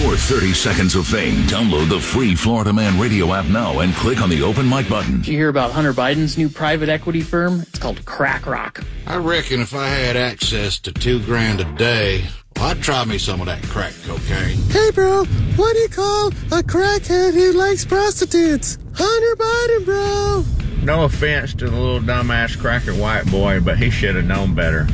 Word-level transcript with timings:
your 0.00 0.16
30 0.16 0.54
seconds 0.54 0.94
of 0.94 1.06
fame. 1.06 1.34
Download 1.46 1.88
the 1.88 2.00
free 2.00 2.34
Florida 2.34 2.72
Man 2.72 2.98
Radio 2.98 3.32
app 3.34 3.46
now 3.46 3.80
and 3.80 3.92
click 3.94 4.22
on 4.22 4.30
the 4.30 4.42
open 4.42 4.68
mic 4.68 4.88
button. 4.88 5.18
Did 5.18 5.28
you 5.28 5.36
hear 5.36 5.48
about 5.48 5.72
Hunter 5.72 5.92
Biden's 5.92 6.38
new 6.38 6.48
private 6.48 6.88
equity 6.88 7.20
firm? 7.20 7.60
It's 7.60 7.78
called 7.78 8.04
Crack 8.04 8.46
Rock. 8.46 8.82
I 9.06 9.16
reckon 9.16 9.60
if 9.60 9.74
I 9.74 9.88
had 9.88 10.16
access 10.16 10.78
to 10.80 10.92
two 10.92 11.22
grand 11.24 11.60
a 11.60 11.64
day, 11.74 12.24
well, 12.56 12.66
I'd 12.66 12.82
try 12.82 13.04
me 13.04 13.18
some 13.18 13.40
of 13.40 13.46
that 13.46 13.62
crack 13.64 13.92
cocaine. 14.04 14.58
Hey, 14.70 14.90
bro, 14.94 15.24
what 15.56 15.72
do 15.74 15.78
you 15.80 15.88
call 15.88 16.28
a 16.28 16.62
crackhead 16.62 17.34
who 17.34 17.52
likes 17.52 17.84
prostitutes? 17.84 18.78
Hunter 18.94 19.36
Biden, 19.36 19.84
bro. 19.84 20.44
No 20.82 21.04
offense 21.04 21.54
to 21.54 21.68
the 21.68 21.76
little 21.76 22.00
dumbass 22.00 22.58
cracker 22.58 22.94
white 22.94 23.30
boy, 23.30 23.60
but 23.60 23.78
he 23.78 23.90
should 23.90 24.16
have 24.16 24.24
known 24.24 24.54
better. 24.54 24.86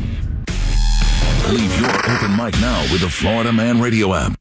Leave 1.49 1.81
your 1.81 1.89
open 1.89 2.37
mic 2.37 2.59
now 2.61 2.83
with 2.93 3.01
the 3.01 3.09
Florida 3.09 3.53
Man 3.53 3.81
Radio 3.81 4.13
app. 4.15 4.38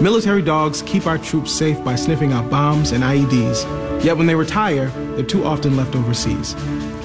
Military 0.00 0.42
dogs 0.42 0.82
keep 0.82 1.06
our 1.08 1.18
troops 1.18 1.50
safe 1.50 1.82
by 1.82 1.96
sniffing 1.96 2.32
out 2.32 2.48
bombs 2.48 2.92
and 2.92 3.02
IEDs. 3.02 3.64
Yet 4.04 4.16
when 4.16 4.28
they 4.28 4.34
retire, 4.36 4.90
they're 5.16 5.24
too 5.24 5.44
often 5.44 5.76
left 5.76 5.96
overseas. 5.96 6.54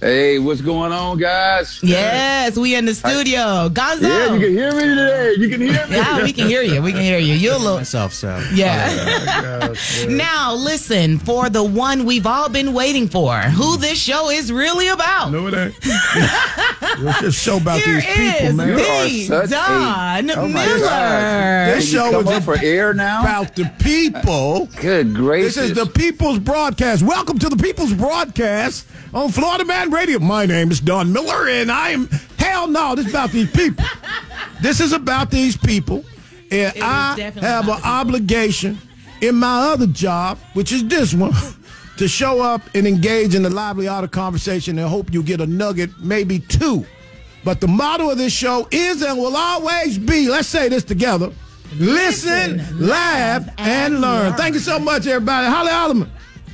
Hey, 0.00 0.38
what's 0.38 0.60
going 0.60 0.92
on, 0.92 1.18
guys? 1.18 1.80
Yes, 1.82 2.56
we 2.56 2.76
in 2.76 2.84
the 2.84 2.94
studio. 2.94 3.68
Gonzo. 3.68 4.02
Yeah, 4.02 4.32
you 4.32 4.38
can 4.40 4.50
hear 4.52 4.72
me 4.72 4.80
today. 4.82 5.34
You 5.36 5.48
can 5.48 5.60
hear 5.60 5.86
me. 5.88 5.96
Yeah, 5.96 6.22
we 6.22 6.32
can 6.32 6.46
hear 6.46 6.62
you. 6.62 6.80
We 6.80 6.92
can 6.92 7.00
hear 7.02 7.18
you. 7.18 7.34
You're 7.34 7.54
a 7.54 7.58
little. 7.58 7.78
Myself, 7.78 8.12
so. 8.12 8.40
Yeah. 8.54 9.66
Oh, 9.72 10.06
now, 10.08 10.54
listen, 10.54 11.18
for 11.18 11.50
the 11.50 11.64
one 11.64 12.04
we've 12.04 12.26
all 12.26 12.48
been 12.48 12.74
waiting 12.74 13.08
for, 13.08 13.38
who 13.40 13.76
this 13.76 13.98
show 14.00 14.30
is 14.30 14.52
really 14.52 14.86
about. 14.86 15.32
No, 15.32 15.48
it 15.48 15.54
ain't. 15.54 15.74
It's 17.00 17.20
just 17.20 17.44
show 17.44 17.58
about 17.58 17.80
Here 17.80 17.96
these 17.96 18.04
people, 18.06 18.46
is 18.48 18.54
man. 18.54 18.68
You 18.68 18.74
are 18.74 19.04
the 19.08 19.24
such 19.26 19.46
a- 19.46 19.50
Don 19.50 20.30
Oh, 20.30 20.48
Miller. 20.48 20.78
God. 20.80 21.76
This 21.76 21.90
show 21.92 22.20
is 22.20 22.26
up 22.26 22.42
for 22.44 22.56
air 22.60 22.92
now. 22.94 23.20
about 23.20 23.54
the 23.54 23.70
people. 23.80 24.68
Good 24.80 25.14
gracious. 25.14 25.54
This 25.56 25.70
is 25.70 25.76
the 25.76 25.86
People's 25.86 26.38
Broadcast. 26.38 27.02
Welcome 27.02 27.38
to 27.40 27.48
the 27.48 27.56
People's 27.56 27.92
Broadcast 27.92 28.86
on 29.14 29.30
Florida 29.30 29.64
Man 29.64 29.87
Radio. 29.90 30.18
My 30.18 30.46
name 30.46 30.70
is 30.70 30.80
Don 30.80 31.12
Miller, 31.12 31.48
and 31.48 31.70
I 31.70 31.90
am 31.90 32.08
hell 32.38 32.68
no. 32.68 32.94
This 32.94 33.06
is 33.06 33.12
about 33.12 33.30
these 33.30 33.50
people. 33.50 33.84
this 34.60 34.80
is 34.80 34.92
about 34.92 35.30
these 35.30 35.56
people, 35.56 36.04
and 36.50 36.72
I 36.82 37.18
have 37.20 37.36
an 37.36 37.38
about 37.38 37.64
the 37.66 37.72
people. 37.74 37.90
obligation 37.90 38.78
in 39.20 39.34
my 39.36 39.70
other 39.72 39.86
job, 39.86 40.38
which 40.54 40.72
is 40.72 40.86
this 40.88 41.14
one, 41.14 41.32
to 41.96 42.08
show 42.08 42.40
up 42.42 42.62
and 42.74 42.86
engage 42.86 43.34
in 43.34 43.42
the 43.42 43.50
lively 43.50 43.88
art 43.88 44.04
of 44.04 44.10
conversation, 44.10 44.78
and 44.78 44.88
hope 44.88 45.12
you 45.12 45.22
get 45.22 45.40
a 45.40 45.46
nugget, 45.46 45.90
maybe 46.00 46.38
two. 46.38 46.86
But 47.44 47.60
the 47.60 47.68
motto 47.68 48.10
of 48.10 48.18
this 48.18 48.32
show 48.32 48.68
is 48.70 49.02
and 49.02 49.18
will 49.18 49.36
always 49.36 49.98
be. 49.98 50.28
Let's 50.28 50.48
say 50.48 50.68
this 50.68 50.84
together. 50.84 51.32
Listen, 51.76 52.62
laugh, 52.86 53.48
and 53.58 54.00
learn. 54.00 54.32
Thank 54.34 54.54
you 54.54 54.60
so 54.60 54.78
much, 54.78 55.06
everybody. 55.06 55.46
Holly 55.46 55.70
Holloman. 55.70 56.08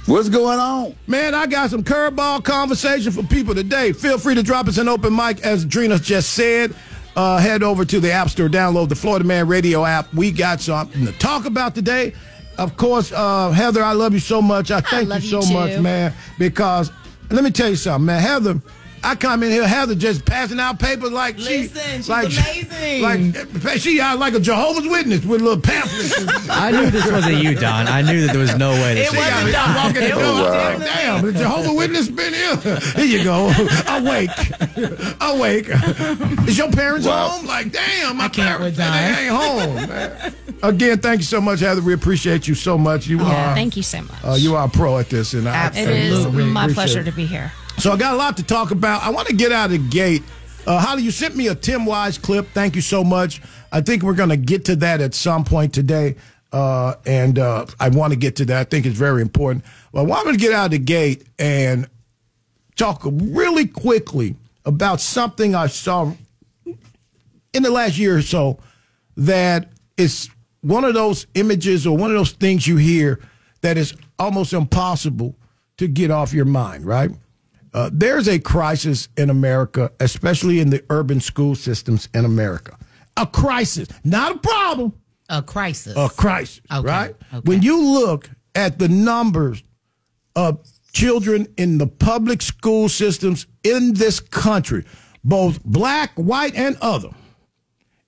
What's 0.06 0.28
going 0.28 0.58
on? 0.58 0.94
Man, 1.06 1.34
I 1.34 1.46
got 1.46 1.70
some 1.70 1.82
curveball 1.82 2.44
conversation 2.44 3.10
for 3.10 3.22
people 3.22 3.54
today. 3.54 3.92
Feel 3.92 4.18
free 4.18 4.34
to 4.34 4.42
drop 4.42 4.68
us 4.68 4.76
an 4.76 4.86
open 4.86 5.16
mic, 5.16 5.40
as 5.40 5.64
Drina 5.64 5.98
just 5.98 6.34
said. 6.34 6.74
Uh, 7.16 7.38
head 7.38 7.62
over 7.62 7.84
to 7.86 8.00
the 8.00 8.12
App 8.12 8.28
Store, 8.28 8.48
download 8.48 8.88
the 8.90 8.96
Florida 8.96 9.24
Man 9.24 9.46
Radio 9.48 9.84
app. 9.84 10.12
We 10.12 10.30
got 10.30 10.60
something 10.60 11.06
to 11.06 11.12
talk 11.12 11.46
about 11.46 11.74
today. 11.74 12.12
Of 12.58 12.76
course, 12.76 13.12
uh, 13.12 13.50
Heather, 13.52 13.82
I 13.82 13.92
love 13.92 14.12
you 14.12 14.18
so 14.18 14.42
much. 14.42 14.70
I 14.70 14.80
thank 14.80 15.08
love 15.08 15.22
you 15.22 15.30
you 15.36 15.42
so 15.42 15.48
too. 15.48 15.54
much, 15.54 15.80
man, 15.80 16.12
because 16.38 16.90
let 17.30 17.42
me 17.42 17.50
tell 17.50 17.70
you 17.70 17.76
something, 17.76 18.04
man. 18.04 18.20
Heather, 18.20 18.60
I 19.04 19.14
come 19.14 19.42
in 19.42 19.50
here, 19.50 19.68
Heather 19.68 19.94
just 19.94 20.24
passing 20.24 20.58
out 20.58 20.78
papers 20.78 21.12
like 21.12 21.38
she, 21.38 21.68
she's 21.68 22.08
like, 22.08 22.26
amazing. 22.26 23.02
Like 23.62 23.78
she 23.80 24.00
out 24.00 24.18
like 24.18 24.32
a 24.34 24.40
Jehovah's 24.40 24.88
Witness 24.88 25.24
with 25.24 25.42
little 25.42 25.60
pamphlets. 25.60 26.48
I 26.50 26.70
knew 26.70 26.90
this 26.90 27.10
wasn't 27.10 27.42
you, 27.42 27.54
Don. 27.54 27.86
I 27.86 28.00
knew 28.02 28.22
that 28.26 28.32
there 28.32 28.40
was 28.40 28.56
no 28.56 28.70
way 28.72 28.94
this 28.94 29.08
It 29.12 29.16
was 29.16 29.26
wasn't. 29.26 29.52
Don. 29.52 29.68
I 29.68 29.84
walk 29.86 29.96
in 29.96 30.02
It 30.04 30.16
was 30.16 30.24
I'm 30.24 30.78
like, 30.80 30.88
damn, 30.88 31.24
the 31.26 31.32
Jehovah 31.32 31.74
Witness 31.74 32.08
been 32.08 32.32
here. 32.32 32.56
Here 32.96 33.04
you 33.04 33.24
go. 33.24 33.52
Awake. 33.88 34.30
Awake. 35.20 35.68
Is 36.48 36.56
your 36.58 36.70
parents 36.70 37.06
Wow. 37.06 37.28
home? 37.28 37.46
Like, 37.46 37.72
damn, 37.72 38.16
my 38.16 38.24
I 38.24 38.28
can't 38.28 38.58
parents 38.58 38.78
they 38.78 38.84
ain't 38.84 39.30
home. 39.34 39.74
man. 39.88 40.34
Again, 40.62 40.98
thank 41.00 41.18
you 41.18 41.24
so 41.24 41.40
much, 41.42 41.60
Heather. 41.60 41.82
We 41.82 41.92
appreciate 41.92 42.48
you 42.48 42.54
so 42.54 42.78
much. 42.78 43.06
You 43.06 43.18
Yeah, 43.18 43.50
are 43.52 43.54
thank 43.54 43.76
you 43.76 43.82
so 43.82 44.00
much. 44.00 44.24
uh, 44.24 44.36
you 44.38 44.56
are 44.56 44.66
a 44.66 44.70
pro 44.70 44.98
at 44.98 45.10
this, 45.10 45.34
and 45.34 45.46
I 45.48 45.68
it 45.68 45.88
is 45.88 46.26
my 46.26 46.72
pleasure 46.72 47.00
it. 47.00 47.04
to 47.04 47.12
be 47.12 47.26
here. 47.26 47.52
So 47.78 47.92
I 47.92 47.96
got 47.96 48.14
a 48.14 48.16
lot 48.16 48.36
to 48.38 48.42
talk 48.42 48.70
about. 48.70 49.02
I 49.02 49.10
want 49.10 49.28
to 49.28 49.34
get 49.34 49.52
out 49.52 49.66
of 49.66 49.72
the 49.72 49.88
gate. 49.90 50.22
Uh, 50.66 50.78
Holly, 50.78 51.02
you 51.02 51.10
sent 51.10 51.36
me 51.36 51.48
a 51.48 51.54
Tim 51.54 51.84
Wise 51.84 52.16
clip. 52.16 52.48
Thank 52.54 52.76
you 52.76 52.80
so 52.80 53.04
much. 53.04 53.42
I 53.70 53.80
think 53.80 54.02
we're 54.02 54.14
going 54.14 54.30
to 54.30 54.36
get 54.36 54.64
to 54.66 54.76
that 54.76 55.00
at 55.00 55.12
some 55.14 55.44
point 55.44 55.74
today. 55.74 56.16
Uh, 56.52 56.94
and 57.04 57.38
uh, 57.38 57.66
I 57.80 57.88
want 57.88 58.12
to 58.12 58.18
get 58.18 58.36
to 58.36 58.44
that. 58.46 58.60
I 58.60 58.64
think 58.64 58.86
it's 58.86 58.96
very 58.96 59.20
important. 59.20 59.64
Well, 59.92 60.04
I 60.04 60.06
want 60.06 60.28
to 60.28 60.36
get 60.36 60.52
out 60.52 60.66
of 60.66 60.70
the 60.70 60.78
gate 60.78 61.26
and 61.38 61.88
talk 62.76 63.02
really 63.04 63.66
quickly 63.66 64.36
about 64.64 65.00
something 65.00 65.54
I 65.54 65.66
saw 65.66 66.12
in 67.52 67.62
the 67.62 67.70
last 67.70 67.98
year 67.98 68.16
or 68.16 68.22
so 68.22 68.58
that 69.16 69.68
is 69.96 70.30
one 70.60 70.84
of 70.84 70.94
those 70.94 71.26
images 71.34 71.86
or 71.86 71.96
one 71.96 72.10
of 72.10 72.16
those 72.16 72.32
things 72.32 72.66
you 72.66 72.76
hear 72.76 73.20
that 73.60 73.76
is 73.76 73.94
almost 74.18 74.52
impossible 74.52 75.36
to 75.76 75.88
get 75.88 76.10
off 76.10 76.32
your 76.32 76.44
mind, 76.44 76.86
right? 76.86 77.10
Uh, 77.74 77.90
there's 77.92 78.28
a 78.28 78.38
crisis 78.38 79.08
in 79.16 79.28
America, 79.30 79.90
especially 80.00 80.60
in 80.60 80.70
the 80.70 80.82
urban 80.90 81.20
school 81.20 81.54
systems 81.56 82.08
in 82.14 82.24
America. 82.24 82.78
A 83.16 83.26
crisis, 83.26 83.88
not 84.04 84.36
a 84.36 84.38
problem, 84.38 84.92
A 85.28 85.42
crisis. 85.42 85.94
a 85.96 86.08
crisis, 86.08 86.60
Okay, 86.72 86.86
right? 86.86 87.14
okay. 87.32 87.40
When 87.44 87.62
you 87.62 87.80
look 87.82 88.30
at 88.54 88.78
the 88.78 88.88
numbers 88.88 89.62
of 90.36 90.60
children 90.92 91.48
in 91.56 91.78
the 91.78 91.88
public 91.88 92.42
school 92.42 92.88
systems 92.88 93.46
in 93.64 93.94
this 93.94 94.20
country, 94.20 94.84
both 95.24 95.62
black, 95.64 96.12
white, 96.14 96.54
and 96.54 96.76
other, 96.80 97.10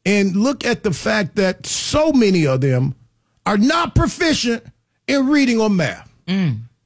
and 0.05 0.37
look 0.37 0.65
at 0.65 0.85
the 0.85 0.93
fact 0.93 1.35
that 1.37 1.67
so 1.67 2.13
many 2.13 2.47
of 2.47 2.61
them 2.61 2.95
are 3.45 3.59
not 3.59 3.97
proficient 3.97 4.65
in 5.09 5.27
reading 5.27 5.61
or 5.61 5.71
math. 5.71 6.09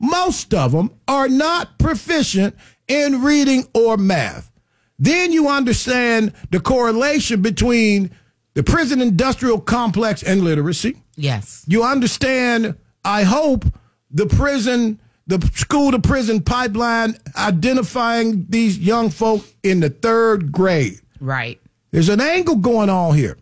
Most 0.01 0.53
of 0.55 0.73
them 0.73 0.91
are 1.07 1.29
not 1.29 1.79
proficient 1.79 2.57
in 2.89 3.23
reading 3.23 3.67
or 3.75 3.97
math. 3.97 4.51
then 4.99 5.33
you 5.33 5.49
understand 5.49 6.33
the 6.51 6.61
correlation 6.61 7.41
between 7.41 8.11
the 8.55 8.63
prison 8.63 9.01
industrial 9.01 9.61
complex 9.61 10.23
and 10.23 10.43
literacy. 10.43 10.97
Yes. 11.17 11.65
You 11.69 11.85
understand, 11.85 12.75
I 13.05 13.23
hope, 13.23 13.65
the 14.11 14.27
prison, 14.27 15.01
the 15.27 15.41
school 15.55 15.93
to 15.93 15.99
prison 16.01 16.43
pipeline 16.43 17.15
identifying 17.37 18.47
these 18.49 18.79
young 18.79 19.09
folk 19.11 19.45
in 19.63 19.81
the 19.81 19.89
third 19.91 20.51
grade. 20.51 20.99
Right. 21.21 21.61
There's 21.93 22.09
an 22.09 22.21
angle 22.21 22.57
going 22.57 22.91
on 22.91 23.15
here. 23.17 23.37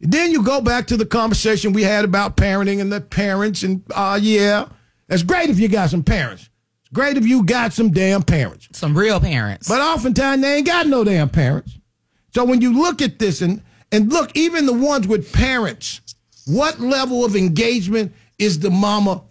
Then 0.00 0.30
you 0.32 0.42
go 0.42 0.60
back 0.60 0.86
to 0.88 0.96
the 0.96 1.06
conversation 1.06 1.72
we 1.72 1.82
had 1.82 2.04
about 2.04 2.36
parenting 2.36 2.80
and 2.80 2.90
the 2.92 3.00
parents, 3.00 3.62
and 3.62 3.82
uh, 3.94 4.18
yeah, 4.20 4.68
it's 5.08 5.22
great 5.22 5.50
if 5.50 5.58
you 5.58 5.68
got 5.68 5.90
some 5.90 6.02
parents. 6.02 6.48
It's 6.82 6.90
great 6.92 7.16
if 7.16 7.26
you 7.26 7.44
got 7.44 7.72
some 7.72 7.90
damn 7.90 8.22
parents. 8.22 8.68
Some 8.72 8.96
real 8.96 9.20
parents. 9.20 9.68
But 9.68 9.80
oftentimes 9.80 10.42
they 10.42 10.56
ain't 10.56 10.66
got 10.66 10.86
no 10.86 11.04
damn 11.04 11.28
parents. 11.28 11.76
So 12.34 12.44
when 12.44 12.60
you 12.60 12.80
look 12.80 13.02
at 13.02 13.18
this 13.18 13.40
and 13.42 13.62
and 13.90 14.12
look, 14.12 14.36
even 14.36 14.66
the 14.66 14.72
ones 14.72 15.06
with 15.08 15.32
parents, 15.32 16.00
what 16.46 16.78
level 16.78 17.24
of 17.24 17.36
engagement 17.36 18.12
is 18.38 18.58
the 18.58 18.70
mama 18.70 19.22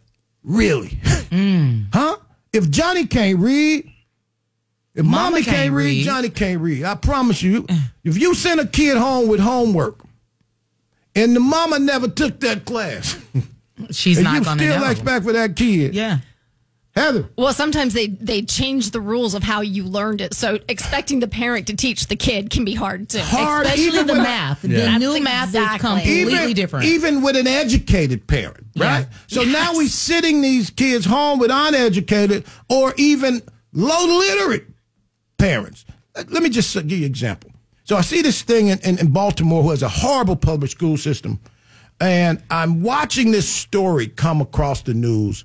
really? 0.43 0.99
Mm. 1.27 1.87
Huh? 1.93 2.15
If 2.53 2.69
Johnny 2.69 3.05
can't 3.05 3.39
read, 3.39 3.91
if 4.95 5.05
Mama 5.05 5.31
mommy 5.31 5.43
can't 5.43 5.57
can't, 5.57 5.73
read, 5.73 5.85
read. 5.85 6.05
Johnny 6.05 6.29
can't 6.29 6.61
read. 6.61 6.85
I 6.85 6.95
promise 6.95 7.43
you, 7.43 7.67
if 8.03 8.17
you 8.17 8.33
send 8.33 8.59
a 8.61 8.65
kid 8.65 8.97
home 8.97 9.27
with 9.27 9.39
homework 9.41 9.99
and 11.15 11.35
the 11.35 11.39
mama 11.41 11.79
never 11.79 12.07
took 12.07 12.39
that 12.39 12.65
class, 12.65 13.15
She's 13.91 14.17
and 14.17 14.23
not 14.25 14.35
you 14.39 14.43
going 14.43 14.57
to 14.57 14.63
still 14.65 14.79
know. 14.81 14.89
expect 14.91 15.25
for 15.25 15.33
that 15.33 15.55
kid, 15.55 15.93
yeah. 15.95 16.19
Heather, 16.95 17.29
Well, 17.37 17.53
sometimes 17.53 17.93
they 17.93 18.07
they 18.07 18.41
change 18.41 18.89
the 18.89 18.99
rules 18.99 19.35
of 19.35 19.43
how 19.43 19.61
you 19.61 19.83
learned 19.83 20.19
it, 20.19 20.33
so 20.33 20.57
expecting 20.67 21.19
the 21.19 21.27
parent 21.27 21.67
to 21.67 21.75
teach 21.75 22.07
the 22.07 22.15
kid 22.15 22.49
can 22.49 22.65
be 22.65 22.73
hard 22.73 23.07
too. 23.07 23.19
Hard, 23.19 23.67
Especially 23.67 23.85
even 23.85 24.07
the 24.07 24.13
when 24.13 24.21
I- 24.21 24.25
math. 24.25 24.61
The 24.63 24.69
That's 24.69 24.99
new 24.99 25.21
math 25.21 25.49
is 25.49 25.55
exactly. 25.55 25.89
completely 25.89 26.33
even, 26.33 26.53
different. 26.55 26.85
Even 26.85 27.21
with 27.21 27.35
an 27.35 27.45
educated 27.45 28.25
parent, 28.27 28.65
right? 28.75 29.01
Yeah. 29.01 29.05
So 29.27 29.43
now 29.43 29.73
we're 29.75 29.87
sitting 29.89 30.41
these 30.41 30.71
kids 30.71 31.05
home 31.05 31.37
with 31.37 31.51
uneducated 31.53 32.45
or 32.67 32.95
even 32.97 33.43
low 33.73 34.05
literate 34.17 34.65
parents. 35.37 35.85
Uh, 36.15 36.23
Let 36.29 36.41
me 36.41 36.49
just 36.49 36.75
uh, 36.75 36.81
give 36.81 36.97
you 36.97 37.05
an 37.05 37.11
example. 37.11 37.51
So 37.83 37.95
I 37.95 38.01
see 38.01 38.23
this 38.23 38.41
thing 38.41 38.69
in, 38.69 38.79
in, 38.79 38.97
in 38.97 39.11
Baltimore 39.11 39.61
who 39.61 39.69
has 39.69 39.83
a 39.83 39.87
horrible 39.89 40.35
public 40.35 40.71
school 40.71 40.97
system. 40.97 41.39
And 41.99 42.41
I'm 42.49 42.83
watching 42.83 43.31
this 43.31 43.49
story 43.49 44.07
come 44.07 44.41
across 44.41 44.81
the 44.81 44.93
news. 44.93 45.43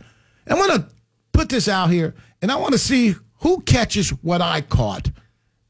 I 0.49 0.55
want 0.55 0.73
to 0.73 0.87
put 1.33 1.49
this 1.49 1.69
out 1.69 1.91
here 1.91 2.15
and 2.43 2.51
I 2.53 2.57
want 2.57 2.73
to 2.73 2.79
see 2.79 3.15
who 3.41 3.61
catches 3.63 4.11
what 4.23 4.41
I 4.43 4.61
caught 4.61 5.11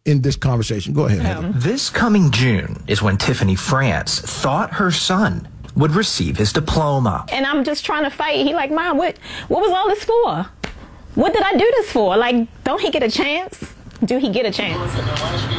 in 0.05 0.23
this 0.23 0.35
conversation. 0.37 0.93
Go 0.95 1.07
ahead. 1.07 1.21
Heather. 1.23 1.53
This 1.55 1.89
coming 1.89 2.31
June 2.33 2.83
is 2.89 3.01
when 3.03 3.17
Tiffany 3.17 3.55
France 3.55 4.21
thought 4.21 4.73
her 4.75 4.91
son 4.91 5.47
would 5.77 5.93
receive 5.93 6.37
his 6.37 6.53
diploma. 6.53 7.25
and 7.31 7.47
I'm 7.47 7.63
just 7.65 7.85
trying 7.87 8.05
to 8.05 8.11
fight. 8.11 8.45
He 8.45 8.53
like, 8.53 8.71
Mom, 8.71 8.99
what 8.99 9.17
what 9.49 9.61
was 9.63 9.71
all 9.71 9.89
this 9.89 10.05
for? 10.05 10.47
What 11.15 11.33
did 11.33 11.43
I 11.43 11.53
do 11.53 11.73
this 11.77 11.93
for? 11.93 12.17
Like, 12.17 12.49
don't 12.65 12.81
he 12.81 12.91
get 12.91 13.03
a 13.03 13.11
chance? 13.11 13.73
Do 14.05 14.19
he 14.19 14.31
get 14.31 14.45
a 14.47 14.51
chance? 14.51 14.93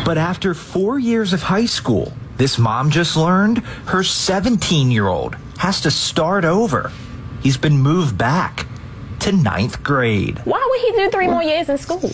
But 0.05 0.17
after 0.17 0.53
four 0.53 0.99
years 0.99 1.31
of 1.31 1.41
high 1.41 1.65
school, 1.65 2.11
this 2.37 2.57
mom 2.57 2.89
just 2.89 3.15
learned 3.15 3.59
her 3.85 4.03
17 4.03 4.91
year 4.91 5.07
old 5.07 5.35
has 5.57 5.81
to 5.81 5.91
start 5.91 6.45
over. 6.45 6.91
He's 7.41 7.57
been 7.57 7.77
moved 7.77 8.17
back 8.17 8.67
to 9.19 9.31
ninth 9.31 9.83
grade. 9.83 10.39
Why 10.45 10.65
would 10.69 10.81
he 10.81 11.03
do 11.03 11.09
three 11.11 11.27
more 11.27 11.43
years 11.43 11.69
in 11.69 11.77
school? 11.77 12.11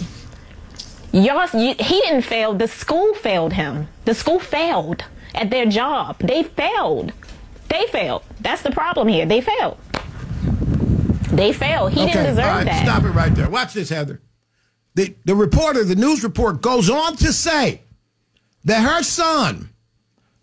Y'all, 1.11 1.47
he 1.47 1.73
didn't 1.73 2.21
fail. 2.21 2.53
The 2.53 2.67
school 2.67 3.13
failed 3.15 3.53
him. 3.53 3.87
The 4.05 4.13
school 4.13 4.39
failed 4.39 5.03
at 5.33 5.49
their 5.49 5.65
job. 5.65 6.19
They 6.19 6.43
failed. 6.43 7.13
They 7.69 7.85
failed. 7.87 8.23
That's 8.41 8.61
the 8.61 8.71
problem 8.71 9.07
here. 9.07 9.25
They 9.25 9.41
failed. 9.41 9.77
They 11.31 11.53
failed. 11.53 11.91
He 11.93 12.05
didn't 12.05 12.25
deserve 12.25 12.45
all 12.45 12.57
right, 12.57 12.65
that. 12.65 12.85
Stop 12.85 13.03
it 13.03 13.11
right 13.11 13.33
there. 13.33 13.49
Watch 13.49 13.73
this, 13.73 13.89
Heather. 13.89 14.21
The, 14.95 15.15
the 15.25 15.35
reporter, 15.35 15.83
the 15.83 15.95
news 15.95 16.23
report 16.23 16.61
goes 16.61 16.89
on 16.89 17.15
to 17.17 17.31
say 17.31 17.81
that 18.65 18.81
her 18.81 19.03
son 19.03 19.69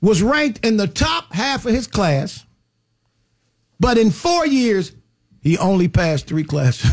was 0.00 0.22
ranked 0.22 0.64
in 0.64 0.76
the 0.76 0.86
top 0.86 1.32
half 1.32 1.66
of 1.66 1.72
his 1.72 1.86
class, 1.86 2.44
but 3.80 3.98
in 3.98 4.10
four 4.10 4.46
years, 4.46 4.92
he 5.42 5.58
only 5.58 5.88
passed 5.88 6.26
three 6.26 6.44
classes. 6.44 6.90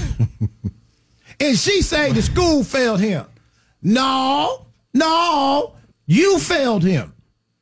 and 1.39 1.57
she 1.57 1.81
say 1.81 2.11
the 2.11 2.21
school 2.21 2.63
failed 2.63 2.99
him. 2.99 3.25
No, 3.81 4.65
no, 4.93 5.75
you 6.05 6.39
failed 6.39 6.83
him. 6.83 7.13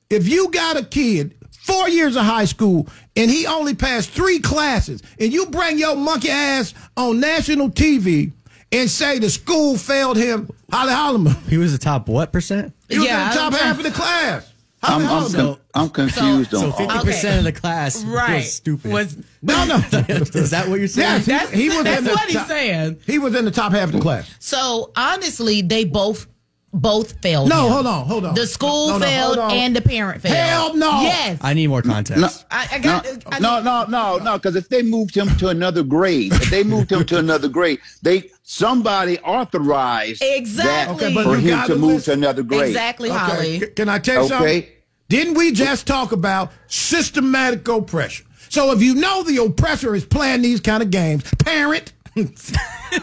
If 0.10 0.28
you 0.28 0.50
got 0.52 0.78
a 0.78 0.84
kid, 0.84 1.36
four 1.62 1.88
years 1.90 2.16
of 2.16 2.24
high 2.24 2.46
school, 2.46 2.88
and 3.16 3.32
he 3.32 3.48
only 3.48 3.74
passed 3.76 4.10
three 4.10 4.40
classes, 4.40 5.02
and 5.20 5.32
you 5.32 5.46
bring 5.48 5.80
your 5.80 5.96
monkey 5.96 6.30
ass 6.30 6.74
on 6.98 7.20
national 7.20 7.70
TV 7.70 8.32
and 8.72 8.90
say 8.90 9.20
the 9.20 9.30
school 9.30 9.78
failed 9.78 10.18
him, 10.18 10.50
Holly 10.72 10.92
Holloman. 10.94 11.48
He 11.48 11.58
was 11.58 11.72
the 11.72 11.78
top 11.78 12.08
what 12.08 12.32
percent? 12.32 12.74
He 12.90 12.98
was 12.98 13.08
Yeah, 13.08 13.24
in 13.24 13.30
the 13.30 13.36
top 13.42 13.54
half 13.54 13.78
of 13.78 13.84
the 13.84 13.92
class. 13.92 14.52
I'm, 14.84 15.02
Holly 15.04 15.26
I'm, 15.26 15.32
Holloman. 15.32 15.36
con- 15.36 15.58
I'm 15.76 15.90
confused 15.90 16.52
So 16.52 16.66
on 16.66 16.72
fifty 16.74 16.94
all. 16.98 17.04
percent 17.04 17.38
of 17.40 17.44
the 17.44 17.52
class 17.52 18.04
right. 18.04 18.36
was 18.38 18.54
stupid. 18.54 18.92
Was, 18.92 19.16
no, 19.42 19.66
no. 19.66 19.76
Is 20.10 20.50
that 20.52 20.68
what 20.68 20.80
you're 20.80 20.88
saying? 20.88 21.24
Yes, 21.28 21.52
he, 21.52 21.64
he 21.64 21.70
was 21.70 21.84
that's 21.84 22.00
in 22.00 22.04
the 22.06 22.12
what 22.12 22.30
he's 22.30 22.46
saying. 22.48 23.00
He 23.06 23.20
was 23.20 23.36
in 23.36 23.46
the 23.46 23.52
top 23.52 23.72
half 23.74 23.86
of 23.90 23.92
the 23.94 24.00
class. 24.02 24.34
So 24.40 24.92
honestly, 24.96 25.62
they 25.62 25.86
both 25.86 26.28
both 26.74 27.22
failed. 27.22 27.50
No, 27.50 27.66
him. 27.68 27.72
hold 27.74 27.88
on, 27.88 28.06
hold 28.08 28.26
on. 28.26 28.34
The 28.36 28.48
school 28.48 28.88
No, 28.90 28.98
no, 28.98 29.06
failed 29.06 29.38
hold 29.38 29.52
on. 29.52 29.58
and 29.58 29.76
the 29.76 29.82
parent 29.82 30.22
failed. 30.22 30.36
Hell 30.36 30.76
no. 30.76 31.02
Yes. 31.02 31.38
I 31.42 31.54
need 31.54 31.68
more 31.68 31.82
No, 31.84 31.94
context. 31.94 32.46
I, 32.50 32.68
I 32.74 32.80
got. 32.80 33.06
I 33.32 33.40
no, 33.40 33.62
no, 33.62 33.86
no, 33.86 34.18
no. 34.18 34.38
Because 34.38 34.56
if 34.56 34.70
they 34.70 34.82
moved 34.82 35.16
him 35.16 35.28
to 35.38 35.50
another 35.50 35.84
grade, 35.84 36.32
if 36.34 36.50
they 36.50 36.64
moved 36.64 36.92
him 36.92 37.06
to 37.06 37.18
another 37.18 37.48
grade, 37.50 37.80
they 38.02 38.30
somebody 38.44 39.20
authorized 39.20 40.22
Exactly. 40.24 40.66
that 40.72 40.90
Okay, 41.08 41.14
but 41.14 41.24
for 41.26 41.36
him 41.38 41.50
gotta 41.50 41.74
to 41.74 41.80
move 41.80 41.96
listen. 41.96 42.20
to 42.22 42.28
another 42.28 42.44
grade. 42.44 42.70
Exactly, 42.70 43.10
Holly. 43.10 43.60
C- 43.60 43.68
Can 43.68 43.90
I 43.90 44.00
tell 44.00 44.16
you 44.16 44.22
Okay. 44.22 44.30
something? 44.62 44.66
Didn't 45.10 45.34
we 45.34 45.52
just 45.52 45.88
talk 45.88 46.14
about 46.14 46.52
systematic 46.68 47.68
oppression? 47.68 48.26
So 48.50 48.72
if 48.72 48.82
you 48.82 48.96
know 48.96 49.24
the 49.24 49.38
oppressor 49.44 49.94
is 49.96 50.06
playing 50.06 50.42
these 50.42 50.60
kind 50.62 50.82
of 50.84 50.90
games, 50.92 51.24
parent. 51.40 51.94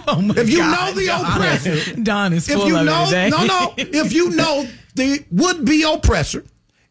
Oh 0.07 0.21
if 0.37 0.51
you 0.51 0.59
know 0.59 0.93
the 0.93 1.09
oppressor, 1.09 1.95
Don 2.03 2.35
is 2.35 2.47
if 2.49 2.57
full 2.57 2.69
you 2.69 2.77
of 2.77 2.85
know, 2.85 3.05
it 3.05 3.07
today. 3.07 3.29
no, 3.31 3.47
no, 3.47 3.75
if 3.79 4.13
you 4.13 4.31
know 4.31 4.69
the 4.97 5.25
would-be 5.31 5.83
oppressor 5.83 6.45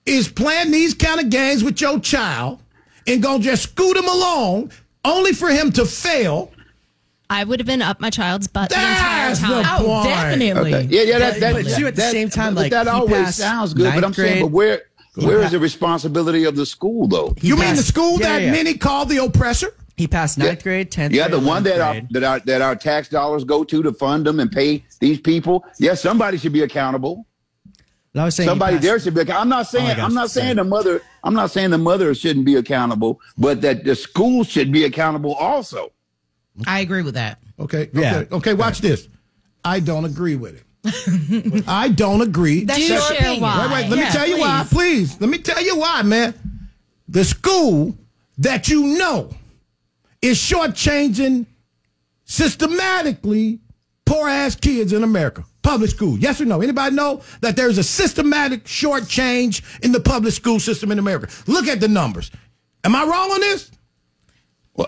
is 0.06 0.28
playing 0.28 0.72
these 0.72 0.96
kind 0.96 1.20
of 1.20 1.30
games 1.30 1.64
with 1.64 1.80
your 1.80 2.00
child 2.00 2.60
and 3.06 3.22
gonna 3.22 3.44
just 3.44 3.64
scoot 3.64 3.96
him 3.96 4.08
along, 4.08 4.72
only 5.06 5.32
for 5.34 5.50
him 5.50 5.72
to 5.74 5.86
fail. 5.86 6.52
I 7.30 7.44
would 7.44 7.60
have 7.60 7.68
been 7.68 7.82
up 7.84 8.00
my 8.00 8.10
child's 8.10 8.48
butt 8.48 8.70
That's 8.72 8.82
the 8.82 9.06
entire 9.06 9.28
That's 9.28 9.40
the 9.42 9.48
time. 9.62 9.86
Oh, 9.86 10.04
definitely. 10.04 10.74
Okay. 10.74 10.88
Yeah, 10.90 11.02
yeah, 11.04 11.20
that, 11.20 11.40
that, 11.40 11.54
But 11.54 11.66
that, 11.66 11.80
you 11.80 11.86
at 11.88 11.96
the 11.96 12.02
that- 12.02 12.12
same 12.12 12.30
time, 12.30 12.56
but 12.56 12.62
like, 12.62 12.72
that 12.72 12.88
always 12.88 13.36
sounds 13.36 13.74
good. 13.76 13.94
But 13.94 14.04
I'm 14.04 14.14
saying, 14.14 14.42
but 14.44 14.48
where, 14.52 14.84
where 15.16 15.40
is 15.40 15.46
pa- 15.46 15.52
the 15.52 15.60
responsibility 15.60 16.46
of 16.46 16.56
the 16.56 16.66
school 16.66 17.08
though? 17.08 17.36
He 17.38 17.50
You 17.50 17.58
mean 17.58 17.76
the 17.76 17.84
school 17.84 18.14
yeah, 18.20 18.28
that 18.30 18.42
yeah. 18.44 18.52
many 18.52 18.76
call 18.76 19.06
the 19.06 19.18
oppressor? 19.18 19.74
He 19.98 20.08
passed 20.08 20.38
ninth 20.38 20.62
grade, 20.64 20.92
tenth. 20.92 21.12
Yeah, 21.14 21.28
grade, 21.28 21.42
the 21.42 21.46
one 21.48 21.64
11th 21.64 21.66
that 21.66 21.82
our, 21.82 22.02
that 22.12 22.24
our 22.24 22.40
that 22.42 22.62
our 22.62 22.76
tax 22.76 23.10
dollars 23.10 23.44
go 23.44 23.64
to 23.64 23.82
to 23.82 23.92
fund 23.92 24.26
them 24.28 24.40
and 24.40 24.52
pay 24.52 24.84
these 25.00 25.20
people. 25.20 25.66
Yes, 25.80 26.02
somebody 26.02 26.38
should 26.38 26.54
be 26.54 26.62
accountable. 26.62 27.26
I 28.16 28.24
was 28.26 28.36
saying 28.36 28.48
he 28.48 28.52
Somebody 28.52 28.76
passed- 28.78 28.84
there 28.84 29.00
should 29.00 29.14
be. 29.16 29.22
account- 29.22 29.42
I'm 29.42 29.50
not 29.50 29.62
oh, 29.68 29.70
saying. 29.78 29.92
Oh 29.92 29.96
gosh, 29.96 30.06
I'm 30.06 30.14
not 30.14 30.32
saying 30.32 30.46
sorry. 30.46 30.56
the 30.56 30.64
mother. 30.64 31.02
I'm 31.24 31.34
not 31.34 31.52
saying 31.52 31.70
the 31.72 31.78
mother 31.78 32.14
shouldn't 32.16 32.46
be 32.46 32.56
accountable, 32.56 33.20
but 33.38 33.62
that 33.62 33.84
the 33.84 33.96
school 33.96 34.44
should 34.44 34.72
be 34.72 34.86
accountable 34.86 35.34
also. 35.36 35.92
I 36.66 36.80
agree 36.80 37.02
with 37.04 37.14
that. 37.16 37.40
Okay, 37.60 37.90
Yeah. 37.94 38.18
okay, 38.20 38.36
okay. 38.36 38.54
Watch 38.54 38.82
this. 38.82 39.08
I 39.64 39.80
don't 39.80 40.06
agree 40.06 40.36
with 40.36 40.56
it. 40.56 41.64
I 41.68 41.90
don't 41.90 42.22
agree. 42.22 42.64
That's 42.64 42.80
Do 42.80 42.86
your 42.94 43.02
share 43.02 43.18
opinion. 43.18 43.42
why. 43.42 43.66
Wait, 43.68 43.74
wait. 43.74 43.90
Let 43.90 44.00
Yeah, 44.00 44.06
me 44.06 44.12
tell 44.12 44.28
you 44.28 44.40
why, 44.40 44.66
please. 44.70 45.20
Let 45.22 45.30
me 45.30 45.38
tell 45.40 45.62
you 45.62 45.78
why, 45.78 46.02
man. 46.04 46.34
The 47.10 47.24
school 47.26 47.96
that 48.40 48.68
you 48.70 48.98
know 48.98 49.30
is 50.28 50.38
shortchanging 50.38 51.46
systematically 52.26 53.60
poor 54.06 54.28
ass 54.28 54.56
kids 54.56 54.94
in 54.94 55.04
America. 55.04 55.44
Public 55.62 55.90
school. 55.90 56.18
Yes 56.18 56.40
or 56.40 56.46
no? 56.46 56.62
Anybody 56.62 56.96
know 56.96 57.22
that 57.42 57.56
there's 57.56 57.78
a 57.78 57.84
systematic 57.84 58.64
shortchange 58.64 59.62
in 59.84 59.92
the 59.92 60.00
public 60.00 60.34
school 60.34 60.60
system 60.60 60.92
in 60.92 61.00
America? 61.00 61.28
Look 61.46 61.68
at 61.68 61.80
the 61.80 61.88
numbers. 61.88 62.32
Am 62.84 62.96
I 62.96 63.04
wrong 63.04 63.32
on 63.32 63.42
this? 63.42 63.72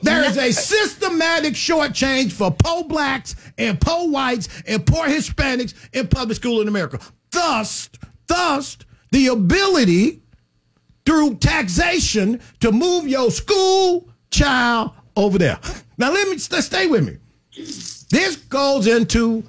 There 0.03 0.24
is 0.24 0.38
a 0.38 0.51
systematic 0.51 1.53
shortchange 1.53 2.31
for 2.31 2.51
poor 2.51 2.84
blacks 2.84 3.36
and 3.58 3.81
poor 3.81 4.10
whites 4.10 4.48
and 4.67 4.86
poor 4.86 5.08
Hispanics 5.08 5.74
in 5.93 6.08
public 6.08 6.38
school 6.38 6.62
in 6.62 6.67
America. 6.67 7.00
Thus, 7.31 7.89
thus, 8.27 8.77
the 9.12 9.27
ability 9.27 10.22
through 11.05 11.38
taxation 11.38 12.39
to 12.60 12.72
move 12.72 13.08
your 13.08 13.31
school 13.31 14.10
child 14.29 14.91
over 15.19 15.38
there. 15.38 15.59
Now, 15.97 16.11
let 16.11 16.27
me 16.29 16.38
st- 16.38 16.63
stay 16.63 16.88
with 16.88 17.05
me. 17.05 17.17
This 18.09 18.38
goes 18.49 18.88
into 18.88 19.43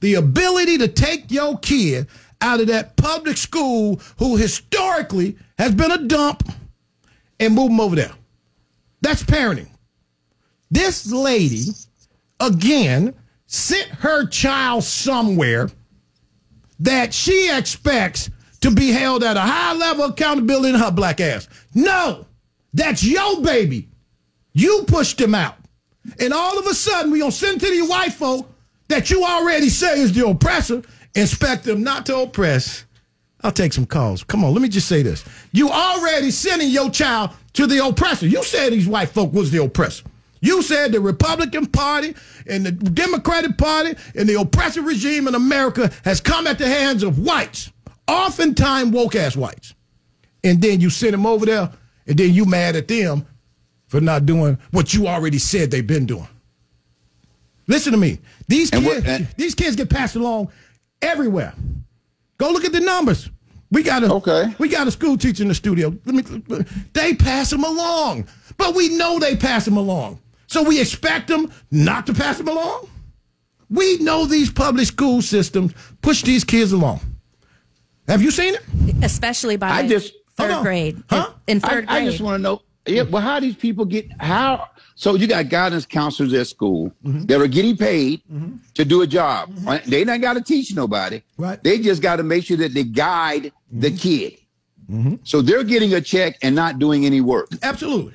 the 0.00 0.14
ability 0.14 0.78
to 0.78 0.88
take 0.88 1.30
your 1.30 1.58
kid 1.58 2.08
out 2.40 2.60
of 2.60 2.66
that 2.66 2.96
public 2.96 3.36
school 3.36 4.00
who 4.18 4.36
historically 4.36 5.36
has 5.58 5.74
been 5.74 5.92
a 5.92 5.98
dump 5.98 6.42
and 7.38 7.54
move 7.54 7.70
them 7.70 7.80
over 7.80 7.96
there. 7.96 8.12
That's 9.00 9.22
parenting. 9.22 9.68
This 10.70 11.10
lady, 11.10 11.66
again, 12.40 13.14
sent 13.46 13.88
her 13.88 14.26
child 14.26 14.84
somewhere 14.84 15.70
that 16.80 17.14
she 17.14 17.50
expects 17.56 18.30
to 18.60 18.70
be 18.70 18.90
held 18.90 19.22
at 19.22 19.36
a 19.36 19.40
high 19.40 19.74
level 19.74 20.04
of 20.04 20.12
accountability 20.12 20.70
in 20.70 20.80
her 20.80 20.90
black 20.90 21.20
ass. 21.20 21.48
No, 21.74 22.26
that's 22.72 23.04
your 23.04 23.40
baby. 23.42 23.88
You 24.52 24.84
pushed 24.86 25.20
him 25.20 25.34
out. 25.34 25.56
And 26.18 26.32
all 26.32 26.58
of 26.58 26.66
a 26.66 26.74
sudden, 26.74 27.10
we 27.10 27.20
gonna 27.20 27.32
send 27.32 27.60
to 27.60 27.66
these 27.66 27.88
white 27.88 28.12
folk 28.12 28.50
that 28.88 29.10
you 29.10 29.24
already 29.24 29.68
say 29.68 30.00
is 30.00 30.12
the 30.12 30.26
oppressor, 30.26 30.82
expect 31.14 31.64
them 31.64 31.82
not 31.82 32.06
to 32.06 32.18
oppress. 32.18 32.84
I'll 33.42 33.52
take 33.52 33.72
some 33.72 33.86
calls. 33.86 34.22
Come 34.22 34.44
on, 34.44 34.52
let 34.52 34.62
me 34.62 34.68
just 34.68 34.88
say 34.88 35.02
this. 35.02 35.24
You 35.52 35.68
already 35.68 36.30
sending 36.30 36.68
your 36.68 36.90
child 36.90 37.30
to 37.54 37.66
the 37.66 37.84
oppressor. 37.84 38.26
You 38.26 38.42
said 38.44 38.72
these 38.72 38.86
white 38.86 39.08
folk 39.08 39.32
was 39.32 39.50
the 39.50 39.62
oppressor. 39.62 40.04
You 40.40 40.62
said 40.62 40.92
the 40.92 41.00
Republican 41.00 41.66
Party 41.66 42.14
and 42.48 42.66
the 42.66 42.72
Democratic 42.72 43.56
Party 43.56 43.94
and 44.16 44.28
the 44.28 44.40
oppressive 44.40 44.84
regime 44.84 45.28
in 45.28 45.34
America 45.34 45.90
has 46.04 46.20
come 46.20 46.46
at 46.46 46.58
the 46.58 46.66
hands 46.68 47.02
of 47.02 47.18
whites, 47.18 47.70
oftentimes 48.08 48.90
woke 48.90 49.14
ass 49.14 49.36
whites. 49.36 49.74
And 50.44 50.60
then 50.60 50.80
you 50.80 50.90
send 50.90 51.12
them 51.12 51.26
over 51.26 51.46
there, 51.46 51.70
and 52.08 52.18
then 52.18 52.34
you 52.34 52.44
mad 52.44 52.74
at 52.74 52.88
them 52.88 53.24
for 53.92 54.00
not 54.00 54.24
doing 54.24 54.56
what 54.70 54.94
you 54.94 55.06
already 55.06 55.36
said 55.38 55.70
they've 55.70 55.86
been 55.86 56.06
doing. 56.06 56.26
Listen 57.66 57.92
to 57.92 57.98
me. 57.98 58.18
These 58.48 58.72
And 58.72 58.82
kids, 58.82 58.96
what- 59.04 59.06
and- 59.06 59.28
these 59.36 59.54
kids 59.54 59.76
get 59.76 59.90
passed 59.90 60.16
along 60.16 60.48
everywhere. 61.02 61.52
Go 62.38 62.50
look 62.52 62.64
at 62.64 62.72
the 62.72 62.80
numbers. 62.80 63.28
We 63.70 63.82
got 63.82 64.02
a 64.02 64.10
okay. 64.14 64.54
We 64.58 64.70
got 64.70 64.86
a 64.88 64.90
school 64.90 65.18
teacher 65.18 65.42
in 65.42 65.48
the 65.50 65.54
studio. 65.54 65.94
Let 66.06 66.14
me. 66.48 66.64
They 66.94 67.12
pass 67.14 67.50
them 67.50 67.64
along, 67.64 68.26
but 68.56 68.74
we 68.74 68.96
know 68.96 69.18
they 69.18 69.36
pass 69.36 69.66
them 69.66 69.76
along. 69.76 70.20
So 70.46 70.62
we 70.62 70.80
expect 70.80 71.28
them 71.28 71.52
not 71.70 72.06
to 72.06 72.14
pass 72.14 72.38
them 72.38 72.48
along. 72.48 72.88
We 73.68 73.98
know 73.98 74.24
these 74.24 74.50
public 74.50 74.86
school 74.86 75.20
systems 75.20 75.74
push 76.00 76.22
these 76.22 76.44
kids 76.44 76.72
along. 76.72 77.00
Have 78.08 78.22
you 78.22 78.30
seen 78.30 78.54
it? 78.54 78.62
Especially 79.04 79.56
by 79.56 79.68
I 79.70 79.86
just 79.86 80.14
third 80.36 80.46
hold 80.50 80.58
on. 80.58 80.62
grade. 80.64 81.02
Huh? 81.10 81.30
In 81.46 81.60
third 81.60 81.84
I, 81.88 81.98
I 82.00 82.04
just 82.06 82.20
want 82.22 82.38
to 82.38 82.42
know. 82.42 82.62
Yeah, 82.86 83.02
well, 83.02 83.22
how 83.22 83.38
these 83.40 83.54
people 83.54 83.84
get 83.84 84.06
how? 84.20 84.68
So 84.96 85.14
you 85.14 85.26
got 85.26 85.48
guidance 85.48 85.86
counselors 85.86 86.32
at 86.34 86.46
school 86.48 86.92
Mm-hmm. 87.04 87.26
that 87.26 87.40
are 87.40 87.46
getting 87.46 87.76
paid 87.76 88.22
to 88.74 88.84
do 88.84 89.02
a 89.02 89.06
job. 89.06 89.52
Right? 89.62 89.84
They 89.84 90.04
not 90.04 90.20
got 90.20 90.34
to 90.34 90.40
teach 90.42 90.74
nobody. 90.74 91.22
Right. 91.38 91.62
They 91.62 91.78
just 91.78 92.02
got 92.02 92.16
to 92.16 92.22
make 92.24 92.44
sure 92.44 92.56
that 92.56 92.74
they 92.74 92.84
guide 92.84 93.52
the 93.70 93.90
Mm-hmm. 93.90 95.10
kid. 95.14 95.20
So 95.24 95.40
they're 95.42 95.64
getting 95.64 95.94
a 95.94 96.00
check 96.00 96.36
and 96.42 96.54
not 96.54 96.78
doing 96.78 97.06
any 97.06 97.20
work. 97.20 97.48
Absolutely. 97.62 98.12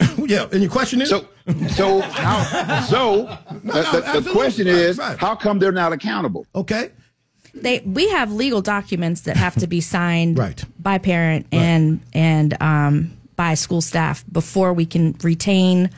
yeah. 0.28 0.46
And 0.52 0.60
your 0.62 0.70
question 0.70 1.00
is 1.02 1.08
so. 1.08 1.26
So 1.70 2.00
how? 2.02 2.82
So 2.82 3.24
the, 3.50 3.60
no, 3.64 3.72
the- 3.72 4.00
the 4.00 4.06
absolutely. 4.06 4.32
question 4.32 4.66
is, 4.68 4.98
Right, 4.98 5.08
right. 5.08 5.18
how 5.18 5.34
come 5.34 5.58
they're 5.58 5.72
not 5.72 5.92
accountable? 5.92 6.46
Okay. 6.54 6.90
they 7.54 7.80
we 7.80 8.08
have 8.10 8.30
legal 8.32 8.60
documents 8.60 9.22
that 9.22 9.36
have 9.36 9.54
to 9.56 9.66
be 9.66 9.80
signed 9.80 10.38
Right. 10.38 10.62
by 10.78 10.98
parent 10.98 11.46
and 11.50 12.00
and 12.12 12.54
um, 12.62 13.10
by 13.38 13.54
school 13.54 13.80
staff 13.80 14.24
before 14.30 14.74
we 14.74 14.84
can 14.84 15.16
retain 15.22 15.90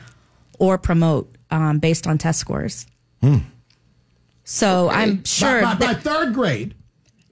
or 0.59 0.77
promote 0.77 1.35
um, 1.49 1.79
based 1.79 2.05
on 2.05 2.19
test 2.19 2.39
scores. 2.39 2.85
Hmm. 3.19 3.39
So 4.43 4.89
I'm 4.89 5.23
sure 5.23 5.63
by, 5.63 5.73
by, 5.73 5.79
by 5.79 5.93
that 5.93 6.03
third 6.03 6.33
grade. 6.35 6.75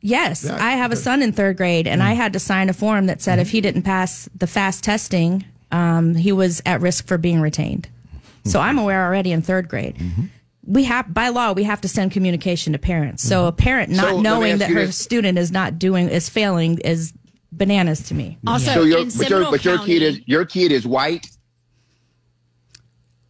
yes, 0.01 0.43
Yeah, 0.43 0.57
I 0.59 0.71
have 0.71 0.91
a 0.91 0.95
son 0.95 1.21
in 1.21 1.31
third 1.31 1.57
grade, 1.57 1.87
and 1.87 2.01
I 2.01 2.13
hmm. 2.13 2.21
had 2.21 2.33
to 2.33 2.39
sign 2.39 2.69
a 2.69 2.73
form 2.73 3.05
that 3.05 3.21
said 3.21 3.37
if 3.37 3.51
he 3.51 3.61
didn't 3.61 3.83
pass 3.83 4.27
the 4.35 4.47
fast 4.47 4.83
testing, 4.83 5.45
um, 5.71 6.15
he 6.15 6.31
was 6.31 6.59
at 6.65 6.81
risk 6.81 7.07
for 7.07 7.19
being 7.19 7.39
retained. 7.39 7.87
So 8.45 8.59
I'm 8.59 8.75
hmm. 8.75 8.81
aware 8.81 9.05
already 9.05 9.31
in 9.31 9.43
third 9.43 9.69
grade. 9.69 9.95
Mm-hmm. 9.95 10.23
We 10.65 10.85
have 10.85 11.13
by 11.13 11.29
law 11.29 11.53
we 11.53 11.63
have 11.63 11.81
to 11.81 11.87
send 11.87 12.11
communication 12.13 12.73
to 12.73 12.79
parents. 12.79 13.23
So 13.23 13.45
a 13.45 13.51
mm-hmm. 13.51 13.57
parent 13.57 13.91
not 13.91 14.09
So, 14.09 14.21
knowing 14.21 14.57
that 14.57 14.71
her 14.71 14.87
this. 14.87 14.97
student 14.97 15.37
is 15.37 15.51
not 15.51 15.77
doing 15.77 16.09
is 16.09 16.29
failing 16.29 16.79
is 16.79 17.13
bananas 17.51 18.01
to 18.09 18.13
me. 18.13 18.37
so 18.59 18.83
your, 18.83 19.05
but 19.17 19.29
your, 19.29 19.51
but 19.51 19.65
your 19.65 19.77
kid 19.79 20.01
is 20.01 20.21
your 20.27 20.45
kid 20.45 20.71
is 20.71 20.85
white. 20.87 21.27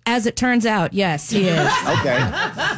As 0.05 0.25
it 0.25 0.35
turns 0.35 0.65
out, 0.65 0.93
yes, 0.93 1.29
he 1.29 1.47
is. 1.49 1.71
Okay, 1.99 2.17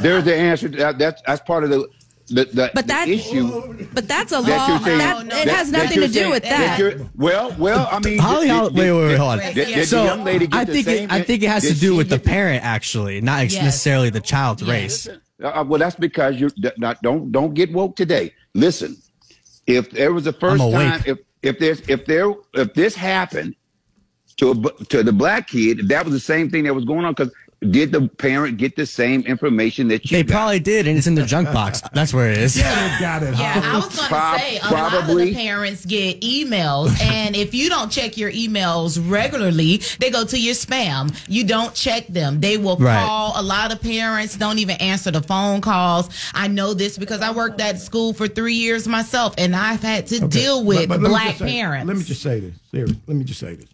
there's 0.01 0.25
the 0.25 0.35
answer. 0.35 0.67
To 0.67 0.77
that, 0.77 0.97
that's 0.97 1.21
that's 1.25 1.41
part 1.43 1.63
of 1.63 1.69
the 1.69 1.87
the, 2.27 2.45
the, 2.45 2.71
But 2.73 2.87
the 2.87 2.93
that- 2.93 3.07
issue. 3.09 3.87
But 3.93 4.07
that's 4.07 4.31
a 4.31 4.39
law. 4.39 4.67
you're 4.67 4.79
saying- 4.79 4.97
That, 4.99 5.25
it 5.47 5.49
has 5.49 5.69
that 5.71 5.83
nothing 5.83 5.97
you're 5.97 6.07
to 6.07 6.13
do 6.13 6.19
saying- 6.19 6.31
with 6.31 6.43
that. 6.43 6.79
you're- 6.79 7.05
well, 7.15 7.53
well, 7.57 7.89
I 7.91 7.99
mean, 7.99 8.19
Holly, 8.19 8.47
did- 8.47 8.51
Holly, 8.55 8.69
did- 8.69 8.77
wait, 8.77 8.91
wait, 8.91 9.07
wait, 9.07 9.17
hold 9.17 9.31
on. 9.31 9.39
Did, 9.39 9.55
did 9.55 9.87
so 9.87 10.03
young 10.05 10.23
lady 10.23 10.47
get 10.47 10.57
I 10.59 10.63
the 10.63 10.71
think 10.73 10.85
same? 10.85 11.03
it, 11.09 11.11
I 11.11 11.23
think 11.23 11.43
it 11.43 11.49
has 11.49 11.63
to 11.63 11.73
do 11.73 11.93
with 11.95 12.07
the 12.09 12.17
the- 12.17 12.23
parent, 12.23 12.63
actually, 12.63 13.19
not 13.19 13.43
Yes. 13.51 13.61
necessarily 13.63 14.09
the 14.11 14.21
child's 14.21 14.63
race. 14.63 15.07
Uh, 15.43 15.65
well, 15.67 15.79
that's 15.79 15.95
because 15.97 16.39
you 16.39 16.49
not 16.77 17.01
don't 17.01 17.31
don't 17.33 17.53
get 17.53 17.73
woke 17.73 17.95
today. 17.97 18.33
Listen, 18.53 18.95
if 19.67 19.89
there 19.91 20.13
was 20.13 20.23
the 20.23 20.33
1st 20.33 20.71
time, 20.71 21.03
if 21.05 21.17
if 21.43 21.59
there's 21.59 21.81
if 21.81 22.05
there 22.05 22.33
if 22.53 22.73
this 22.73 22.95
happened 22.95 23.55
to 24.37 24.51
a, 24.51 24.85
to 24.85 25.03
the 25.03 25.13
black 25.13 25.47
kid, 25.47 25.87
that 25.89 26.05
was 26.05 26.13
the 26.13 26.19
same 26.19 26.49
thing 26.49 26.63
that 26.65 26.73
was 26.73 26.85
going 26.85 27.05
on. 27.05 27.13
Because 27.13 27.33
did 27.69 27.91
the 27.91 28.07
parent 28.07 28.57
get 28.57 28.75
the 28.75 28.87
same 28.87 29.21
information 29.27 29.87
that 29.89 30.09
you? 30.09 30.17
They 30.17 30.23
got? 30.23 30.33
probably 30.33 30.59
did, 30.59 30.87
and 30.87 30.97
it's 30.97 31.05
in 31.05 31.13
their 31.13 31.27
junk 31.27 31.47
box. 31.53 31.81
That's 31.93 32.11
where 32.11 32.31
it 32.31 32.39
is. 32.39 32.57
Yeah, 32.57 32.97
they 32.97 32.99
got 32.99 33.21
it. 33.21 33.37
Yeah, 33.37 33.61
I 33.63 33.75
was 33.75 33.85
going 33.85 33.97
to 33.97 34.07
Prob- 34.07 34.39
say 34.39 34.57
a 34.57 34.61
lot 34.71 34.93
of 34.93 35.03
probably. 35.03 35.25
the 35.29 35.35
parents 35.35 35.85
get 35.85 36.19
emails, 36.21 36.99
and 37.03 37.35
if 37.35 37.53
you 37.53 37.69
don't 37.69 37.91
check 37.91 38.17
your 38.17 38.31
emails 38.31 38.99
regularly, 39.09 39.77
they 39.99 40.09
go 40.09 40.25
to 40.25 40.39
your 40.39 40.55
spam. 40.55 41.15
You 41.27 41.43
don't 41.43 41.75
check 41.75 42.07
them. 42.07 42.39
They 42.41 42.57
will 42.57 42.77
Right. 42.77 43.05
call. 43.05 43.33
A 43.39 43.43
lot 43.43 43.71
of 43.71 43.79
parents 43.79 44.35
don't 44.37 44.57
even 44.57 44.77
answer 44.77 45.11
the 45.11 45.21
phone 45.21 45.61
calls. 45.61 46.09
I 46.33 46.47
know 46.47 46.73
this 46.73 46.97
because 46.97 47.21
I 47.21 47.31
worked 47.31 47.61
at 47.61 47.79
school 47.79 48.13
for 48.13 48.27
three 48.27 48.55
years 48.55 48.87
myself, 48.87 49.35
and 49.37 49.55
I've 49.55 49.83
had 49.83 50.07
to 50.07 50.27
deal 50.27 50.63
with 50.65 50.89
But- 50.89 50.99
but 50.99 51.01
let 51.01 51.09
me 51.09 51.09
black 51.09 51.37
say- 51.37 51.51
parents. 51.59 51.87
Let 51.87 51.97
me 51.97 52.03
just 52.03 52.23
say 52.23 52.39
this. 52.39 52.55
Seriously, 52.71 52.99
let 53.05 53.17
me 53.17 53.23
just 53.23 53.39
say 53.39 53.53
this. 53.53 53.67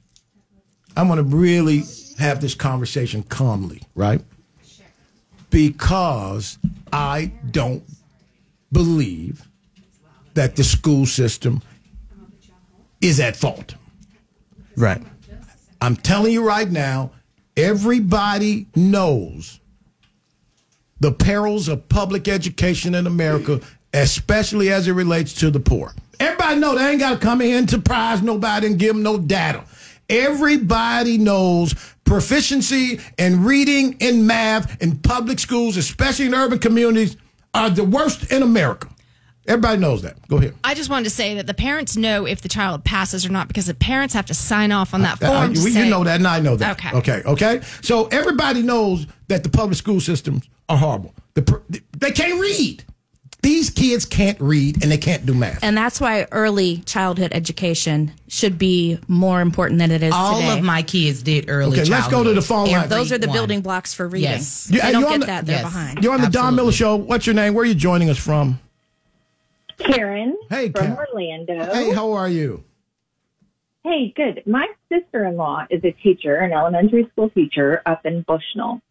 I'm 0.98 1.08
going 1.08 1.18
to 1.18 1.24
really 1.24 1.84
have 2.18 2.42
this 2.42 2.56
conversation 2.56 3.24
calmly, 3.24 3.82
right? 3.96 4.22
Because 5.50 6.58
I 6.92 7.32
don't 7.52 7.84
believe 8.72 9.48
that 10.34 10.56
the 10.56 10.64
school 10.64 11.06
system 11.06 11.62
is 13.02 13.20
at 13.20 13.36
fault. 13.36 13.76
Right. 14.76 15.02
I'm 15.82 15.96
telling 15.96 16.34
you 16.34 16.46
right 16.46 16.70
now, 16.70 17.12
everybody 17.56 18.68
knows 18.76 19.60
the 21.00 21.12
perils 21.12 21.68
of 21.68 21.88
public 21.90 22.28
education 22.28 22.96
in 22.96 23.06
America, 23.08 23.62
especially 23.94 24.72
as 24.72 24.88
it 24.88 24.94
relates 24.94 25.34
to 25.36 25.52
the 25.52 25.60
poor. 25.60 25.94
Everybody 26.20 26.60
know 26.60 26.76
they 26.76 26.90
ain't 26.90 27.00
got 27.00 27.14
to 27.14 27.20
come 27.20 27.42
in 27.42 27.68
to 27.68 27.80
prize 27.80 28.22
nobody 28.22 28.68
and 28.68 28.80
give 28.80 28.96
them 28.96 29.04
no 29.04 29.20
data. 29.20 29.64
Everybody 30.10 31.18
knows 31.18 31.76
proficiency 32.08 33.00
in 33.18 33.44
reading 33.44 33.98
and 34.02 34.26
math 34.26 34.82
in 34.82 34.98
public 34.98 35.40
schools, 35.40 35.78
especially 35.78 36.26
in 36.26 36.34
urban 36.34 36.58
communities, 36.60 37.18
are 37.54 37.70
the 37.70 37.84
worst 37.84 38.32
in 38.32 38.42
America. 38.42 38.88
Everybody 39.48 39.78
knows 39.80 40.02
that. 40.02 40.16
Go 40.28 40.38
ahead. 40.38 40.56
I 40.64 40.74
just 40.74 40.90
wanted 40.90 41.06
to 41.06 41.10
say 41.10 41.36
that 41.36 41.48
the 41.48 41.54
parents 41.54 41.96
know 41.96 42.26
if 42.28 42.42
the 42.42 42.50
child 42.50 42.84
passes 42.84 43.26
or 43.26 43.30
not 43.32 43.48
because 43.48 43.66
the 43.68 43.74
parents 43.74 44.14
have 44.14 44.26
to 44.26 44.34
sign 44.34 44.74
off 44.74 44.94
on 44.94 45.04
that 45.04 45.22
uh, 45.24 45.28
uh, 45.28 45.30
form. 45.30 45.52
I- 45.52 45.54
to 45.54 45.64
we- 45.64 45.72
say, 45.72 45.86
you 45.86 45.90
know 45.90 46.04
that, 46.04 46.16
and 46.18 46.28
I 46.28 46.40
know 46.40 46.58
that. 46.58 46.78
Okay. 46.78 46.98
Okay. 46.98 47.22
Okay. 47.26 47.62
So 47.82 48.08
everybody 48.08 48.62
knows 48.62 49.08
that 49.30 49.44
the 49.44 49.50
public 49.50 49.78
school 49.78 50.02
systems 50.02 50.50
are 50.68 50.78
horrible. 50.78 51.14
The, 51.36 51.82
they 51.98 52.12
can't 52.12 52.42
read. 52.42 52.84
These 53.48 53.70
kids 53.70 54.04
can't 54.04 54.38
read 54.42 54.84
and 54.84 54.92
they 54.92 54.98
can't 54.98 55.26
do 55.26 55.34
math. 55.34 55.60
And 55.64 55.78
that's 55.78 56.02
why 56.02 56.28
early 56.34 56.80
childhood 56.80 57.32
education 57.32 58.12
should 58.28 58.58
be 58.58 59.00
more 59.08 59.40
important 59.40 59.80
than 59.80 59.90
it 59.90 60.04
is 60.04 60.12
All 60.14 60.42
today. 60.42 60.58
of 60.58 60.66
my 60.66 60.82
kids 60.82 61.24
did 61.24 61.46
early. 61.48 61.80
Okay, 61.80 61.90
let's 61.90 62.10
go 62.10 62.26
to 62.26 62.34
the 62.34 62.42
phone 62.42 62.70
line. 62.70 62.90
Those 62.90 63.14
are 63.14 63.18
the 63.18 63.30
Every 63.30 63.38
building 63.40 63.62
blocks 63.62 63.94
for 63.94 64.06
reading. 64.10 64.32
Yes. 64.32 64.70
You, 64.70 64.82
they 64.82 64.92
don't 64.92 65.04
get 65.10 65.20
the, 65.22 65.26
that. 65.28 65.46
They're 65.46 65.56
Yes. 65.62 65.64
behind. 65.64 66.04
You're 66.04 66.14
on 66.14 66.20
the 66.20 66.30
Don 66.30 66.56
Miller 66.56 66.74
Show. 66.74 66.98
What's 66.98 67.26
your 67.26 67.36
name? 67.36 67.54
Where 67.54 67.64
are 67.64 67.66
you 67.66 67.74
joining 67.74 68.10
us 68.10 68.18
from? 68.18 68.60
Karen 69.80 70.36
Hey, 70.50 70.70
from 70.70 70.82
Karen. 70.98 70.98
Orlando. 71.14 71.74
Hey, 71.74 71.94
how 71.94 72.12
are 72.12 72.28
you? 72.28 72.66
Hey, 73.86 74.12
good. 74.14 74.44
My 74.46 74.68
sister 74.92 75.24
in 75.24 75.38
law 75.38 75.66
is 75.70 75.82
a 75.86 75.92
teacher, 75.92 76.36
an 76.36 76.52
elementary 76.52 77.08
school 77.14 77.30
teacher 77.30 77.82
up 77.86 78.06
in 78.06 78.24
Bushnell. 78.24 78.82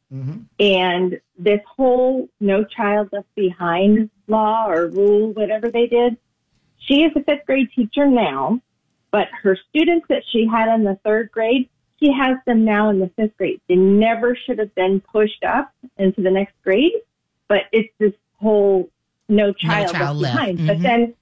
And 0.59 1.21
this 1.39 1.61
whole 1.67 2.29
no 2.41 2.65
child 2.65 3.11
left 3.13 3.35
behind 3.35 4.11
law 4.27 4.69
or 4.69 4.89
rule, 4.89 5.33
whatever 5.33 5.71
they 5.71 5.87
did, 5.87 6.17
she 6.79 7.03
is 7.03 7.13
a 7.17 7.23
fifth 7.23 7.47
grade 7.47 7.69
teacher 7.75 8.07
now, 8.07 8.61
but 9.11 9.29
her 9.43 9.57
students 9.69 10.07
that 10.09 10.23
she 10.31 10.47
had 10.47 10.73
in 10.75 10.85
the 10.85 10.99
third 11.05 11.31
grade, 11.31 11.69
she 12.01 12.13
has 12.13 12.37
them 12.47 12.65
now 12.65 12.91
in 12.91 13.01
the 13.01 13.11
fifth 13.17 13.37
grade. 13.37 13.61
They 13.69 13.77
never 13.77 14.37
should 14.37 14.59
have 14.59 14.75
been 14.75 15.01
pushed 15.01 15.43
up 15.45 15.73
into 15.99 16.23
the 16.23 16.31
next 16.31 16.55
grade, 16.63 16.93
but 17.49 17.63
it's 17.73 17.93
this 17.99 18.13
whole 18.39 18.91
no 19.29 19.53
child, 19.53 19.95
child 19.95 20.19
left 20.19 20.37
behind. 20.37 20.67
But 20.67 20.79
Mhm. 20.79 20.83
then 20.83 21.15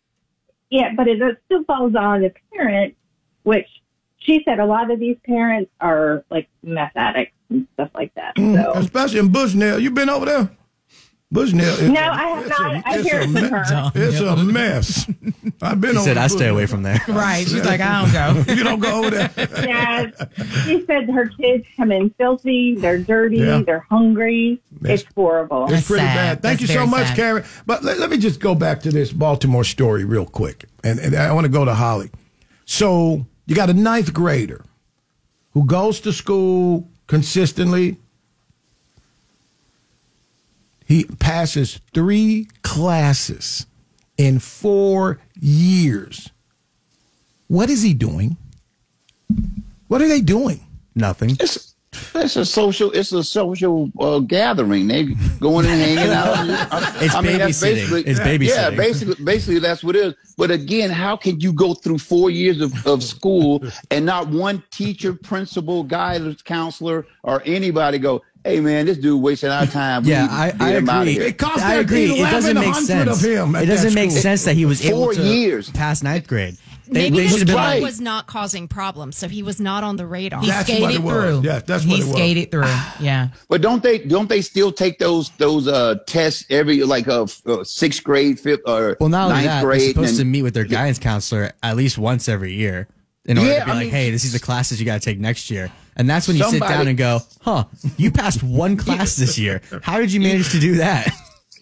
Yeah, 0.70 0.92
but 0.96 1.06
it 1.06 1.20
still 1.44 1.62
falls 1.64 1.94
on 1.94 2.22
the 2.22 2.32
parent, 2.52 2.96
which 3.44 3.68
she 4.18 4.42
said 4.44 4.58
a 4.58 4.66
lot 4.66 4.90
of 4.90 4.98
these 4.98 5.16
parents 5.24 5.70
are 5.80 6.24
like 6.30 6.48
meth 6.62 6.96
addicts 6.96 7.33
stuff 7.74 7.90
like 7.94 8.12
that. 8.14 8.34
So 8.38 8.72
Especially 8.76 9.18
in 9.20 9.28
Bushnell. 9.30 9.78
You 9.78 9.90
been 9.90 10.08
over 10.08 10.26
there? 10.26 10.50
Bushnell. 11.32 11.90
no, 11.90 12.00
a- 12.00 12.04
I 12.04 12.22
have 12.28 12.46
it's 12.46 12.58
not. 12.58 12.74
a- 12.74 12.82
I 12.88 12.94
it's 12.98 13.08
hear 13.08 13.20
a 13.20 13.24
it 13.24 13.30
me- 13.30 13.40
from 13.40 13.50
her. 13.50 13.92
It's 13.96 14.20
a 14.20 14.36
mess. 14.36 15.10
I've 15.62 15.80
been 15.80 15.92
She 15.92 15.96
over 15.96 16.04
said, 16.06 16.16
I 16.16 16.26
stay 16.28 16.46
away 16.46 16.66
from 16.66 16.84
there. 16.84 17.00
Right. 17.08 17.44
She's 17.44 17.64
like, 17.64 17.80
I 17.80 18.02
don't 18.02 18.44
go. 18.46 18.52
you 18.54 18.62
don't 18.62 18.78
go 18.78 18.98
over 19.00 19.10
there. 19.10 19.30
yeah, 19.36 20.10
she 20.64 20.84
said 20.86 21.10
her 21.10 21.26
kids 21.28 21.64
come 21.76 21.90
in 21.90 22.10
filthy. 22.10 22.76
They're 22.76 22.98
dirty. 22.98 23.38
Yeah. 23.38 23.62
They're 23.66 23.84
hungry. 23.90 24.62
That's- 24.80 25.00
it's 25.02 25.14
horrible. 25.14 25.66
It's 25.72 25.86
pretty 25.88 26.04
bad. 26.04 26.40
Thank 26.42 26.60
That's 26.60 26.70
you 26.70 26.76
so 26.78 26.86
much, 26.86 27.08
sad. 27.08 27.16
Karen. 27.16 27.44
But 27.66 27.82
let, 27.82 27.98
let 27.98 28.10
me 28.10 28.18
just 28.18 28.38
go 28.38 28.54
back 28.54 28.82
to 28.82 28.90
this 28.90 29.12
Baltimore 29.12 29.64
story 29.64 30.04
real 30.04 30.26
quick. 30.26 30.66
And, 30.84 31.00
and 31.00 31.16
I 31.16 31.32
want 31.32 31.46
to 31.46 31.50
go 31.52 31.64
to 31.64 31.74
Holly. 31.74 32.10
So 32.64 33.26
you 33.46 33.56
got 33.56 33.70
a 33.70 33.74
ninth 33.74 34.12
grader 34.12 34.64
who 35.52 35.66
goes 35.66 35.98
to 36.00 36.12
school 36.12 36.88
consistently. 37.06 37.98
He 40.86 41.04
passes 41.04 41.80
three 41.92 42.48
classes 42.62 43.66
in 44.18 44.38
four 44.38 45.20
years. 45.40 46.30
What 47.48 47.70
is 47.70 47.82
he 47.82 47.94
doing? 47.94 48.36
What 49.88 50.02
are 50.02 50.08
they 50.08 50.20
doing? 50.20 50.66
Nothing. 50.94 51.36
It's 51.40 51.73
it's 52.14 52.36
a 52.36 52.44
social 52.44 52.90
it's 52.92 53.12
a 53.12 53.22
social 53.24 53.90
uh, 54.00 54.18
gathering. 54.20 54.86
They 54.88 55.04
going 55.40 55.66
and 55.66 55.80
hanging 55.80 56.12
out. 56.12 56.36
It's 57.02 57.14
babysitting. 57.14 57.60
basically 57.60 58.02
It's 58.04 58.50
Yeah, 58.54 58.70
basically 58.70 59.24
basically 59.24 59.58
that's 59.60 59.82
what 59.84 59.96
it 59.96 60.06
is. 60.06 60.14
But 60.36 60.50
again, 60.50 60.90
how 60.90 61.16
can 61.16 61.40
you 61.40 61.52
go 61.52 61.74
through 61.74 61.98
four 61.98 62.30
years 62.30 62.60
of, 62.60 62.86
of 62.86 63.02
school 63.02 63.62
and 63.90 64.04
not 64.04 64.28
one 64.28 64.62
teacher, 64.70 65.12
principal, 65.14 65.84
guidance 65.84 66.42
counselor, 66.42 67.06
or 67.22 67.42
anybody 67.44 67.98
go, 67.98 68.22
hey 68.44 68.60
man, 68.60 68.86
this 68.86 68.98
dude 68.98 69.22
wasting 69.22 69.50
our 69.50 69.66
time. 69.66 70.04
Yeah, 70.04 70.22
need 70.22 70.28
to 70.28 70.34
I, 70.34 70.50
get 70.50 70.60
I 70.60 70.70
him 70.76 70.88
outta 70.88 71.00
agree. 71.10 71.12
here." 71.14 71.34
I 71.42 71.74
agree. 71.76 72.04
It 72.20 72.30
doesn't 72.30 72.54
make 72.54 72.66
1100 72.66 72.86
sense. 72.86 73.24
of 73.24 73.30
him 73.30 73.54
it 73.56 73.66
doesn't 73.66 73.94
make 73.94 74.10
school. 74.10 74.22
sense 74.22 74.44
that 74.44 74.54
he 74.56 74.66
was 74.66 74.84
able 74.84 74.98
Four 75.04 75.14
to 75.14 75.22
years. 75.22 75.70
pass 75.70 76.02
ninth 76.02 76.26
grade. 76.26 76.56
They, 76.86 77.10
Maybe 77.10 77.16
they 77.16 77.22
the 77.28 77.38
should 77.38 77.48
have 77.48 77.56
like, 77.56 77.82
was 77.82 78.00
not 78.00 78.26
causing 78.26 78.68
problems, 78.68 79.16
so 79.16 79.26
he 79.28 79.42
was 79.42 79.58
not 79.60 79.84
on 79.84 79.96
the 79.96 80.06
radar. 80.06 80.40
He 80.42 80.48
That's 80.48 80.68
what 80.68 80.76
skated 80.76 80.96
it 80.96 81.02
was. 81.02 81.14
through. 81.14 81.40
Yeah, 81.50 81.58
that's 81.60 81.86
what 81.86 81.96
he 81.96 82.02
it 82.02 82.04
was. 82.06 82.14
skated 82.14 82.50
through. 82.50 82.74
Yeah. 83.00 83.28
But 83.48 83.62
don't 83.62 83.82
they 83.82 83.98
don't 84.00 84.28
they 84.28 84.42
still 84.42 84.70
take 84.70 84.98
those 84.98 85.30
those 85.38 85.66
uh 85.66 85.96
tests 86.06 86.44
every 86.50 86.82
like 86.82 87.08
uh, 87.08 87.26
uh 87.46 87.64
sixth 87.64 88.04
grade, 88.04 88.38
fifth 88.38 88.60
or 88.66 88.96
well, 89.00 89.08
not 89.08 89.24
only 89.30 89.34
ninth 89.36 89.46
that, 89.46 89.60
they're 89.60 89.70
grade? 89.70 89.88
supposed 89.94 90.16
to 90.18 90.24
meet 90.24 90.42
with 90.42 90.52
their 90.54 90.64
guidance 90.64 90.98
counselor 90.98 91.52
at 91.62 91.76
least 91.76 91.96
once 91.96 92.28
every 92.28 92.52
year 92.52 92.86
in 93.24 93.38
order 93.38 93.50
Yeah, 93.50 93.60
to 93.60 93.64
be 93.64 93.70
I 93.70 93.74
like, 93.74 93.84
mean- 93.84 93.90
hey, 93.94 94.10
this 94.10 94.24
is 94.24 94.32
the 94.34 94.38
classes 94.40 94.78
you 94.78 94.84
got 94.84 95.00
to 95.00 95.04
take 95.04 95.18
next 95.18 95.50
year. 95.50 95.72
And 95.96 96.10
that's 96.10 96.26
when 96.28 96.36
you 96.36 96.44
sit 96.50 96.60
down 96.60 96.88
and 96.88 96.98
go, 96.98 97.20
huh, 97.40 97.64
you 97.96 98.10
passed 98.10 98.42
one 98.42 98.76
class 98.76 99.14
this 99.16 99.38
year. 99.38 99.62
How 99.82 99.98
did 100.00 100.12
you 100.12 100.20
manage 100.20 100.50
to 100.50 100.58
do 100.60 100.74
that? 100.76 101.08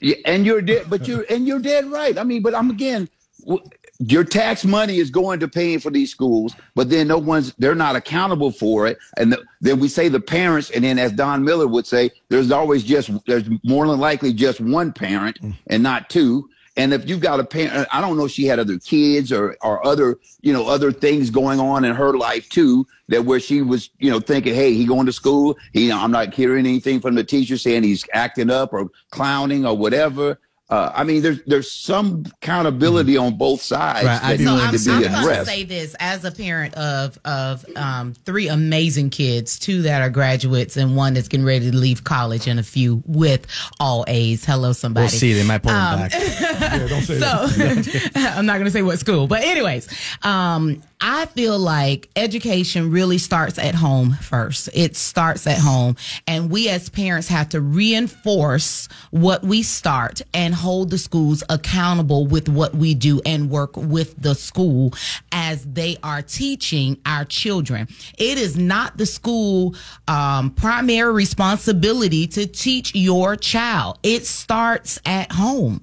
Yeah, 0.01 0.17
and 0.25 0.45
you're 0.45 0.63
dead, 0.63 0.87
but 0.89 1.07
you're 1.07 1.25
and 1.31 1.47
you're 1.47 1.61
dead 1.61 1.87
right. 1.89 2.19
I 2.19 2.25
mean, 2.25 2.43
but 2.43 2.55
I'm 2.57 2.71
again, 2.71 3.09
w- 3.47 3.63
your 4.07 4.25
tax 4.25 4.65
money 4.65 4.99
is 4.99 5.11
going 5.11 5.41
to 5.41 5.49
paying 5.49 5.79
for 5.79 5.91
these 5.91 6.11
schools, 6.11 6.55
but 6.75 6.91
then 6.91 7.09
no 7.09 7.19
one's 7.19 7.55
they're 7.55 7.75
not 7.75 7.97
accountable 7.97 8.51
for 8.51 8.87
it. 8.87 8.99
And 9.17 9.33
the, 9.33 9.45
then 9.61 9.79
we 9.79 9.89
say 9.89 10.09
the 10.09 10.21
parents, 10.21 10.71
and 10.71 10.85
then 10.85 10.99
as 10.99 11.13
Don 11.13 11.45
Miller 11.45 11.69
would 11.69 11.87
say, 11.87 12.11
there's 12.29 12.51
always 12.51 12.83
just 12.83 13.11
there's 13.27 13.49
more 13.65 13.87
than 13.87 14.01
likely 14.01 14.33
just 14.33 14.61
one 14.61 14.93
parent 14.93 15.41
mm. 15.41 15.55
and 15.69 15.83
not 15.83 16.11
two. 16.11 16.49
And 16.75 16.95
if 16.95 17.07
you've 17.07 17.21
got 17.21 17.39
a 17.39 17.45
parent, 17.45 17.87
I 17.93 18.01
don't 18.01 18.17
know 18.17 18.25
if 18.25 18.33
she 18.33 18.47
had 18.47 18.59
other 18.59 18.79
kids 18.79 19.31
or 19.31 19.57
or 19.63 19.87
other 19.87 20.19
you 20.41 20.53
know 20.53 20.67
other 20.67 20.91
things 20.91 21.31
going 21.31 21.61
on 21.61 21.85
in 21.85 21.95
her 21.95 22.17
life 22.17 22.49
too 22.49 22.87
that 23.09 23.25
where 23.25 23.41
she 23.41 23.63
was 23.63 23.91
you 23.99 24.11
know 24.11 24.21
thinking, 24.21 24.55
hey, 24.55 24.73
he 24.73 24.87
going 24.87 25.07
to 25.07 25.13
school, 25.13 25.57
he 25.73 25.93
I'm 25.93 26.11
not 26.11 26.35
hearing 26.35 26.67
anything 26.67 27.01
from 27.01 27.15
the 27.15 27.25
teacher 27.25 27.59
saying 27.59 27.83
he's 27.85 28.05
acting 28.15 28.51
up 28.51 28.73
or 28.73 28.91
clowning 29.11 29.67
or 29.67 29.77
whatever. 29.77 30.39
Uh, 30.73 30.91
I 30.95 31.05
mean, 31.05 31.21
there's 31.21 31.43
there's 31.47 31.71
some 31.71 32.25
accountability 32.37 33.19
on 33.19 33.37
both 33.37 33.61
sides 33.61 34.07
Right, 34.07 34.25
I 34.25 34.31
that 34.31 34.39
do 34.39 34.45
So 34.45 34.55
need 34.55 34.63
I'm, 34.63 34.73
to 34.73 34.79
be 34.79 35.07
I'm 35.07 35.25
going 35.25 35.37
to 35.37 35.45
say 35.45 35.65
this 35.65 35.95
as 36.01 36.25
a 36.25 36.33
parent 36.33 36.73
of 36.77 37.19
of 37.27 37.67
um, 37.77 38.15
three 38.15 38.49
amazing 38.49 39.11
kids, 39.11 39.59
two 39.59 39.83
that 39.83 40.01
are 40.01 40.09
graduates 40.09 40.79
and 40.79 40.97
one 40.97 41.13
that's 41.13 41.29
getting 41.29 41.45
ready 41.45 41.71
to 41.71 41.77
leave 41.77 42.05
college, 42.05 42.47
and 42.47 42.59
a 42.59 42.63
few 42.63 43.03
with 43.05 43.47
all 43.81 44.07
A's. 44.09 44.47
Hello, 44.47 44.73
somebody. 44.73 45.03
We'll 45.03 45.11
see. 45.11 45.35
They 45.35 45.45
might 45.45 45.63
pull 45.63 45.73
him 45.73 45.79
Um, 45.79 45.99
back. 46.09 46.13
Yeah, 46.63 46.89
don't 46.89 47.03
say 47.03 47.19
So. 47.19 48.11
I'm 48.15 48.47
not 48.47 48.55
going 48.55 48.65
to 48.65 48.71
say 48.71 48.81
what 48.83 48.99
school, 48.99 49.27
but 49.27 49.43
anyways, 49.43 49.89
um, 50.23 50.81
I 51.03 51.27
feel 51.27 51.59
like 51.59 52.09
education 52.17 52.91
really 52.91 53.19
starts 53.19 53.59
at 53.59 53.75
home 53.75 54.13
first. 54.15 54.71
It 54.73 54.97
starts 54.97 55.47
at 55.47 55.59
home, 55.59 55.97
and 56.27 56.51
we 56.51 56.69
as 56.69 56.89
parents 56.89 57.29
have 57.29 57.49
to 57.51 57.61
reinforce 57.61 58.89
what 59.11 59.43
we 59.43 59.63
start 59.63 60.23
and 60.33 60.55
hold 60.63 60.91
the 60.91 60.99
schools 60.99 61.43
accountable 61.51 62.27
with 62.27 62.49
what 62.49 62.75
we 62.75 62.95
do 62.95 63.21
and 63.27 63.51
work 63.51 63.77
with 63.77 64.15
the 64.23 64.35
school 64.35 64.95
as 65.33 65.65
they 65.65 65.97
are 66.03 66.23
teaching 66.23 66.97
our 67.05 67.25
children. 67.25 67.89
It 68.17 68.39
is 68.39 68.57
not 68.57 68.97
the 68.97 69.07
school 69.07 69.75
um, 70.07 70.51
primary 70.53 71.13
responsibility 71.13 72.29
to 72.29 72.47
teach 72.47 72.95
your 72.95 73.35
child. 73.35 73.99
It 74.05 74.25
starts 74.25 75.01
at 75.05 75.33
home. 75.33 75.83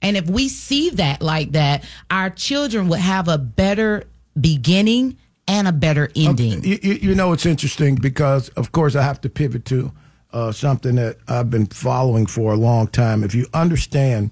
And 0.00 0.16
if 0.16 0.28
we 0.30 0.48
see 0.48 0.90
that 0.90 1.20
like 1.20 1.52
that, 1.52 1.84
our 2.10 2.30
children 2.30 2.88
would 2.88 3.00
have 3.00 3.28
a 3.28 3.38
better 3.38 4.04
beginning 4.40 5.16
and 5.48 5.66
a 5.66 5.72
better 5.72 6.08
ending. 6.14 6.62
You, 6.62 6.78
you, 6.82 6.94
you 6.94 7.14
know, 7.14 7.32
it's 7.32 7.46
interesting 7.46 7.96
because, 7.96 8.48
of 8.50 8.72
course, 8.72 8.94
I 8.94 9.02
have 9.02 9.20
to 9.22 9.28
pivot 9.28 9.64
to 9.66 9.92
uh, 10.32 10.52
something 10.52 10.96
that 10.96 11.18
I've 11.28 11.50
been 11.50 11.66
following 11.66 12.26
for 12.26 12.52
a 12.52 12.56
long 12.56 12.86
time. 12.88 13.22
If 13.22 13.34
you 13.34 13.46
understand 13.52 14.30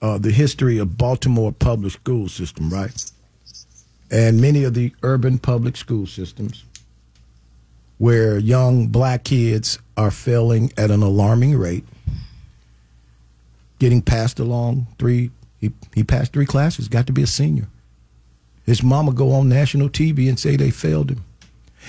uh, 0.00 0.18
the 0.18 0.30
history 0.30 0.78
of 0.78 0.96
Baltimore 0.96 1.52
public 1.52 1.92
school 1.92 2.28
system, 2.28 2.70
right, 2.70 3.10
and 4.10 4.40
many 4.40 4.64
of 4.64 4.74
the 4.74 4.92
urban 5.02 5.38
public 5.38 5.76
school 5.76 6.06
systems, 6.06 6.64
where 7.98 8.38
young 8.38 8.88
black 8.88 9.24
kids 9.24 9.78
are 9.96 10.10
failing 10.10 10.72
at 10.76 10.90
an 10.90 11.02
alarming 11.02 11.56
rate, 11.56 11.84
getting 13.78 14.02
passed 14.02 14.38
along 14.38 14.86
three. 14.98 15.30
He, 15.60 15.70
he 15.94 16.02
passed 16.02 16.32
three 16.32 16.46
classes. 16.46 16.88
Got 16.88 17.06
to 17.06 17.12
be 17.12 17.22
a 17.22 17.26
senior. 17.26 17.68
His 18.64 18.82
mama 18.82 19.12
go 19.12 19.32
on 19.32 19.48
national 19.48 19.88
TV 19.88 20.28
and 20.28 20.38
say 20.38 20.56
they 20.56 20.70
failed 20.70 21.10
him. 21.10 21.24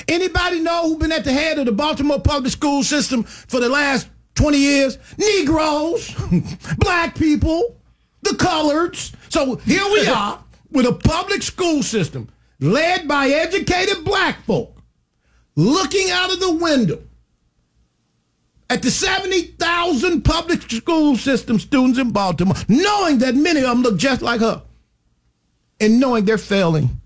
Anybody 0.07 0.59
know 0.59 0.89
who 0.89 0.97
been 0.97 1.11
at 1.11 1.23
the 1.23 1.33
head 1.33 1.59
of 1.59 1.65
the 1.65 1.71
Baltimore 1.71 2.19
public 2.19 2.51
school 2.51 2.83
system 2.83 3.23
for 3.23 3.59
the 3.59 3.69
last 3.69 4.07
20 4.35 4.57
years? 4.57 4.97
Negroes, 5.17 6.13
black 6.77 7.15
people, 7.15 7.77
the 8.21 8.31
coloreds. 8.31 9.13
So 9.29 9.55
here 9.57 9.85
we 9.85 10.07
are 10.07 10.43
with 10.71 10.85
a 10.85 10.93
public 10.93 11.43
school 11.43 11.83
system 11.83 12.29
led 12.59 13.07
by 13.07 13.27
educated 13.27 14.03
black 14.03 14.43
folk 14.45 14.81
looking 15.55 16.09
out 16.09 16.33
of 16.33 16.39
the 16.39 16.53
window 16.53 17.01
at 18.69 18.81
the 18.81 18.89
70,000 18.89 20.23
public 20.23 20.61
school 20.71 21.15
system 21.15 21.59
students 21.59 21.99
in 21.99 22.11
Baltimore, 22.11 22.55
knowing 22.67 23.19
that 23.19 23.35
many 23.35 23.59
of 23.59 23.67
them 23.67 23.83
look 23.83 23.97
just 23.97 24.21
like 24.21 24.41
her 24.41 24.63
and 25.79 25.99
knowing 25.99 26.25
they're 26.25 26.37
failing. 26.37 27.01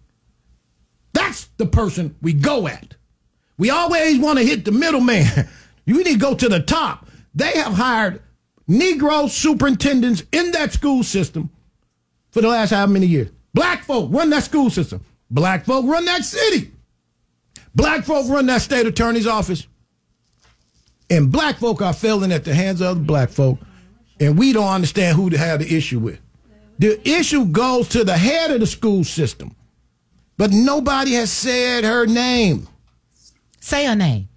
That's 1.17 1.45
the 1.57 1.65
person 1.65 2.15
we 2.21 2.33
go 2.33 2.67
at. 2.67 2.95
We 3.57 3.71
always 3.71 4.19
want 4.19 4.37
to 4.37 4.45
hit 4.45 4.65
the 4.65 4.71
middleman. 4.71 5.25
You 5.85 6.03
need 6.03 6.15
to 6.15 6.17
go 6.17 6.35
to 6.35 6.49
the 6.49 6.59
top. 6.59 7.07
They 7.33 7.51
have 7.51 7.71
hired 7.71 8.21
Negro 8.67 9.29
superintendents 9.29 10.23
in 10.33 10.51
that 10.51 10.73
school 10.73 11.01
system 11.01 11.49
for 12.29 12.41
the 12.41 12.49
last 12.49 12.71
how 12.71 12.85
many 12.87 13.05
years? 13.05 13.29
Black 13.53 13.85
folk 13.85 14.09
run 14.11 14.29
that 14.31 14.43
school 14.43 14.69
system. 14.69 14.99
Black 15.31 15.63
folk 15.63 15.85
run 15.85 16.03
that 16.03 16.25
city. 16.25 16.73
Black 17.73 18.03
folk 18.03 18.27
run 18.27 18.47
that 18.47 18.61
state 18.61 18.85
attorney's 18.85 19.27
office. 19.27 19.65
And 21.09 21.31
black 21.31 21.59
folk 21.59 21.81
are 21.81 21.93
failing 21.93 22.33
at 22.33 22.43
the 22.43 22.53
hands 22.53 22.81
of 22.81 22.97
the 22.97 23.03
black 23.05 23.29
folk. 23.29 23.57
And 24.19 24.37
we 24.37 24.51
don't 24.51 24.67
understand 24.67 25.15
who 25.15 25.29
to 25.29 25.37
have 25.37 25.61
the 25.61 25.73
issue 25.73 25.99
with. 25.99 26.19
The 26.79 26.99
issue 27.09 27.45
goes 27.45 27.87
to 27.89 28.03
the 28.03 28.17
head 28.17 28.51
of 28.51 28.59
the 28.59 28.67
school 28.67 29.05
system. 29.05 29.55
But 30.37 30.51
nobody 30.51 31.13
has 31.13 31.31
said 31.31 31.83
her 31.83 32.05
name. 32.05 32.67
Say 33.59 33.85
her 33.85 33.95
name. 33.95 34.29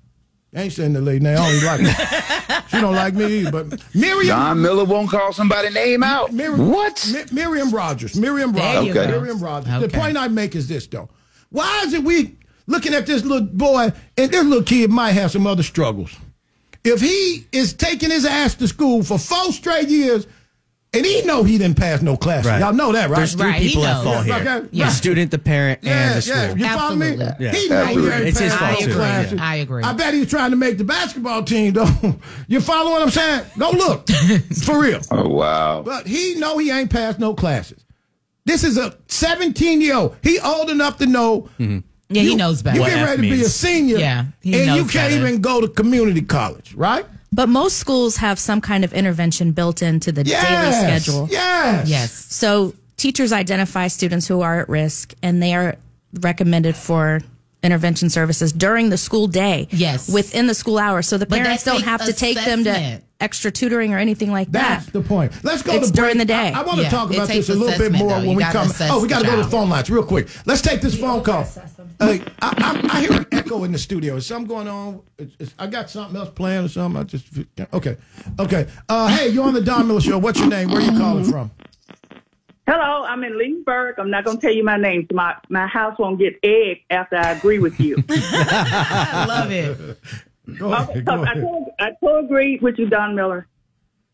I 0.55 0.63
ain't 0.63 0.73
saying 0.73 0.95
the 0.95 1.01
lady 1.01 1.21
name. 1.21 1.37
I 1.39 1.47
don't 1.47 1.55
even 1.55 1.67
like 1.67 1.81
her. 1.97 2.65
she 2.71 2.81
don't 2.81 2.95
like 2.95 3.15
me 3.15 3.25
either. 3.41 3.51
But 3.65 3.85
Miriam. 3.95 4.27
Don 4.37 4.63
Miller 4.63 4.85
won't 4.85 5.09
call 5.11 5.33
somebody's 5.33 5.75
name 5.75 6.03
out. 6.03 6.33
Miriam, 6.33 6.71
what? 6.71 7.09
Mi- 7.13 7.25
Miriam 7.31 7.71
Rogers. 7.71 8.17
Miriam 8.17 8.53
Rogers. 8.53 8.87
you 8.89 8.95
go. 8.95 9.07
Miriam 9.07 9.39
Rogers. 9.39 9.81
The 9.81 9.89
point 9.89 10.17
I 10.17 10.27
make 10.27 10.57
is 10.57 10.67
this, 10.67 10.87
though. 10.89 11.09
Why 11.51 11.83
is 11.85 11.93
it 11.93 12.03
we 12.03 12.37
looking 12.67 12.95
at 12.95 13.07
this 13.07 13.25
little 13.25 13.47
boy 13.47 13.93
and 14.17 14.31
this 14.33 14.45
little 14.45 14.65
kid 14.65 14.91
might 14.91 15.13
have 15.13 15.31
some 15.31 15.47
other 15.47 15.63
struggles? 15.63 16.17
If 16.83 17.01
he 17.01 17.47
is 17.53 17.75
taking 17.75 18.11
his 18.11 18.25
ass 18.25 18.55
to 18.57 18.67
school 18.67 19.05
for 19.05 19.19
four 19.19 19.53
straight 19.53 19.89
years, 19.89 20.27
And 20.93 21.07
he 21.07 21.23
know 21.23 21.45
he 21.45 21.57
didn't 21.57 21.77
pass 21.77 22.03
no 22.03 22.17
class. 22.17 22.45
Right. 22.45 22.59
Y'all 22.59 22.73
know 22.73 22.91
that, 22.93 23.11
right? 23.11 23.19
There's 23.19 23.35
three 23.35 23.53
people 23.59 23.87
at 23.87 24.03
fault 24.03 24.27
here: 24.27 24.35
Okay, 24.35 24.67
the 24.73 24.91
student, 24.91 25.31
the 25.31 25.39
parent, 25.39 25.85
and 25.85 26.17
the 26.17 26.23
school. 26.23 26.37
Yeah, 26.37 26.55
you 26.55 26.65
follow 26.79 26.97
me? 26.97 27.15
Yeah. 27.15 27.53
He 27.53 27.69
know 27.69 27.85
he 27.87 27.93
Absolutely. 27.93 28.11
ain't 28.13 28.27
It's 28.27 28.39
his 28.41 28.55
fault 28.55 28.81
no 28.81 28.87
too. 28.87 28.93
classes. 28.95 29.41
I 29.41 29.55
agree. 29.57 29.83
I 29.85 29.93
bet 29.93 30.15
he's 30.15 30.29
trying 30.29 30.51
to 30.51 30.57
make 30.57 30.79
the 30.79 30.85
basketball 30.85 31.45
team, 31.45 31.75
though. 31.75 32.17
you 32.49 32.61
follow 32.61 32.91
what 32.91 33.03
I'm 33.03 33.11
saying? 33.11 33.45
Go 33.57 33.71
look. 33.71 34.09
For 34.65 34.81
real. 34.81 35.01
Oh 35.13 35.29
wow. 35.29 35.83
But 35.83 36.09
he 36.09 36.35
know 36.35 36.59
he 36.59 36.73
ain't 36.73 36.91
passed 36.91 37.21
no 37.21 37.35
classes. 37.35 37.85
This 38.45 38.65
is 38.65 38.77
a 38.77 38.97
17 39.07 39.81
year 39.81 39.95
old. 39.95 40.17
He 40.25 40.41
old 40.41 40.71
enough 40.71 40.99
to 40.99 41.07
know. 41.07 41.49
Yeah, 41.59 42.23
he 42.23 42.35
knows 42.35 42.63
better. 42.65 42.75
You 42.79 42.81
What 42.83 42.91
get 42.91 42.99
F 42.99 43.07
ready 43.11 43.31
to 43.31 43.37
be 43.37 43.43
a 43.43 43.49
senior, 43.49 43.99
Yeah, 43.99 44.25
he 44.41 44.55
and 44.61 44.75
you 44.77 44.83
can't 44.87 45.13
better. 45.13 45.15
even 45.29 45.41
go 45.41 45.61
to 45.61 45.69
community 45.69 46.23
college, 46.23 46.75
right? 46.75 47.07
But 47.33 47.49
most 47.49 47.77
schools 47.77 48.17
have 48.17 48.39
some 48.39 48.61
kind 48.61 48.85
of 48.85 48.93
intervention 48.93 49.53
built 49.53 49.83
into 49.83 50.11
the 50.13 50.25
Yes, 50.25 50.49
daily 50.49 50.73
schedule. 51.01 51.29
yes. 51.31 51.89
Yes. 51.89 52.13
So 52.13 52.75
teachers 52.97 53.33
identify 53.33 53.87
students 53.89 54.27
who 54.27 54.41
are 54.41 54.61
at 54.61 54.69
risk 54.69 55.15
and 55.23 55.43
they 55.43 55.55
are 55.55 55.77
recommended 56.21 56.75
for 56.77 57.21
intervention 57.63 58.09
services 58.11 58.53
during 58.53 58.89
the 58.91 58.97
school 58.99 59.27
day. 59.27 59.69
Yes. 59.71 60.09
Within 60.13 60.47
the 60.47 60.55
school 60.55 60.79
hours. 60.79 61.07
So 61.07 61.19
the 61.19 61.27
But 61.27 61.41
parents 61.41 61.65
don't 61.65 61.83
have 61.83 62.05
to 62.07 62.13
take 62.13 62.37
them 62.37 62.65
to 62.65 63.01
extra 63.21 63.51
tutoring 63.51 63.93
or 63.93 63.99
anything 63.99 64.31
like 64.33 64.51
That's 64.51 64.87
that. 64.87 64.93
That's 64.93 64.93
the 64.93 65.03
point. 65.03 65.33
Let's 65.45 65.63
go 65.63 65.73
It's 65.75 65.89
to 65.89 65.93
break. 65.93 66.05
during 66.05 66.19
the 66.19 66.25
day. 66.25 66.53
I, 66.55 66.63
want 66.63 66.79
to 66.79 66.85
Yeah, 66.85 66.89
talk 66.89 67.11
about 67.13 67.29
this 67.29 67.51
a 67.51 67.55
little 67.55 67.77
bit 67.79 67.93
more 67.93 68.09
though. 68.09 68.17
when 68.21 68.31
You 68.31 68.37
we 68.39 68.43
come. 68.45 68.67
assess 68.71 68.91
Oh, 68.91 69.03
we 69.03 69.09
got 69.09 69.21
to 69.21 69.27
go 69.27 69.37
to 69.37 69.43
the 69.43 69.49
phone 69.51 69.69
lines 69.69 69.91
real 69.91 70.03
quick. 70.05 70.29
Let's 70.47 70.63
take 70.63 70.81
this 70.81 70.99
phone 70.99 71.23
call. 71.23 71.45
Hey, 71.99 72.23
I, 72.41 72.81
I, 72.91 72.97
I 72.97 73.01
hear 73.03 73.13
an 73.13 73.27
echo 73.31 73.65
in 73.65 73.73
the 73.73 73.79
studio. 73.79 74.17
Is 74.17 74.25
something 74.27 74.49
going 74.49 74.69
on? 74.69 75.03
It's, 75.19 75.35
it's, 75.39 75.55
I 75.59 75.67
got 75.67 75.91
something 75.91 76.17
else 76.17 76.31
playing 76.31 76.65
or 76.65 76.69
something. 76.69 76.99
I 76.99 77.05
just 77.05 77.27
okay, 77.75 77.99
okay. 78.39 78.67
Uh, 78.89 79.09
hey, 79.09 79.29
you're 79.29 79.45
on 79.45 79.53
the 79.53 79.61
Don 79.61 79.87
Miller 79.87 80.01
Show. 80.01 80.17
What's 80.19 80.39
your 80.39 80.49
name? 80.49 80.71
Where 80.71 80.79
are 80.81 80.91
you 80.91 80.97
calling 80.99 81.25
from? 81.31 81.51
Hello, 82.71 83.05
I'm 83.05 83.25
in 83.25 83.37
Leesburg. 83.37 83.99
I'm 83.99 84.11
not 84.11 84.25
going 84.25 84.37
to 84.37 84.41
tell 84.41 84.55
you 84.55 84.63
my 84.63 84.77
name. 84.77 85.05
So 85.11 85.17
my, 85.17 85.35
my 85.49 85.67
house 85.67 85.99
won't 85.99 86.21
get 86.21 86.39
egg 86.45 86.83
after 86.89 87.17
I 87.17 87.33
agree 87.33 87.59
with 87.59 87.81
you. 87.81 87.97
I 88.09 89.25
love 89.27 89.51
it. 89.51 89.99
Go 90.57 90.73
ahead, 90.73 90.89
oh, 90.89 90.95
so 90.95 91.01
go 91.03 91.13
I, 91.13 91.23
ahead. 91.23 91.35
totally, 91.35 91.65
I 91.81 91.91
totally 92.01 92.25
agree 92.27 92.59
with 92.63 92.79
you, 92.79 92.89
Don 92.89 93.17
Miller. 93.17 93.49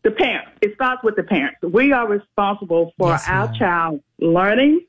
The 0.03 0.09
parents. 0.09 0.49
It 0.63 0.73
starts 0.73 1.03
with 1.03 1.15
the 1.15 1.21
parents. 1.21 1.59
We 1.61 1.91
are 1.91 2.07
responsible 2.07 2.93
for 2.97 3.09
Yes, 3.09 3.27
our 3.27 3.45
ma'am. 3.45 3.55
child 3.59 4.03
learning 4.17 4.87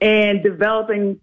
and 0.00 0.40
developing 0.40 1.20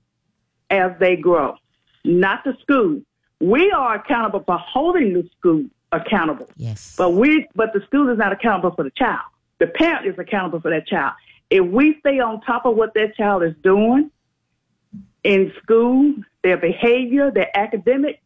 as 0.70 0.92
they 1.00 1.16
grow, 1.16 1.56
not 2.04 2.44
the 2.44 2.54
school. 2.62 3.02
We 3.40 3.72
are 3.72 3.96
accountable 3.96 4.44
for 4.46 4.58
holding 4.58 5.14
the 5.14 5.30
school 5.38 5.68
accountable. 5.94 6.50
Yes. 6.58 6.96
But 6.98 7.12
we, 7.12 7.48
but 7.56 7.72
the 7.72 7.80
school 7.86 8.10
is 8.10 8.18
not 8.18 8.34
accountable 8.34 8.76
for 8.76 8.84
the 8.84 8.92
child. 8.92 9.22
The 9.60 9.68
parent 9.68 10.06
is 10.06 10.16
accountable 10.18 10.60
for 10.62 10.72
that 10.72 10.88
child. 10.88 11.14
If 11.50 11.66
we 11.66 11.98
stay 12.00 12.20
on 12.20 12.42
top 12.42 12.66
of 12.66 12.76
what 12.76 12.94
that 12.94 13.16
child 13.16 13.44
is 13.44 13.54
doing 13.64 14.12
in 15.24 15.52
school, 15.64 16.16
their 16.44 16.58
behavior, 16.58 17.32
their 17.32 17.56
academic, 17.58 18.22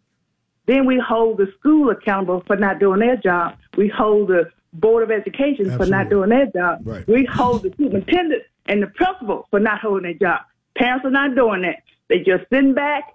then 0.66 0.86
we 0.86 1.00
hold 1.00 1.38
the 1.38 1.52
school 1.60 1.90
accountable 1.90 2.44
for 2.48 2.56
not 2.56 2.80
doing 2.80 3.00
their 3.00 3.18
job. 3.18 3.56
We 3.78 3.88
hold 3.88 4.30
the 4.30 4.52
board 4.74 5.04
of 5.04 5.12
education 5.12 5.76
for 5.78 5.86
not 5.86 6.10
doing 6.10 6.30
their 6.30 6.48
job. 6.48 6.82
Right. 6.84 7.08
We 7.08 7.26
hold 7.26 7.64
the 7.64 7.74
superintendent 7.78 8.44
and 8.68 8.82
the 8.82 8.88
principal 8.88 9.48
for 9.50 9.60
not 9.60 9.80
holding 9.80 10.04
their 10.04 10.14
job. 10.14 10.42
Parents 10.78 11.06
are 11.06 11.12
not 11.12 11.36
doing 11.36 11.64
that. 11.64 11.84
They 12.08 12.20
just 12.20 12.44
sitting 12.52 12.74
back 12.74 13.14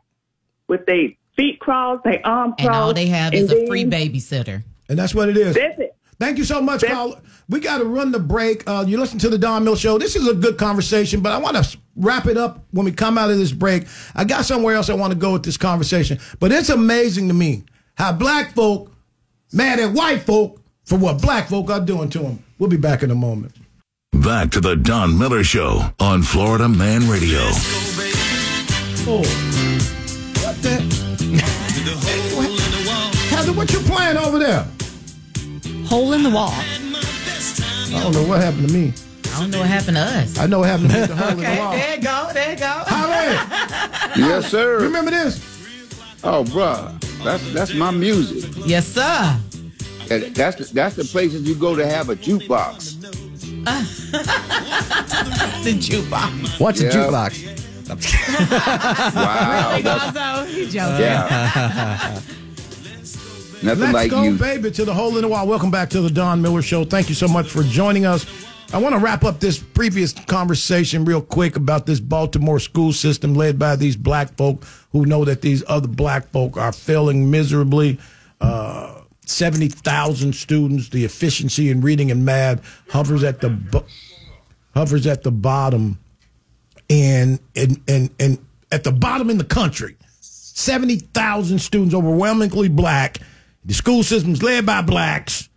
with 0.68 0.86
their 0.86 1.08
feet 1.36 1.60
crossed, 1.60 2.04
their 2.04 2.20
arms 2.26 2.54
crossed. 2.58 2.66
And 2.66 2.74
all 2.74 2.94
they 2.94 3.06
have 3.06 3.34
is 3.34 3.50
a 3.50 3.66
free 3.66 3.84
babysitter. 3.84 4.62
And 4.88 4.98
that's 4.98 5.14
what 5.14 5.28
it 5.28 5.36
is. 5.36 5.54
That's 5.54 5.78
it. 5.78 5.95
Thank 6.18 6.38
you 6.38 6.44
so 6.44 6.62
much, 6.62 6.82
Carl. 6.82 7.20
We 7.48 7.60
got 7.60 7.78
to 7.78 7.84
run 7.84 8.10
the 8.10 8.18
break. 8.18 8.64
Uh, 8.66 8.84
you 8.86 8.98
listen 8.98 9.18
to 9.20 9.28
the 9.28 9.38
Don 9.38 9.64
Mill 9.64 9.76
Show. 9.76 9.98
This 9.98 10.16
is 10.16 10.26
a 10.26 10.34
good 10.34 10.56
conversation, 10.58 11.20
but 11.20 11.32
I 11.32 11.38
want 11.38 11.56
to 11.56 11.78
wrap 11.94 12.26
it 12.26 12.36
up 12.36 12.64
when 12.70 12.86
we 12.86 12.92
come 12.92 13.18
out 13.18 13.30
of 13.30 13.38
this 13.38 13.52
break. 13.52 13.86
I 14.14 14.24
got 14.24 14.44
somewhere 14.44 14.74
else 14.74 14.88
I 14.88 14.94
want 14.94 15.12
to 15.12 15.18
go 15.18 15.32
with 15.32 15.42
this 15.42 15.56
conversation, 15.56 16.18
but 16.40 16.52
it's 16.52 16.70
amazing 16.70 17.28
to 17.28 17.34
me 17.34 17.64
how 17.96 18.12
black 18.12 18.54
folk 18.54 18.90
mad 19.52 19.78
at 19.78 19.92
white 19.92 20.22
folk 20.22 20.60
for 20.84 20.98
what 20.98 21.20
black 21.20 21.48
folk 21.48 21.70
are 21.70 21.80
doing 21.80 22.08
to 22.10 22.18
them. 22.20 22.42
We'll 22.58 22.70
be 22.70 22.76
back 22.76 23.02
in 23.02 23.10
a 23.10 23.14
moment. 23.14 23.52
Back 24.12 24.50
to 24.52 24.60
the 24.60 24.76
Don 24.76 25.18
Miller 25.18 25.44
Show 25.44 25.82
on 26.00 26.22
Florida 26.22 26.68
Man 26.68 27.08
Radio. 27.08 27.40
Oh, 29.08 29.22
what 30.42 30.56
the? 30.62 30.80
Heather, 33.28 33.52
what 33.52 33.72
you 33.72 33.78
playing 33.80 34.16
over 34.16 34.38
there? 34.38 34.66
Hole 35.88 36.12
in 36.12 36.22
the 36.22 36.30
wall. 36.30 36.50
I 36.52 38.00
don't 38.02 38.12
know 38.12 38.24
what 38.26 38.40
happened 38.42 38.68
to 38.68 38.74
me. 38.74 38.92
I 39.34 39.40
don't 39.40 39.50
know 39.50 39.58
what 39.60 39.68
happened 39.68 39.96
to 39.96 40.02
us. 40.02 40.38
I 40.38 40.46
know 40.46 40.60
what 40.60 40.68
happened 40.68 40.90
to 40.90 41.00
me. 41.00 41.06
The 41.06 41.16
hole 41.16 41.28
in 41.30 41.36
the 41.38 41.56
wall. 41.60 41.72
there 41.72 41.96
you 41.96 42.02
go. 42.02 42.28
There 42.32 42.50
you 42.52 42.58
go. 42.58 42.82
Holly, 42.86 43.36
Yes, 44.28 44.50
sir. 44.50 44.80
remember 44.80 45.10
this? 45.10 45.40
Oh, 46.24 46.42
bruh. 46.44 46.92
That's 47.22 47.52
that's 47.52 47.74
my 47.74 47.90
music. 47.90 48.50
Yes, 48.66 48.86
sir. 48.86 49.38
That- 50.08 50.34
That's 50.34 50.56
the, 50.56 50.64
that's 50.74 50.94
the 50.96 51.04
places 51.04 51.42
you 51.48 51.54
go 51.56 51.74
to 51.76 51.86
have 51.86 52.08
a 52.10 52.16
jukebox. 52.16 52.94
The 55.64 55.72
jukebox. 55.72 56.60
What's 56.60 56.80
a 56.80 56.88
jukebox? 56.88 57.32
Wow. 59.14 59.70
Really, 59.72 59.82
Gonzo? 59.82 60.54
You 60.54 60.66
joking. 60.66 61.00
yeah. 61.00 62.20
Nothing 63.62 63.80
Let's 63.80 63.92
like 63.94 64.10
go, 64.10 64.22
you. 64.22 64.36
baby, 64.36 64.70
to 64.70 64.84
the 64.84 64.92
hole 64.92 65.16
in 65.16 65.22
the 65.22 65.28
wall. 65.28 65.46
Welcome 65.46 65.70
back 65.70 65.88
to 65.90 66.00
the 66.00 66.10
Don 66.10 66.42
Miller 66.42 66.62
Show. 66.62 66.84
Thank 66.84 67.08
you 67.08 67.14
so 67.14 67.26
much 67.26 67.48
for 67.48 67.62
joining 67.62 68.04
us. 68.04 68.26
I 68.72 68.78
want 68.78 68.94
to 68.94 68.98
wrap 69.00 69.24
up 69.24 69.40
this 69.40 69.58
previous 69.58 70.12
conversation 70.12 71.04
real 71.04 71.22
quick 71.22 71.56
about 71.56 71.86
this 71.86 71.98
Baltimore 72.00 72.58
school 72.60 72.92
system 72.92 73.34
led 73.34 73.58
by 73.58 73.76
these 73.76 73.96
black 73.96 74.36
folk 74.36 74.64
who 74.92 75.06
know 75.06 75.24
that 75.24 75.40
these 75.40 75.64
other 75.68 75.88
black 75.88 76.28
folk 76.30 76.56
are 76.56 76.72
failing 76.72 77.30
miserably. 77.30 77.98
Uh, 78.40 79.00
70,000 79.24 80.34
students. 80.34 80.90
The 80.90 81.04
efficiency 81.04 81.70
in 81.70 81.80
reading 81.80 82.10
and 82.10 82.24
math 82.24 82.62
hovers 82.90 83.24
at 83.24 83.40
the 83.40 83.50
bu- 83.50 83.84
hovers 84.74 85.06
at 85.06 85.22
the 85.22 85.32
bottom 85.32 85.98
and 86.90 87.40
and 87.56 87.80
and, 87.88 88.10
and 88.20 88.38
at 88.70 88.84
the 88.84 88.92
bottom 88.92 89.30
in 89.30 89.38
the 89.38 89.44
country. 89.44 89.96
70,000 90.20 91.58
students, 91.58 91.94
overwhelmingly 91.94 92.68
black. 92.68 93.18
The 93.66 93.74
school 93.74 94.02
system's 94.02 94.42
led 94.42 94.64
by 94.64 94.80
blacks. 94.82 95.48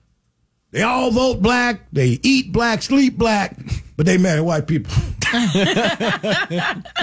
They 0.71 0.81
all 0.83 1.09
vote 1.11 1.41
black. 1.41 1.81
They 1.91 2.19
eat 2.21 2.51
black, 2.51 2.81
sleep 2.83 3.17
black, 3.17 3.55
but 3.97 4.05
they 4.05 4.17
mad 4.17 4.37
at 4.37 4.45
white 4.45 4.67
people. 4.67 4.93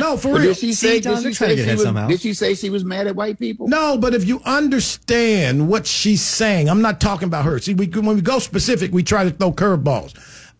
no, 0.00 0.16
for 0.16 0.32
But 0.32 0.40
real. 0.40 0.42
did 0.42 0.56
she 0.56 0.72
say? 0.72 1.00
Did 1.00 1.22
she 1.22 1.32
say 1.32 1.56
she 1.56 1.70
was? 1.72 1.82
somehow. 1.82 2.08
Did 2.08 2.20
she 2.20 2.34
say 2.34 2.54
she 2.54 2.70
was 2.70 2.84
mad 2.84 3.06
at 3.06 3.14
white 3.16 3.38
people? 3.38 3.68
No, 3.68 3.98
but 3.98 4.14
if 4.14 4.24
you 4.26 4.40
understand 4.44 5.68
what 5.68 5.86
she's 5.86 6.22
saying, 6.22 6.68
I'm 6.68 6.82
not 6.82 7.00
talking 7.00 7.26
about 7.26 7.44
her. 7.44 7.58
See, 7.58 7.74
we, 7.74 7.86
when 7.86 8.06
we 8.16 8.20
go 8.20 8.38
specific, 8.38 8.92
we 8.92 9.02
try 9.02 9.24
to 9.24 9.30
throw 9.30 9.52
curveballs. 9.52 10.14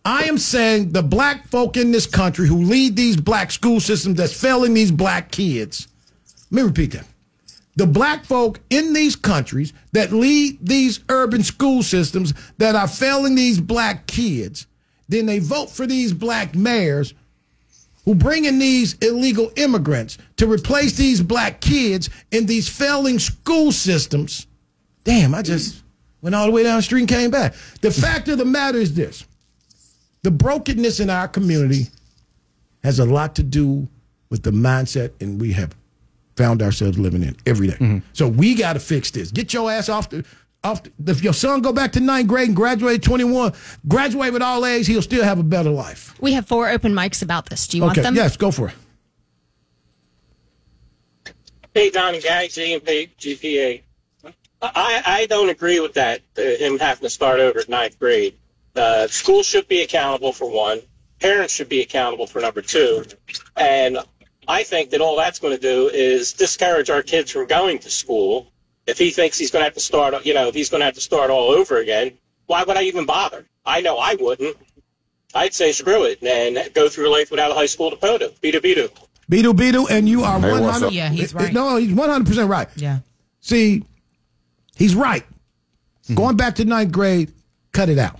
I 0.05 0.23
am 0.23 0.37
saying 0.37 0.93
the 0.93 1.03
black 1.03 1.47
folk 1.49 1.75
in 1.75 1.91
this 1.91 2.05
country 2.07 2.47
who 2.47 2.61
lead 2.61 2.95
these 2.95 3.17
black 3.17 3.51
school 3.51 3.79
systems 3.81 4.17
that's 4.17 4.39
failing 4.39 4.73
these 4.73 4.91
black 4.91 5.31
kids. 5.31 5.87
Let 6.51 6.61
me 6.61 6.67
repeat 6.67 6.91
that. 6.91 7.05
The 7.77 7.85
black 7.85 8.25
folk 8.25 8.59
in 8.71 8.93
these 8.93 9.15
countries 9.15 9.71
that 9.91 10.11
lead 10.11 10.57
these 10.61 10.99
urban 11.09 11.43
school 11.43 11.83
systems 11.83 12.33
that 12.57 12.75
are 12.75 12.87
failing 12.87 13.35
these 13.35 13.61
black 13.61 14.07
kids, 14.07 14.65
then 15.07 15.27
they 15.27 15.37
vote 15.37 15.69
for 15.69 15.85
these 15.85 16.11
black 16.11 16.55
mayors 16.55 17.13
who 18.03 18.15
bring 18.15 18.45
in 18.45 18.57
these 18.57 18.95
illegal 18.95 19.51
immigrants 19.57 20.17
to 20.37 20.51
replace 20.51 20.97
these 20.97 21.21
black 21.21 21.61
kids 21.61 22.09
in 22.31 22.47
these 22.47 22.67
failing 22.67 23.19
school 23.19 23.71
systems. 23.71 24.47
Damn, 25.03 25.35
I 25.35 25.43
just 25.43 25.83
went 26.23 26.35
all 26.35 26.47
the 26.47 26.51
way 26.51 26.63
down 26.63 26.77
the 26.77 26.81
street 26.81 27.01
and 27.01 27.09
came 27.09 27.29
back. 27.29 27.53
The 27.81 27.91
fact 27.91 28.27
of 28.27 28.39
the 28.39 28.45
matter 28.45 28.79
is 28.79 28.95
this 28.95 29.23
the 30.23 30.31
brokenness 30.31 30.99
in 30.99 31.11
our 31.11 31.27
community 31.27 31.89
has 32.83 32.97
a 32.97 33.05
lot 33.05 33.35
to 33.35 33.43
do 33.43 33.87
with 34.31 34.41
the 34.41 34.51
mindset 34.51 35.11
and 35.21 35.39
we 35.39 35.53
have 35.53 35.75
found 36.37 36.61
ourselves 36.61 36.97
living 36.97 37.23
in 37.23 37.35
every 37.45 37.67
day. 37.67 38.01
So 38.13 38.27
we 38.27 38.55
got 38.55 38.73
to 38.73 38.79
fix 38.79 39.11
this. 39.11 39.31
Get 39.31 39.53
your 39.53 39.69
ass 39.71 39.89
off 39.89 40.09
the 40.09 40.23
off. 40.63 40.81
The, 40.99 41.11
if 41.11 41.23
your 41.23 41.33
son 41.33 41.61
go 41.61 41.73
back 41.73 41.91
to 41.93 41.99
ninth 41.99 42.27
grade 42.27 42.47
and 42.47 42.55
graduate 42.55 43.01
21, 43.03 43.53
graduate 43.87 44.33
with 44.33 44.41
all 44.41 44.65
A's, 44.65 44.87
he'll 44.87 45.01
still 45.01 45.23
have 45.23 45.39
a 45.39 45.43
better 45.43 45.69
life. 45.69 46.15
We 46.21 46.33
have 46.33 46.47
four 46.47 46.69
open 46.69 46.93
mics 46.93 47.21
about 47.21 47.49
this. 47.49 47.67
Do 47.67 47.77
you 47.77 47.83
want 47.83 47.95
them? 47.95 48.15
yes, 48.15 48.37
go 48.37 48.51
for 48.51 48.69
it. 48.69 48.75
Hey, 51.73 51.89
Donnie 51.91 52.21
Guy, 52.21 52.47
GMP, 52.47 53.09
GPA. 53.19 53.81
I, 54.61 55.03
I 55.05 55.25
don't 55.27 55.49
agree 55.49 55.79
with 55.79 55.93
that, 55.93 56.21
uh, 56.37 56.41
him 56.41 56.79
having 56.79 57.03
to 57.03 57.09
start 57.09 57.39
over 57.39 57.59
at 57.59 57.69
ninth 57.69 57.99
grade. 57.99 58.33
Uh, 58.75 59.07
schools 59.07 59.45
should 59.45 59.67
be 59.67 59.81
accountable 59.83 60.33
for 60.33 60.49
one. 60.49 60.81
Parents 61.19 61.53
should 61.53 61.69
be 61.69 61.81
accountable 61.81 62.25
for 62.25 62.41
number 62.41 62.61
two. 62.61 63.03
And 63.55 63.99
I 64.47 64.63
think 64.63 64.91
that 64.91 65.01
all 65.01 65.17
that's 65.17 65.39
going 65.39 65.55
to 65.55 65.61
do 65.61 65.89
is 65.89 66.33
discourage 66.33 66.89
our 66.89 67.03
kids 67.03 67.31
from 67.31 67.47
going 67.47 67.79
to 67.79 67.89
school. 67.89 68.47
If 68.85 68.97
he 68.97 69.09
thinks 69.11 69.37
he's 69.37 69.51
going 69.51 69.61
to 69.61 69.65
have 69.65 69.73
to 69.73 69.79
start, 69.81 70.25
you 70.25 70.33
know, 70.33 70.47
if 70.47 70.55
he's 70.55 70.69
going 70.69 70.79
to 70.79 70.85
have 70.85 70.95
to 70.95 71.01
start 71.01 71.29
all 71.29 71.49
over 71.51 71.77
again, 71.77 72.13
why 72.45 72.63
would 72.63 72.77
I 72.77 72.83
even 72.83 73.05
bother? 73.05 73.45
I 73.65 73.81
know 73.81 73.97
I 73.97 74.15
wouldn't. 74.15 74.55
I'd 75.35 75.53
say 75.53 75.73
screw 75.73 76.05
it 76.05 76.23
and 76.23 76.73
go 76.73 76.87
through 76.87 77.11
life 77.11 77.29
without 77.29 77.51
a 77.51 77.53
high 77.53 77.65
school 77.65 77.89
diploma. 77.89 78.29
Bidu 78.41 78.61
bidu. 78.61 78.89
Beetle 79.29 79.53
Beetle, 79.53 79.87
and 79.89 80.07
you 80.07 80.23
are 80.23 80.39
Hey, 80.39 80.51
one 80.51 80.63
what's 80.63 80.73
hundred. 80.75 80.87
up? 80.87 80.93
Yeah, 80.93 81.09
he's 81.09 81.33
right. 81.33 81.51
No, 81.51 81.75
he's 81.75 81.91
one 81.93 82.09
hundred 82.09 82.27
percent 82.27 82.49
right. 82.49 82.69
Yeah. 82.77 82.99
See, 83.41 83.83
he's 84.77 84.95
right. 84.95 85.25
Mm-hmm. 86.05 86.15
Going 86.15 86.37
back 86.37 86.55
to 86.55 86.65
ninth 86.65 86.93
grade, 86.93 87.33
cut 87.73 87.89
it 87.89 87.99
out. 87.99 88.17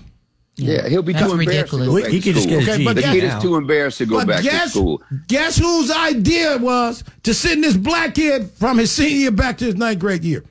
Yeah, 0.59 0.87
he'll 0.89 1.03
be 1.03 1.13
That's 1.13 1.25
too 1.31 1.39
embarrassed 1.39 1.71
to 1.71 1.77
go 1.77 1.83
ridiculous. 1.85 2.03
back 2.03 2.11
He 2.11 2.19
to 2.19 2.25
could 2.25 2.33
just 2.35 2.47
school. 2.47 2.59
get 2.59 2.67
a 2.67 2.73
Okay, 2.73 2.83
but 2.83 2.95
the 2.95 3.01
GED 3.03 3.13
kid 3.19 3.23
is 3.25 3.41
too 3.43 3.55
embarrassed 3.55 3.97
to 3.99 4.05
go 4.07 4.17
But 4.17 4.27
back 4.27 4.43
guess, 4.43 4.63
to 4.63 4.69
school. 4.69 5.03
Guess 5.27 5.57
whose 5.57 5.91
idea 5.91 6.53
it 6.55 6.61
was 6.61 7.03
to 7.23 7.33
send 7.33 7.63
this 7.63 7.77
black 7.77 8.15
kid 8.15 8.49
from 8.51 8.79
his 8.79 8.91
senior 8.91 9.15
year 9.17 9.31
back 9.31 9.59
to 9.59 9.65
his 9.65 9.75
ninth 9.75 9.99
grade 9.99 10.23
year? 10.23 10.43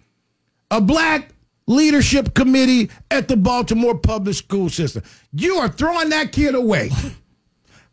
A 0.70 0.80
black 0.80 1.30
leadership 1.66 2.34
committee 2.34 2.88
at 3.10 3.26
the 3.26 3.36
Baltimore 3.36 3.96
public 3.98 4.36
school 4.36 4.68
system. 4.68 5.02
You 5.32 5.56
are 5.56 5.68
throwing 5.68 6.10
that 6.10 6.30
kid 6.30 6.54
away. 6.54 6.90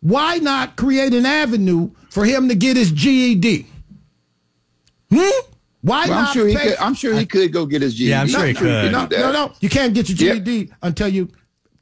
Why 0.01 0.37
not 0.37 0.75
create 0.75 1.13
an 1.13 1.25
avenue 1.25 1.89
for 2.11 2.25
him 2.25 2.47
to 2.49 2.55
get 2.55 2.77
his 2.77 2.91
GED? 2.91 3.65
Hmm? 5.11 5.17
Why 5.81 6.07
Well, 6.07 6.13
I'm 6.17 6.23
not? 6.25 6.33
sure 6.33 6.47
he 6.47 6.55
pay- 6.55 6.69
could. 6.69 6.77
I'm 6.77 6.93
sure 6.93 7.13
he 7.17 7.25
could 7.25 7.51
go 7.51 7.65
get 7.65 7.81
his 7.81 7.93
GED. 7.95 8.09
no, 8.31 8.39
no, 8.39 8.53
do 8.53 8.63
No, 8.91 9.05
that. 9.07 9.11
no, 9.11 9.31
no. 9.31 9.51
You 9.59 9.69
can't 9.69 9.93
get 9.93 10.07
your 10.09 10.17
GED 10.35 10.71
until 10.81 11.07
you 11.07 11.29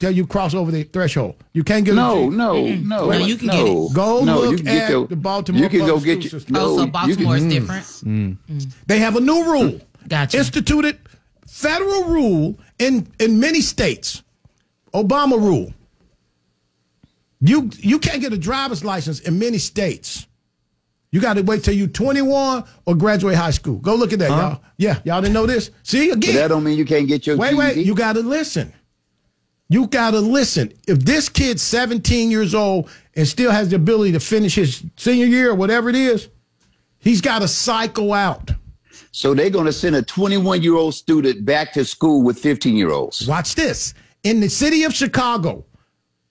until 0.01 0.15
you 0.17 0.25
cross 0.25 0.53
over 0.55 0.71
the 0.71 0.83
threshold. 0.83 1.35
You 1.53 1.63
can't 1.63 1.85
get 1.85 1.93
No, 1.93 2.23
a 2.23 2.25
GED. 2.25 2.35
no, 2.37 2.53
Mm-mm. 2.55 2.85
no, 2.85 3.07
Wait, 3.07 3.19
no, 3.19 3.25
you 3.27 3.35
can 3.37 3.47
no. 3.47 3.53
get 3.53 3.67
it. 3.67 3.93
Go 3.93 4.23
No, 4.25 4.43
you 4.43 4.49
look 4.49 4.55
can 4.57 4.65
get 4.65 4.83
at 4.83 4.89
your- 4.89 5.07
the 5.07 5.15
Baltimore 5.15 5.61
you 5.61 5.69
can 5.69 5.79
go 5.85 5.99
get 5.99 6.23
your- 6.23 6.31
system. 6.31 6.53
no, 6.53 6.61
Oh, 6.61 6.77
so 6.77 6.85
you 6.85 6.91
Baltimore 6.91 7.35
is 7.35 7.41
can- 7.43 7.49
different. 7.49 7.85
Mm. 7.85 8.37
Mm. 8.51 8.71
They 8.87 8.97
have 8.99 9.15
a 9.15 9.21
new 9.21 9.43
rule. 9.43 9.79
Gotcha. 10.07 10.37
Instituted 10.39 10.97
federal 11.47 12.05
rule 12.05 12.57
in 12.79 13.07
in 13.19 13.39
many 13.39 13.61
states. 13.61 14.23
Obama 14.93 15.39
rule. 15.39 15.71
You 17.39 17.69
you 17.79 17.99
can't 17.99 18.21
get 18.21 18.33
a 18.33 18.37
driver's 18.37 18.83
license 18.83 19.19
in 19.19 19.37
many 19.37 19.57
states. 19.59 20.25
You 21.11 21.19
got 21.19 21.33
to 21.33 21.41
wait 21.43 21.63
till 21.63 21.73
you 21.73 21.87
21 21.87 22.63
or 22.85 22.95
graduate 22.95 23.35
high 23.35 23.51
school. 23.51 23.75
Go 23.79 23.95
look 23.95 24.13
at 24.13 24.19
that, 24.19 24.31
Huh? 24.31 24.37
y'all. 24.37 24.61
Yeah, 24.77 24.99
y'all 25.03 25.21
didn't 25.21 25.33
know 25.33 25.45
this. 25.45 25.69
See 25.83 26.07
But 26.07 26.17
again. 26.17 26.35
that 26.35 26.47
don't 26.47 26.63
mean 26.63 26.77
you 26.77 26.85
can't 26.85 27.07
get 27.07 27.27
your 27.27 27.35
Wait, 27.37 27.53
wait. 27.55 27.77
You 27.85 27.93
got 27.93 28.13
to 28.13 28.21
listen. 28.21 28.71
You 29.71 29.87
got 29.87 30.11
to 30.11 30.19
listen. 30.19 30.73
If 30.85 30.99
this 30.99 31.29
kid's 31.29 31.61
17 31.61 32.29
years 32.29 32.53
old 32.53 32.89
and 33.15 33.25
still 33.25 33.51
has 33.51 33.69
the 33.69 33.77
ability 33.77 34.11
to 34.11 34.19
finish 34.19 34.55
his 34.55 34.83
senior 34.97 35.27
year 35.27 35.51
or 35.51 35.55
whatever 35.55 35.87
it 35.87 35.95
is, 35.95 36.27
he's 36.99 37.21
got 37.21 37.39
to 37.39 37.47
cycle 37.47 38.11
out. 38.11 38.51
So 39.13 39.33
they're 39.33 39.49
going 39.49 39.67
to 39.67 39.71
send 39.71 39.95
a 39.95 40.01
21 40.01 40.61
year 40.61 40.75
old 40.75 40.93
student 40.93 41.45
back 41.45 41.71
to 41.73 41.85
school 41.85 42.21
with 42.21 42.37
15 42.37 42.75
year 42.75 42.91
olds. 42.91 43.25
Watch 43.25 43.55
this. 43.55 43.93
In 44.23 44.41
the 44.41 44.49
city 44.49 44.83
of 44.83 44.93
Chicago, 44.93 45.63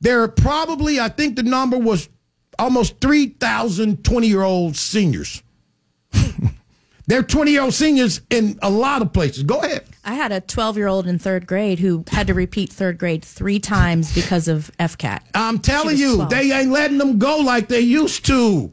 there 0.02 0.22
are 0.22 0.28
probably, 0.28 1.00
I 1.00 1.08
think 1.08 1.36
the 1.36 1.42
number 1.42 1.78
was 1.78 2.10
almost 2.58 3.00
3,000 3.00 4.04
20 4.04 4.26
year 4.26 4.42
old 4.42 4.76
seniors. 4.76 5.42
They're 7.06 7.22
20 7.22 7.52
year 7.52 7.62
old 7.62 7.72
seniors 7.72 8.20
in 8.28 8.58
a 8.60 8.68
lot 8.68 9.00
of 9.00 9.14
places. 9.14 9.44
Go 9.44 9.60
ahead. 9.60 9.86
I 10.04 10.14
had 10.14 10.32
a 10.32 10.40
12 10.40 10.76
year 10.76 10.86
old 10.88 11.06
in 11.06 11.18
third 11.18 11.46
grade 11.46 11.78
who 11.78 12.04
had 12.10 12.26
to 12.28 12.34
repeat 12.34 12.72
third 12.72 12.98
grade 12.98 13.24
three 13.24 13.58
times 13.58 14.14
because 14.14 14.48
of 14.48 14.70
FCAT. 14.80 15.20
I'm 15.34 15.58
telling 15.58 15.96
you, 15.98 16.16
12. 16.16 16.30
they 16.30 16.52
ain't 16.52 16.70
letting 16.70 16.98
them 16.98 17.18
go 17.18 17.38
like 17.38 17.68
they 17.68 17.80
used 17.80 18.24
to. 18.26 18.72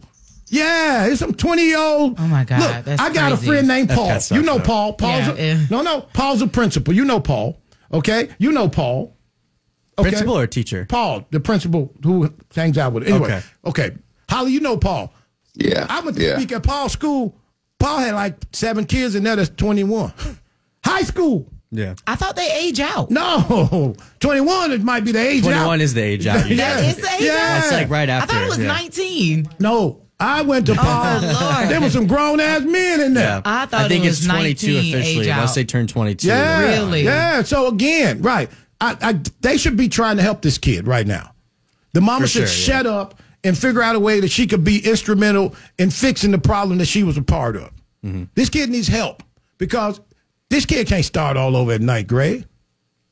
Yeah, 0.50 1.08
it's 1.08 1.20
some 1.20 1.34
20 1.34 1.62
year 1.66 1.78
old. 1.78 2.16
Oh 2.18 2.28
my 2.28 2.46
God, 2.46 2.60
Look, 2.62 2.86
that's 2.86 3.02
I 3.02 3.12
got 3.14 3.32
crazy. 3.34 3.46
a 3.46 3.48
friend 3.52 3.68
named 3.68 3.90
Paul. 3.90 4.08
cat 4.08 4.24
sucks, 4.24 4.38
You 4.40 4.46
know 4.46 4.58
though. 4.60 4.64
Paul. 4.64 4.94
Paul's 4.94 5.28
Yeah, 5.28 5.34
a, 5.34 5.56
yeah. 5.56 5.66
no, 5.70 5.82
no. 5.82 6.02
Paul's 6.14 6.42
a 6.42 6.48
principal. 6.48 6.94
You 6.94 7.04
know 7.04 7.20
Paul. 7.20 7.62
Okay, 7.92 8.30
you 8.38 8.52
know 8.54 8.70
Paul. 8.70 9.14
Okay? 10.00 10.10
Principal 10.10 10.38
or 10.38 10.48
teacher? 10.48 10.86
Paul, 10.88 11.26
the 11.32 11.40
principal 11.42 11.94
who 12.04 12.34
hangs 12.56 12.78
out 12.78 12.94
with. 12.94 13.04
It. 13.04 13.10
Anyway, 13.10 13.28
Okay. 13.34 13.42
okay. 13.66 13.98
Holly, 14.30 14.52
you 14.54 14.60
know 14.62 14.78
Paul. 14.78 15.14
Yeah. 15.56 15.86
I 15.90 16.00
went 16.02 16.16
to 16.18 16.24
yeah. 16.24 16.38
speak 16.38 16.52
at 16.54 16.64
Paul's 16.64 16.94
school. 16.94 17.36
Paul 17.80 17.98
had 18.00 18.14
like 18.14 18.36
seven 18.54 18.86
kids, 18.86 19.16
and 19.16 19.24
now 19.24 19.36
there's 19.36 19.50
21. 19.50 20.14
High 20.88 21.04
school. 21.04 21.52
Yeah. 21.72 21.96
I 22.08 22.16
thought 22.16 22.36
they 22.38 22.50
age 22.52 22.80
out. 22.80 23.12
No, 23.12 23.96
21 24.20 24.72
it 24.72 24.82
might 24.84 25.04
be 25.04 25.12
the 25.12 25.20
age 25.20 25.44
out. 25.44 25.52
21 25.52 25.82
is 25.82 25.94
the 25.94 26.02
age 26.02 26.26
out. 26.28 26.50
Yeah. 26.50 26.56
That 26.56 26.84
is 26.86 26.96
the 26.96 27.08
age 27.16 27.22
Yeah. 27.22 27.32
out? 27.34 27.38
That's 27.60 27.72
like 27.74 27.90
right 27.90 28.08
after. 28.10 28.34
I 28.34 28.40
after. 28.40 28.48
thought 28.50 28.58
it 28.58 28.58
was 28.58 28.66
yeah. 28.66 28.68
19. 28.68 29.50
No, 29.60 30.02
I 30.20 30.42
went 30.44 30.66
to 30.68 30.76
Paul. 30.76 31.22
Lord. 31.22 31.70
There 31.70 31.82
were 31.82 31.90
some 31.90 32.08
grown 32.08 32.40
ass 32.40 32.62
men 32.62 33.02
in 33.02 33.14
there. 33.14 33.24
Yeah. 33.28 33.42
I 33.44 33.66
thought 33.66 33.82
I 33.82 33.88
think 33.90 34.06
it 34.06 34.10
was 34.10 34.20
it's 34.20 34.28
22 34.28 34.78
officially. 34.78 35.28
age 35.30 35.38
Once 35.38 35.56
they 35.56 35.66
turn 35.66 35.88
22. 35.88 36.28
Yeah, 36.28 36.60
Really? 36.62 37.04
Yeah. 37.04 37.44
So 37.44 37.68
again, 37.68 38.22
right? 38.22 38.50
I, 38.80 38.96
I 39.02 39.20
they 39.42 39.58
should 39.58 39.76
be 39.76 39.90
trying 39.90 40.18
to 40.18 40.24
help 40.24 40.42
this 40.42 40.58
kid 40.58 40.88
right 40.88 41.06
now. 41.06 41.34
The 41.94 42.02
mama 42.02 42.22
For 42.22 42.28
should 42.28 42.48
sure, 42.50 42.76
yeah. 42.76 42.78
shut 42.80 42.86
up 42.86 43.20
and 43.44 43.58
figure 43.58 43.82
out 43.82 43.96
a 43.96 44.00
way 44.00 44.20
that 44.22 44.30
she 44.32 44.48
could 44.48 44.64
be 44.64 44.80
instrumental 44.88 45.56
in 45.78 45.90
fixing 45.90 46.32
the 46.32 46.38
problem 46.38 46.78
that 46.78 46.86
she 46.86 47.04
was 47.04 47.18
a 47.18 47.22
part 47.24 47.56
of. 47.56 47.72
Mm-hmm. 48.06 48.24
This 48.36 48.50
kid 48.50 48.70
needs 48.70 48.88
help 48.88 49.24
because 49.58 50.00
this 50.50 50.66
kid 50.66 50.88
can't 50.88 51.06
start 51.06 51.38
all 51.38 51.56
over 51.56 51.74
at 51.74 51.82
ninth 51.82 52.08
grade. 52.08 52.48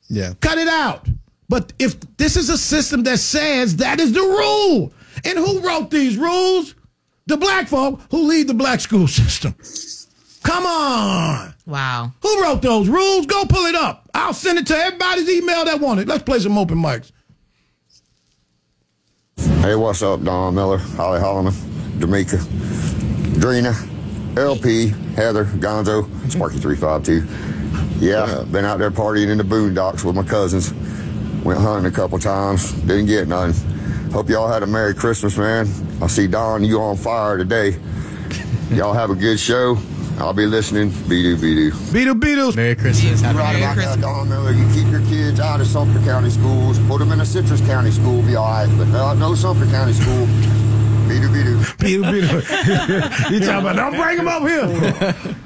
Yeah. 0.09 0.33
Cut 0.41 0.57
it 0.57 0.67
out. 0.67 1.07
But 1.49 1.73
if 1.79 1.99
this 2.17 2.35
is 2.37 2.49
a 2.49 2.57
system 2.57 3.03
that 3.03 3.19
says 3.19 3.77
that 3.77 3.99
is 3.99 4.13
the 4.13 4.21
rule, 4.21 4.93
and 5.23 5.37
who 5.37 5.59
wrote 5.59 5.91
these 5.91 6.17
rules? 6.17 6.75
The 7.27 7.37
black 7.37 7.67
folk 7.67 8.01
who 8.11 8.27
lead 8.27 8.47
the 8.47 8.53
black 8.53 8.79
school 8.79 9.07
system. 9.07 9.55
Come 10.43 10.65
on. 10.65 11.55
Wow. 11.65 12.13
Who 12.21 12.41
wrote 12.43 12.61
those 12.61 12.87
rules? 12.87 13.25
Go 13.25 13.45
pull 13.45 13.65
it 13.65 13.75
up. 13.75 14.07
I'll 14.13 14.33
send 14.33 14.59
it 14.59 14.67
to 14.67 14.77
everybody's 14.77 15.27
email 15.29 15.65
that 15.65 15.79
want 15.79 15.99
it. 15.99 16.07
Let's 16.07 16.23
play 16.23 16.37
some 16.39 16.57
open 16.57 16.77
mics. 16.77 17.11
Hey, 19.61 19.75
what's 19.75 20.03
up, 20.03 20.21
Don 20.23 20.53
Miller, 20.53 20.77
Holly 20.77 21.19
Holloman, 21.19 21.99
Jamaica, 21.99 22.37
Drina, 23.39 23.73
LP, 24.37 24.93
Heather, 25.15 25.45
Gonzo, 25.45 26.03
Sparky352. 26.27 28.01
Yeah, 28.01 28.43
been 28.51 28.65
out 28.65 28.79
there 28.79 28.91
partying 28.91 29.29
in 29.29 29.37
the 29.37 29.43
boondocks 29.43 30.03
with 30.03 30.15
my 30.15 30.23
cousins. 30.23 30.73
Went 31.43 31.59
hunting 31.59 31.91
a 31.91 31.95
couple 31.95 32.19
times, 32.19 32.73
didn't 32.81 33.05
get 33.05 33.27
none. 33.27 33.53
Hope 34.11 34.29
y'all 34.29 34.47
had 34.47 34.63
a 34.63 34.67
Merry 34.67 34.93
Christmas, 34.93 35.37
man. 35.37 35.67
I 36.01 36.07
see 36.07 36.27
Don, 36.27 36.63
you 36.63 36.79
on 36.81 36.97
fire 36.97 37.37
today. 37.37 37.77
Y'all 38.71 38.93
have 38.93 39.09
a 39.09 39.15
good 39.15 39.39
show. 39.39 39.77
I'll 40.17 40.33
be 40.33 40.45
listening. 40.45 40.89
Be 41.09 41.21
do, 41.21 41.35
be 41.35 41.55
do. 41.55 41.71
Beetle 41.91 42.15
Beatles. 42.15 42.55
Merry 42.55 42.75
Christmas. 42.75 43.19
Happy 43.21 43.37
Right 43.37 43.53
New 43.53 43.59
Year. 43.59 43.71
about 43.73 43.99
Don 43.99 44.29
Miller. 44.29 44.51
You 44.51 44.65
keep 44.73 44.87
your 44.89 45.01
kids 45.01 45.39
out 45.39 45.59
of 45.59 45.67
Sumter 45.67 45.99
County 45.99 46.29
schools. 46.29 46.79
Put 46.87 46.99
them 46.99 47.11
in 47.11 47.19
a 47.19 47.25
Citrus 47.25 47.59
County 47.61 47.91
school, 47.91 48.21
be 48.21 48.35
all 48.35 48.45
right. 48.47 48.77
But 48.77 48.87
no, 48.87 49.13
no 49.13 49.35
Sumter 49.35 49.65
County 49.67 49.93
school. 49.93 50.25
Be 51.07 51.19
do, 51.19 51.31
be 51.31 51.43
do. 51.43 51.55
Beetle 51.79 52.11
Beetle. 52.11 52.35
you 53.31 53.39
talking 53.39 53.61
about, 53.61 53.75
don't 53.75 53.95
bring 53.95 54.17
him 54.17 54.27
up 54.27 54.41
here. 54.41 54.63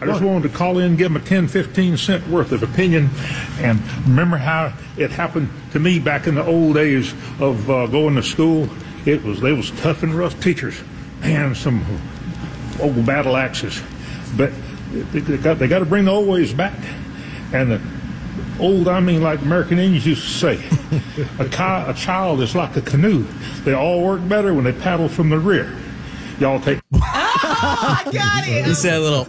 I 0.01 0.05
just 0.05 0.21
wanted 0.21 0.49
to 0.49 0.57
call 0.57 0.77
in 0.77 0.85
and 0.85 0.97
give 0.97 1.11
them 1.11 1.21
a 1.21 1.25
10, 1.25 1.47
15 1.47 1.97
cent 1.97 2.27
worth 2.27 2.51
of 2.51 2.63
opinion. 2.63 3.09
And 3.59 3.81
remember 4.07 4.37
how 4.37 4.73
it 4.97 5.11
happened 5.11 5.49
to 5.71 5.79
me 5.79 5.99
back 5.99 6.27
in 6.27 6.35
the 6.35 6.45
old 6.45 6.75
days 6.75 7.13
of 7.39 7.69
uh, 7.69 7.87
going 7.87 8.15
to 8.15 8.23
school? 8.23 8.69
It 9.05 9.23
was, 9.23 9.41
they 9.41 9.53
was 9.53 9.71
tough 9.81 10.03
and 10.03 10.13
rough 10.13 10.41
teachers. 10.41 10.79
Man, 11.21 11.55
some 11.55 11.85
old 12.79 13.05
battle 13.05 13.35
axes. 13.35 13.81
But 14.37 14.51
they, 14.91 15.19
they 15.19 15.37
got, 15.37 15.59
they 15.59 15.67
got 15.67 15.79
to 15.79 15.85
bring 15.85 16.05
the 16.05 16.11
old 16.11 16.27
ways 16.27 16.53
back. 16.53 16.77
And 17.51 17.71
the 17.71 17.81
old, 18.59 18.87
I 18.87 18.99
mean, 18.99 19.21
like 19.21 19.41
American 19.41 19.79
Indians 19.79 20.05
used 20.05 20.23
to 20.23 20.29
say, 20.29 20.55
a, 21.39 21.45
ki- 21.49 21.91
a 21.91 21.93
child 21.95 22.41
is 22.41 22.55
like 22.55 22.75
a 22.75 22.81
canoe. 22.81 23.25
They 23.63 23.73
all 23.73 24.03
work 24.03 24.27
better 24.27 24.53
when 24.53 24.63
they 24.63 24.73
paddle 24.73 25.09
from 25.09 25.29
the 25.29 25.39
rear. 25.39 25.75
Y'all 26.39 26.59
take. 26.59 26.79
I 26.93 28.03
got 28.13 28.47
it. 28.47 28.65
He 28.65 28.73
said 28.73 28.93
a 28.93 28.99
little. 29.01 29.25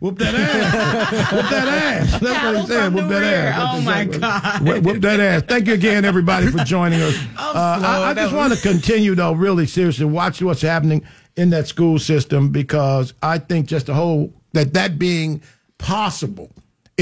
Whoop 0.00 0.18
that 0.18 0.34
ass. 0.34 1.32
Whoop 1.32 1.50
that 1.50 1.68
ass. 1.68 2.20
That's 2.20 2.44
what 2.44 2.56
he 2.62 2.66
said. 2.66 2.94
Whoop 2.94 3.08
that 3.10 3.22
ass. 3.22 3.74
Oh 3.76 3.80
my 3.82 4.04
God. 4.06 4.66
Whoop, 4.66 4.82
whoop 4.84 5.02
that 5.02 5.20
ass. 5.20 5.42
Thank 5.46 5.66
you 5.66 5.74
again, 5.74 6.04
everybody, 6.06 6.46
for 6.46 6.64
joining 6.64 7.02
us. 7.02 7.16
Uh, 7.54 7.78
I, 7.84 8.10
I 8.10 8.14
just 8.14 8.32
That 8.32 8.36
want 8.36 8.54
to 8.54 8.60
continue, 8.62 9.14
though, 9.14 9.32
really 9.32 9.66
seriously, 9.66 10.06
watch 10.06 10.40
what's 10.40 10.62
happening 10.62 11.04
in 11.36 11.50
that 11.50 11.66
school 11.68 11.98
system 11.98 12.48
because 12.50 13.12
I 13.22 13.38
think 13.38 13.66
just 13.66 13.86
the 13.86 13.94
whole 13.94 14.32
that 14.52 14.72
that 14.72 14.98
being 14.98 15.42
possible 15.76 16.50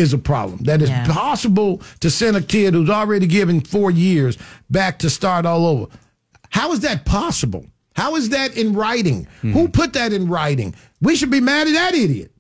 is 0.01 0.13
a 0.13 0.19
problem. 0.19 0.59
That 0.65 0.83
it's 0.83 0.91
Yeah. 0.91 1.07
possible 1.07 1.81
to 2.01 2.11
send 2.11 2.37
a 2.37 2.41
kid 2.43 2.75
who's 2.75 2.91
already 2.91 3.27
given 3.27 3.61
four 3.61 3.91
years 3.91 4.37
back 4.71 4.99
to 5.01 5.11
start 5.11 5.47
all 5.47 5.67
over. 5.67 5.87
How 6.51 6.73
is 6.73 6.81
that 6.81 7.05
possible? 7.05 7.67
How 7.95 8.17
is 8.17 8.31
that 8.31 8.57
in 8.57 8.73
writing? 8.73 9.27
Hmm. 9.43 9.53
Who 9.53 9.69
put 9.69 9.93
that 9.93 10.13
in 10.13 10.29
writing? 10.29 10.75
We 11.01 11.15
should 11.17 11.31
be 11.31 11.41
mad 11.41 11.69
at 11.69 11.75
that 11.75 11.95
idiot. 11.95 12.33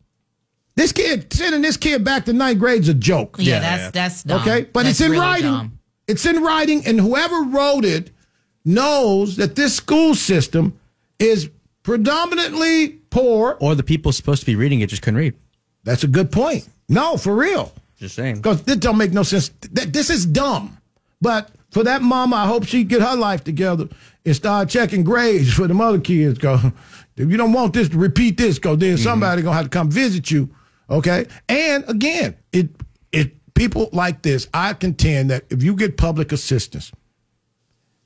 This 0.76 0.92
kid 0.92 1.32
sending 1.32 1.60
this 1.62 1.76
kid 1.76 2.04
back 2.04 2.24
to 2.24 2.32
ninth 2.32 2.58
grade 2.58 2.82
is 2.82 2.88
a 2.88 2.94
joke. 2.94 3.36
Yeah, 3.38 3.60
that's 3.60 3.90
that's 3.92 4.22
dumb. 4.22 4.40
Okay, 4.40 4.66
but 4.72 4.84
That's 4.84 5.00
it's 5.00 5.00
in 5.06 5.10
really 5.12 5.20
writing. 5.22 5.50
dumb. 5.52 5.78
It's 6.08 6.24
in 6.26 6.42
writing, 6.42 6.86
and 6.86 6.98
whoever 7.00 7.42
wrote 7.42 7.84
it 7.84 8.10
knows 8.64 9.36
that 9.36 9.54
this 9.56 9.74
school 9.76 10.14
system 10.14 10.78
is 11.18 11.50
predominantly 11.82 12.88
poor. 13.10 13.56
Or 13.60 13.74
the 13.74 13.82
people 13.82 14.12
supposed 14.12 14.40
to 14.40 14.46
be 14.46 14.56
reading 14.56 14.80
it 14.80 14.88
just 14.88 15.02
couldn't 15.02 15.18
read. 15.18 15.34
That's 15.84 16.04
a 16.04 16.08
good 16.08 16.30
point. 16.30 16.68
No, 16.88 17.16
for 17.16 17.34
real. 17.34 17.72
Just 17.96 18.14
saying. 18.14 18.36
Because 18.36 18.62
this 18.62 18.76
don't 18.76 18.98
make 18.98 19.12
no 19.12 19.22
sense. 19.22 19.50
Th- 19.74 19.88
This 19.88 20.10
is 20.10 20.26
dumb. 20.26 20.78
But 21.20 21.50
for 21.70 21.84
that 21.84 22.02
mama, 22.02 22.36
I 22.36 22.46
hope 22.46 22.64
she 22.64 22.84
get 22.84 23.02
her 23.02 23.16
life 23.16 23.44
together 23.44 23.88
and 24.24 24.36
start 24.36 24.68
checking 24.68 25.04
grades 25.04 25.52
for 25.52 25.66
them 25.68 25.80
other 25.80 26.00
kids. 26.00 26.38
Go, 26.38 26.72
if 27.16 27.30
you 27.30 27.36
don't 27.36 27.52
want 27.52 27.74
this 27.74 27.88
to 27.90 27.98
repeat 27.98 28.36
this, 28.36 28.58
go 28.58 28.76
then 28.76 28.94
mm-hmm. 28.94 29.02
somebody 29.04 29.42
gonna 29.42 29.56
have 29.56 29.66
to 29.66 29.70
come 29.70 29.90
visit 29.90 30.30
you. 30.30 30.48
Okay, 30.88 31.26
and 31.48 31.84
again, 31.88 32.36
it 32.52 32.70
it 33.12 33.54
people 33.54 33.88
like 33.92 34.22
this. 34.22 34.48
I 34.52 34.72
contend 34.72 35.30
that 35.30 35.44
if 35.50 35.62
you 35.62 35.76
get 35.76 35.96
public 35.96 36.32
assistance, 36.32 36.90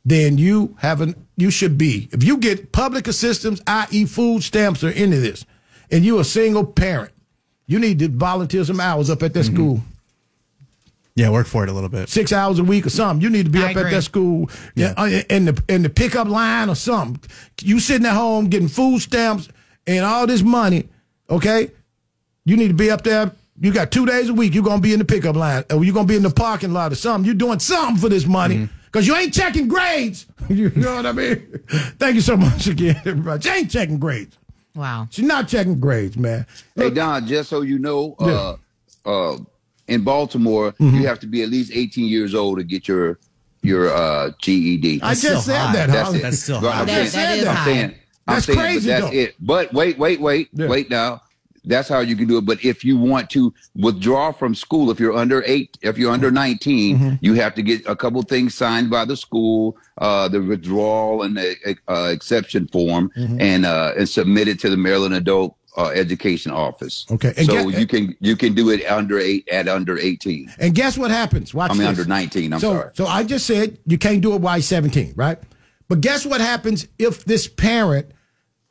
then 0.05 0.37
you 0.37 0.77
haven't. 0.81 1.17
You 1.37 1.51
should 1.51 1.79
be. 1.79 2.09
If 2.13 2.23
you 2.23 2.37
get 2.37 2.73
public 2.73 3.09
assistance, 3.09 3.61
i.e., 3.67 4.05
food 4.05 4.43
stamps 4.43 4.85
or 4.85 4.89
any 4.89 5.17
of 5.17 5.23
this, 5.23 5.47
and 5.91 6.05
you 6.05 6.19
a 6.19 6.25
single 6.25 6.65
parent, 6.67 7.13
you 7.67 7.79
need 7.79 7.99
to 8.01 8.09
volunteer 8.09 8.65
some 8.65 8.81
hours 8.81 9.11
up 9.11 9.23
at 9.23 9.35
that 9.35 9.45
school. 9.45 9.81
Yeah, 11.17 11.31
work 11.31 11.47
for 11.47 11.63
it 11.63 11.69
a 11.69 11.73
little 11.73 11.89
bit. 11.89 12.09
Six 12.09 12.33
hours 12.33 12.59
a 12.59 12.65
week 12.65 12.87
or 12.87 12.91
something. 12.91 13.23
You 13.23 13.31
need 13.31 13.45
to 13.45 13.51
be 13.51 13.63
I 13.63 13.71
up 13.71 13.77
at 13.77 13.91
that 13.91 14.03
school 14.03 14.51
yeah. 14.75 14.95
uh, 14.97 15.23
in 15.31 15.45
the 15.45 15.63
in 15.69 15.83
the 15.83 15.89
pickup 15.89 16.27
line 16.27 16.69
or 16.69 16.75
something. 16.75 17.21
You 17.63 17.79
sitting 17.79 18.07
at 18.07 18.15
home 18.15 18.49
getting 18.49 18.69
food 18.69 19.01
stamps 19.01 19.49
and 19.87 20.05
all 20.05 20.27
this 20.27 20.43
money. 20.43 20.89
Okay, 21.31 21.71
you 22.45 22.57
need 22.57 22.69
to 22.69 22.75
be 22.75 22.91
up 22.91 23.05
there. 23.05 23.31
You 23.61 23.73
got 23.73 23.93
two 23.93 24.07
days 24.07 24.29
a 24.29 24.35
week. 24.35 24.55
You're 24.55 24.65
gonna 24.65 24.83
be 24.83 24.93
in 24.93 24.99
the 24.99 25.05
pickup 25.05 25.37
line, 25.37 25.63
or 25.73 25.85
you're 25.85 25.95
gonna 25.95 26.09
be 26.09 26.17
in 26.17 26.25
the 26.25 26.31
parking 26.31 26.73
lot 26.73 26.91
or 26.91 26.97
something. 26.97 27.25
You're 27.25 27.37
doing 27.37 27.61
something 27.61 27.97
for 27.97 28.09
this 28.09 28.27
money 28.27 28.69
because 28.87 29.07
you 29.07 29.15
ain't 29.15 29.33
checking 29.33 29.69
grades. 29.69 30.27
you 30.49 30.71
know 30.71 30.97
what 30.97 31.07
I 31.07 31.13
mean? 31.13 31.61
Thank 31.99 32.17
you 32.17 32.23
so 32.23 32.37
much 32.37 32.67
again, 32.67 32.97
everybody. 33.05 33.41
She 33.41 33.51
ain't 33.51 33.71
checking 33.71 34.01
grades. 34.01 34.37
Wow. 34.75 35.07
She's 35.11 35.25
not 35.25 35.47
checking 35.49 35.79
grades, 35.79 36.17
man. 36.17 36.47
Hey 36.75 36.91
Don, 36.91 37.27
just 37.27 37.49
so 37.49 37.63
you 37.63 37.79
know, 37.79 38.17
uh, 38.19 38.57
uh, 39.07 39.39
in 39.87 40.03
Baltimore, 40.03 40.73
Mm-hmm. 40.73 40.97
you 40.97 41.07
have 41.07 41.21
to 41.21 41.27
be 41.27 41.43
at 41.43 41.49
least 41.51 41.71
18 41.73 42.07
years 42.07 42.35
old 42.35 42.59
to 42.59 42.65
get 42.65 42.89
your 42.89 43.19
your 43.63 43.91
uh, 43.95 44.31
GED. 44.43 45.01
I 45.03 45.15
just 45.15 45.47
said 45.47 45.73
that. 45.73 45.87
That's 45.89 45.99
Holly. 46.09 46.19
it. 46.19 46.23
That's 46.23 46.39
still 46.41 46.61
high. 46.61 46.81
I'm 46.81 46.87
That- 46.87 47.09
saying- 47.09 47.25
that 47.27 47.39
is 47.39 47.47
I'm 47.47 47.57
high. 47.57 47.65
saying, 47.65 47.95
I'm 48.27 48.35
That's 48.35 48.47
saying, 48.47 48.59
crazy, 48.59 48.91
But 48.91 49.01
that's 49.01 49.13
though. 49.13 49.19
it. 49.21 49.35
But 49.41 49.73
wait, 49.73 49.99
wait, 49.99 50.21
wait, 50.21 50.49
wait 50.55 50.91
now. 50.91 51.23
That's 51.65 51.89
how 51.89 52.01
you 52.01 52.15
can 52.17 52.27
do 52.29 52.39
it. 52.39 52.45
But 52.47 52.65
if 52.65 52.85
you 52.85 52.97
want 52.99 53.31
to 53.31 53.53
withdraw 53.75 54.33
from 54.33 54.55
school, 54.55 54.91
if 54.91 55.01
you're 55.01 55.15
under 55.17 55.43
eight, 55.47 55.79
if 55.83 55.97
you're 55.99 56.13
under 56.13 56.31
19, 56.31 56.99
Mm-hmm. 56.99 57.15
you 57.21 57.35
have 57.35 57.55
to 57.55 57.63
get 57.63 57.87
a 57.87 57.97
couple 57.97 58.21
things 58.23 58.55
signed 58.55 58.91
by 58.91 59.05
the 59.05 59.17
school, 59.17 59.77
uh, 59.99 60.29
the 60.29 60.41
withdrawal 60.43 61.23
and 61.23 61.37
the 61.37 61.77
uh, 61.89 62.11
exception 62.13 62.69
form, 62.69 63.11
Mhm. 63.17 63.41
and 63.41 63.67
uh, 63.67 63.93
and 63.97 64.09
submit 64.09 64.49
it 64.49 64.59
to 64.61 64.71
the 64.71 64.77
Maryland 64.77 65.15
Adult 65.15 65.57
uh, 65.77 65.89
Education 65.89 66.53
Office. 66.53 67.05
Okay, 67.11 67.33
and 67.37 67.47
so 67.47 67.69
get- 67.71 67.81
you 67.81 67.87
can 67.87 68.17
you 68.21 68.37
can 68.37 68.55
do 68.55 68.71
it 68.71 68.85
under 68.87 69.19
eight 69.19 69.49
at 69.51 69.69
under 69.69 69.99
18. 69.99 70.53
And 70.59 70.75
guess 70.75 70.97
what 70.99 71.11
happens? 71.11 71.53
Watch 71.55 71.71
I 71.71 71.75
mean 71.75 71.83
this. 71.83 71.99
under 71.99 72.05
19. 72.05 72.53
I'm 72.53 72.61
so, 72.61 72.73
sorry. 72.75 72.91
So 72.95 73.07
I 73.07 73.25
just 73.25 73.47
said 73.47 73.79
you 73.87 73.99
can't 73.99 74.21
do 74.21 74.35
it 74.35 74.41
while 74.41 74.61
17, 74.61 75.15
right? 75.17 75.39
But 75.89 76.01
guess 76.01 76.25
what 76.25 76.41
happens 76.41 76.87
if 76.99 77.25
this 77.25 77.47
parent 77.49 78.07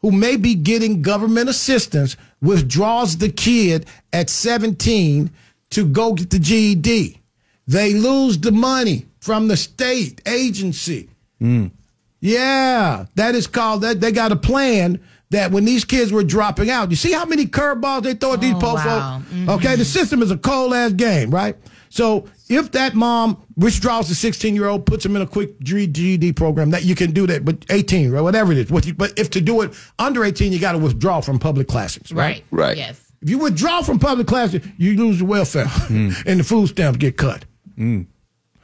who 0.04 0.12
may 0.12 0.36
be 0.36 0.54
getting 0.54 1.02
government 1.02 1.50
assistance 1.50 2.16
withdraws 2.42 3.18
the 3.18 3.30
kid 3.30 3.88
at 4.12 4.30
17 4.30 5.32
to 5.72 5.86
go 5.88 6.14
get 6.14 6.30
the 6.30 6.38
GED? 6.38 7.20
They 7.66 7.94
lose 7.94 8.38
the 8.38 8.52
money 8.52 9.06
from 9.20 9.48
the 9.48 9.58
state 9.58 10.22
agency. 10.28 11.10
Mm. 11.42 11.72
Yeah, 12.20 13.06
that 13.16 13.34
is 13.34 13.48
called 13.48 13.82
that. 13.82 14.02
They 14.02 14.12
got 14.12 14.34
a 14.34 14.36
plan 14.36 15.00
that 15.30 15.52
when 15.52 15.66
these 15.66 15.86
kids 15.86 16.12
were 16.12 16.24
dropping 16.24 16.70
out, 16.70 16.90
you 16.90 16.98
see 16.98 17.14
how 17.14 17.26
many 17.26 17.46
curveballs 17.46 18.04
they 18.04 18.14
throw 18.14 18.34
at 18.34 18.42
these 18.42 18.56
oh, 18.56 18.60
po 18.60 18.74
wow. 18.76 19.22
folks? 19.22 19.50
Okay, 19.50 19.76
the 19.78 19.86
system 19.86 20.22
is 20.22 20.32
a 20.32 20.38
cold 20.38 20.74
ass 20.74 20.92
game, 20.92 21.32
right? 21.32 21.56
So 21.94 22.26
if 22.50 22.72
that 22.72 22.96
mom 22.96 23.44
withdraws 23.56 24.10
the 24.10 24.16
16 24.16 24.56
year 24.56 24.66
old, 24.68 24.88
puts 24.88 25.06
him 25.06 25.16
in 25.16 25.22
a 25.22 25.28
quick 25.28 25.60
G- 25.60 25.86
GED 25.86 26.34
program, 26.34 26.72
that 26.72 26.84
you 26.86 26.96
can 26.96 27.12
do 27.12 27.28
that, 27.28 27.46
but 27.46 27.68
18 27.70 28.16
or 28.16 28.24
whatever 28.24 28.52
it 28.52 28.58
is. 28.58 28.72
What 28.72 28.88
you, 28.88 28.96
but 28.96 29.14
if 29.20 29.30
to 29.30 29.42
do 29.42 29.62
it 29.62 29.76
under 30.00 30.24
18, 30.24 30.52
you 30.52 30.58
got 30.60 30.72
to 30.72 30.80
withdraw 30.80 31.22
from 31.22 31.38
public 31.38 31.68
classes, 31.68 32.12
right? 32.12 32.44
Right. 32.50 32.68
Right. 32.70 32.78
Yes. 32.78 33.00
If 33.22 33.30
you 33.30 33.38
withdraw 33.38 33.84
from 33.84 34.00
public 34.00 34.26
classes, 34.26 34.66
you 34.76 34.98
lose 34.98 35.20
the 35.20 35.26
welfare, 35.26 35.68
hmm. 35.68 36.10
and 36.26 36.40
the 36.40 36.44
food 36.44 36.70
stamps 36.70 36.98
get 36.98 37.16
cut. 37.16 37.46
Hmm. 37.76 38.02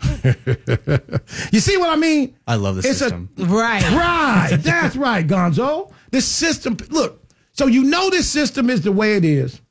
you 0.24 1.60
see 1.60 1.78
what 1.78 1.90
I 1.92 1.98
mean? 1.98 2.36
I 2.48 2.56
love 2.56 2.78
this 2.78 2.86
It's 2.86 2.96
a- 3.02 3.10
system. 3.10 3.30
Right. 3.38 3.84
Right. 3.92 4.58
That's 4.60 4.96
right, 4.96 5.28
Gonzo. 5.28 5.94
This 6.10 6.28
system, 6.28 6.78
look, 6.90 7.24
so 7.52 7.68
you 7.68 7.84
know 7.84 8.10
this 8.10 8.28
system 8.28 8.72
is 8.72 8.82
the 8.82 8.92
way 8.92 9.18
it 9.18 9.24
is, 9.24 9.62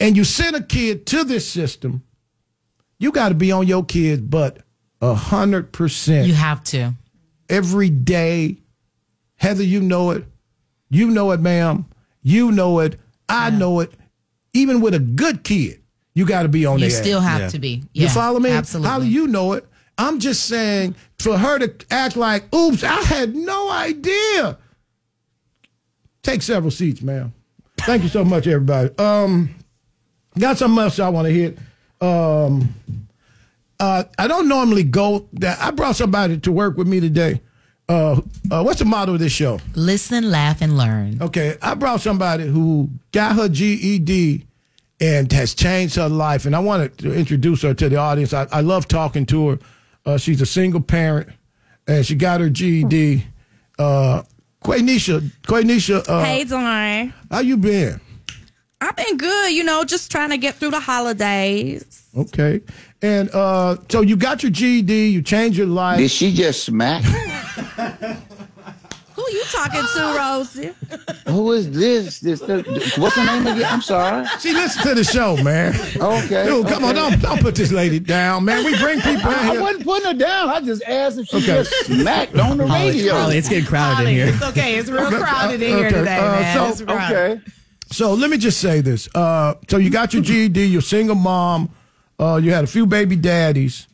and 0.00 0.16
you 0.16 0.24
send 0.24 0.56
a 0.56 0.62
kid 0.62 1.06
to 1.06 1.22
this 1.22 1.48
system, 1.48 2.02
you 3.04 3.12
got 3.12 3.28
to 3.28 3.34
be 3.34 3.52
on 3.52 3.66
your 3.66 3.84
kid's 3.84 4.22
butt 4.22 4.58
a 5.02 5.12
hundred 5.12 5.72
percent. 5.72 6.26
You 6.26 6.32
have 6.32 6.64
to. 6.64 6.94
Every 7.50 7.90
day. 7.90 8.56
Heather, 9.36 9.62
you 9.62 9.82
know 9.82 10.12
it. 10.12 10.24
You 10.88 11.10
know 11.10 11.32
it, 11.32 11.40
ma'am. 11.40 11.84
You 12.22 12.50
know 12.50 12.78
it. 12.78 12.98
I 13.28 13.50
know 13.50 13.80
it. 13.80 13.92
Even 14.54 14.80
with 14.80 14.94
a 14.94 14.98
good 15.00 15.44
kid, 15.44 15.82
you 16.14 16.24
got 16.24 16.44
to 16.44 16.48
be 16.48 16.64
on 16.64 16.78
You 16.78 16.88
their 16.88 17.02
still 17.02 17.20
ass. 17.20 17.40
have 17.40 17.50
to 17.52 17.58
be. 17.58 17.82
You 17.92 18.08
follow 18.08 18.40
me? 18.40 18.48
absolutely. 18.50 18.88
How 18.88 19.00
do 19.00 19.06
you 19.06 19.26
know 19.26 19.52
it? 19.52 19.68
I'm 19.98 20.18
just 20.18 20.46
saying 20.46 20.94
for 21.18 21.36
her 21.36 21.58
to 21.58 21.74
act 21.90 22.16
like, 22.16 22.52
oops, 22.54 22.82
I 22.82 23.02
had 23.02 23.36
no 23.36 23.70
idea. 23.70 24.56
Take 26.22 26.40
several 26.40 26.70
seats, 26.70 27.02
ma'am. 27.02 27.34
Thank 27.78 28.02
you 28.02 28.08
so 28.08 28.24
much, 28.24 28.46
everybody. 28.46 28.96
Um, 28.96 29.54
got 30.38 30.56
something 30.56 30.82
else 30.82 30.98
I 30.98 31.10
want 31.10 31.26
to 31.28 31.34
hit. 31.34 31.58
Um, 32.04 32.74
uh, 33.80 34.04
I 34.18 34.28
don't 34.28 34.48
normally 34.48 34.84
go 34.84 35.28
that. 35.34 35.60
I 35.60 35.70
brought 35.70 35.96
somebody 35.96 36.38
to 36.38 36.52
work 36.52 36.76
with 36.76 36.86
me 36.86 37.00
today. 37.00 37.40
Uh, 37.88 38.20
uh, 38.50 38.62
what's 38.62 38.78
the 38.78 38.84
motto 38.84 39.14
of 39.14 39.20
this 39.20 39.32
show? 39.32 39.58
Listen, 39.74 40.30
laugh, 40.30 40.62
and 40.62 40.76
learn. 40.76 41.20
Okay, 41.20 41.56
I 41.60 41.74
brought 41.74 42.00
somebody 42.00 42.46
who 42.46 42.88
got 43.12 43.36
her 43.36 43.48
GED 43.48 44.46
and 45.00 45.30
has 45.32 45.54
changed 45.54 45.96
her 45.96 46.08
life, 46.08 46.46
and 46.46 46.56
I 46.56 46.60
wanted 46.60 46.96
to 46.98 47.12
introduce 47.12 47.62
her 47.62 47.74
to 47.74 47.88
the 47.88 47.96
audience. 47.96 48.32
I, 48.32 48.46
I 48.52 48.60
love 48.60 48.88
talking 48.88 49.26
to 49.26 49.48
her. 49.50 49.58
Uh, 50.06 50.16
she's 50.18 50.40
a 50.40 50.46
single 50.46 50.80
parent, 50.80 51.28
and 51.86 52.06
she 52.06 52.14
got 52.14 52.40
her 52.40 52.48
GED. 52.48 53.26
Uh, 53.78 54.22
Quanisha, 54.62 55.20
Quanisha, 55.42 56.08
uh, 56.08 56.24
hey, 56.24 56.44
Dawn. 56.44 57.12
how 57.30 57.40
you 57.40 57.58
been? 57.58 58.00
I've 58.84 58.96
been 58.96 59.16
good, 59.16 59.52
you 59.52 59.64
know, 59.64 59.84
just 59.84 60.10
trying 60.10 60.30
to 60.30 60.36
get 60.36 60.56
through 60.56 60.72
the 60.72 60.80
holidays. 60.80 62.02
Okay, 62.16 62.60
and 63.02 63.28
uh, 63.34 63.76
so 63.88 64.02
you 64.02 64.16
got 64.16 64.42
your 64.42 64.52
GED, 64.52 65.08
you 65.08 65.22
changed 65.22 65.56
your 65.58 65.66
life. 65.66 65.98
Did 65.98 66.10
she 66.10 66.32
just 66.32 66.64
smack? 66.64 67.02
Who 67.02 67.16
are 69.24 69.30
you 69.30 69.44
talking 69.44 69.82
to, 69.94 70.14
Rosie? 70.18 70.74
Who 71.28 71.52
is 71.52 71.70
this? 71.70 72.20
This 72.20 72.40
what's 72.98 73.14
her 73.16 73.24
name 73.24 73.46
again? 73.46 73.64
I'm 73.72 73.80
sorry. 73.80 74.26
She 74.40 74.52
listens 74.52 74.84
to 74.84 74.94
the 74.94 75.04
show, 75.04 75.36
man. 75.42 75.74
Okay. 75.96 76.44
Dude, 76.46 76.66
come 76.66 76.84
on, 76.84 76.94
don't 76.96 77.20
don't 77.22 77.40
put 77.40 77.54
this 77.54 77.72
lady 77.72 78.00
down, 78.00 78.44
man. 78.44 78.64
We 78.64 78.76
bring 78.78 79.00
people 79.00 79.30
in 79.30 79.38
I, 79.38 79.54
I 79.54 79.60
wasn't 79.60 79.84
putting 79.84 80.06
her 80.06 80.14
down. 80.18 80.50
I 80.50 80.60
just 80.60 80.82
asked 80.82 81.18
if 81.18 81.28
she 81.28 81.36
Okay. 81.38 81.46
just 81.46 81.72
smacked 81.86 82.36
on 82.38 82.58
the 82.58 82.66
Holly, 82.66 82.90
radio. 82.90 83.14
Holly, 83.14 83.38
it's 83.38 83.48
getting 83.48 83.64
crowded 83.64 84.08
in 84.08 84.14
here. 84.14 84.26
It's 84.28 84.42
okay. 84.42 84.74
It's 84.76 84.90
real 84.90 85.06
Okay, 85.06 85.16
crowded 85.18 85.62
in 85.62 85.72
uh, 85.72 85.76
here 85.78 85.86
okay, 85.86 85.98
today, 85.98 86.18
uh, 86.18 86.32
man. 86.32 86.56
so- 86.56 86.68
It's 86.68 86.82
crowded. 86.82 87.42
okay. 87.42 87.50
So 87.94 88.14
let 88.14 88.28
me 88.28 88.38
just 88.38 88.60
say 88.60 88.80
this. 88.80 89.08
Uh, 89.14 89.54
so 89.68 89.76
you 89.76 89.88
got 89.88 90.12
your 90.12 90.22
GED, 90.28 90.66
you're 90.66 90.82
single 90.82 91.14
mom, 91.14 91.70
uh, 92.18 92.40
you 92.42 92.52
had 92.52 92.64
a 92.64 92.66
few 92.66 92.86
baby 92.86 93.16
daddies, 93.16 93.86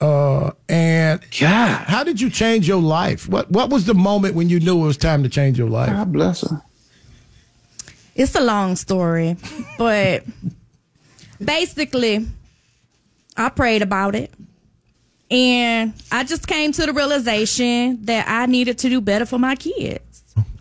uh, 0.00 0.50
and 0.68 1.20
God. 1.38 1.84
how 1.86 2.02
did 2.02 2.20
you 2.20 2.30
change 2.30 2.66
your 2.66 2.80
life? 2.82 3.28
What 3.28 3.50
What 3.50 3.70
was 3.70 3.86
the 3.86 3.94
moment 3.94 4.34
when 4.34 4.48
you 4.48 4.58
knew 4.58 4.82
it 4.82 4.86
was 4.86 4.96
time 4.96 5.22
to 5.22 5.28
change 5.28 5.56
your 5.58 5.70
life? 5.70 5.90
God 5.90 6.12
bless 6.12 6.40
her. 6.42 6.62
It's 8.16 8.34
a 8.34 8.40
long 8.40 8.76
story, 8.76 9.36
but 9.78 10.24
basically, 11.42 12.26
I 13.36 13.48
prayed 13.48 13.82
about 13.82 14.14
it. 14.14 14.32
And 15.30 15.94
I 16.12 16.22
just 16.22 16.46
came 16.46 16.70
to 16.72 16.86
the 16.86 16.92
realization 16.92 18.04
that 18.04 18.28
I 18.28 18.46
needed 18.46 18.78
to 18.78 18.88
do 18.88 19.00
better 19.00 19.26
for 19.26 19.38
my 19.38 19.56
kids. 19.56 20.03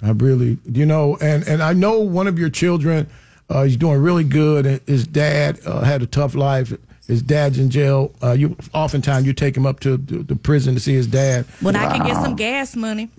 I 0.01 0.11
really, 0.11 0.57
you 0.65 0.85
know, 0.85 1.17
and 1.21 1.47
and 1.47 1.61
I 1.63 1.73
know 1.73 1.99
one 1.99 2.27
of 2.27 2.37
your 2.37 2.49
children, 2.49 3.07
uh, 3.49 3.63
he's 3.63 3.77
doing 3.77 4.01
really 4.01 4.23
good. 4.23 4.81
His 4.85 5.07
dad 5.07 5.59
uh, 5.65 5.81
had 5.81 6.01
a 6.01 6.05
tough 6.07 6.35
life. 6.35 6.73
His 7.07 7.21
dad's 7.21 7.59
in 7.59 7.69
jail. 7.69 8.13
Uh, 8.21 8.31
you 8.31 8.55
oftentimes 8.73 9.25
you 9.25 9.33
take 9.33 9.57
him 9.57 9.65
up 9.65 9.79
to 9.81 9.97
the, 9.97 10.23
the 10.23 10.35
prison 10.35 10.73
to 10.75 10.79
see 10.79 10.93
his 10.93 11.07
dad. 11.07 11.45
When 11.61 11.75
I 11.75 11.97
can 11.97 12.05
get 12.05 12.15
some 12.21 12.35
gas 12.35 12.75
money. 12.75 13.09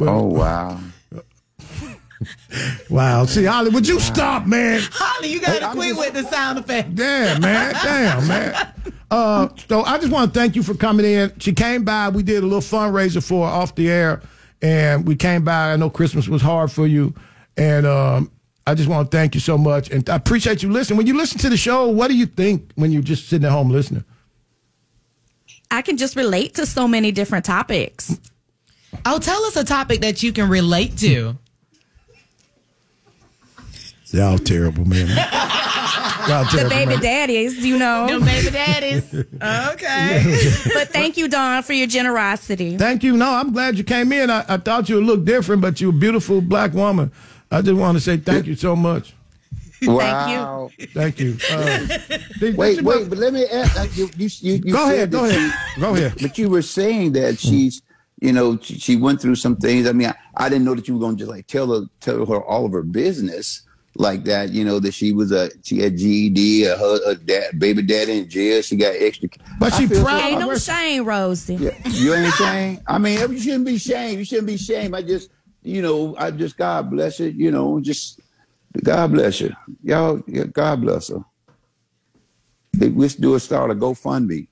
Oh 0.00 0.24
wow. 0.24 0.80
Wow. 2.90 3.24
See, 3.24 3.44
Holly, 3.44 3.70
would 3.70 3.88
you 3.88 3.98
stop, 3.98 4.46
man? 4.46 4.82
Holly, 4.92 5.28
you 5.28 5.40
got 5.40 5.60
to 5.60 5.70
quit 5.70 5.96
with 5.96 6.12
the 6.12 6.22
sound 6.24 6.58
effect. 6.58 6.94
Damn, 6.94 7.40
man. 7.40 7.72
Damn, 7.82 8.28
man. 8.28 8.74
Uh, 9.10 9.48
so 9.68 9.82
I 9.82 9.96
just 9.98 10.12
want 10.12 10.34
to 10.34 10.38
thank 10.38 10.54
you 10.54 10.62
for 10.62 10.74
coming 10.74 11.06
in. 11.06 11.32
She 11.38 11.52
came 11.52 11.84
by. 11.84 12.10
We 12.10 12.22
did 12.22 12.42
a 12.42 12.46
little 12.46 12.60
fundraiser 12.60 13.26
for 13.26 13.46
her 13.46 13.52
off 13.52 13.74
the 13.74 13.90
air, 13.90 14.20
and 14.62 15.06
we 15.06 15.16
came 15.16 15.44
by. 15.44 15.72
I 15.72 15.76
know 15.76 15.90
Christmas 15.90 16.28
was 16.28 16.42
hard 16.42 16.70
for 16.70 16.86
you, 16.86 17.14
and 17.56 17.86
um, 17.86 18.30
I 18.66 18.74
just 18.74 18.88
want 18.88 19.10
to 19.10 19.16
thank 19.16 19.34
you 19.34 19.40
so 19.40 19.58
much. 19.58 19.90
And 19.90 20.08
I 20.08 20.16
appreciate 20.16 20.62
you 20.62 20.70
listening. 20.70 20.96
When 20.96 21.06
you 21.06 21.16
listen 21.16 21.38
to 21.40 21.48
the 21.48 21.56
show, 21.56 21.88
what 21.88 22.08
do 22.08 22.16
you 22.16 22.26
think 22.26 22.70
when 22.74 22.92
you're 22.92 23.02
just 23.02 23.28
sitting 23.28 23.46
at 23.46 23.52
home 23.52 23.70
listening? 23.70 24.04
I 25.70 25.82
can 25.82 25.96
just 25.96 26.16
relate 26.16 26.54
to 26.54 26.66
so 26.66 26.88
many 26.88 27.12
different 27.12 27.44
topics. 27.44 28.18
Oh, 29.06 29.18
tell 29.18 29.44
us 29.44 29.56
a 29.56 29.64
topic 29.64 30.00
that 30.00 30.22
you 30.22 30.32
can 30.32 30.48
relate 30.48 30.96
to. 30.98 31.36
Y'all 34.12 34.38
terrible, 34.38 34.84
man. 34.84 35.06
Y'all 36.30 36.44
The 36.44 36.68
baby 36.68 36.92
man. 36.92 37.00
daddies, 37.02 37.58
you 37.58 37.76
know. 37.78 38.06
Them 38.06 38.24
baby 38.24 38.50
daddies. 38.50 39.12
Okay. 39.72 40.22
but 40.74 40.88
thank 40.90 41.16
you, 41.16 41.28
Don, 41.28 41.62
for 41.62 41.72
your 41.72 41.86
generosity. 41.86 42.76
Thank 42.76 43.02
you. 43.02 43.16
No, 43.16 43.30
I'm 43.30 43.52
glad 43.52 43.76
you 43.76 43.84
came 43.84 44.12
in. 44.12 44.30
I, 44.30 44.44
I 44.48 44.56
thought 44.58 44.88
you 44.88 44.96
would 44.96 45.04
look 45.04 45.24
different, 45.24 45.60
but 45.62 45.80
you're 45.80 45.90
a 45.90 45.92
beautiful 45.92 46.40
black 46.40 46.72
woman. 46.72 47.10
I 47.50 47.62
just 47.62 47.76
want 47.78 47.96
to 47.96 48.00
say 48.00 48.16
thank 48.16 48.46
you 48.46 48.54
so 48.54 48.76
much. 48.76 49.14
Wow. 49.82 50.70
Thank 50.94 51.18
you. 51.20 51.36
Uh, 51.50 51.78
this- 52.38 52.54
Wait, 52.56 52.82
wait, 52.82 53.08
but 53.08 53.18
let 53.18 53.32
me 53.32 53.46
ask. 53.46 53.78
uh, 53.80 53.86
You, 53.94 54.10
you, 54.16 54.28
you, 54.40 54.52
you 54.64 54.72
Go 54.72 54.84
ahead, 54.90 55.10
go 55.10 55.24
ahead. 55.24 55.52
she- 55.74 55.80
Go 55.80 55.94
ahead. 55.94 56.14
But 56.20 56.38
you 56.38 56.48
were 56.50 56.62
saying 56.62 57.12
that 57.12 57.38
she's, 57.38 57.80
you 58.20 58.32
know, 58.32 58.58
she, 58.60 58.78
she 58.78 58.96
went 58.96 59.20
through 59.22 59.36
some 59.36 59.56
things. 59.56 59.88
I 59.88 59.92
mean, 59.92 60.08
I, 60.08 60.14
I 60.36 60.48
didn't 60.48 60.64
know 60.64 60.74
that 60.74 60.86
you 60.86 60.94
were 60.94 61.00
going 61.00 61.16
to 61.16 61.20
just 61.20 61.30
like 61.30 61.46
tell 61.46 61.72
her, 61.72 61.86
tell 62.00 62.26
her 62.26 62.42
all 62.44 62.66
of 62.66 62.72
her 62.72 62.82
business 62.82 63.62
like 63.96 64.24
that. 64.24 64.50
You 64.50 64.64
know, 64.64 64.78
that 64.80 64.92
she 64.94 65.12
was 65.12 65.32
a, 65.32 65.50
she 65.62 65.78
had 65.78 65.96
GED, 65.96 66.64
a, 66.64 66.76
her, 66.76 66.98
a 67.10 67.14
dad, 67.14 67.58
baby 67.58 67.82
daddy 67.82 68.18
in 68.18 68.28
jail. 68.30 68.62
She 68.62 68.76
got 68.76 68.94
extra. 68.96 69.28
But 69.58 69.74
she 69.74 69.86
feel 69.86 70.04
so- 70.04 70.16
Ain't 70.16 70.40
no 70.40 70.54
shame, 70.56 71.04
Rosie. 71.04 71.54
you 71.56 72.14
ain't 72.14 72.34
saying? 72.34 72.80
I 72.86 72.98
mean, 72.98 73.18
you 73.30 73.38
shouldn't 73.38 73.66
be 73.66 73.78
shame. 73.78 74.18
You 74.18 74.24
shouldn't 74.24 74.46
be 74.46 74.56
shame. 74.56 74.94
I 74.94 75.02
just, 75.02 75.30
you 75.62 75.82
know, 75.82 76.14
I 76.18 76.30
just, 76.30 76.56
God 76.56 76.90
bless 76.90 77.18
her. 77.18 77.28
You 77.28 77.50
know, 77.50 77.80
just, 77.80 78.20
God 78.82 79.12
bless 79.12 79.40
her. 79.40 79.56
Y'all, 79.82 80.22
yeah, 80.26 80.44
God 80.44 80.80
bless 80.82 81.08
her. 81.08 81.24
We 82.78 83.08
should 83.08 83.20
do 83.20 83.34
a 83.34 83.40
start 83.40 83.70
a 83.70 83.74
GoFundMe. 83.74 84.46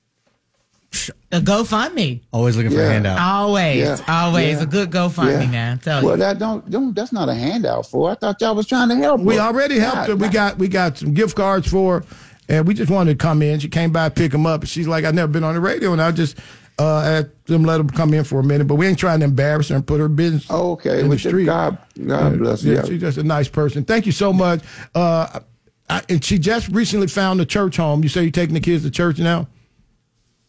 A 1.30 1.41
GoFundMe. 1.41 2.22
Always 2.32 2.57
looking 2.57 2.72
for 2.72 2.80
a 2.82 2.89
handout. 2.89 3.18
Always, 3.20 3.76
Yeah, 3.78 3.99
always 4.09 4.57
yeah, 4.57 4.62
a 4.62 4.66
good 4.66 4.91
GoFundMe, 4.91 5.43
yeah. 5.45 5.51
man. 5.51 5.78
Tell 5.78 6.03
well, 6.03 6.14
you. 6.14 6.20
that 6.20 6.39
don't, 6.39 6.68
don't, 6.70 6.95
that's 6.95 7.12
not 7.12 7.28
a 7.28 7.34
handout 7.34 7.86
for. 7.86 8.11
I 8.11 8.14
thought 8.14 8.41
y'all 8.41 8.55
was 8.55 8.66
trying 8.66 8.89
to 8.89 8.97
help. 8.97 9.20
We 9.20 9.36
her. 9.36 9.43
already 9.43 9.78
helped 9.78 9.97
God, 9.97 10.09
her. 10.09 10.16
We 10.16 10.28
got 10.28 10.59
we 10.59 10.68
got 10.68 10.97
some 10.97 11.12
gift 11.12 11.36
cards 11.36 11.68
for 11.68 12.01
her, 12.01 12.07
and 12.49 12.66
we 12.66 12.72
just 12.72 12.91
wanted 12.91 13.18
to 13.18 13.22
come 13.22 13.43
in. 13.43 13.61
She 13.61 13.68
came 13.68 13.93
by, 13.93 14.09
pick 14.09 14.32
them 14.32 14.47
up. 14.47 14.66
She's 14.66 14.89
like, 14.89 15.05
I've 15.05 15.14
never 15.14 15.30
been 15.30 15.45
on 15.45 15.55
the 15.55 15.61
radio, 15.61 15.93
and 15.93 16.01
I 16.01 16.11
just 16.11 16.39
uh, 16.78 17.03
had 17.03 17.30
them 17.45 17.62
let 17.64 17.76
them 17.76 17.91
come 17.91 18.14
in 18.14 18.24
for 18.24 18.41
a 18.41 18.45
minute. 18.45 18.66
But 18.66 18.76
we 18.76 18.86
ain't 18.86 18.99
trying 18.99 19.18
to 19.20 19.26
embarrass 19.26 19.68
her 19.68 19.76
and 19.76 19.86
put 19.86 20.01
her 20.01 20.09
business. 20.09 20.47
Oh, 20.49 20.72
okay. 20.72 21.01
in 21.01 21.11
the 21.11 21.18
street. 21.18 21.45
God- 21.45 21.76
God 22.07 22.39
bless 22.39 22.62
her. 22.62 22.70
Yeah, 22.70 22.74
Yeah. 22.76 22.84
she's 22.86 23.01
just 23.03 23.18
a 23.18 23.22
nice 23.22 23.49
person. 23.49 23.84
Thank 23.84 24.07
you 24.07 24.12
so 24.12 24.32
much. 24.32 24.62
Uh, 24.95 25.41
I, 25.91 26.03
and 26.09 26.24
she 26.24 26.39
just 26.39 26.68
recently 26.68 27.09
found 27.09 27.41
a 27.43 27.45
church 27.45 27.76
home. 27.76 28.03
You 28.03 28.09
say 28.09 28.22
you're 28.22 28.30
taking 28.30 28.55
the 28.55 28.61
kids 28.61 28.84
to 28.84 28.91
church 28.91 29.18
now. 29.18 29.49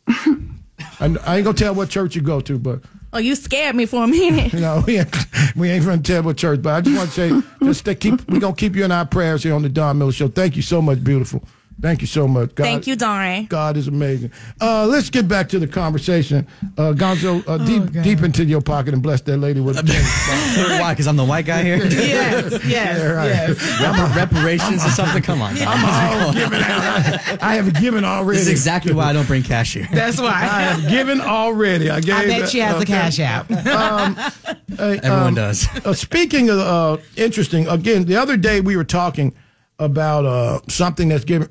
I, 1.00 1.16
I 1.26 1.38
ain't 1.38 1.46
gonna 1.46 1.54
tell 1.54 1.76
what 1.76 1.90
church 1.90 2.16
you 2.16 2.22
go 2.22 2.42
to, 2.42 2.58
but 2.58 2.82
Oh, 3.12 3.18
you 3.18 3.36
scared 3.36 3.76
me 3.76 3.86
for 3.88 4.04
a 4.04 4.08
minute. 4.08 4.54
you 4.54 4.60
know, 4.60 4.84
we 4.86 5.00
ain't, 5.00 5.16
we 5.56 5.70
ain't 5.70 5.86
gonna 5.86 6.02
tell 6.02 6.24
what 6.24 6.38
church. 6.38 6.62
But 6.62 6.74
I 6.76 6.82
just 6.82 6.98
want 6.98 7.12
to 7.12 7.16
say, 7.16 7.48
just 7.66 7.86
to 7.86 7.96
keep, 7.96 8.30
we 8.30 8.40
gonna 8.40 8.56
keep 8.56 8.76
you 8.76 8.86
in 8.86 8.92
our 8.92 9.06
prayers 9.06 9.44
here 9.44 9.56
on 9.56 9.64
the 9.64 9.70
Don 9.70 9.98
Miller 9.98 10.12
Show. 10.12 10.28
Thank 10.28 10.56
you 10.56 10.62
so 10.62 10.82
much, 10.82 11.04
beautiful. 11.04 11.44
Thank 11.82 12.02
you 12.02 12.08
so 12.08 12.28
much. 12.28 12.56
God, 12.56 12.64
Thank 12.64 12.88
you, 12.88 12.96
Don. 12.96 13.46
God 13.46 13.78
is 13.78 13.88
amazing. 13.88 14.32
Uh, 14.60 14.86
let's 14.86 15.10
get 15.10 15.28
back 15.28 15.48
to 15.50 15.60
the 15.60 15.68
conversation. 15.68 16.46
Uh, 16.78 16.92
Gonzo, 16.94 17.44
uh, 17.48 17.58
deep 17.58 18.04
deep 18.04 18.22
into 18.22 18.44
your 18.44 18.60
pocket 18.62 18.94
and 18.94 19.02
bless 19.02 19.22
that 19.22 19.38
lady 19.38 19.62
with. 19.62 19.78
Why? 19.88 20.90
Because 21.00 21.08
I'm 21.08 21.16
the 21.16 21.24
white 21.26 21.46
guy 21.46 21.64
here? 21.64 21.78
Yes, 22.10 22.52
yes, 22.52 22.66
Yeah, 22.66 23.06
right. 23.12 23.28
yes. 23.28 23.80
Rep- 23.80 24.16
reparations 24.16 24.84
or 24.86 24.90
something? 24.90 25.22
Come 25.22 25.42
on. 25.42 25.56
I'm 25.60 26.26
all 26.26 26.34
giving 26.34 26.62
out. 26.62 27.42
I 27.42 27.56
have 27.56 27.74
given 27.80 28.04
already. 28.04 28.40
This 28.40 28.48
is 28.48 28.52
exactly 28.52 28.94
why 28.94 29.06
I 29.06 29.14
don't 29.14 29.28
bring 29.28 29.44
cash 29.44 29.74
here. 29.74 29.88
That's 29.92 30.20
why. 30.20 30.32
I 30.32 30.62
have 30.64 30.90
given 30.90 31.22
already. 31.22 31.90
I 31.90 32.02
gave. 32.02 32.16
I 32.16 32.28
bet 32.28 32.50
she 32.50 32.60
has 32.60 32.76
a 32.76 32.78
okay. 32.80 32.86
cash 32.86 33.20
app. 33.20 33.50
Um, 33.52 34.16
hey, 34.16 35.00
Everyone 35.04 35.28
um, 35.28 35.36
does. 35.36 35.68
uh, 35.86 35.94
speaking 35.94 36.50
of 36.50 36.60
uh, 36.60 36.98
interesting, 37.16 37.68
again, 37.68 38.06
the 38.06 38.16
other 38.18 38.36
day 38.36 38.60
we 38.62 38.76
were 38.76 38.84
talking 38.84 39.34
about 39.80 40.26
uh, 40.26 40.60
something 40.68 41.10
that's 41.10 41.26
given. 41.26 41.50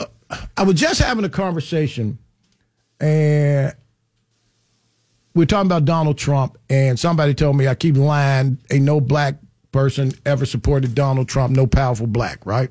Uh, 0.00 0.06
I 0.56 0.62
was 0.62 0.80
just 0.80 1.00
having 1.00 1.24
a 1.24 1.28
conversation, 1.28 2.18
and 3.00 3.74
we 5.34 5.42
are 5.42 5.46
talking 5.46 5.66
about 5.66 5.84
Donald 5.84 6.16
Trump, 6.16 6.56
and 6.70 6.98
somebody 6.98 7.34
told 7.34 7.56
me 7.56 7.66
I 7.68 7.74
keep 7.74 7.96
lying. 7.96 8.58
Ain't 8.70 8.84
no 8.84 9.00
black 9.00 9.36
person 9.72 10.12
ever 10.24 10.46
supported 10.46 10.94
Donald 10.94 11.28
Trump. 11.28 11.54
No 11.54 11.66
powerful 11.66 12.06
black, 12.06 12.46
right? 12.46 12.70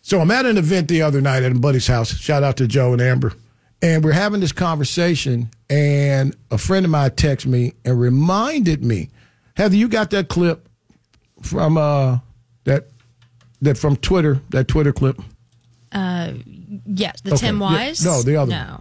So 0.00 0.20
I'm 0.20 0.30
at 0.30 0.46
an 0.46 0.56
event 0.56 0.88
the 0.88 1.02
other 1.02 1.20
night 1.20 1.42
at 1.42 1.52
a 1.52 1.54
buddy's 1.56 1.86
house. 1.86 2.16
Shout 2.16 2.42
out 2.42 2.56
to 2.58 2.66
Joe 2.66 2.92
and 2.92 3.02
Amber. 3.02 3.32
And 3.82 4.02
we're 4.02 4.12
having 4.12 4.40
this 4.40 4.52
conversation, 4.52 5.50
and 5.68 6.34
a 6.50 6.56
friend 6.56 6.86
of 6.86 6.90
mine 6.90 7.10
texted 7.10 7.46
me 7.46 7.74
and 7.84 8.00
reminded 8.00 8.82
me, 8.82 9.10
Heather, 9.56 9.76
you 9.76 9.88
got 9.88 10.10
that 10.10 10.28
clip 10.28 10.68
from 11.42 11.76
uh 11.76 12.18
that 12.64 12.88
that 13.62 13.78
from 13.78 13.96
Twitter, 13.96 14.40
that 14.50 14.68
Twitter 14.68 14.92
clip. 14.92 15.20
Uh, 15.92 16.32
yes, 16.84 17.20
the 17.22 17.34
Okay, 17.34 17.46
Tim 17.46 17.60
yeah. 17.60 17.62
Wise. 17.62 18.04
No, 18.04 18.22
the 18.22 18.36
other 18.36 18.50
No. 18.50 18.80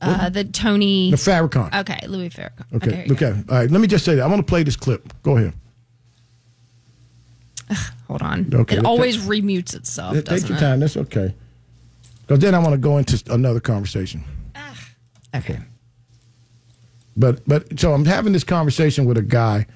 Uh, 0.00 0.28
the 0.28 0.44
Tony. 0.44 1.10
The 1.10 1.16
Farrakhan. 1.16 1.74
Okay, 1.80 2.06
Louis 2.06 2.28
Farrakhan. 2.28 2.74
Okay, 2.74 3.04
here 3.04 3.06
okay. 3.12 3.42
All 3.48 3.58
right, 3.58 3.70
let 3.70 3.80
me 3.80 3.86
just 3.86 4.04
say 4.04 4.14
that. 4.16 4.22
I 4.22 4.26
want 4.26 4.40
to 4.40 4.50
play 4.50 4.62
this 4.62 4.76
clip. 4.76 5.12
Go 5.22 5.36
ahead. 5.36 5.54
Hold 8.06 8.22
on. 8.22 8.50
Okay, 8.52 8.76
it 8.76 8.84
always 8.84 9.16
remutes 9.16 9.74
itself. 9.74 10.14
Take 10.24 10.48
your 10.48 10.56
it? 10.56 10.60
time. 10.60 10.80
That's 10.80 10.96
okay. 10.96 11.34
Because 12.20 12.40
then 12.40 12.54
I 12.54 12.58
want 12.58 12.72
to 12.72 12.78
go 12.78 12.98
into 12.98 13.22
another 13.32 13.60
conversation. 13.60 14.22
Okay. 15.34 15.58
But 17.16 17.46
but 17.46 17.78
so 17.78 17.92
I'm 17.92 18.04
having 18.04 18.32
this 18.32 18.44
conversation 18.44 19.06
with 19.06 19.16
a 19.16 19.22
guy 19.22 19.66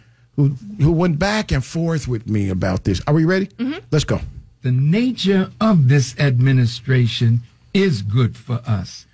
who 0.41 0.85
who 0.85 0.93
went 0.93 1.19
back 1.19 1.53
and 1.53 1.65
forth 1.65 2.09
with 2.09 2.27
me 2.27 2.49
about 2.49 2.85
this. 2.85 3.01
Are 3.07 3.15
we 3.15 3.25
ready? 3.25 3.47
Mm-hmm. 3.47 3.79
Let's 3.91 4.05
go. 4.05 4.21
The 4.63 4.73
nature 4.73 5.51
of 5.61 5.89
this 5.89 6.19
administration 6.19 7.41
is 7.73 8.03
good 8.03 8.37
for 8.37 8.61
us. 8.67 9.07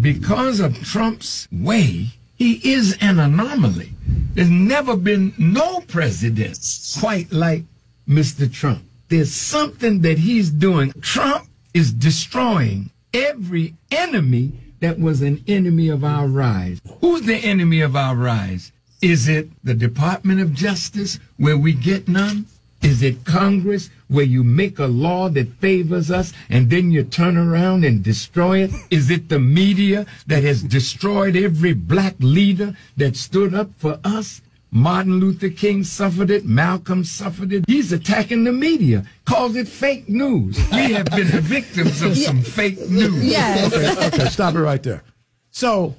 Because 0.00 0.60
of 0.60 0.82
Trump's 0.82 1.48
way, 1.50 2.10
he 2.36 2.60
is 2.72 2.96
an 3.00 3.18
anomaly. 3.18 3.92
There's 4.34 4.50
never 4.50 4.96
been 4.96 5.34
no 5.38 5.80
president 5.80 6.58
quite 6.98 7.30
like 7.32 7.64
Mr. 8.08 8.52
Trump. 8.52 8.82
There's 9.08 9.32
something 9.32 10.00
that 10.02 10.18
he's 10.18 10.50
doing. 10.50 10.92
Trump 11.00 11.46
is 11.74 11.92
destroying 11.92 12.90
every 13.12 13.74
enemy 13.90 14.52
that 14.80 14.98
was 14.98 15.22
an 15.22 15.44
enemy 15.46 15.88
of 15.88 16.02
our 16.02 16.26
rise. 16.26 16.80
Who's 17.00 17.22
the 17.22 17.36
enemy 17.36 17.80
of 17.80 17.94
our 17.94 18.16
rise? 18.16 18.72
Is 19.02 19.28
it 19.28 19.48
the 19.64 19.74
Department 19.74 20.40
of 20.40 20.54
Justice 20.54 21.18
where 21.36 21.58
we 21.58 21.72
get 21.72 22.06
none? 22.06 22.46
Is 22.82 23.02
it 23.02 23.24
Congress 23.24 23.90
where 24.06 24.24
you 24.24 24.44
make 24.44 24.78
a 24.78 24.86
law 24.86 25.28
that 25.28 25.52
favors 25.54 26.10
us 26.10 26.32
and 26.48 26.70
then 26.70 26.92
you 26.92 27.02
turn 27.02 27.36
around 27.36 27.84
and 27.84 28.02
destroy 28.02 28.58
it? 28.58 28.70
Is 28.90 29.10
it 29.10 29.28
the 29.28 29.40
media 29.40 30.06
that 30.28 30.44
has 30.44 30.62
destroyed 30.62 31.36
every 31.36 31.74
black 31.74 32.14
leader 32.20 32.76
that 32.96 33.16
stood 33.16 33.54
up 33.54 33.70
for 33.76 33.98
us? 34.04 34.40
Martin 34.70 35.18
Luther 35.18 35.50
King 35.50 35.82
suffered 35.82 36.30
it. 36.30 36.44
Malcolm 36.44 37.04
suffered 37.04 37.52
it. 37.52 37.64
He's 37.66 37.92
attacking 37.92 38.44
the 38.44 38.52
media, 38.52 39.04
calls 39.24 39.56
it 39.56 39.68
fake 39.68 40.08
news. 40.08 40.56
We 40.70 40.92
have 40.92 41.06
been 41.06 41.28
the 41.30 41.40
victims 41.40 42.02
of 42.02 42.16
some 42.16 42.40
fake 42.40 42.78
news. 42.88 43.24
Yes. 43.24 43.72
Okay, 43.72 44.06
okay, 44.06 44.28
stop 44.28 44.54
it 44.54 44.60
right 44.60 44.82
there. 44.82 45.02
So 45.50 45.94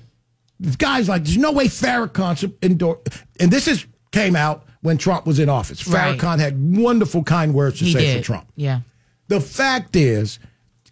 this 0.64 0.76
guy's 0.78 1.08
like, 1.10 1.24
there's 1.26 1.38
no 1.38 1.52
way 1.52 1.66
Farrakhan 1.68 2.38
should 2.38 2.58
endorse. 2.64 3.00
And 3.40 3.52
this 3.52 3.68
is 3.68 3.86
came 4.12 4.36
out 4.36 4.64
when 4.82 4.98
Trump 4.98 5.26
was 5.26 5.40
in 5.40 5.50
office. 5.50 5.88
Right. 5.88 6.18
Farrakhan 6.18 6.40
had 6.40 6.78
wonderful, 6.78 7.24
kind 7.24 7.54
words 7.54 7.80
to 7.80 7.86
He 7.86 7.94
say 7.94 8.00
did. 8.00 8.18
for 8.20 8.24
Trump. 8.24 8.48
Yeah. 8.56 8.82
The 9.28 9.40
fact 9.42 9.96
is, 9.96 10.40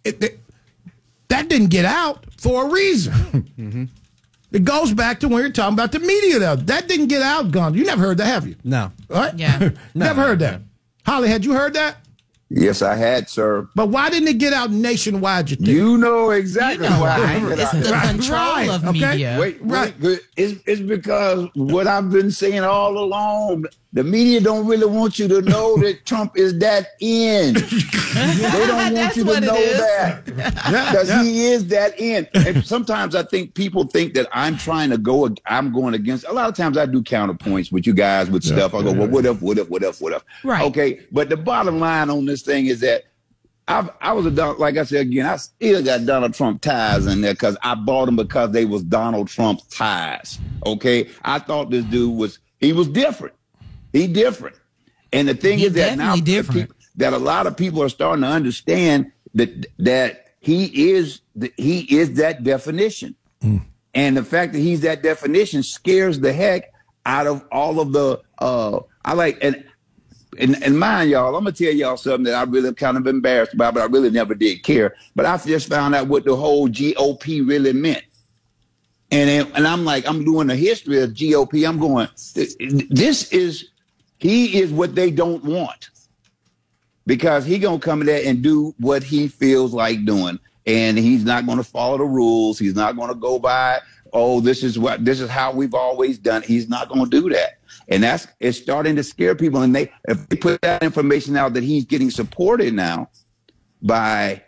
it, 0.03 0.21
it- 0.23 0.39
that 1.29 1.47
didn't 1.47 1.67
get 1.69 1.85
out 1.85 2.25
for 2.37 2.67
a 2.67 2.69
reason. 2.71 3.13
Mm-hmm. 3.57 3.85
It 4.51 4.65
goes 4.65 4.93
back 4.93 5.21
to 5.21 5.29
when 5.29 5.39
you're 5.43 5.49
talking 5.51 5.75
about 5.75 5.93
the 5.93 5.99
media. 5.99 6.37
Though 6.39 6.57
that 6.57 6.89
didn't 6.89 7.07
get 7.07 7.21
out, 7.21 7.51
Gun. 7.51 7.73
You 7.73 7.85
never 7.85 8.01
heard 8.01 8.17
that, 8.17 8.25
have 8.25 8.45
you? 8.45 8.55
No. 8.65 8.91
Right? 9.07 9.33
Yeah. 9.35 9.69
never 9.95 10.21
heard 10.21 10.39
that. 10.39 10.59
Holly, 11.05 11.29
had 11.29 11.45
you 11.45 11.53
heard 11.53 11.73
that? 11.75 11.95
Yes, 12.53 12.81
I 12.81 12.95
had, 12.95 13.29
sir. 13.29 13.69
But 13.75 13.87
why 13.89 14.09
didn't 14.09 14.27
it 14.27 14.37
get 14.37 14.51
out 14.51 14.71
nationwide? 14.71 15.49
You 15.51 15.55
think? 15.55 15.69
You 15.69 15.97
know 15.97 16.31
exactly 16.31 16.85
You 16.85 16.89
know 16.93 16.99
why. 17.01 17.37
why. 17.39 17.53
It's 17.53 17.61
out. 17.63 17.83
the 17.83 18.07
control 18.11 18.39
Right, 18.39 18.69
of 18.69 18.85
okay. 18.87 19.11
media. 19.11 19.37
Wait, 19.39 19.57
right. 19.61 19.93
It's, 20.35 20.61
it's 20.65 20.81
because 20.81 21.47
what 21.55 21.87
I've 21.87 22.09
been 22.11 22.29
saying 22.29 22.59
all 22.63 22.97
along. 22.97 23.65
The 23.93 24.03
media 24.05 24.39
don't 24.39 24.65
really 24.67 24.85
want 24.85 25.19
you 25.19 25.27
to 25.27 25.41
know 25.41 25.75
that 25.81 26.05
Trump 26.05 26.37
is 26.37 26.57
that 26.59 26.87
in. 27.01 27.55
they 27.55 28.67
don't 28.67 28.93
want 28.95 29.15
you 29.17 29.23
to 29.25 29.41
know 29.41 29.55
is. 29.55 29.77
that 29.77 30.25
because 30.25 31.11
he 31.21 31.47
is 31.47 31.67
that 31.67 31.99
in. 31.99 32.27
And 32.33 32.65
sometimes 32.65 33.15
I 33.15 33.23
think 33.23 33.53
people 33.53 33.85
think 33.85 34.13
that 34.13 34.27
I'm 34.31 34.57
trying 34.57 34.91
to 34.91 34.97
go. 34.97 35.29
I'm 35.45 35.73
going 35.73 35.93
against. 35.93 36.25
A 36.25 36.31
lot 36.31 36.47
of 36.49 36.55
times 36.55 36.77
I 36.77 36.85
do 36.85 37.03
counterpoints 37.03 37.71
with 37.71 37.85
you 37.85 37.93
guys 37.93 38.29
with 38.29 38.43
stuff. 38.43 38.73
I 38.73 38.81
go, 38.81 38.93
well, 38.93 39.07
what 39.09 39.25
if, 39.25 39.41
what 39.41 39.57
if, 39.57 39.69
what 39.69 39.83
if, 39.83 39.99
what 39.99 40.13
if? 40.13 40.23
Right. 40.43 40.63
Okay. 40.63 41.01
But 41.11 41.29
the 41.29 41.37
bottom 41.37 41.79
line 41.79 42.09
on 42.09 42.25
this 42.25 42.43
thing 42.43 42.67
is 42.67 42.79
that 42.79 43.03
I 43.67 43.89
I 43.99 44.13
was 44.13 44.25
a 44.25 44.31
Don- 44.31 44.57
like 44.57 44.77
I 44.77 44.83
said 44.85 45.01
again. 45.01 45.25
I 45.25 45.35
still 45.35 45.83
got 45.83 46.05
Donald 46.05 46.33
Trump 46.33 46.61
ties 46.61 47.05
in 47.07 47.21
there 47.21 47.33
because 47.33 47.57
I 47.61 47.75
bought 47.75 48.05
them 48.05 48.15
because 48.15 48.51
they 48.51 48.65
was 48.65 48.83
Donald 48.83 49.27
Trump 49.27 49.59
ties. 49.69 50.39
Okay, 50.65 51.09
I 51.23 51.39
thought 51.39 51.69
this 51.69 51.83
dude 51.85 52.17
was 52.17 52.39
he 52.59 52.71
was 52.73 52.87
different. 52.87 53.35
He 53.91 54.07
different. 54.07 54.55
And 55.13 55.27
the 55.27 55.33
thing 55.33 55.59
He 55.59 55.65
is 55.65 55.73
that 55.73 55.97
now 55.97 56.15
definitely 56.15 56.21
different. 56.21 56.69
peop- 56.69 56.77
that 56.97 57.13
a 57.13 57.17
lot 57.17 57.47
of 57.47 57.55
people 57.57 57.81
are 57.81 57.89
starting 57.89 58.23
to 58.23 58.29
understand 58.29 59.11
that 59.33 59.65
that 59.79 60.27
he 60.39 60.91
is 60.91 61.21
the, 61.35 61.53
he 61.57 61.79
is 61.97 62.15
that 62.15 62.43
definition. 62.43 63.15
And 63.93 64.15
the 64.15 64.23
fact 64.23 64.53
that 64.53 64.59
he's 64.59 64.81
that 64.81 65.03
definition 65.03 65.63
scares 65.63 66.19
the 66.19 66.31
heck 66.31 66.71
out 67.05 67.27
of 67.27 67.43
all 67.51 67.79
of 67.79 67.91
the 67.91 68.21
uh 68.39 68.79
I 69.03 69.13
like 69.13 69.37
and 69.43 69.63
and, 70.39 70.63
and 70.63 70.79
mind 70.79 71.09
y'all, 71.09 71.35
I'm 71.35 71.43
gonna 71.43 71.51
tell 71.51 71.73
y'all 71.73 71.97
something 71.97 72.23
that 72.23 72.35
I 72.35 72.43
really 72.43 72.73
kind 72.73 72.97
of 72.97 73.05
embarrassed 73.07 73.53
about, 73.53 73.73
but 73.73 73.83
I 73.83 73.87
really 73.87 74.09
never 74.09 74.33
did 74.33 74.63
care. 74.63 74.95
But 75.15 75.25
I 75.25 75.37
just 75.37 75.67
found 75.67 75.93
out 75.93 76.07
what 76.07 76.23
the 76.23 76.35
whole 76.35 76.69
GOP 76.69 77.47
really 77.47 77.73
meant. 77.73 78.03
And 79.11 79.51
and 79.55 79.67
I'm 79.67 79.83
like, 79.83 80.07
I'm 80.07 80.23
doing 80.23 80.47
the 80.47 80.55
history 80.55 81.01
of 81.01 81.11
GOP. 81.11 81.67
I'm 81.67 81.79
going, 81.79 82.07
this 82.89 83.31
is 83.33 83.70
he 84.21 84.59
is 84.59 84.71
what 84.71 84.93
they 84.93 85.09
don't 85.09 85.43
want 85.43 85.89
because 87.07 87.43
he 87.43 87.57
gonna 87.57 87.79
come 87.79 88.01
in 88.01 88.05
there 88.05 88.21
and 88.23 88.43
do 88.43 88.75
what 88.77 89.01
he 89.01 89.27
feels 89.27 89.73
like 89.73 90.05
doing, 90.05 90.39
and 90.67 90.95
he's 90.95 91.23
not 91.23 91.47
gonna 91.47 91.63
follow 91.63 91.97
the 91.97 92.03
rules. 92.03 92.59
He's 92.59 92.75
not 92.75 92.95
gonna 92.95 93.15
go 93.15 93.39
by, 93.39 93.79
oh, 94.13 94.39
this 94.39 94.61
is 94.61 94.77
what 94.77 95.03
this 95.03 95.19
is 95.19 95.27
how 95.27 95.51
we've 95.51 95.73
always 95.73 96.19
done. 96.19 96.43
He's 96.43 96.69
not 96.69 96.87
gonna 96.87 97.09
do 97.09 97.29
that, 97.29 97.57
and 97.87 98.03
that's 98.03 98.27
it's 98.39 98.59
starting 98.59 98.95
to 98.97 99.03
scare 99.03 99.33
people. 99.33 99.63
And 99.63 99.75
they 99.75 99.91
if 100.07 100.29
they 100.29 100.35
put 100.35 100.61
that 100.61 100.83
information 100.83 101.35
out 101.35 101.55
that 101.55 101.63
he's 101.63 101.85
getting 101.85 102.11
supported 102.11 102.75
now 102.75 103.09
by 103.81 104.43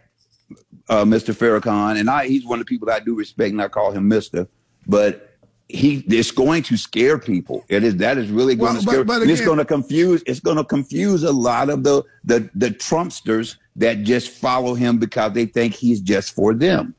uh, 0.87 1.03
Mr. 1.03 1.33
Farrakhan, 1.33 1.99
and 1.99 2.11
I 2.11 2.27
he's 2.27 2.45
one 2.45 2.59
of 2.59 2.67
the 2.67 2.69
people 2.69 2.91
I 2.91 2.99
do 2.99 3.15
respect, 3.15 3.53
and 3.53 3.61
I 3.61 3.69
call 3.69 3.91
him 3.91 4.07
Mister, 4.07 4.47
but. 4.85 5.31
He 5.69 6.03
it's 6.07 6.31
going 6.31 6.63
to 6.63 6.77
scare 6.77 7.17
people. 7.17 7.63
It 7.69 7.83
is 7.83 7.95
that 7.97 8.17
is 8.17 8.29
really 8.29 8.55
going 8.55 8.73
Well, 8.73 8.81
to 8.81 8.87
scare. 8.87 9.03
but 9.03 9.21
and 9.21 9.31
it's 9.31 9.41
going 9.41 9.57
to 9.57 9.65
confuse. 9.65 10.21
It's 10.27 10.39
going 10.39 10.57
to 10.57 10.63
confuse 10.63 11.23
a 11.23 11.31
lot 11.31 11.69
of 11.69 11.83
the 11.83 12.03
the 12.23 12.49
the 12.53 12.69
Trumpsters 12.69 13.55
that 13.77 14.03
just 14.03 14.29
follow 14.29 14.75
him 14.75 14.99
because 14.99 15.33
they 15.33 15.45
think 15.45 15.73
he's 15.73 15.99
just 16.01 16.35
for 16.35 16.53
them. 16.53 16.93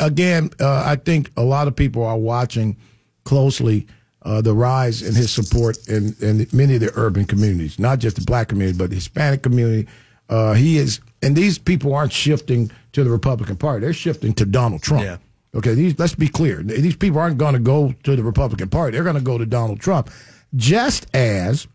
Again, 0.00 0.50
uh, 0.60 0.82
I 0.84 0.96
think 0.96 1.30
a 1.36 1.42
lot 1.42 1.68
of 1.68 1.76
people 1.76 2.04
are 2.04 2.18
watching 2.18 2.76
closely 3.24 3.86
uh, 4.22 4.40
the 4.42 4.52
rise 4.52 5.00
in 5.00 5.14
his 5.14 5.30
support 5.32 5.78
in, 5.88 6.14
in 6.20 6.46
many 6.52 6.74
of 6.74 6.80
the 6.80 6.90
urban 6.94 7.24
communities, 7.24 7.78
not 7.78 8.00
just 8.00 8.16
the 8.16 8.22
black 8.22 8.48
community, 8.48 8.76
but 8.76 8.90
the 8.90 8.96
Hispanic 8.96 9.42
community. 9.42 9.88
Uh, 10.28 10.54
he 10.54 10.76
is, 10.76 11.00
and 11.22 11.36
these 11.36 11.56
people 11.58 11.94
aren't 11.94 12.12
shifting 12.12 12.70
to 12.92 13.04
the 13.04 13.10
Republican 13.10 13.56
Party; 13.56 13.84
they're 13.84 13.92
shifting 13.92 14.34
to 14.34 14.44
Donald 14.44 14.82
Trump. 14.82 15.04
Yeah. 15.04 15.16
Okay, 15.54 15.74
these, 15.74 15.98
let's 15.98 16.14
be 16.14 16.28
clear. 16.28 16.62
These 16.62 16.96
people 16.96 17.18
aren't 17.18 17.38
going 17.38 17.54
to 17.54 17.60
go 17.60 17.92
to 18.04 18.16
the 18.16 18.22
Republican 18.22 18.68
Party; 18.68 18.96
they're 18.96 19.04
going 19.04 19.16
to 19.16 19.22
go 19.22 19.38
to 19.38 19.46
Donald 19.46 19.80
Trump. 19.80 20.10
Just 20.54 21.06
as 21.14 21.66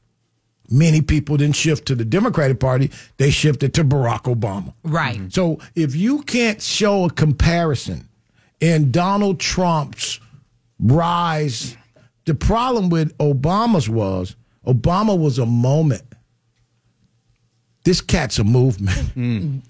many 0.70 1.02
people 1.02 1.38
didn't 1.38 1.56
shift 1.56 1.86
to 1.88 1.96
the 1.96 2.06
Democratic 2.06 2.60
Party, 2.60 2.92
they 3.18 3.32
shifted 3.32 3.74
to 3.76 3.84
Barack 3.84 4.24
Obama. 4.24 4.74
Right. 4.84 5.32
So 5.34 5.60
if 5.76 5.96
you 5.96 6.22
can't 6.24 6.62
show 6.62 7.06
a 7.06 7.10
comparison 7.10 8.08
in 8.60 8.92
Donald 8.92 9.40
Trump's 9.40 10.20
rise, 10.80 11.76
the 12.26 12.34
problem 12.34 12.90
with 12.90 13.18
Obama's 13.18 13.90
was 13.90 14.36
Obama 14.66 15.18
was 15.18 15.38
a 15.38 15.46
moment. 15.46 16.04
This 17.84 18.02
cat's 18.02 18.40
a 18.40 18.44
movement. 18.44 18.98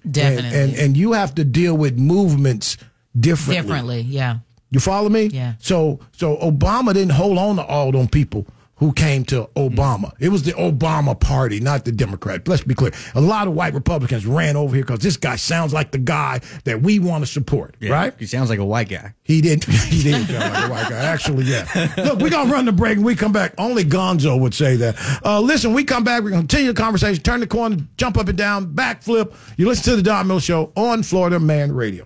Definitely. 0.09 0.47
And, 0.47 0.71
and 0.71 0.75
and 0.75 0.97
you 0.97 1.13
have 1.13 1.35
to 1.35 1.43
deal 1.43 1.75
with 1.75 1.97
movements 1.97 2.77
differently. 3.19 3.61
Differently, 3.61 4.01
yeah. 4.01 4.37
You 4.71 4.79
follow 4.79 5.09
me? 5.09 5.25
Yeah. 5.27 5.53
So 5.59 5.99
so 6.11 6.37
Obama 6.37 6.93
didn't 6.93 7.11
hold 7.13 7.37
on 7.37 7.55
to 7.57 7.63
all 7.63 7.91
them 7.91 8.07
people 8.07 8.45
who 8.77 8.91
came 8.91 9.23
to 9.23 9.49
Obama. 9.55 10.11
It 10.19 10.27
was 10.27 10.43
the 10.43 10.51
Obama 10.51 11.17
party, 11.17 11.61
not 11.61 11.85
the 11.85 11.93
Democrat. 11.93 12.45
Let's 12.45 12.61
be 12.63 12.73
clear. 12.75 12.91
A 13.13 13.21
lot 13.21 13.47
of 13.47 13.53
white 13.53 13.73
Republicans 13.73 14.25
ran 14.25 14.57
over 14.57 14.75
here 14.75 14.83
because 14.83 14.99
this 14.99 15.15
guy 15.15 15.37
sounds 15.37 15.71
like 15.71 15.91
the 15.91 15.97
guy 15.97 16.41
that 16.65 16.81
we 16.81 16.99
want 16.99 17.23
to 17.25 17.31
support, 17.31 17.75
Yeah, 17.79 17.93
right? 17.93 18.13
He 18.19 18.25
sounds 18.25 18.49
like 18.49 18.59
a 18.59 18.65
white 18.65 18.89
guy. 18.89 19.13
He 19.23 19.39
didn't. 19.39 19.63
He 19.85 20.03
didn't 20.03 20.27
sound 20.27 20.53
like 20.53 20.65
a 20.65 20.69
white 20.69 20.89
guy. 20.89 20.97
Actually, 21.05 21.45
yeah. 21.45 21.93
Look, 21.95 22.19
we're 22.19 22.29
gonna 22.29 22.51
run 22.51 22.65
the 22.65 22.73
break 22.73 22.97
and 22.97 23.05
we 23.05 23.15
come 23.15 23.31
back. 23.31 23.53
Only 23.57 23.85
Gonzo 23.85 24.37
would 24.37 24.53
say 24.53 24.75
that. 24.75 25.21
Uh, 25.23 25.39
listen, 25.39 25.71
we 25.71 25.85
come 25.85 26.03
back. 26.03 26.23
We're 26.23 26.31
gonna 26.31 26.41
continue 26.41 26.73
the 26.73 26.81
conversation. 26.81 27.23
Turn 27.23 27.39
the 27.39 27.47
corner, 27.47 27.77
jump 27.95 28.17
up 28.17 28.27
and 28.27 28.37
down, 28.37 28.73
backflip. 28.73 29.33
You 29.55 29.67
listen 29.67 29.85
to 29.85 29.95
the 29.95 30.03
Don 30.03 30.27
Mill 30.27 30.39
Show 30.41 30.73
on 30.75 31.01
Florida 31.01 31.39
Man 31.39 31.71
Radio. 31.71 32.05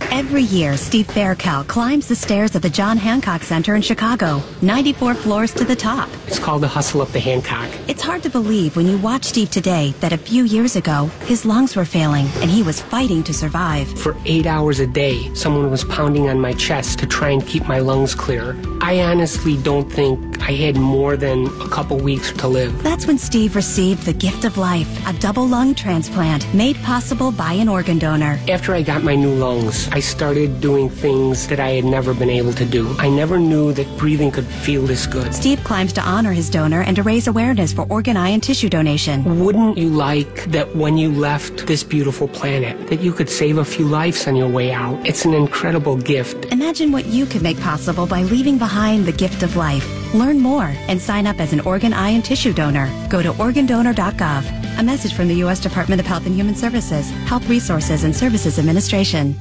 Every 0.00 0.42
year, 0.42 0.76
Steve 0.76 1.06
Faircal 1.06 1.64
climbs 1.64 2.08
the 2.08 2.16
stairs 2.16 2.56
at 2.56 2.62
the 2.62 2.70
John 2.70 2.96
Hancock 2.96 3.42
Center 3.42 3.74
in 3.74 3.82
Chicago, 3.82 4.42
94 4.62 5.14
floors 5.14 5.52
to 5.54 5.64
the 5.64 5.76
top. 5.76 6.08
It's 6.26 6.38
called 6.38 6.62
the 6.62 6.68
hustle 6.68 7.02
up 7.02 7.08
the 7.08 7.20
Hancock. 7.20 7.68
It's 7.88 8.02
hard 8.02 8.22
to 8.22 8.30
believe 8.30 8.76
when 8.76 8.86
you 8.86 8.98
watch 8.98 9.24
Steve 9.24 9.50
today 9.50 9.94
that 10.00 10.12
a 10.12 10.18
few 10.18 10.44
years 10.44 10.76
ago, 10.76 11.06
his 11.24 11.44
lungs 11.44 11.76
were 11.76 11.84
failing 11.84 12.26
and 12.36 12.50
he 12.50 12.62
was 12.62 12.80
fighting 12.80 13.22
to 13.24 13.34
survive. 13.34 13.88
For 13.98 14.16
eight 14.24 14.46
hours 14.46 14.80
a 14.80 14.86
day, 14.86 15.32
someone 15.34 15.70
was 15.70 15.84
pounding 15.84 16.28
on 16.28 16.40
my 16.40 16.52
chest 16.54 16.98
to 17.00 17.06
try 17.06 17.30
and 17.30 17.46
keep 17.46 17.66
my 17.66 17.78
lungs 17.78 18.14
clear. 18.14 18.56
I 18.80 19.00
honestly 19.02 19.56
don't 19.58 19.90
think 19.90 20.40
I 20.40 20.52
had 20.52 20.76
more 20.76 21.16
than 21.16 21.46
a 21.60 21.68
couple 21.68 21.98
weeks 21.98 22.32
to 22.32 22.48
live. 22.48 22.82
That's 22.82 23.06
when 23.06 23.18
Steve 23.18 23.54
received 23.54 24.04
the 24.04 24.12
gift 24.14 24.44
of 24.44 24.56
life, 24.56 24.88
a 25.06 25.12
double 25.12 25.46
lung 25.46 25.74
transplant 25.74 26.52
made 26.54 26.76
possible 26.82 27.30
by 27.30 27.52
an 27.52 27.68
organ 27.68 27.98
donor. 27.98 28.38
After 28.48 28.74
I 28.74 28.82
got 28.82 29.02
my 29.02 29.14
new 29.14 29.34
lungs, 29.34 29.88
I 29.92 29.98
started 29.98 30.60
doing 30.60 30.88
things 30.88 31.48
that 31.48 31.58
I 31.58 31.70
had 31.70 31.84
never 31.84 32.14
been 32.14 32.30
able 32.30 32.52
to 32.52 32.64
do. 32.64 32.94
I 32.98 33.08
never 33.08 33.40
knew 33.40 33.72
that 33.72 33.86
breathing 33.98 34.30
could 34.30 34.46
feel 34.46 34.86
this 34.86 35.04
good. 35.04 35.34
Steve 35.34 35.64
climbs 35.64 35.92
to 35.94 36.00
honor 36.00 36.32
his 36.32 36.48
donor 36.48 36.82
and 36.82 36.94
to 36.94 37.02
raise 37.02 37.26
awareness 37.26 37.72
for 37.72 37.86
organ, 37.88 38.16
eye, 38.16 38.28
and 38.28 38.40
tissue 38.40 38.68
donation. 38.68 39.40
Wouldn't 39.40 39.76
you 39.76 39.88
like 39.88 40.44
that 40.52 40.76
when 40.76 40.96
you 40.96 41.10
left 41.10 41.66
this 41.66 41.82
beautiful 41.82 42.28
planet, 42.28 42.88
that 42.88 43.00
you 43.00 43.12
could 43.12 43.28
save 43.28 43.58
a 43.58 43.64
few 43.64 43.84
lives 43.84 44.28
on 44.28 44.36
your 44.36 44.48
way 44.48 44.70
out? 44.70 45.04
It's 45.04 45.24
an 45.24 45.34
incredible 45.34 45.96
gift. 45.96 46.44
Imagine 46.52 46.92
what 46.92 47.06
you 47.06 47.26
could 47.26 47.42
make 47.42 47.60
possible 47.60 48.06
by 48.06 48.22
leaving 48.22 48.58
behind 48.58 49.06
the 49.06 49.12
gift 49.12 49.42
of 49.42 49.56
life. 49.56 49.84
Learn 50.14 50.38
more 50.38 50.72
and 50.86 51.02
sign 51.02 51.26
up 51.26 51.40
as 51.40 51.52
an 51.52 51.60
organ, 51.60 51.92
eye, 51.92 52.10
and 52.10 52.24
tissue 52.24 52.52
donor. 52.52 52.88
Go 53.08 53.22
to 53.22 53.32
organdonor.gov. 53.32 54.78
A 54.78 54.82
message 54.84 55.14
from 55.14 55.26
the 55.26 55.34
U.S. 55.36 55.58
Department 55.58 56.00
of 56.00 56.06
Health 56.06 56.26
and 56.26 56.34
Human 56.36 56.54
Services, 56.54 57.10
Health 57.26 57.48
Resources 57.48 58.04
and 58.04 58.14
Services 58.14 58.56
Administration. 58.58 59.34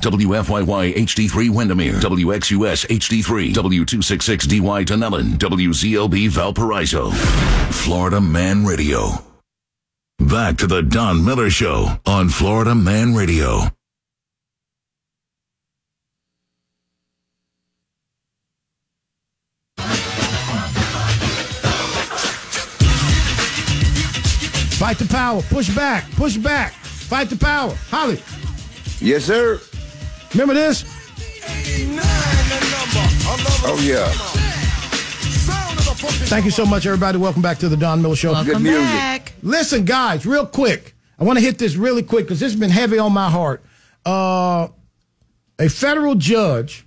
WFYY 0.00 0.94
HD3 0.94 1.50
Windermere, 1.50 2.00
WXUS 2.00 2.86
HD3, 2.86 3.52
W266DY 3.52 4.86
Dunnellon, 4.86 5.36
WZLB 5.38 6.28
Valparaiso, 6.28 7.10
Florida 7.70 8.20
Man 8.20 8.64
Radio. 8.64 9.10
Back 10.18 10.56
to 10.58 10.66
the 10.66 10.82
Don 10.82 11.24
Miller 11.24 11.50
Show 11.50 11.98
on 12.06 12.28
Florida 12.28 12.74
Man 12.74 13.14
Radio. 13.14 13.60
Fight 24.80 24.98
the 24.98 25.06
power. 25.06 25.42
Push 25.42 25.74
back. 25.74 26.10
Push 26.12 26.38
back. 26.38 26.72
Fight 26.72 27.28
the 27.28 27.36
power. 27.36 27.74
Holly. 27.90 28.22
Yes, 29.00 29.24
sir. 29.24 29.60
Remember 30.32 30.54
this? 30.54 30.84
Oh 33.62 33.80
yeah. 33.82 34.08
Thank 36.28 36.44
you 36.44 36.50
so 36.50 36.64
much, 36.64 36.86
everybody. 36.86 37.18
Welcome 37.18 37.42
back 37.42 37.58
to 37.58 37.68
the 37.68 37.76
Don 37.76 38.00
Miller 38.00 38.16
Show. 38.16 38.32
Welcome 38.32 38.52
Good 38.54 38.62
music. 38.62 38.80
back. 38.82 39.32
Listen, 39.42 39.84
guys, 39.84 40.24
real 40.24 40.46
quick. 40.46 40.94
I 41.18 41.24
want 41.24 41.38
to 41.38 41.44
hit 41.44 41.58
this 41.58 41.76
really 41.76 42.02
quick 42.02 42.24
because 42.26 42.40
this 42.40 42.52
has 42.52 42.58
been 42.60 42.70
heavy 42.70 42.98
on 42.98 43.12
my 43.12 43.28
heart. 43.28 43.62
Uh, 44.06 44.68
a 45.58 45.68
federal 45.68 46.14
judge 46.14 46.86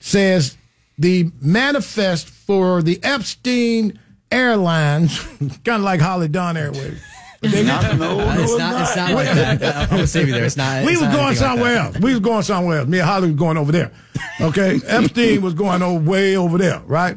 says 0.00 0.56
the 0.96 1.30
manifest 1.42 2.30
for 2.30 2.80
the 2.82 2.98
Epstein 3.02 3.98
Airlines, 4.30 5.18
kind 5.64 5.68
of 5.68 5.82
like 5.82 6.00
Holly 6.00 6.28
Don 6.28 6.56
Airways. 6.56 7.02
They- 7.40 7.62
Not, 7.64 7.96
no, 7.98 8.18
no, 8.18 8.42
it's 8.42 8.58
not. 8.58 8.82
It's 8.82 8.96
not 8.96 9.12
like 9.12 9.26
that. 9.26 9.62
I'm 9.76 9.88
gonna 9.90 10.06
save 10.06 10.26
you 10.28 10.34
there. 10.34 10.44
It's 10.44 10.56
not. 10.56 10.84
we 10.84 10.92
it's 10.92 11.00
was 11.00 11.08
not 11.08 11.12
going 11.16 11.26
anything 11.28 11.46
like 11.46 11.56
somewhere 11.58 11.76
else. 11.76 11.98
We 11.98 12.10
was 12.10 12.20
going 12.20 12.42
somewhere 12.42 12.78
else. 12.80 12.88
Me 12.88 12.98
and 12.98 13.08
Holly 13.08 13.28
was 13.28 13.36
going 13.38 13.56
over 13.56 13.70
there. 13.72 13.92
Okay, 14.40 14.80
Epstein 14.86 15.40
was 15.42 15.54
going 15.54 15.82
over 15.82 15.98
way 16.10 16.36
over 16.36 16.58
there, 16.58 16.80
right? 16.86 17.16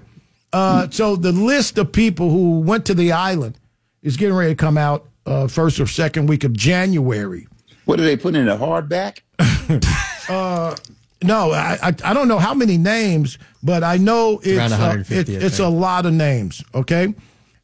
Uh, 0.54 0.88
so 0.92 1.16
the 1.16 1.32
list 1.32 1.78
of 1.78 1.92
people 1.92 2.30
who 2.30 2.60
went 2.60 2.86
to 2.86 2.94
the 2.94 3.12
island 3.14 3.58
is 4.04 4.18
getting 4.18 4.36
ready 4.36 4.52
to 4.52 4.56
come 4.56 4.78
out 4.78 5.08
uh, 5.26 5.48
first 5.48 5.80
or 5.80 5.88
second 5.88 6.28
week 6.28 6.44
of 6.44 6.54
January. 6.54 7.48
What 7.86 8.00
are 8.00 8.04
they 8.04 8.18
putting 8.18 8.42
in 8.42 8.48
a 8.50 8.58
hardback? 8.58 9.20
Uh, 10.30 10.76
no, 11.24 11.52
I, 11.52 11.78
I 11.82 11.88
I 12.06 12.14
don't 12.14 12.28
know 12.28 12.40
how 12.40 12.54
many 12.54 12.78
names, 12.78 13.38
but 13.62 13.84
I 13.84 13.98
know 13.98 14.40
it's 14.44 14.72
uh, 14.72 15.04
it- 15.10 15.28
it's 15.30 15.60
a 15.60 15.68
lot 15.68 16.06
of 16.06 16.14
names. 16.14 16.64
Okay, 16.74 17.14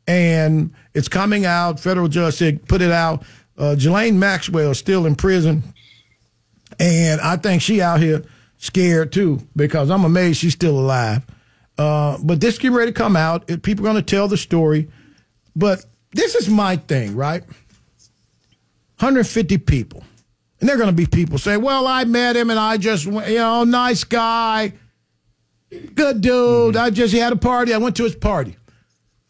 and 0.07 0.73
it's 0.93 1.09
coming 1.09 1.45
out. 1.45 1.79
Federal 1.79 2.07
judge 2.07 2.35
said 2.35 2.67
put 2.67 2.81
it 2.81 2.91
out. 2.91 3.23
Uh, 3.57 3.75
Ghislaine 3.75 4.19
Maxwell 4.19 4.71
is 4.71 4.77
still 4.77 5.05
in 5.05 5.15
prison, 5.15 5.63
and 6.79 7.21
I 7.21 7.37
think 7.37 7.61
she 7.61 7.81
out 7.81 7.99
here 7.99 8.23
scared 8.57 9.11
too 9.11 9.39
because 9.55 9.89
I'm 9.89 10.03
amazed 10.03 10.39
she's 10.39 10.53
still 10.53 10.79
alive. 10.79 11.23
Uh, 11.77 12.17
but 12.23 12.41
this 12.41 12.57
getting 12.57 12.75
ready 12.75 12.91
to 12.91 12.97
come 12.97 13.15
out. 13.15 13.47
People 13.61 13.85
are 13.85 13.91
going 13.91 13.95
to 13.95 14.01
tell 14.01 14.27
the 14.27 14.37
story. 14.37 14.89
But 15.55 15.85
this 16.11 16.35
is 16.35 16.49
my 16.49 16.77
thing, 16.77 17.15
right? 17.15 17.43
150 18.99 19.57
people. 19.59 20.03
And 20.59 20.67
they're 20.67 20.77
going 20.77 20.89
to 20.89 20.93
be 20.93 21.05
people 21.05 21.37
say, 21.37 21.57
well, 21.57 21.85
I 21.85 22.03
met 22.05 22.35
him 22.35 22.49
and 22.49 22.59
I 22.59 22.77
just, 22.77 23.05
you 23.05 23.11
know, 23.11 23.63
nice 23.63 24.03
guy, 24.03 24.73
good 25.93 26.21
dude. 26.21 26.75
I 26.75 26.89
just, 26.89 27.13
he 27.13 27.19
had 27.19 27.31
a 27.31 27.37
party. 27.37 27.73
I 27.73 27.77
went 27.77 27.95
to 27.97 28.03
his 28.03 28.15
party. 28.15 28.57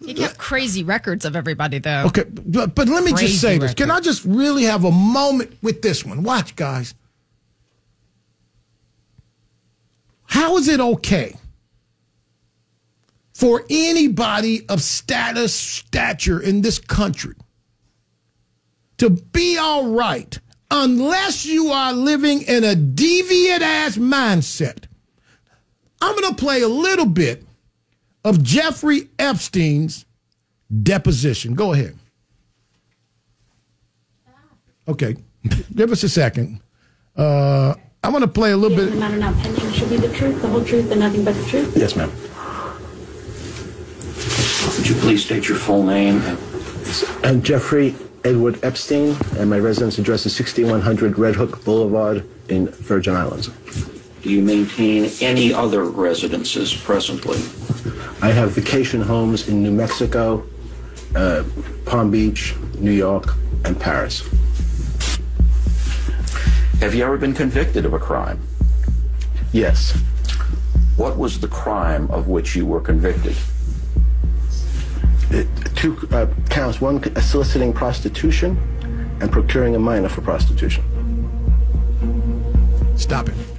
He 0.05 0.13
kept 0.13 0.37
crazy 0.37 0.83
records 0.83 1.25
of 1.25 1.35
everybody, 1.35 1.79
though. 1.79 2.03
Okay, 2.05 2.23
but, 2.29 2.75
but 2.75 2.87
let 2.87 3.03
me 3.03 3.11
Crazy 3.11 3.27
just 3.27 3.41
say 3.41 3.57
this. 3.57 3.73
Can 3.73 3.89
I 3.89 3.99
just 3.99 4.23
really 4.25 4.63
have 4.63 4.83
a 4.83 4.91
moment 4.91 5.57
with 5.63 5.81
this 5.81 6.05
one? 6.05 6.23
Watch, 6.23 6.55
guys. 6.55 6.93
How 10.25 10.57
is 10.57 10.67
it 10.67 10.79
okay 10.79 11.35
for 13.33 13.63
anybody 13.69 14.67
of 14.69 14.81
status, 14.81 15.55
stature 15.55 16.39
in 16.39 16.61
this 16.61 16.77
country 16.77 17.33
to 18.97 19.09
be 19.09 19.57
all 19.57 19.89
right 19.89 20.39
unless 20.69 21.45
you 21.45 21.71
are 21.71 21.93
living 21.93 22.43
in 22.43 22.63
a 22.63 22.75
deviant 22.75 23.61
ass 23.61 23.97
mindset? 23.97 24.83
I'm 26.01 26.15
going 26.15 26.35
to 26.35 26.39
play 26.39 26.61
a 26.61 26.67
little 26.67 27.07
bit 27.07 27.46
of 28.28 28.43
Jeffrey 28.43 29.07
Epstein's 29.17 30.05
deposition. 30.84 31.53
Go 31.55 31.71
ahead. 31.71 31.97
Okay, 34.89 35.15
give 35.75 35.91
us 35.91 36.03
a 36.03 36.09
second. 36.09 36.59
Uh, 37.15 37.73
I 38.03 38.09
want 38.09 38.23
to 38.23 38.28
play 38.28 38.51
a 38.51 38.57
little 38.57 38.78
The 38.78 38.88
bit. 38.91 38.99
matter 38.99 39.17
now 39.17 39.32
pending 39.41 39.71
should 39.71 39.89
be 39.89 39.97
the 39.97 40.13
truth, 40.13 40.41
the 40.41 40.47
whole 40.49 40.63
truth, 40.63 40.91
and 40.91 40.99
nothing 40.99 41.23
but 41.23 41.36
the 41.36 41.45
truth. 41.45 41.75
Yes, 41.75 41.95
ma'am. 41.95 42.11
Would 44.78 44.88
you 44.89 44.95
please 44.95 45.23
state 45.25 45.47
your 45.47 45.57
full 45.57 45.84
name? 45.84 46.21
I'm 47.23 47.41
Jeffrey 47.41 47.95
Edward 48.25 48.59
Epstein, 48.63 49.15
and 49.38 49.49
my 49.49 49.59
residence 49.59 49.97
address 49.99 50.25
is 50.25 50.36
6100 50.36 51.17
Red 51.17 51.36
Hook 51.36 51.63
Boulevard 51.63 52.28
in 52.49 52.67
Virgin 52.67 53.15
Islands. 53.15 53.49
Do 54.28 54.34
you 54.34 54.41
maintain 54.41 55.09
any 55.21 55.53
other 55.53 55.86
residences 55.86 56.73
presently? 56.73 57.38
I 58.21 58.34
have 58.34 58.51
vacation 58.51 58.99
homes 58.99 59.47
in 59.47 59.63
New 59.63 59.71
Mexico, 59.71 60.45
uh, 61.15 61.45
Palm 61.86 62.11
Beach, 62.11 62.53
New 62.78 62.91
York, 62.91 63.36
and 63.63 63.80
Paris. 63.80 64.28
Have 66.82 66.93
you 66.93 67.05
ever 67.05 67.17
been 67.17 67.34
convicted 67.34 67.86
of 67.86 67.93
a 67.93 67.99
crime? 67.99 68.41
Yes. 69.53 69.97
What 70.97 71.17
was 71.17 71.39
the 71.39 71.47
crime 71.47 72.11
of 72.11 72.28
which 72.28 72.53
you 72.53 72.65
were 72.65 72.82
convicted? 72.82 73.38
It, 75.30 75.47
two 75.73 76.05
uh, 76.11 76.28
counts 76.49 76.82
one 76.82 77.01
uh, 77.01 77.21
soliciting 77.21 77.71
prostitution 77.71 78.57
and 79.21 79.32
procuring 79.32 79.75
a 79.75 79.80
minor 79.80 80.09
for 80.09 80.19
prostitution. 80.19 80.84
Stop 82.97 83.30
it. 83.30 83.57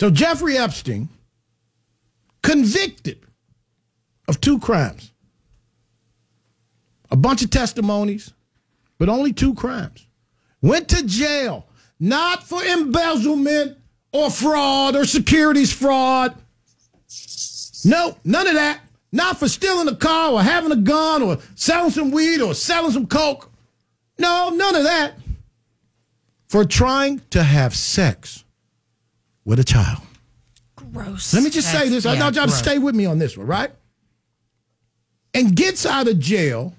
So 0.00 0.08
Jeffrey 0.08 0.56
Epstein, 0.56 1.10
convicted 2.42 3.18
of 4.28 4.40
two 4.40 4.58
crimes, 4.58 5.12
a 7.10 7.16
bunch 7.16 7.42
of 7.42 7.50
testimonies, 7.50 8.32
but 8.96 9.10
only 9.10 9.34
two 9.34 9.52
crimes, 9.52 10.06
went 10.62 10.88
to 10.88 11.02
jail 11.02 11.66
not 11.98 12.42
for 12.44 12.64
embezzlement 12.64 13.76
or 14.10 14.30
fraud 14.30 14.96
or 14.96 15.04
securities 15.04 15.70
fraud. 15.70 16.34
No, 17.84 18.16
none 18.24 18.46
of 18.46 18.54
that. 18.54 18.80
Not 19.12 19.38
for 19.38 19.48
stealing 19.48 19.88
a 19.88 19.96
car 19.96 20.32
or 20.32 20.42
having 20.42 20.72
a 20.72 20.76
gun 20.76 21.20
or 21.20 21.40
selling 21.56 21.90
some 21.90 22.10
weed 22.10 22.40
or 22.40 22.54
selling 22.54 22.92
some 22.92 23.06
coke. 23.06 23.50
No, 24.18 24.48
none 24.48 24.76
of 24.76 24.84
that. 24.84 25.12
For 26.48 26.64
trying 26.64 27.20
to 27.30 27.42
have 27.42 27.76
sex 27.76 28.44
with 29.44 29.58
a 29.58 29.64
child. 29.64 29.98
Gross. 30.76 31.34
Let 31.34 31.42
me 31.42 31.50
just 31.50 31.68
say 31.68 31.74
That's- 31.88 31.90
this. 31.90 32.06
I 32.06 32.14
yeah, 32.14 32.20
want 32.24 32.36
y'all 32.36 32.46
to 32.46 32.52
stay 32.52 32.78
with 32.78 32.94
me 32.94 33.06
on 33.06 33.18
this 33.18 33.36
one, 33.36 33.46
right? 33.46 33.70
And 35.34 35.54
gets 35.54 35.86
out 35.86 36.08
of 36.08 36.18
jail. 36.18 36.74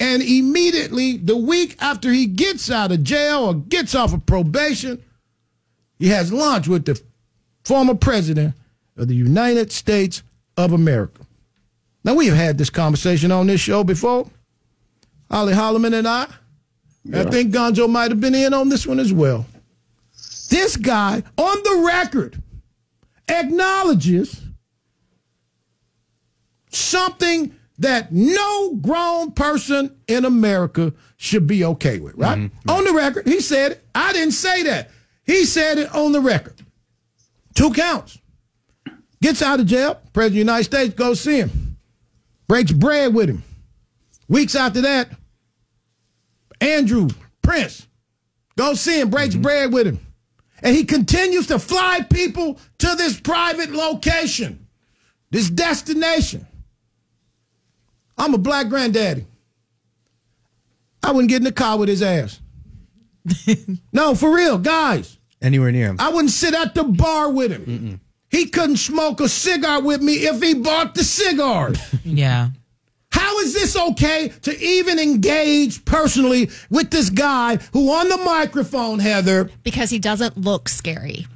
And 0.00 0.22
immediately, 0.22 1.16
the 1.16 1.36
week 1.36 1.76
after 1.80 2.10
he 2.12 2.26
gets 2.26 2.70
out 2.70 2.92
of 2.92 3.04
jail 3.04 3.44
or 3.44 3.54
gets 3.54 3.94
off 3.94 4.12
of 4.12 4.26
probation, 4.26 5.02
he 5.98 6.08
has 6.08 6.32
lunch 6.32 6.66
with 6.68 6.84
the 6.84 7.00
former 7.64 7.94
president 7.94 8.54
of 8.96 9.08
the 9.08 9.14
United 9.14 9.72
States 9.72 10.22
of 10.56 10.72
America. 10.72 11.22
Now, 12.02 12.14
we 12.14 12.26
have 12.26 12.36
had 12.36 12.58
this 12.58 12.70
conversation 12.70 13.30
on 13.32 13.46
this 13.46 13.60
show 13.60 13.82
before. 13.84 14.28
Holly 15.30 15.54
Holloman 15.54 15.94
and 15.94 16.06
I. 16.06 16.26
I 17.12 17.24
think 17.24 17.52
Gonzo 17.54 17.88
might 17.88 18.10
have 18.10 18.20
been 18.20 18.34
in 18.34 18.52
on 18.52 18.68
this 18.68 18.86
one 18.86 18.98
as 19.00 19.12
well. 19.12 19.46
This 20.54 20.76
guy, 20.76 21.20
on 21.36 21.56
the 21.64 21.82
record, 21.84 22.40
acknowledges 23.28 24.40
something 26.70 27.56
that 27.78 28.12
no 28.12 28.76
grown 28.76 29.32
person 29.32 29.96
in 30.06 30.24
America 30.24 30.92
should 31.16 31.48
be 31.48 31.64
okay 31.64 31.98
with, 31.98 32.14
right? 32.14 32.38
Mm-hmm. 32.38 32.70
On 32.70 32.84
the 32.84 32.92
record, 32.92 33.26
he 33.26 33.40
said 33.40 33.72
it. 33.72 33.84
I 33.96 34.12
didn't 34.12 34.30
say 34.30 34.62
that. 34.62 34.90
He 35.24 35.44
said 35.44 35.78
it 35.78 35.92
on 35.92 36.12
the 36.12 36.20
record. 36.20 36.64
Two 37.56 37.72
counts. 37.72 38.16
Gets 39.20 39.42
out 39.42 39.58
of 39.58 39.66
jail, 39.66 40.00
President 40.12 40.26
of 40.26 40.32
the 40.34 40.38
United 40.38 40.64
States 40.64 40.94
goes 40.94 41.20
see 41.20 41.38
him, 41.38 41.78
breaks 42.46 42.70
bread 42.70 43.12
with 43.12 43.28
him. 43.28 43.42
Weeks 44.28 44.54
after 44.54 44.82
that, 44.82 45.08
Andrew 46.60 47.08
Prince 47.42 47.88
goes 48.56 48.80
see 48.80 49.00
him, 49.00 49.10
breaks 49.10 49.34
mm-hmm. 49.34 49.42
bread 49.42 49.72
with 49.72 49.88
him. 49.88 49.98
And 50.64 50.74
he 50.74 50.84
continues 50.84 51.46
to 51.48 51.58
fly 51.58 52.00
people 52.10 52.58
to 52.78 52.94
this 52.96 53.20
private 53.20 53.70
location, 53.70 54.66
this 55.30 55.50
destination. 55.50 56.46
I'm 58.16 58.32
a 58.32 58.38
black 58.38 58.70
granddaddy. 58.70 59.26
I 61.02 61.12
wouldn't 61.12 61.28
get 61.28 61.36
in 61.36 61.44
the 61.44 61.52
car 61.52 61.78
with 61.78 61.90
his 61.90 62.02
ass. 62.02 62.40
no, 63.92 64.14
for 64.14 64.34
real, 64.34 64.56
guys. 64.56 65.18
Anywhere 65.42 65.70
near 65.70 65.88
him. 65.88 65.96
I 66.00 66.08
wouldn't 66.08 66.30
sit 66.30 66.54
at 66.54 66.74
the 66.74 66.84
bar 66.84 67.30
with 67.30 67.52
him. 67.52 68.00
He 68.30 68.46
couldn't 68.46 68.78
smoke 68.78 69.20
a 69.20 69.28
cigar 69.28 69.82
with 69.82 70.00
me 70.00 70.14
if 70.14 70.42
he 70.42 70.54
bought 70.54 70.94
the 70.94 71.04
cigars. 71.04 71.78
Yeah. 72.04 72.48
How 73.24 73.38
is 73.38 73.54
this 73.54 73.74
okay 73.74 74.28
to 74.42 74.58
even 74.62 74.98
engage 74.98 75.82
personally 75.86 76.50
with 76.68 76.90
this 76.90 77.08
guy 77.08 77.56
who 77.72 77.90
on 77.90 78.10
the 78.10 78.18
microphone, 78.18 78.98
Heather? 78.98 79.50
Because 79.62 79.88
he 79.88 79.98
doesn't 79.98 80.36
look 80.36 80.68
scary. 80.68 81.26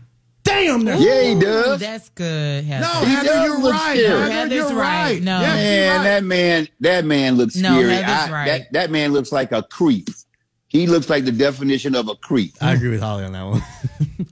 Damn, 0.44 0.84
that's 0.84 1.00
Yeah, 1.02 1.22
he 1.22 1.40
does. 1.40 1.80
That's 1.80 2.10
good. 2.10 2.64
Heather. 2.64 2.86
No, 2.86 3.06
He 3.06 3.12
Heather, 3.14 3.44
you're 3.46 3.58
right. 3.60 3.98
scary. 3.98 4.06
Heather, 4.20 4.30
Heather's 4.32 4.52
you're 4.54 4.66
right. 4.68 5.12
right. 5.14 5.22
No. 5.22 5.40
Yes, 5.40 5.54
Man, 5.56 5.96
right. 5.96 6.04
that 6.04 6.24
man, 6.24 6.68
that 6.80 7.04
man 7.06 7.34
looks 7.36 7.56
No, 7.56 7.68
scary. 7.78 7.92
Heather's 7.94 8.08
I- 8.10 8.30
right. 8.32 8.46
That, 8.46 8.72
that 8.74 8.90
man 8.90 9.12
looks 9.14 9.32
like 9.32 9.52
a 9.52 9.62
creep. 9.62 10.08
He 10.70 10.86
looks 10.86 11.08
like 11.08 11.24
the 11.24 11.32
definition 11.32 11.94
of 11.94 12.08
a 12.08 12.14
creep. 12.14 12.54
I 12.60 12.74
agree 12.74 12.90
with 12.90 13.00
Holly 13.00 13.24
on 13.24 13.32
that 13.32 13.42
one. 13.46 13.62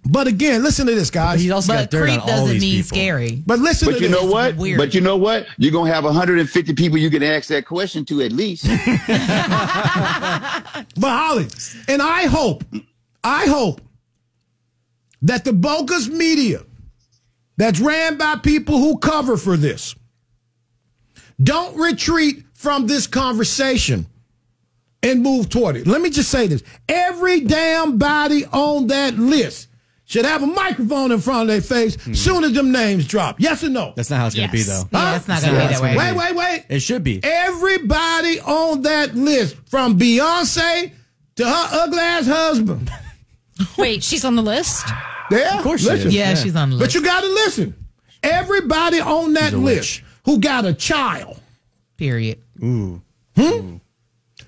But 0.08 0.28
again, 0.28 0.62
listen 0.62 0.86
to 0.86 0.94
this, 0.94 1.10
guys. 1.10 1.40
He's 1.40 1.50
also 1.50 1.72
But 1.72 1.80
got 1.82 1.90
dirt 1.90 2.02
creep 2.04 2.14
on 2.14 2.20
all 2.20 2.26
doesn't 2.26 2.48
these 2.58 2.62
mean 2.62 2.82
people. 2.82 2.96
scary. 2.96 3.42
But 3.44 3.58
listen 3.58 3.88
to 3.88 3.94
this. 3.94 4.00
But 4.02 4.06
to 4.06 4.10
you 4.10 4.14
this. 4.14 4.22
know 4.24 4.30
what? 4.32 4.56
weird. 4.56 4.78
But 4.78 4.94
you 4.94 5.00
know 5.00 5.16
what? 5.16 5.46
You're 5.58 5.72
gonna 5.72 5.92
have 5.92 6.04
150 6.04 6.74
people 6.74 6.96
you 6.98 7.10
can 7.10 7.22
ask 7.24 7.48
that 7.48 7.66
question 7.66 8.04
to 8.06 8.22
at 8.22 8.32
least. 8.32 8.66
But 10.98 11.10
Holly, 11.10 11.48
and 11.88 12.00
I 12.02 12.26
hope, 12.26 12.64
I 13.24 13.46
hope 13.46 13.80
that 15.22 15.44
the 15.44 15.52
bogus 15.52 16.08
media 16.08 16.62
that's 17.56 17.80
ran 17.80 18.16
by 18.16 18.36
people 18.36 18.78
who 18.78 18.98
cover 18.98 19.36
for 19.36 19.56
this 19.56 19.94
don't 21.42 21.76
retreat 21.76 22.44
from 22.54 22.86
this 22.86 23.06
conversation 23.06 24.06
and 25.02 25.22
move 25.22 25.48
toward 25.48 25.76
it. 25.76 25.86
Let 25.86 26.00
me 26.00 26.10
just 26.10 26.30
say 26.30 26.46
this. 26.46 26.62
Every 26.88 27.40
damn 27.40 27.98
body 27.98 28.44
on 28.46 28.86
that 28.88 29.14
list 29.18 29.68
should 30.04 30.24
have 30.24 30.42
a 30.42 30.46
microphone 30.46 31.10
in 31.12 31.20
front 31.20 31.42
of 31.42 31.48
their 31.48 31.60
face 31.60 31.96
soon 32.18 32.44
as 32.44 32.52
them 32.52 32.70
names 32.72 33.06
drop. 33.06 33.40
Yes 33.40 33.62
or 33.64 33.68
no? 33.68 33.92
That's 33.96 34.08
not 34.10 34.18
how 34.20 34.26
it's 34.26 34.36
going 34.36 34.48
to 34.48 34.52
be, 34.52 34.58
Yes. 34.58 34.84
though. 34.84 34.88
Yeah, 34.98 35.16
it's 35.16 35.28
not 35.28 35.42
going 35.42 35.54
to 35.54 35.60
be 35.60 35.66
that 35.74 35.82
way. 35.82 35.96
Wait, 35.96 36.12
wait, 36.16 36.34
wait. 36.36 36.64
It 36.68 36.80
should 36.80 37.02
be. 37.04 37.20
Everybody 37.24 38.40
on 38.40 38.82
that 38.82 39.14
list, 39.14 39.56
from 39.68 39.98
Beyonce 39.98 40.92
to 41.36 41.44
her 41.44 41.68
ugly 41.72 41.98
ass 41.98 42.26
husband. 42.26 42.90
Wait, 43.78 44.02
she's 44.04 44.24
on 44.24 44.36
the 44.36 44.42
list? 44.42 44.86
Yeah, 45.30 45.56
Of 45.58 45.62
course 45.64 45.80
she 45.80 45.88
listen. 45.88 46.08
is. 46.08 46.14
Yeah, 46.14 46.28
Yeah. 46.30 46.34
she's 46.36 46.54
on 46.56 46.70
the 46.70 46.76
list. 46.76 46.88
But 46.92 46.94
you 46.94 47.02
got 47.06 47.22
to 47.22 47.26
listen. 47.28 47.74
Everybody 48.22 49.00
on 49.00 49.32
that 49.32 49.54
list 49.54 50.02
witch. 50.02 50.04
who 50.26 50.38
got 50.40 50.64
a 50.66 50.74
child 50.74 51.40
Period. 51.96 52.42
Ooh. 52.62 53.00
hmm, 53.34 53.76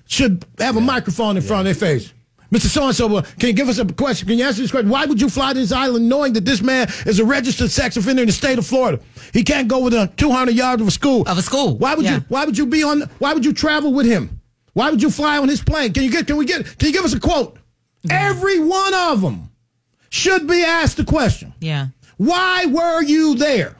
should 0.07 0.45
have 0.59 0.77
a 0.77 0.81
microphone 0.81 1.37
in 1.37 1.43
front 1.43 1.67
of 1.67 1.77
their 1.77 1.89
face. 1.89 2.13
Mr. 2.51 2.65
So 2.65 2.87
and 2.87 2.95
so, 2.95 3.17
uh, 3.17 3.21
can 3.37 3.47
you 3.49 3.53
give 3.53 3.69
us 3.69 3.77
a 3.77 3.85
question? 3.85 4.27
Can 4.27 4.39
you 4.39 4.45
answer 4.45 4.61
this 4.63 4.71
question? 4.71 4.89
Why 4.89 5.05
would 5.05 5.21
you 5.21 5.29
fly 5.29 5.53
to 5.53 5.59
this 5.59 5.71
island 5.71 6.09
knowing 6.09 6.33
that 6.33 6.45
this 6.45 6.63
man 6.63 6.87
is 7.05 7.19
a 7.19 7.25
registered 7.25 7.69
sex 7.69 7.95
offender 7.95 8.23
in 8.23 8.27
the 8.27 8.33
state 8.33 8.57
of 8.57 8.65
Florida? 8.65 8.99
He 9.33 9.43
can't 9.43 9.67
go 9.67 9.79
within 9.79 10.07
200 10.17 10.55
yards 10.55 10.81
of 10.81 10.87
a 10.87 10.91
school. 10.91 11.21
Of 11.27 11.37
a 11.37 11.43
school. 11.43 11.77
Why 11.77 11.93
would 11.93 12.05
Yeah. 12.05 12.15
you? 12.15 12.25
Why 12.27 12.45
would 12.45 12.57
you 12.57 12.65
be 12.65 12.81
on? 12.83 13.01
Why 13.19 13.33
would 13.35 13.45
you 13.45 13.53
travel 13.53 13.93
with 13.93 14.07
him? 14.07 14.41
Why 14.73 14.89
would 14.89 15.01
you 15.01 15.11
fly 15.11 15.37
on 15.37 15.47
his 15.47 15.61
plane? 15.61 15.93
Can 15.93 16.03
you 16.03 16.09
get? 16.11 16.25
Can 16.25 16.37
we 16.37 16.45
get? 16.45 16.65
Can 16.79 16.87
you 16.87 16.93
give 16.93 17.05
us 17.05 17.13
a 17.13 17.19
quote? 17.19 17.57
Every 18.09 18.59
one 18.59 18.93
of 18.95 19.21
them 19.21 19.51
should 20.09 20.47
be 20.47 20.63
asked 20.63 20.97
the 20.97 21.03
question. 21.05 21.53
Yeah. 21.59 21.87
Why 22.17 22.65
were 22.65 23.03
you 23.03 23.35
there? 23.35 23.75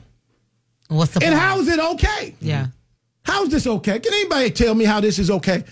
What's 0.88 1.12
the 1.12 1.24
And 1.24 1.32
point? 1.32 1.42
how 1.42 1.58
is 1.58 1.68
it 1.68 1.78
okay? 1.80 2.34
Yeah. 2.40 2.66
How 3.24 3.42
is 3.44 3.48
this 3.50 3.66
okay? 3.66 3.98
Can 3.98 4.12
anybody 4.14 4.50
tell 4.50 4.74
me 4.76 4.84
how 4.84 5.00
this 5.00 5.18
is 5.18 5.30
okay? 5.30 5.64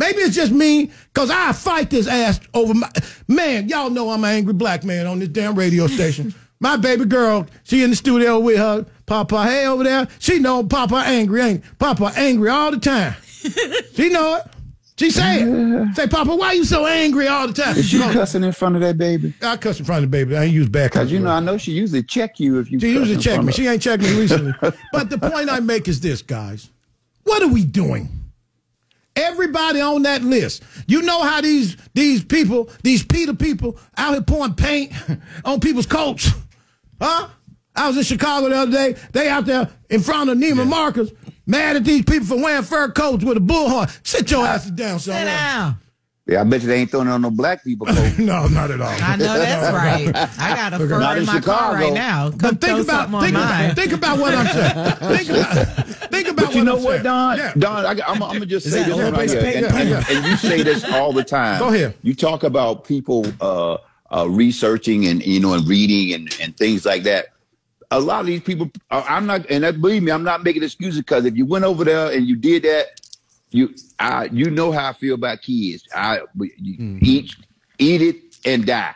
Maybe 0.00 0.20
it's 0.20 0.34
just 0.34 0.50
me, 0.50 0.90
because 1.12 1.30
I 1.30 1.52
fight 1.52 1.90
this 1.90 2.06
ass 2.06 2.40
over 2.54 2.72
my. 2.72 2.90
Man, 3.28 3.68
y'all 3.68 3.90
know 3.90 4.08
I'm 4.08 4.24
an 4.24 4.30
angry 4.30 4.54
black 4.54 4.82
man 4.82 5.06
on 5.06 5.18
this 5.18 5.28
damn 5.28 5.54
radio 5.54 5.86
station. 5.88 6.34
my 6.60 6.78
baby 6.78 7.04
girl, 7.04 7.46
she 7.64 7.82
in 7.82 7.90
the 7.90 7.96
studio 7.96 8.38
with 8.38 8.56
her 8.56 8.86
Papa. 9.04 9.44
Hey, 9.44 9.66
over 9.66 9.84
there. 9.84 10.08
She 10.18 10.38
know 10.38 10.64
Papa 10.64 11.02
angry, 11.04 11.42
ain't 11.42 11.78
Papa 11.78 12.12
angry 12.16 12.48
all 12.48 12.70
the 12.70 12.78
time. 12.78 13.14
she 13.94 14.08
know 14.08 14.36
it. 14.36 14.46
She 14.96 15.10
say 15.10 15.42
it. 15.42 15.96
Say, 15.96 16.06
Papa, 16.06 16.34
why 16.34 16.52
you 16.52 16.64
so 16.64 16.86
angry 16.86 17.26
all 17.28 17.46
the 17.46 17.52
time? 17.52 17.76
Is 17.76 17.88
she 17.88 17.98
No, 17.98 18.10
cussing 18.10 18.42
in 18.42 18.52
front 18.52 18.76
of 18.76 18.80
that 18.80 18.96
baby? 18.96 19.34
I 19.42 19.58
cuss 19.58 19.78
in 19.78 19.84
front 19.84 20.02
of 20.02 20.10
the 20.10 20.16
baby. 20.16 20.34
I 20.34 20.44
ain't 20.44 20.54
use 20.54 20.68
bad 20.68 20.92
Because 20.92 21.12
you 21.12 21.20
know. 21.20 21.30
I 21.30 21.40
know 21.40 21.58
she 21.58 21.72
usually 21.72 22.02
check 22.02 22.40
you 22.40 22.58
if 22.58 22.70
you. 22.70 22.80
She 22.80 22.90
usually 22.92 23.18
check 23.18 23.42
me. 23.42 23.52
She 23.52 23.66
ain't 23.66 23.82
checked 23.82 24.02
me 24.02 24.18
recently. 24.18 24.54
but 24.92 25.10
the 25.10 25.18
point 25.18 25.50
I 25.50 25.60
make 25.60 25.88
is 25.88 26.00
this, 26.00 26.22
guys. 26.22 26.70
What 27.24 27.42
are 27.42 27.48
we 27.48 27.64
doing? 27.64 28.19
Everybody 29.16 29.80
on 29.80 30.02
that 30.02 30.22
list. 30.22 30.62
You 30.86 31.02
know 31.02 31.22
how 31.22 31.40
these 31.40 31.76
these 31.94 32.24
people, 32.24 32.70
these 32.82 33.04
PETA 33.04 33.34
people, 33.34 33.78
out 33.96 34.12
here 34.12 34.22
pouring 34.22 34.54
paint 34.54 34.92
on 35.44 35.60
people's 35.60 35.86
coats. 35.86 36.30
Huh? 37.00 37.28
I 37.74 37.88
was 37.88 37.96
in 37.96 38.02
Chicago 38.04 38.48
the 38.48 38.56
other 38.56 38.72
day. 38.72 38.96
They 39.12 39.28
out 39.28 39.46
there 39.46 39.68
in 39.88 40.00
front 40.00 40.30
of 40.30 40.38
Neiman 40.38 40.68
Marcus, 40.68 41.10
mad 41.46 41.76
at 41.76 41.84
these 41.84 42.04
people 42.04 42.26
for 42.26 42.36
wearing 42.42 42.62
fur 42.64 42.90
coats 42.92 43.24
with 43.24 43.36
a 43.36 43.40
bullhorn. 43.40 43.90
Sit 44.06 44.30
your 44.30 44.46
asses 44.46 44.72
down 44.72 44.98
somewhere. 44.98 45.20
Sit 45.24 45.26
down. 45.26 45.76
Yeah, 46.26 46.42
I 46.42 46.44
bet 46.44 46.60
you 46.62 46.68
they 46.68 46.76
ain't 46.80 46.90
throwing 46.90 47.08
on 47.08 47.22
no 47.22 47.30
black 47.30 47.64
people. 47.64 47.86
coat. 47.88 48.12
no, 48.18 48.46
not 48.46 48.70
at 48.70 48.80
all. 48.80 48.88
I 48.88 49.16
know 49.16 49.36
that's 49.38 49.72
right. 50.14 50.38
I 50.38 50.54
got 50.54 50.74
a 50.74 50.78
fur 50.78 51.00
Not 51.00 51.16
in 51.16 51.22
in 51.22 51.26
my 51.26 51.40
car 51.40 51.74
right 51.74 51.92
now. 51.92 52.30
Come 52.30 52.38
But 52.38 52.60
think 52.60 52.78
about 52.80 53.10
something 53.10 53.20
think, 53.20 53.36
about 53.36 53.74
think 53.76 53.92
about 53.92 54.18
what 54.18 54.34
I'm 54.34 54.46
saying. 54.46 55.16
Think 55.16 55.28
about 55.30 55.76
think 55.76 55.99
about 56.40 56.46
But 56.48 56.54
you 56.54 56.60
what 56.60 56.64
know 56.64 56.76
I'm 56.76 56.82
what, 56.84 56.90
saying. 56.92 57.02
Don? 57.04 57.38
Yeah. 57.38 57.52
Don, 57.58 57.86
I, 57.86 57.90
I'm, 58.06 58.22
I'm 58.22 58.32
gonna 58.32 58.46
just 58.46 58.70
say 58.70 58.82
this 58.84 58.96
right 58.98 59.30
here, 59.30 59.40
and, 59.40 59.66
and- 59.66 60.08
and 60.10 60.26
you 60.26 60.36
say 60.36 60.62
this 60.62 60.84
all 60.84 61.12
the 61.12 61.24
time. 61.24 61.58
Go 61.58 61.68
ahead. 61.68 61.94
You 62.02 62.14
talk 62.14 62.42
about 62.42 62.84
people 62.84 63.26
uh, 63.40 63.78
uh, 64.10 64.28
researching 64.28 65.06
and 65.06 65.24
you 65.24 65.40
know 65.40 65.54
and 65.54 65.66
reading 65.66 66.14
and, 66.14 66.36
and 66.40 66.56
things 66.56 66.84
like 66.84 67.02
that. 67.04 67.26
A 67.92 67.98
lot 67.98 68.20
of 68.20 68.26
these 68.26 68.40
people, 68.40 68.70
uh, 68.92 69.04
I'm 69.08 69.26
not, 69.26 69.50
and 69.50 69.64
that, 69.64 69.80
believe 69.80 70.02
me, 70.04 70.12
I'm 70.12 70.22
not 70.22 70.44
making 70.44 70.62
excuses 70.62 71.00
because 71.00 71.24
if 71.24 71.36
you 71.36 71.44
went 71.44 71.64
over 71.64 71.82
there 71.84 72.12
and 72.12 72.24
you 72.24 72.36
did 72.36 72.62
that, 72.62 72.86
you, 73.50 73.74
I, 73.98 74.26
you 74.26 74.48
know 74.48 74.70
how 74.70 74.90
I 74.90 74.92
feel 74.92 75.16
about 75.16 75.42
kids. 75.42 75.88
I 75.92 76.20
you 76.38 76.76
Mm-hmm. 76.78 76.98
eat, 77.02 77.34
eat 77.78 78.00
it 78.02 78.16
and 78.44 78.64
die. 78.64 78.94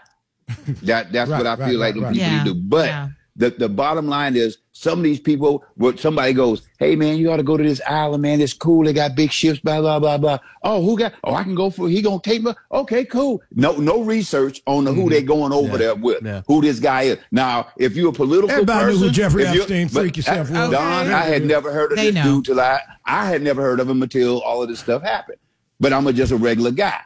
That 0.85 1.11
that's 1.13 1.29
Right, 1.31 1.39
what 1.39 1.47
I 1.49 1.55
right, 1.57 1.69
feel 1.71 1.81
like 1.81 1.95
right, 1.97 2.01
the 2.01 2.01
right. 2.07 2.13
people 2.15 2.29
Yeah, 2.29 2.45
do. 2.45 2.55
But 2.55 2.87
yeah. 2.87 3.09
The 3.37 3.51
the 3.51 3.69
bottom 3.69 4.07
line 4.07 4.37
is 4.37 4.59
some 4.73 4.99
of 4.99 5.05
these 5.05 5.21
people 5.21 5.65
where 5.77 5.97
somebody 5.97 6.33
goes, 6.33 6.63
Hey 6.79 6.95
man, 6.97 7.17
you 7.17 7.31
ought 7.31 7.37
to 7.39 7.43
go 7.43 7.57
to 7.57 7.63
this 7.65 7.81
island, 7.87 8.23
man. 8.23 8.41
It's 8.41 8.53
cool. 8.53 8.85
They 8.85 8.93
got 8.93 9.15
big 9.17 9.31
ships, 9.33 9.59
blah, 9.61 9.81
blah, 9.81 9.99
blah, 9.99 10.19
blah. 10.19 10.39
Oh, 10.63 10.83
who 10.83 10.97
got 10.99 11.15
oh 11.25 11.35
I 11.35 11.43
can 11.45 11.55
go 11.55 11.71
for 11.71 11.89
he 11.89 12.03
gonna 12.03 12.21
take 12.23 12.43
me. 12.43 12.53
Okay, 12.73 13.05
cool. 13.05 13.43
No, 13.53 13.73
no 13.77 14.03
research 14.03 14.63
on 14.67 14.85
the, 14.85 14.93
who 14.93 15.09
they 15.11 15.23
going 15.23 15.53
over 15.53 15.79
there 15.79 15.95
with, 15.95 16.23
Yeah. 16.25 16.43
who 16.47 16.61
this 16.61 16.79
guy 16.81 17.03
is. 17.03 17.19
Now, 17.33 17.69
if 17.77 17.97
you're 17.97 18.11
a 18.11 18.13
political 18.13 18.51
Everybody 18.51 18.93
knew 18.93 18.99
who 18.99 19.11
Jeffrey 19.11 19.45
if 19.45 19.55
you- 19.55 19.61
Epstein, 19.63 19.87
but, 19.89 20.01
freak 20.01 20.17
yourself, 20.17 20.51
uh. 20.53 20.71
Don, 20.71 21.07
I 21.11 21.23
had 21.23 21.45
never 21.45 21.73
heard 21.73 21.93
of 21.93 21.99
They 21.99 22.07
this 22.11 22.15
know. 22.17 22.37
dude 22.37 22.45
till 22.47 22.61
I 22.61 22.81
I 23.05 23.27
had 23.27 23.43
never 23.43 23.63
heard 23.63 23.81
of 23.81 23.89
him 23.89 24.03
until 24.03 24.41
all 24.43 24.63
of 24.63 24.69
this 24.69 24.81
stuff 24.81 25.03
happened. 25.03 25.39
But 25.81 25.93
I'm 25.93 26.07
a, 26.07 26.13
just 26.13 26.31
a 26.33 26.37
regular 26.37 26.71
guy. 26.71 27.01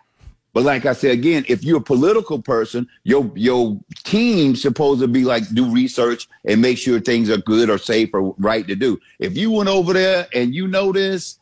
But 0.58 0.64
like 0.64 0.86
I 0.86 0.92
said 0.92 1.12
again, 1.12 1.44
if 1.46 1.62
you're 1.62 1.78
a 1.78 1.80
political 1.80 2.42
person, 2.42 2.88
your 3.04 3.30
your 3.36 3.78
team's 4.02 4.60
supposed 4.60 5.00
to 5.02 5.06
be 5.06 5.22
like 5.22 5.48
do 5.54 5.72
research 5.72 6.26
and 6.44 6.60
make 6.60 6.78
sure 6.78 6.98
things 6.98 7.30
are 7.30 7.36
good 7.36 7.70
or 7.70 7.78
safe 7.78 8.10
or 8.12 8.34
right 8.38 8.66
to 8.66 8.74
do. 8.74 8.98
If 9.20 9.36
you 9.36 9.52
went 9.52 9.68
over 9.68 9.92
there 9.92 10.26
and 10.34 10.52
you 10.52 10.66
know 10.66 10.90
this, 10.90 11.38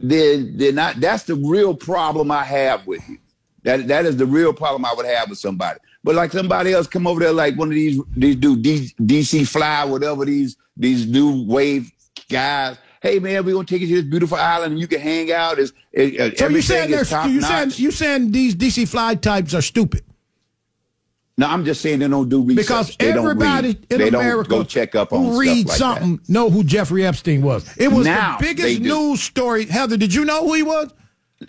then 0.00 0.56
then 0.56 0.76
not 0.76 1.00
that's 1.00 1.24
the 1.24 1.34
real 1.34 1.74
problem 1.74 2.30
I 2.30 2.44
have 2.44 2.86
with 2.86 3.06
you. 3.10 3.18
That 3.64 3.88
that 3.88 4.06
is 4.06 4.16
the 4.16 4.24
real 4.24 4.54
problem 4.54 4.86
I 4.86 4.94
would 4.94 5.04
have 5.04 5.28
with 5.28 5.38
somebody. 5.38 5.78
But 6.02 6.14
like 6.14 6.32
somebody 6.32 6.72
else 6.72 6.86
come 6.86 7.06
over 7.06 7.20
there, 7.20 7.34
like 7.34 7.58
one 7.58 7.68
of 7.68 7.74
these 7.74 8.00
these 8.16 8.36
do 8.36 8.56
DC 8.56 9.46
Fly, 9.46 9.84
whatever 9.84 10.24
these 10.24 10.56
these 10.78 11.06
new 11.06 11.44
wave 11.44 11.92
guys. 12.30 12.78
Hey 13.06 13.20
man, 13.20 13.44
we're 13.44 13.54
gonna 13.54 13.64
take 13.64 13.82
you 13.82 13.86
to 13.86 13.94
this 14.02 14.04
beautiful 14.04 14.36
island 14.36 14.72
and 14.72 14.80
you 14.80 14.88
can 14.88 14.98
hang 14.98 15.30
out. 15.30 15.60
Is 15.60 15.70
uh, 15.70 15.74
So 15.94 16.02
you 16.02 16.10
saying 16.10 16.40
everything 16.40 16.84
is 16.84 16.90
there's 16.90 17.10
top 17.10 17.30
you 17.30 17.40
saying 17.40 17.70
you 17.76 17.90
saying 17.92 18.32
these 18.32 18.56
DC 18.56 18.88
fly 18.88 19.14
types 19.14 19.54
are 19.54 19.62
stupid 19.62 20.02
No, 21.38 21.46
I'm 21.46 21.64
just 21.64 21.82
saying 21.82 22.00
they 22.00 22.08
don't 22.08 22.28
do 22.28 22.42
research. 22.42 22.64
because 22.64 22.96
they 22.96 23.12
don't 23.12 23.18
everybody 23.24 23.68
read. 23.68 23.86
in 23.90 23.98
they 23.98 24.08
America 24.08 24.50
don't 24.50 24.58
go 24.58 24.64
check 24.64 24.96
up 24.96 25.12
on 25.12 25.24
who 25.24 25.38
read 25.38 25.68
like 25.68 25.78
something 25.78 26.20
know 26.26 26.50
who 26.50 26.64
Jeffrey 26.64 27.06
Epstein 27.06 27.42
was. 27.42 27.72
It 27.76 27.92
was 27.92 28.06
Now 28.06 28.38
the 28.38 28.44
biggest 28.44 28.80
news 28.80 29.22
story. 29.22 29.66
Heather, 29.66 29.96
did 29.96 30.12
you 30.12 30.24
know 30.24 30.44
who 30.44 30.54
he 30.54 30.64
was? 30.64 30.92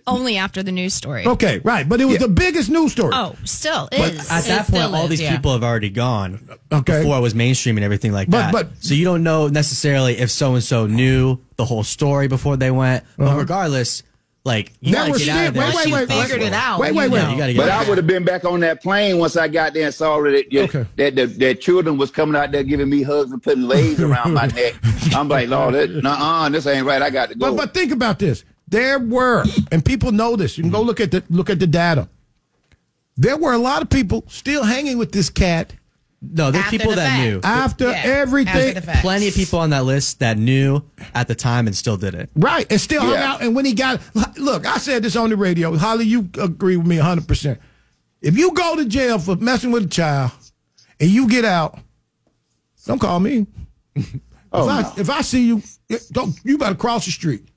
Only 0.06 0.36
after 0.38 0.62
the 0.64 0.72
news 0.72 0.94
story. 0.94 1.26
Okay, 1.26 1.60
right, 1.64 1.88
but 1.88 2.02
it 2.02 2.06
was 2.06 2.16
Yeah. 2.16 2.28
the 2.28 2.28
biggest 2.28 2.70
news 2.70 2.92
story. 2.92 3.12
Oh, 3.14 3.36
still 3.46 3.88
But 3.90 4.12
is. 4.12 4.30
at 4.30 4.44
It 4.44 4.48
that 4.50 4.68
point, 4.68 4.84
all 4.94 5.04
is, 5.06 5.10
these 5.12 5.22
yeah. 5.22 5.34
people 5.36 5.54
have 5.54 5.64
already 5.64 5.90
gone. 5.90 6.40
Okay. 6.72 7.00
Before 7.00 7.18
it 7.18 7.22
was 7.22 7.34
mainstream 7.34 7.78
and 7.78 7.86
everything 7.86 8.12
like 8.12 8.30
But- 8.30 8.38
that. 8.38 8.52
but- 8.52 8.70
so 8.82 8.94
you 8.96 9.06
don't 9.06 9.24
know 9.24 9.48
necessarily 9.48 10.18
if 10.18 10.30
so 10.30 10.56
and 10.56 10.64
so 10.64 10.88
knew 10.88 11.38
the 11.56 11.64
whole 11.64 11.86
story 11.86 12.28
before 12.28 12.58
they 12.58 12.70
went. 12.70 13.06
But 13.18 13.28
Uh-huh. 13.28 13.38
regardless, 13.38 14.04
like 14.44 14.74
you 14.82 14.92
That 14.94 15.00
gotta 15.00 15.12
was 15.12 15.26
get 15.26 15.30
out 15.38 15.48
of 15.48 15.54
there. 15.54 15.64
wait, 15.68 15.76
wait, 15.76 15.94
wait, 15.94 16.10
figured 16.10 16.40
wait. 16.42 16.48
it 16.48 16.54
out, 16.54 16.80
Wait, 16.80 16.90
you 16.90 16.96
wait, 16.98 17.12
wait. 17.12 17.22
know. 17.22 17.30
You 17.32 17.38
gotta 17.38 17.48
that. 17.48 17.54
get 17.54 17.58
But 17.58 17.70
out 17.70 17.86
I 17.86 17.90
would 17.90 17.98
have 17.98 18.08
been 18.08 18.24
back 18.26 18.44
on 18.46 18.60
that 18.62 18.82
plane 18.84 19.18
once 19.20 19.38
I 19.38 19.48
got 19.48 19.74
there 19.74 19.86
and 19.86 19.94
saw 19.94 20.22
that 20.22 20.46
that, 20.52 20.64
Okay. 20.64 20.86
that, 20.98 21.16
that, 21.16 21.40
that 21.40 21.62
children 21.62 21.98
was 21.98 22.12
coming 22.12 22.36
out 22.36 22.52
there 22.52 22.64
giving 22.64 22.90
me 22.90 23.04
hugs 23.04 23.32
and 23.32 23.42
putting 23.42 23.64
legs 23.68 24.02
around 24.02 24.34
my 24.34 24.48
neck. 24.56 24.76
I'm 25.16 25.30
like, 25.30 25.48
Lord, 25.50 25.76
that, 25.76 26.02
uh 26.06 26.50
this 26.50 26.68
ain't 26.68 26.86
right. 26.86 27.02
I 27.02 27.10
got 27.10 27.30
to 27.30 27.36
go. 27.36 27.52
But 27.52 27.58
but 27.58 27.74
think 27.74 27.92
about 27.94 28.20
this. 28.20 28.44
There 28.68 29.00
were, 29.00 29.46
and 29.72 29.84
people 29.84 30.12
know 30.12 30.36
this. 30.36 30.58
You 30.58 30.64
can 30.64 30.72
go 30.72 30.82
look 30.82 31.00
at 31.00 31.12
the 31.12 31.24
look 31.30 31.50
at 31.50 31.60
the 31.60 31.68
data. 31.68 32.10
There 33.16 33.38
were 33.38 33.54
a 33.54 33.58
lot 33.58 33.82
of 33.82 33.90
people 33.90 34.24
still 34.28 34.64
hanging 34.64 34.98
with 34.98 35.12
this 35.12 35.30
cat 35.30 35.74
No, 36.22 36.50
there's 36.52 36.66
After 36.66 36.78
people 36.78 36.90
the 36.92 36.96
that 36.98 37.08
fact. 37.10 37.22
knew. 37.24 37.40
after 37.44 37.86
Yeah, 37.90 37.96
after 37.96 38.12
everything. 38.12 38.74
the 38.76 38.82
fact. 38.82 39.02
Plenty 39.02 39.28
of 39.28 39.36
people 39.36 39.60
on 39.60 39.70
that 39.70 39.86
list 39.86 40.20
that 40.20 40.38
knew 40.38 40.82
at 41.16 41.28
the 41.28 41.36
time 41.36 41.68
and 41.68 41.76
still 41.76 41.96
did 41.98 42.14
it. 42.16 42.30
Right, 42.36 42.66
and 42.72 42.82
still 42.82 43.02
hung 43.02 43.14
Yeah. 43.14 43.34
out. 43.34 43.42
And 43.44 43.56
when 43.56 43.66
he 43.66 43.74
got, 43.74 44.02
look, 44.38 44.66
I 44.66 44.78
said 44.80 45.04
this 45.04 45.16
on 45.16 45.30
the 45.30 45.38
radio. 45.38 45.76
Holly, 45.78 46.06
you 46.06 46.28
agree 46.42 46.76
with 46.76 46.88
me 46.88 46.98
100%. 46.98 47.60
If 48.22 48.36
you 48.38 48.52
go 48.54 48.76
to 48.76 48.86
jail 48.86 49.20
for 49.20 49.36
messing 49.36 49.72
with 49.72 49.86
a 49.86 49.90
child 49.90 50.32
and 51.00 51.10
you 51.10 51.28
get 51.30 51.46
out, 51.46 51.80
don't 52.88 53.00
call 53.00 53.20
me. 53.20 53.46
Oh, 54.52 54.64
if, 54.64 54.70
I, 54.70 54.82
no. 54.82 54.94
if 54.98 55.10
I 55.10 55.22
see 55.22 55.46
you, 55.48 55.62
don't 56.12 56.36
you 56.44 56.58
better 56.58 56.76
cross 56.76 57.06
the 57.06 57.12
street. 57.12 57.48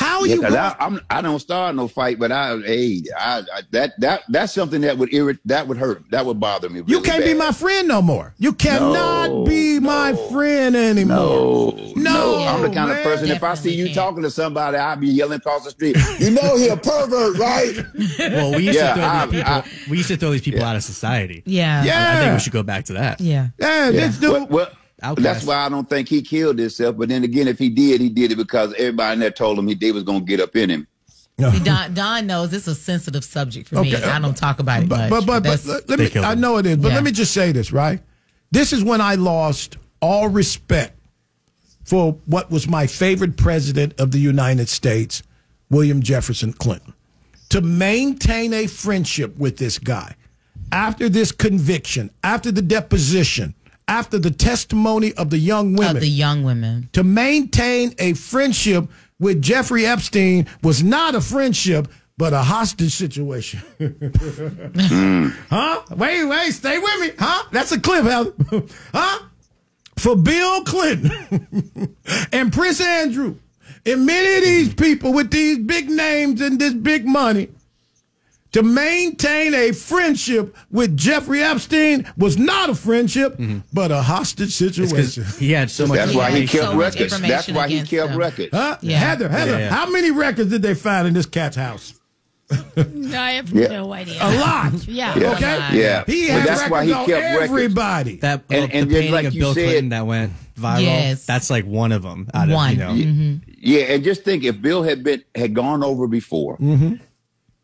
How 0.00 0.20
are 0.20 0.26
Yeah, 0.26 0.34
you 0.36 0.40
'cause 0.40 0.52
going? 0.52 0.62
I, 0.64 0.76
I'm, 0.80 1.00
I 1.10 1.20
don't 1.20 1.38
start 1.40 1.74
no 1.76 1.86
fight, 1.86 2.18
but 2.18 2.32
I, 2.32 2.56
hey, 2.60 3.02
I, 3.18 3.40
I, 3.40 3.60
that 3.72 3.92
that 4.00 4.22
that's 4.30 4.54
something 4.54 4.80
that 4.80 4.96
would 4.96 5.10
irrit, 5.10 5.38
that 5.44 5.68
would 5.68 5.76
hurt, 5.76 6.02
that 6.10 6.24
would 6.24 6.40
bother 6.40 6.70
me. 6.70 6.82
you 6.86 7.02
can't 7.02 7.22
be 7.22 7.34
my 7.34 7.52
friend 7.52 7.86
no 7.86 8.00
more. 8.00 8.32
You 8.38 8.54
cannot 8.54 9.28
No, 9.30 9.44
be 9.44 9.78
my 9.78 10.14
friend 10.30 10.74
anymore. 10.74 11.74
No, 11.76 11.92
No, 11.96 12.38
I'm 12.46 12.62
the 12.62 12.68
kind 12.70 12.88
man. 12.88 12.96
of 12.98 13.04
person. 13.04 13.30
If 13.30 13.42
I 13.42 13.52
see 13.54 13.70
you 13.74 13.88
Definitely 13.88 13.94
talking 13.94 14.22
to 14.22 14.30
somebody, 14.30 14.76
I'll 14.78 14.96
be 14.96 15.08
yelling 15.08 15.36
across 15.38 15.64
the 15.64 15.70
street. 15.70 15.96
You 16.18 16.30
know 16.30 16.56
he 16.56 16.68
a 16.68 16.76
pervert, 16.78 17.36
right? 17.38 17.76
Well, 18.18 18.54
we 18.56 18.64
used 18.64 18.78
Yeah, 18.78 18.94
to 18.94 18.94
throw 18.94 19.04
I- 19.04 19.26
these 19.26 19.34
people. 19.40 19.52
I- 19.52 19.64
we 19.90 19.96
used 19.98 20.08
to 20.08 20.16
throw 20.16 20.30
these 20.30 20.40
people 20.42 20.62
out 20.62 20.76
of 20.76 20.82
society. 20.82 21.42
Yeah. 21.44 21.82
I- 21.84 22.16
I, 22.16 22.20
think 22.20 22.32
we 22.34 22.40
should 22.40 22.52
go 22.54 22.62
back 22.62 22.86
to 22.86 22.94
that. 22.94 23.20
Yeah. 23.20 23.48
Yeah, 23.58 23.90
Yeah. 23.90 23.90
this 23.90 24.16
dude. 24.18 24.30
Well, 24.32 24.46
well, 24.46 24.68
Outcast. 25.02 25.22
that's 25.24 25.44
why 25.44 25.56
I 25.56 25.68
don't 25.68 25.88
think 25.88 26.08
he 26.08 26.22
killed 26.22 26.58
himself. 26.58 26.96
But 26.96 27.08
then 27.08 27.24
again, 27.24 27.48
if 27.48 27.58
he 27.58 27.68
did, 27.68 28.00
he 28.00 28.08
did 28.08 28.32
it 28.32 28.36
because 28.36 28.72
everybody 28.74 29.14
in 29.14 29.20
there 29.20 29.30
told 29.30 29.58
him 29.58 29.66
he 29.68 29.74
they 29.74 29.92
was 29.92 30.02
gonna 30.02 30.20
get 30.20 30.40
up 30.40 30.54
in 30.56 30.70
him. 30.70 30.86
See, 31.38 31.60
Don, 31.60 31.94
Don 31.94 32.26
knows 32.26 32.52
it's 32.52 32.66
a 32.66 32.74
sensitive 32.74 33.24
subject 33.24 33.68
for 33.68 33.82
me. 33.82 33.94
I 33.94 34.18
don't 34.18 34.36
talk 34.36 34.58
about 34.60 34.82
it 34.82 34.88
but, 34.90 35.08
much. 35.08 35.26
but, 35.26 35.26
but, 35.26 35.42
but 35.42 35.64
let 35.64 35.88
let 35.88 36.14
me, 36.14 36.20
I 36.22 36.34
know 36.34 36.58
it 36.58 36.66
is, 36.66 36.76
but 36.76 36.88
Yeah. 36.88 36.96
let 36.96 37.04
me 37.04 37.12
just 37.12 37.32
say 37.32 37.50
this, 37.50 37.72
right? 37.72 38.00
This 38.50 38.74
is 38.74 38.84
when 38.84 39.00
I 39.00 39.14
lost 39.14 39.78
all 40.02 40.28
respect 40.28 40.98
for 41.84 42.18
what 42.26 42.50
was 42.50 42.68
my 42.68 42.86
favorite 42.86 43.36
president 43.38 43.98
of 43.98 44.10
the 44.10 44.18
United 44.18 44.68
States, 44.68 45.22
William 45.70 46.02
Jefferson 46.02 46.52
Clinton. 46.52 46.92
To 47.50 47.60
maintain 47.62 48.52
a 48.52 48.66
friendship 48.66 49.36
with 49.38 49.56
this 49.56 49.78
guy 49.78 50.14
after 50.72 51.08
this 51.08 51.32
conviction, 51.32 52.10
after 52.22 52.52
the 52.52 52.62
deposition, 52.62 53.54
after 53.90 54.20
the 54.20 54.30
testimony 54.30 55.12
of 55.14 55.30
the 55.30 55.38
young 55.38 55.74
women. 55.74 55.96
Of 55.96 56.00
the 56.00 56.08
young 56.08 56.44
women. 56.44 56.88
To 56.92 57.02
maintain 57.02 57.92
a 57.98 58.14
friendship 58.14 58.88
with 59.18 59.42
Jeffrey 59.42 59.84
Epstein 59.84 60.46
was 60.62 60.82
not 60.82 61.16
a 61.16 61.20
friendship, 61.20 61.88
but 62.16 62.32
a 62.32 62.42
hostage 62.42 62.94
situation. 62.94 63.60
Huh? 65.50 65.82
Wait, 65.96 66.24
wait, 66.24 66.52
stay 66.52 66.78
with 66.78 67.00
me. 67.00 67.10
Huh? 67.18 67.44
That's 67.50 67.72
a 67.72 67.80
clip, 67.80 68.04
huh? 68.94 69.18
For 69.96 70.16
Bill 70.16 70.62
Clinton 70.62 71.96
and 72.32 72.52
Prince 72.52 72.80
Andrew 72.80 73.36
and 73.84 74.06
many 74.06 74.36
of 74.36 74.42
these 74.44 74.74
people 74.74 75.12
with 75.12 75.30
these 75.30 75.58
big 75.58 75.90
names 75.90 76.40
and 76.40 76.58
this 76.58 76.74
big 76.74 77.06
money 77.06 77.48
to 78.52 78.62
maintain 78.62 79.54
a 79.54 79.72
friendship 79.72 80.56
with 80.70 80.96
Jeffrey 80.96 81.42
Epstein 81.42 82.06
was 82.16 82.36
not 82.38 82.68
a 82.70 82.74
friendship, 82.74 83.38
but 83.72 83.90
a 83.92 84.02
hostage 84.02 84.52
situation. 84.54 85.24
He 85.38 85.52
had 85.52 85.70
so 85.70 85.86
much. 85.86 85.98
That's 85.98 86.14
why 86.14 86.30
he 86.32 86.46
kept 86.46 86.64
so 86.64 86.74
much 86.74 86.94
records. 86.94 87.20
That's 87.20 87.48
why 87.48 87.68
he 87.68 87.82
kept 87.82 88.10
him. 88.12 88.18
records. 88.18 88.48
Huh? 88.52 88.76
Yeah. 88.80 88.98
Heather, 88.98 89.28
Heather, 89.28 89.52
Yeah, 89.52 89.58
yeah. 89.58 89.70
how 89.70 89.88
many 89.90 90.10
records 90.10 90.50
did 90.50 90.62
they 90.62 90.74
find 90.74 91.06
in 91.06 91.14
this 91.14 91.26
cat's 91.26 91.56
house? 91.56 91.94
I 92.52 93.32
have 93.36 93.50
Yeah. 93.50 93.68
no 93.68 93.92
idea. 93.92 94.18
A 94.20 94.34
lot. 94.40 94.72
Yeah. 94.88 95.16
Yeah. 95.16 95.32
Okay? 95.34 95.78
Yeah. 95.80 96.04
He 96.06 96.26
But 96.26 96.32
had 96.32 96.48
that's 96.48 96.60
records 96.62 96.70
why 96.70 96.84
he 96.86 96.92
on 96.92 97.06
kept 97.06 97.22
records. 97.22 97.50
everybody. 97.50 98.16
That 98.16 98.42
And- 98.50 98.72
and 98.72 98.90
the 98.90 98.94
just 98.94 99.00
painting 99.00 99.12
like 99.12 99.24
of 99.26 99.34
you 99.34 99.40
Bill 99.40 99.54
said- 99.54 99.64
Clinton 99.64 99.88
that 99.90 100.06
went 100.06 100.32
viral. 100.58 100.82
Yes. 100.82 101.24
That's 101.26 101.48
like 101.50 101.64
one 101.66 101.92
of 101.92 102.02
them. 102.02 102.28
Out 102.34 102.48
One. 102.48 102.80
Of, 102.80 102.96
you 102.98 103.04
know, 103.06 103.12
Mhm. 103.12 103.40
Yeah, 103.62 103.82
and 103.82 104.02
just 104.02 104.24
think 104.24 104.42
if 104.42 104.60
Bill 104.60 104.82
had 104.82 105.04
been 105.04 105.22
had 105.36 105.54
gone 105.54 105.84
over 105.84 106.08
before, 106.08 106.56
Mm-hmm. 106.58 106.94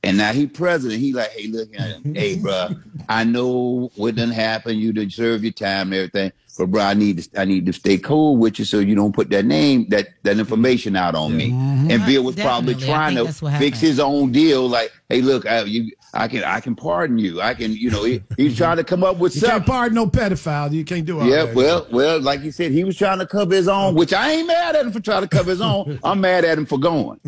And 0.06 0.16
now 0.16 0.32
he 0.32 0.46
president, 0.46 1.00
he 1.00 1.12
like, 1.12 1.30
hey, 1.32 1.48
look, 1.48 1.68
uh, 1.78 1.94
hey, 2.14 2.36
bro, 2.36 2.68
I 3.08 3.24
know 3.24 3.90
what 3.96 4.14
done 4.14 4.30
happened. 4.30 4.78
You 4.78 4.92
done 4.92 5.10
served 5.10 5.42
your 5.42 5.52
time 5.52 5.92
and 5.92 5.94
everything, 5.94 6.32
but 6.56 6.66
bro, 6.70 6.82
I 6.82 6.94
need 6.94 7.18
to, 7.18 7.40
I 7.40 7.44
need 7.44 7.66
to 7.66 7.72
stay 7.72 7.98
cool 7.98 8.36
with 8.36 8.60
you 8.60 8.64
so 8.64 8.78
you 8.78 8.94
don't 8.94 9.12
put 9.12 9.30
that 9.30 9.44
name, 9.44 9.88
that 9.88 10.08
that 10.22 10.38
information 10.38 10.94
out 10.94 11.16
on 11.16 11.36
me. 11.36 11.50
Mm-hmm. 11.50 11.90
And 11.90 12.06
Bill 12.06 12.22
was 12.22 12.36
probably 12.36 12.74
Definitely. 12.74 12.94
I 12.94 13.24
trying 13.24 13.52
to 13.52 13.58
fix 13.58 13.80
his 13.80 13.98
own 13.98 14.30
deal. 14.30 14.68
Like, 14.68 14.92
hey, 15.08 15.22
look, 15.22 15.44
I, 15.44 15.62
you, 15.62 15.92
I 16.14 16.28
can, 16.28 16.44
I 16.44 16.60
can 16.60 16.74
pardon 16.76 17.18
you. 17.18 17.40
I 17.40 17.54
can, 17.54 17.72
you 17.72 17.90
know, 17.90 18.04
he, 18.04 18.22
he's 18.36 18.56
trying 18.56 18.76
to 18.76 18.84
come 18.84 19.04
up 19.04 19.18
with 19.18 19.32
something. 19.32 19.48
You 19.50 19.54
can't 19.56 19.66
pardon 19.66 19.94
no 19.96 20.06
pedophile. 20.06 20.72
You 20.72 20.84
can't 20.84 21.04
do 21.04 21.20
all 21.20 21.28
Yeah, 21.28 21.46
that. 21.46 21.54
well, 21.54 21.86
well, 21.90 22.20
like 22.20 22.42
you 22.42 22.52
said, 22.52 22.70
he 22.72 22.84
was 22.84 22.96
trying 22.96 23.18
to 23.18 23.26
cover 23.26 23.54
his 23.54 23.68
own, 23.68 23.94
which 23.94 24.12
I 24.12 24.30
ain't 24.30 24.46
mad 24.46 24.76
at 24.76 24.86
him 24.86 24.92
for 24.92 25.00
trying 25.00 25.22
to 25.22 25.28
cover 25.28 25.50
his 25.50 25.60
own. 25.60 25.98
I'm 26.04 26.20
mad 26.20 26.44
at 26.44 26.56
him 26.56 26.64
for 26.64 26.78
going. 26.78 27.20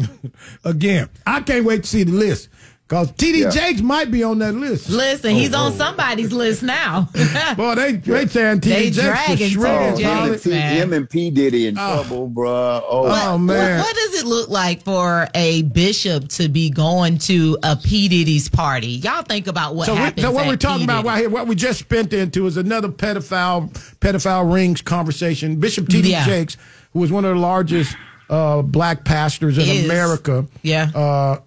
Again, 0.64 1.10
I 1.26 1.40
can't 1.40 1.64
wait 1.64 1.82
to 1.82 1.88
see 1.88 2.04
the 2.04 2.12
list 2.12 2.48
because 2.88 3.12
TD 3.12 3.40
Yeah. 3.42 3.50
Jakes 3.50 3.82
might 3.82 4.10
be 4.10 4.22
on 4.22 4.38
that 4.38 4.54
list. 4.54 4.88
Listen, 4.88 5.34
he's 5.34 5.52
on 5.52 5.72
somebody's 5.74 6.32
list 6.32 6.62
now. 6.62 7.08
Boy, 7.56 7.74
they 7.74 7.92
they 7.96 8.26
saying 8.26 8.60
TD 8.60 8.62
Jakes 8.92 8.96
to 8.96 9.02
dragging 9.02 9.48
shred. 9.50 9.94
TD 9.96 9.98
him, 9.98 10.28
Jakes, 10.32 10.44
and 10.46 10.52
P, 10.52 10.58
man. 10.58 10.76
him 10.76 10.92
and 10.94 11.10
P 11.10 11.30
Diddy 11.30 11.66
in 11.66 11.76
Oh. 11.78 11.94
trouble, 12.02 12.26
bro. 12.28 12.82
Oh, 12.88 13.32
Oh, 13.34 13.36
man. 13.38 13.80
What, 13.80 13.94
does 13.94 14.22
it 14.22 14.26
look 14.26 14.48
like 14.48 14.82
for 14.84 15.28
a 15.34 15.62
bishop 15.62 16.28
to 16.30 16.48
be 16.48 16.70
going 16.70 17.18
to 17.18 17.58
a 17.62 17.76
P. 17.76 18.08
Diddy's 18.08 18.48
party? 18.48 18.88
Y'all 18.92 19.22
think 19.22 19.46
about 19.48 19.74
what 19.74 19.86
so, 19.86 19.94
We, 19.94 20.22
so 20.22 20.30
what 20.32 20.44
at 20.44 20.48
we're 20.48 20.56
talking 20.56 20.78
P. 20.80 20.84
about 20.84 21.04
right 21.04 21.18
here, 21.18 21.28
what 21.30 21.46
we 21.46 21.54
just 21.54 21.78
spent 21.80 22.12
into 22.14 22.46
is 22.46 22.56
another 22.56 22.88
pedophile 22.88 23.70
pedophile 24.00 24.50
rings 24.52 24.80
conversation. 24.80 25.56
Bishop 25.56 25.88
T.D. 25.88 26.10
Yeah. 26.10 26.24
Jakes, 26.24 26.56
who 26.94 27.00
was 27.00 27.12
one 27.12 27.26
of 27.26 27.34
the 27.34 27.40
largest 27.40 27.94
uh, 28.30 28.62
black 28.62 29.04
pastors 29.04 29.58
in 29.58 29.64
Is. 29.68 29.84
America. 29.84 30.46
Yeah. 30.62 30.90
Uh, 30.94 31.40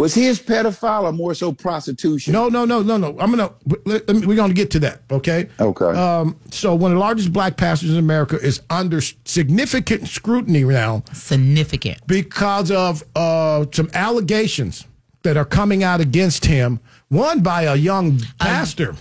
was 0.00 0.14
his 0.14 0.40
pedophile 0.40 1.04
or 1.04 1.12
more 1.12 1.34
so 1.34 1.52
prostitution? 1.52 2.32
no, 2.32 2.48
no, 2.48 2.64
no, 2.64 2.82
no, 2.82 2.96
no. 2.96 3.16
I'm 3.20 3.30
gonna 3.30 3.50
let- 3.86 4.06
let 4.08 4.16
me- 4.16 4.26
we're 4.26 4.36
gonna 4.36 4.52
get 4.54 4.70
to 4.72 4.80
that. 4.80 5.02
Okay. 5.10 5.48
Okay. 5.60 5.84
Um, 5.84 6.36
so 6.50 6.74
one 6.74 6.90
of 6.92 6.96
the 6.96 7.00
largest 7.00 7.32
black 7.32 7.56
pastors 7.56 7.90
in 7.90 7.96
America 7.98 8.38
is 8.40 8.60
under 8.70 9.00
significant 9.24 10.08
scrutiny 10.08 10.64
now 10.64 11.02
Significant. 11.12 11.98
because 12.06 12.70
of 12.70 13.02
uh, 13.14 13.64
some 13.72 13.88
allegations 13.94 14.84
that 15.22 15.36
are 15.36 15.44
coming 15.44 15.82
out 15.84 16.00
against 16.00 16.46
him. 16.46 16.80
One 17.08 17.40
by 17.40 17.62
a 17.62 17.74
young 17.76 18.20
pastor. 18.40 18.94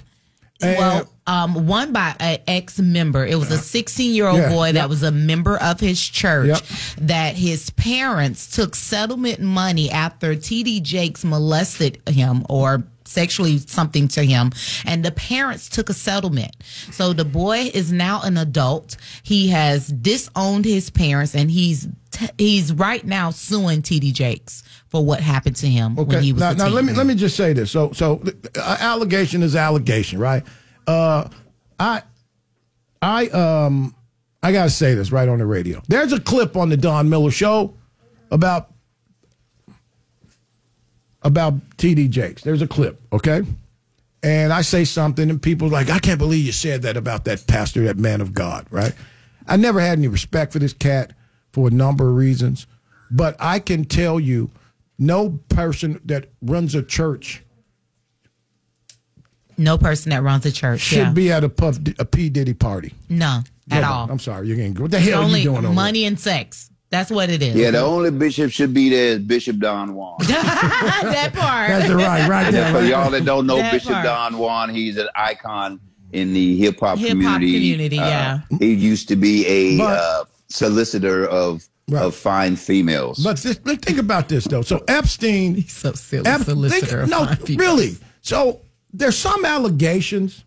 And- 0.62 0.78
Well, 0.78 1.10
um, 1.30 1.68
one 1.68 1.94
by 1.94 2.16
an 2.20 2.40
ex 2.48 2.80
member. 2.80 3.24
It 3.26 3.36
was 3.36 3.52
a 3.52 3.58
16 3.58 4.14
year 4.14 4.28
old 4.28 4.40
Yeah, 4.40 4.50
boy 4.50 4.72
that 4.74 4.90
was 4.90 5.04
a 5.04 5.12
member 5.12 5.58
of 5.62 5.80
his 5.80 6.02
church 6.02 6.48
Yep. 6.48 6.62
that 7.08 7.36
his 7.36 7.70
parents 7.72 8.50
took 8.56 8.74
settlement 8.76 9.40
money 9.40 9.92
after 9.92 10.34
TD 10.36 10.82
Jakes 10.82 11.24
molested 11.24 12.02
him 12.10 12.46
or 12.50 12.84
sexually 13.06 13.58
something 13.58 14.08
to 14.08 14.24
him 14.24 14.52
and 14.86 15.04
the 15.04 15.12
parents 15.12 15.68
took 15.70 15.90
a 15.90 15.94
settlement. 15.94 16.56
So 16.92 17.14
the 17.14 17.26
boy 17.26 17.72
is 17.74 17.92
now 17.92 18.22
an 18.22 18.38
adult. 18.38 18.98
He 19.24 19.50
has 19.50 19.88
disowned 19.88 20.66
his 20.66 20.90
parents 20.90 21.36
and 21.36 21.50
he's 21.50 21.88
t- 22.12 22.28
he's 22.38 22.72
right 22.74 23.04
now 23.06 23.32
suing 23.32 23.82
TD 23.82 24.14
Jakes 24.14 24.64
for 24.90 25.04
what 25.06 25.20
happened 25.20 25.56
to 25.58 25.68
him 25.68 25.96
when 25.96 26.24
he 26.24 26.34
was 26.34 26.42
now, 26.42 26.54
now 26.54 26.68
let 26.68 26.84
me 26.86 26.94
let 26.94 27.06
me 27.06 27.16
just 27.16 27.36
say 27.36 27.54
this. 27.54 27.70
So 27.72 27.92
so 27.94 28.22
uh, 28.56 28.78
allegation 28.80 29.44
is 29.44 29.56
allegation, 29.56 30.20
right? 30.20 30.44
Uh, 30.90 31.30
I 31.80 32.02
I 33.00 33.28
um 33.28 33.96
I 34.42 34.52
gotta 34.52 34.72
say 34.72 34.96
this 34.96 35.12
right 35.12 35.30
on 35.30 35.38
the 35.38 35.46
radio. 35.46 35.84
There's 35.88 36.14
a 36.14 36.20
clip 36.20 36.58
on 36.58 36.70
the 36.70 36.78
Don 36.78 37.10
Miller 37.10 37.30
show 37.30 37.76
about 38.32 38.72
about 41.22 41.54
TD 41.78 42.10
Jakes. 42.10 42.42
There's 42.42 42.64
a 42.64 42.68
clip, 42.68 43.00
okay? 43.14 43.44
And 44.24 44.52
I 44.52 44.62
say 44.62 44.84
something, 44.84 45.30
and 45.30 45.40
people 45.40 45.68
like, 45.70 45.92
I 45.92 46.00
can't 46.00 46.18
believe 46.18 46.44
you 46.44 46.52
said 46.52 46.82
that 46.82 46.98
about 46.98 47.26
that 47.26 47.46
pastor, 47.46 47.84
that 47.84 47.98
man 47.98 48.20
of 48.20 48.34
God, 48.34 48.66
right? 48.72 48.94
I 49.48 49.58
never 49.58 49.80
had 49.80 50.00
any 50.00 50.08
respect 50.08 50.54
for 50.54 50.60
this 50.60 50.74
cat 50.74 51.14
for 51.54 51.68
a 51.68 51.72
number 51.72 52.10
of 52.10 52.16
reasons, 52.16 52.66
but 53.12 53.36
I 53.40 53.60
can 53.60 53.86
tell 53.86 54.20
you, 54.20 54.50
no 54.98 55.40
person 55.50 56.02
that 56.06 56.30
runs 56.42 56.74
a 56.74 56.82
church 56.82 57.44
no 59.60 59.78
person 59.78 60.10
that 60.12 60.24
runs 60.24 60.46
a 60.46 60.52
church 60.52 60.80
should 60.80 60.98
yeah. 60.98 61.12
be 61.12 61.32
at 61.32 61.44
a 61.44 61.50
Puff 61.50 61.78
a 62.00 62.06
P 62.06 62.30
Diddy 62.30 62.54
party. 62.54 62.94
no 63.10 63.42
at 63.72 63.82
No, 63.82 63.88
all. 63.92 64.12
I'm 64.12 64.18
sorry, 64.20 64.48
you're 64.48 64.56
getting 64.58 64.74
what 64.76 64.90
the 64.92 64.98
It's 64.98 65.08
hell 65.08 65.24
are 65.32 65.38
you 65.38 65.44
doing 65.44 65.66
over 65.66 65.74
money 65.74 66.06
and 66.06 66.20
sex. 66.20 66.72
That's 66.92 67.12
what 67.12 67.30
it 67.30 67.44
is. 67.44 67.56
Yeah, 67.56 67.70
the 67.70 67.82
only 67.82 68.10
bishop 68.10 68.50
should 68.52 68.74
be 68.74 68.90
there 68.90 69.10
is 69.10 69.20
Bishop 69.20 69.58
Don 69.60 69.94
Juan. 69.94 70.16
that 70.28 71.32
part. 71.36 71.70
That's 71.70 71.88
the 71.88 71.96
right, 71.96 72.28
right 72.28 72.52
there. 72.52 72.74
For 72.74 72.82
y'all 72.82 73.12
that 73.12 73.26
don't 73.26 73.46
know 73.46 73.58
That 73.58 73.74
Bishop 73.74 73.92
part. 73.92 74.06
Don 74.06 74.38
Juan, 74.40 74.70
he's 74.74 74.98
an 74.98 75.08
icon 75.16 75.80
in 76.14 76.34
the 76.34 76.58
hip 76.58 76.80
hop 76.80 76.98
Hip-hop 76.98 77.12
community. 77.12 77.54
community, 77.54 77.96
yeah. 77.98 78.40
He 78.58 78.74
used 78.74 79.08
to 79.10 79.16
be 79.16 79.46
a 79.46 79.78
But- 79.78 80.00
uh, 80.00 80.24
solicitor 80.48 81.26
of 81.28 81.64
Right. 81.92 82.04
of 82.04 82.14
fine 82.16 82.56
females. 82.56 83.18
But 83.24 83.38
this, 83.38 83.60
let's 83.66 83.84
think 83.84 83.98
about 83.98 84.30
this 84.30 84.46
though. 84.46 84.62
So 84.62 84.84
Epstein, 84.88 85.56
He's 85.56 85.72
so 85.74 85.92
silly. 85.94 86.28
Ep- 86.28 86.42
solicitor 86.42 86.86
think- 86.86 87.02
of 87.04 87.10
no, 87.10 87.26
fine 87.26 87.38
people. 87.38 87.66
really. 87.66 87.98
So 88.22 88.62
there's 88.94 89.18
some 89.18 89.46
allegations 89.46 90.44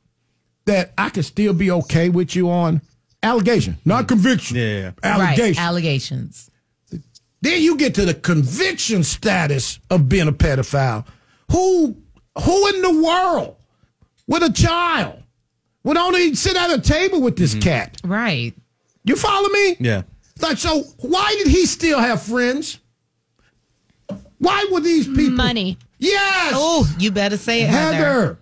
that 0.64 0.92
I 0.96 1.08
could 1.10 1.24
still 1.24 1.54
be 1.54 1.70
okay 1.70 2.08
with 2.08 2.34
you 2.36 2.50
on. 2.50 2.80
Allegation, 3.22 3.76
not 3.84 4.04
mm. 4.04 4.08
conviction. 4.08 4.56
Yeah, 4.56 4.64
yeah. 4.64 4.90
Allegation. 5.02 5.62
Right, 5.62 5.68
allegations. 5.68 6.50
then 7.40 7.62
you 7.62 7.76
get 7.76 7.94
to 7.96 8.04
the 8.04 8.14
conviction 8.14 9.04
status 9.04 9.78
of 9.90 10.08
being 10.08 10.28
a 10.28 10.32
pedophile. 10.32 11.06
Who, 11.50 11.96
who 12.42 12.68
in 12.68 12.82
the 12.82 13.02
world 13.02 13.56
with 14.26 14.42
a 14.42 14.52
child 14.52 15.22
would 15.84 15.96
only 15.96 16.34
sit 16.34 16.56
at 16.56 16.70
a 16.70 16.80
table 16.80 17.20
with 17.20 17.36
this 17.36 17.52
mm-hmm. 17.52 17.60
cat? 17.60 18.00
Right. 18.02 18.54
You 19.04 19.16
follow 19.16 19.48
me? 19.48 19.76
Yeah. 19.78 20.02
Like, 20.40 20.58
so 20.58 20.82
why 20.98 21.34
did 21.38 21.46
he 21.48 21.66
still 21.66 22.00
have 22.00 22.22
friends? 22.22 22.80
Why 24.38 24.66
were 24.72 24.80
these 24.80 25.06
people? 25.06 25.36
Money. 25.36 25.78
Yes. 26.02 26.52
Oh, 26.56 26.92
you 26.98 27.10
better 27.10 27.36
say 27.36 27.62
it, 27.62 27.70
Heather. 27.70 27.96
Heather. 27.96 28.38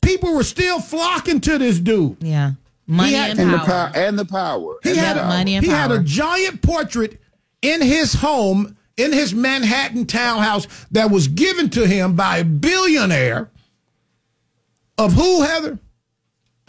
People 0.00 0.34
were 0.34 0.42
still 0.44 0.80
flocking 0.80 1.40
to 1.42 1.58
this 1.58 1.78
dude. 1.78 2.16
Yeah. 2.20 2.52
Money 2.86 3.12
had- 3.12 3.30
and 3.32 3.40
and 3.40 3.52
the 3.52 3.58
power. 3.58 3.66
power 3.66 3.90
and 3.94 4.18
the 4.18 4.24
power. 4.24 4.76
He 4.82 4.90
and 4.90 4.98
had 4.98 5.16
the 5.16 5.20
a, 5.20 5.22
power. 5.24 5.32
money 5.32 5.54
and 5.56 5.64
he 5.64 5.70
had 5.70 5.90
a 5.92 5.98
giant 6.00 6.62
portrait 6.62 7.20
in 7.62 7.80
his 7.82 8.14
home 8.14 8.76
in 8.96 9.12
his 9.12 9.34
Manhattan 9.34 10.06
townhouse 10.06 10.66
that 10.90 11.10
was 11.10 11.28
given 11.28 11.70
to 11.70 11.86
him 11.86 12.16
by 12.16 12.38
a 12.38 12.44
billionaire. 12.44 13.50
Of 14.96 15.12
who, 15.12 15.42
Heather? 15.42 15.78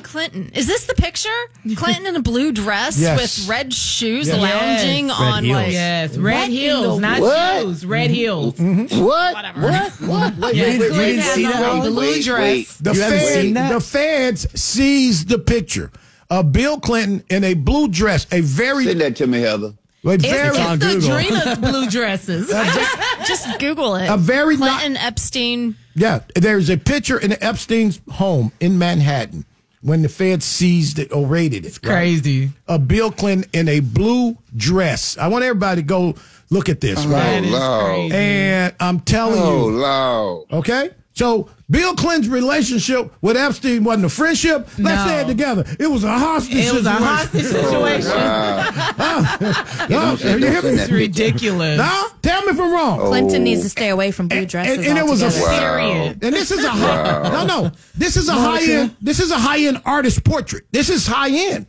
Clinton. 0.04 0.52
Is 0.54 0.68
this 0.68 0.86
the 0.86 0.93
picture? 0.95 1.30
Clinton 1.76 2.08
in 2.08 2.16
a 2.16 2.22
blue 2.22 2.52
dress 2.52 2.97
Yes. 3.00 3.20
with 3.39 3.47
red 3.50 3.74
shoes 3.74 4.28
Yes. 4.28 4.38
lounging 4.38 5.08
Yes. 5.08 5.20
on 5.20 5.43
heels. 5.43 5.56
like 5.56 5.72
Yes, 5.72 6.18
red 6.18 6.34
What 6.41 6.50
heels, 6.50 7.00
not 7.00 7.20
What? 7.22 7.62
shoes. 7.62 7.86
Red 7.86 8.10
heels. 8.12 8.54
Mm-hmm. 8.56 9.04
What? 9.04 9.34
Whatever. 9.36 9.62
What? 9.62 9.91
What? 10.02 10.38
Wait, 10.38 10.56
Yeah, 10.56 10.64
wait, 10.64 10.80
wait, 10.80 10.89
Clinton 10.91 10.97
wait, 10.97 11.20
had 11.20 11.36
see 11.36 11.43
that? 11.45 11.56
a 11.62 11.80
wait, 11.82 11.89
blue 11.89 11.97
wait, 12.00 12.24
dress. 12.24 12.39
wait. 12.41 12.68
The, 12.82 12.93
You 12.93 13.02
haven't 13.02 13.20
seen 13.28 13.54
that? 13.56 13.72
the 13.74 13.80
fans 13.82 14.47
seized 14.60 15.30
the 15.30 15.39
picture 15.39 15.91
of 16.30 16.52
Bill 16.52 16.80
Clinton 16.80 17.24
in 17.30 17.43
a 17.43 17.54
blue 17.54 17.88
dress, 17.88 18.28
a 18.32 18.41
very, 18.41 18.86
Send 18.86 19.02
that 19.02 19.16
to 19.18 19.28
me, 19.28 19.41
Heather. 19.41 19.74
a 20.06 20.10
It's, 20.12 20.24
very, 20.26 20.47
it's 20.50 20.60
on 20.60 20.80
the 20.80 20.86
Google. 20.95 21.52
of 21.52 21.62
blue 21.62 21.89
dresses. 21.89 22.47
Just 23.28 23.47
Google 23.60 23.95
it. 23.95 24.08
A 24.10 24.16
very 24.18 24.56
not- 24.58 24.80
Clinton 24.80 24.97
Epstein. 24.97 25.76
Yeah, 25.95 26.20
there's 26.36 26.70
a 26.70 26.78
picture 26.78 27.18
in 27.18 27.34
Epstein's 27.43 28.00
home 28.10 28.52
in 28.62 28.78
Manhattan 28.78 29.43
when 29.82 30.02
the 30.02 30.10
Fed 30.10 30.44
seized 30.44 31.00
it 31.00 31.12
or 31.14 31.26
raided 31.26 31.66
it. 31.66 31.80
right? 31.84 31.92
crazy. 31.92 32.50
A 32.68 32.78
Bill 32.78 33.12
Clinton 33.12 33.50
in 33.54 33.68
a 33.70 33.80
blue 33.80 34.38
dress. 34.56 35.18
I 35.18 35.28
want 35.28 35.44
everybody 35.44 35.82
to 35.82 35.86
go 35.88 36.16
look 36.50 36.68
at 36.70 36.82
this. 36.82 37.00
Oh, 37.06 37.10
right? 37.10 37.40
Lord. 37.44 38.12
And 38.12 38.74
I'm 38.80 39.00
telling 39.00 39.40
Oh, 39.42 39.70
you. 39.70 39.78
Lord. 39.78 40.46
Okay? 40.52 40.90
So 41.20 41.50
Bill 41.70 41.96
Clinton's 41.96 42.30
relationship 42.30 43.14
with 43.22 43.36
Epstein 43.36 43.84
wasn't 43.84 44.06
a 44.06 44.10
friendship. 44.10 44.70
Let's 44.80 45.04
No. 45.04 45.08
say 45.08 45.20
it 45.20 45.28
together. 45.28 45.66
It 45.78 45.88
was 45.88 46.06
a 46.06 46.18
hostage 46.18 46.56
It 46.56 46.74
was 46.74 46.86
a 46.86 46.94
situation. 46.94 47.04
hostage 47.04 47.46
oh, 47.46 47.62
situation. 47.62 48.12
Oh, 49.02 49.88
no, 49.90 50.16
say 50.16 50.34
you 50.36 50.40
don't 50.40 50.52
hear 50.54 50.62
me? 50.62 50.78
that. 50.78 50.84
It's 50.84 50.92
ridiculous. 50.92 51.78
No, 51.78 52.08
tell 52.22 52.42
me 52.44 52.52
if 52.54 52.60
I'm 52.62 52.72
wrong. 52.72 53.00
Clinton 53.00 53.44
needs 53.44 53.60
oh. 53.60 53.64
to 53.64 53.70
stay 53.70 53.90
away 53.90 54.12
from 54.12 54.30
blue 54.30 54.38
And, 54.38 54.48
dresses. 54.48 54.88
and 54.88 54.98
it 54.98 55.04
was 55.06 55.22
a 55.22 55.26
altogether. 55.26 55.60
Period. 55.60 56.24
And 56.24 56.34
this 56.34 56.52
is 56.52 56.64
a 56.64 56.70
high, 56.70 57.30
no, 57.34 57.46
no. 57.46 57.72
This 57.96 58.16
is 58.16 58.30
a 58.30 58.34
high 58.34 58.64
end. 58.64 58.96
This 59.02 59.20
is 59.20 59.30
a 59.32 59.38
high 59.38 59.60
end 59.60 59.82
artist 59.84 60.24
portrait. 60.24 60.68
This 60.72 60.90
is 60.90 61.06
high 61.06 61.32
end. 61.32 61.66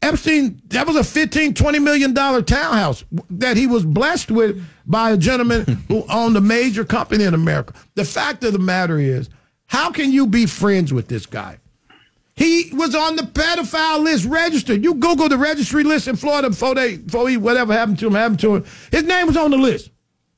Epstein, 0.00 0.62
that 0.68 0.86
was 0.86 0.96
a 0.96 1.04
15, 1.04 1.52
20 1.52 1.78
million 1.78 2.14
dollar 2.14 2.40
townhouse 2.40 3.04
that 3.28 3.58
he 3.58 3.66
was 3.66 3.84
blessed 3.84 4.30
with 4.30 4.64
by 4.86 5.12
a 5.12 5.16
gentleman 5.16 5.64
who 5.88 6.04
owned 6.10 6.36
a 6.36 6.40
major 6.40 6.84
company 6.84 7.24
in 7.24 7.34
America. 7.34 7.74
The 7.94 8.04
fact 8.04 8.44
of 8.44 8.52
the 8.52 8.58
matter 8.58 8.98
is, 8.98 9.30
how 9.66 9.90
can 9.90 10.12
you 10.12 10.26
be 10.26 10.46
friends 10.46 10.92
with 10.92 11.08
this 11.08 11.26
guy? 11.26 11.58
He 12.36 12.70
was 12.72 12.94
on 12.96 13.14
the 13.16 13.22
pedophile 13.22 14.02
list 14.02 14.24
registered. 14.24 14.82
You 14.82 14.94
Google 14.94 15.28
the 15.28 15.38
registry 15.38 15.84
list 15.84 16.08
in 16.08 16.16
Florida 16.16 16.50
before 16.50 16.74
they, 16.74 16.96
before 16.96 17.28
he, 17.28 17.36
whatever 17.36 17.72
happened 17.72 17.98
to 18.00 18.08
him, 18.08 18.14
happened 18.14 18.40
to 18.40 18.56
him. 18.56 18.64
His 18.90 19.04
name 19.04 19.28
was 19.28 19.36
on 19.36 19.52
the 19.52 19.56
list. 19.56 19.90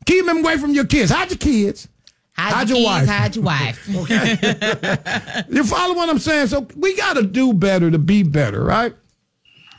Keep 0.05 0.27
him 0.27 0.39
away 0.39 0.59
from 0.59 0.75
your 0.75 0.85
kids. 0.85 1.11
Hide 1.11 1.31
your 1.31 1.39
kids. 1.39 1.89
Hide, 2.37 2.53
Hide 2.53 2.69
your, 2.69 2.79
your 2.79 2.99
kids, 2.99 3.09
wife. 3.09 3.19
hide 3.19 3.37
your 3.37 3.45
wife. 3.45 5.47
You 5.51 5.65
follow 5.65 5.95
what 5.95 6.11
I'm 6.11 6.19
saying? 6.19 6.49
So 6.49 6.69
we 6.77 6.95
got 6.97 7.15
to 7.15 7.23
do 7.23 7.55
better 7.55 7.91
to 7.91 7.99
be 7.99 8.23
better, 8.23 8.63
right? 8.63 8.95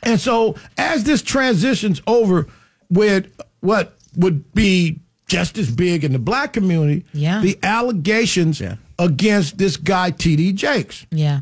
And 0.02 0.20
so 0.20 0.56
as 0.76 1.04
this 1.04 1.22
transitions 1.22 2.02
over 2.06 2.48
with 2.90 3.26
what 3.60 3.96
would 4.18 4.52
be 4.52 4.98
just 5.26 5.56
as 5.58 5.70
big 5.70 6.04
in 6.04 6.12
the 6.12 6.18
black 6.18 6.52
community, 6.52 7.04
Yeah. 7.14 7.40
the 7.40 7.58
allegations 7.62 8.60
against 8.98 9.56
this 9.58 9.76
guy 9.76 10.10
TD 10.10 10.52
Jakes. 10.54 11.06
yeah. 11.10 11.40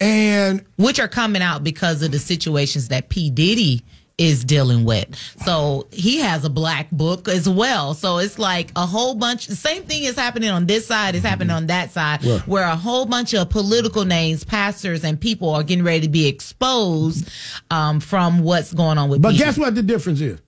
And 0.00 0.64
Which 0.76 0.98
are 0.98 1.08
coming 1.08 1.42
out 1.42 1.62
because 1.62 2.02
of 2.02 2.10
the 2.10 2.18
situations 2.18 2.88
that 2.88 3.08
P. 3.10 3.28
Diddy 3.30 3.82
is 4.16 4.44
dealing 4.44 4.84
with. 4.84 5.08
So 5.44 5.86
he 5.92 6.18
has 6.18 6.44
a 6.44 6.50
black 6.50 6.90
book 6.90 7.26
as 7.28 7.48
well. 7.48 7.94
So 7.94 8.18
it's 8.18 8.38
like 8.38 8.70
a 8.76 8.84
whole 8.86 9.14
bunch 9.14 9.46
the 9.46 9.56
same 9.56 9.82
thing 9.84 10.02
is 10.04 10.14
happening 10.16 10.50
on 10.50 10.66
this 10.66 10.86
side 10.86 11.14
is 11.14 11.22
happening 11.22 11.50
on 11.50 11.66
that 11.68 11.90
side 11.92 12.22
Right. 12.24 12.46
where 12.46 12.64
a 12.64 12.76
whole 12.76 13.06
bunch 13.06 13.32
of 13.34 13.48
political 13.50 14.04
names, 14.04 14.44
pastors 14.44 15.04
and 15.04 15.18
people 15.20 15.50
are 15.50 15.62
getting 15.62 15.84
ready 15.84 16.00
to 16.02 16.08
be 16.08 16.26
exposed 16.26 17.28
um, 17.70 18.00
from 18.00 18.40
what's 18.40 18.72
going 18.74 18.98
on 18.98 19.08
with 19.08 19.22
But 19.22 19.32
P. 19.32 19.38
guess 19.38 19.56
what 19.56 19.74
the 19.74 19.82
difference 19.82 20.20
is? 20.20 20.38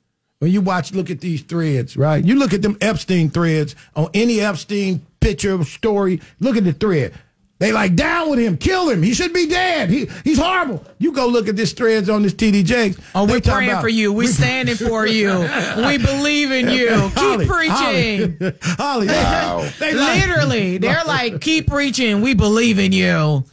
When 0.43 0.51
you 0.51 0.61
watch, 0.61 0.93
look 0.93 1.09
at 1.09 1.21
these 1.21 1.41
threads, 1.43 1.97
right? 1.97 2.25
You 2.25 2.35
look 2.35 2.53
at 2.53 2.63
them 2.63 2.77
Epstein 2.81 3.31
threads 3.31 3.77
on 3.95 4.09
any 4.13 4.41
Epstein 4.41 5.07
picture, 5.21 5.63
story, 5.63 6.21
look 6.41 6.57
at 6.57 6.65
the 6.65 6.73
thread. 6.73 7.15
They 7.61 7.71
like 7.71 7.95
down 7.95 8.29
with 8.29 8.41
him, 8.41 8.57
kill 8.57 8.89
him. 8.91 9.05
He 9.05 9.15
should 9.15 9.33
be 9.33 9.47
dead. 9.47 9.89
He 9.89 10.09
he's 10.25 10.39
horrible. 10.39 10.85
You 10.99 11.13
go 11.13 11.29
look 11.29 11.47
at 11.47 11.55
this 11.55 11.73
threads 11.73 12.09
on 12.09 12.23
this 12.25 12.35
TD 12.35 12.65
Jakes. 12.65 12.97
Oh, 13.15 13.25
we're 13.25 13.41
praying 13.41 13.71
about- 13.71 13.83
for 13.83 13.89
you. 13.89 14.13
We're 14.13 14.27
standing 14.33 14.75
for 14.75 15.07
you. 15.19 15.29
We 15.77 15.99
believe 15.99 16.51
in 16.51 16.71
you. 16.71 16.89
Keep 17.15 17.49
preaching. 17.49 18.37
Holly, 18.41 18.57
Holly, 18.63 19.07
they- 19.07 19.15
uh, 19.21 19.59
Wow. 19.61 19.69
they 19.79 19.95
like- 19.95 20.27
Literally, 20.27 20.79
they're 20.79 21.05
like, 21.07 21.41
keep 21.41 21.69
preaching. 21.69 22.21
We 22.21 22.35
believe 22.35 22.81
in 22.81 22.91
you. 22.91 23.45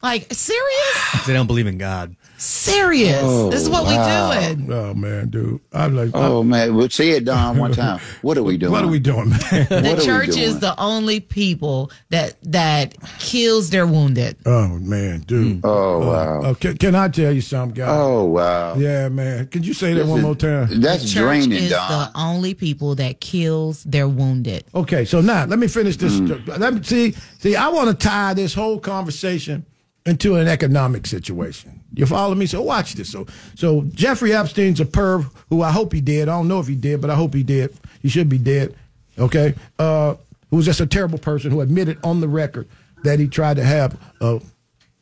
Like, 0.00 0.32
serious? 0.32 1.26
They 1.26 1.32
don't 1.32 1.48
believe 1.48 1.66
in 1.66 1.78
God. 1.78 2.14
Serious. 2.46 3.20
Oh, 3.24 3.50
this 3.50 3.60
is 3.62 3.68
what 3.68 3.84
wow. 3.84 4.30
we 4.30 4.54
doing. 4.54 4.72
Oh 4.72 4.94
man, 4.94 5.28
dude. 5.30 5.60
I'm 5.72 5.96
like, 5.96 6.10
Oh, 6.14 6.44
man. 6.44 6.76
Well, 6.76 6.88
say 6.88 7.10
it, 7.10 7.24
Don, 7.24 7.58
one 7.58 7.72
time. 7.82 8.00
What 8.22 8.38
are 8.38 8.44
we 8.44 8.56
doing? 8.56 8.70
what 8.70 8.84
are 8.84 8.88
we 8.88 9.00
doing, 9.00 9.30
man? 9.30 9.40
What 9.50 9.68
The 9.68 9.94
we 9.98 10.04
church 10.04 10.36
is 10.36 10.60
the 10.60 10.78
only 10.80 11.18
people 11.18 11.90
that 12.10 12.36
that 12.44 12.94
kills 13.18 13.70
their 13.70 13.84
wounded. 13.86 14.36
oh 14.46 14.68
man, 14.78 15.20
dude. 15.20 15.60
Oh, 15.64 16.06
wow. 16.06 16.42
Uh, 16.42 16.54
can, 16.54 16.76
can 16.76 16.94
I 16.94 17.08
tell 17.08 17.32
you 17.32 17.40
something, 17.40 17.74
guys? 17.74 17.88
Oh, 17.90 18.24
wow. 18.26 18.76
Yeah, 18.76 19.08
man. 19.08 19.48
Could 19.48 19.66
you 19.66 19.74
say 19.74 19.92
that 19.94 20.00
This 20.00 20.08
one 20.08 20.18
is- 20.20 20.24
more 20.24 20.34
time? 20.36 20.80
That's 20.80 21.02
Church 21.12 21.22
draining, 21.22 21.52
is 21.64 21.70
Don. 21.70 21.88
the 21.90 22.10
only 22.18 22.54
people 22.54 22.94
that 22.94 23.20
kills 23.20 23.82
their 23.82 24.06
wounded. 24.08 24.64
Okay, 24.72 25.04
so 25.04 25.20
now 25.20 25.46
let 25.46 25.58
me 25.58 25.66
finish 25.66 25.96
this. 25.96 26.12
Mm. 26.20 26.58
Let 26.58 26.74
me 26.74 26.82
see. 26.84 27.12
See, 27.40 27.56
I 27.56 27.68
want 27.68 27.88
to 27.90 28.06
tie 28.06 28.34
this 28.34 28.54
whole 28.54 28.78
conversation 28.78 29.66
into 30.06 30.36
an 30.36 30.48
economic 30.48 31.06
situation. 31.06 31.80
You 31.94 32.06
follow 32.06 32.34
me? 32.34 32.46
So 32.46 32.62
watch 32.62 32.94
this. 32.94 33.10
So, 33.10 33.26
so 33.54 33.82
Jeffrey 33.92 34.32
Epstein's 34.32 34.80
a 34.80 34.84
perv 34.84 35.30
who 35.50 35.62
I 35.62 35.72
hope 35.72 35.92
he 35.92 36.00
did. 36.00 36.28
I 36.28 36.32
don't 36.32 36.48
know 36.48 36.60
if 36.60 36.66
he 36.68 36.74
did, 36.76 37.00
but 37.00 37.10
I 37.10 37.14
hope 37.14 37.34
he 37.34 37.42
did. 37.42 37.76
He 38.00 38.08
should 38.08 38.28
be 38.28 38.38
dead. 38.38 38.74
Okay, 39.18 39.54
uh, 39.78 40.14
who 40.50 40.56
was 40.56 40.66
just 40.66 40.80
a 40.80 40.86
terrible 40.86 41.18
person 41.18 41.50
who 41.50 41.60
admitted 41.62 41.98
on 42.04 42.20
the 42.20 42.28
record 42.28 42.68
that 43.02 43.18
he 43.18 43.26
tried 43.28 43.56
to 43.56 43.64
have 43.64 43.98
a 44.20 44.40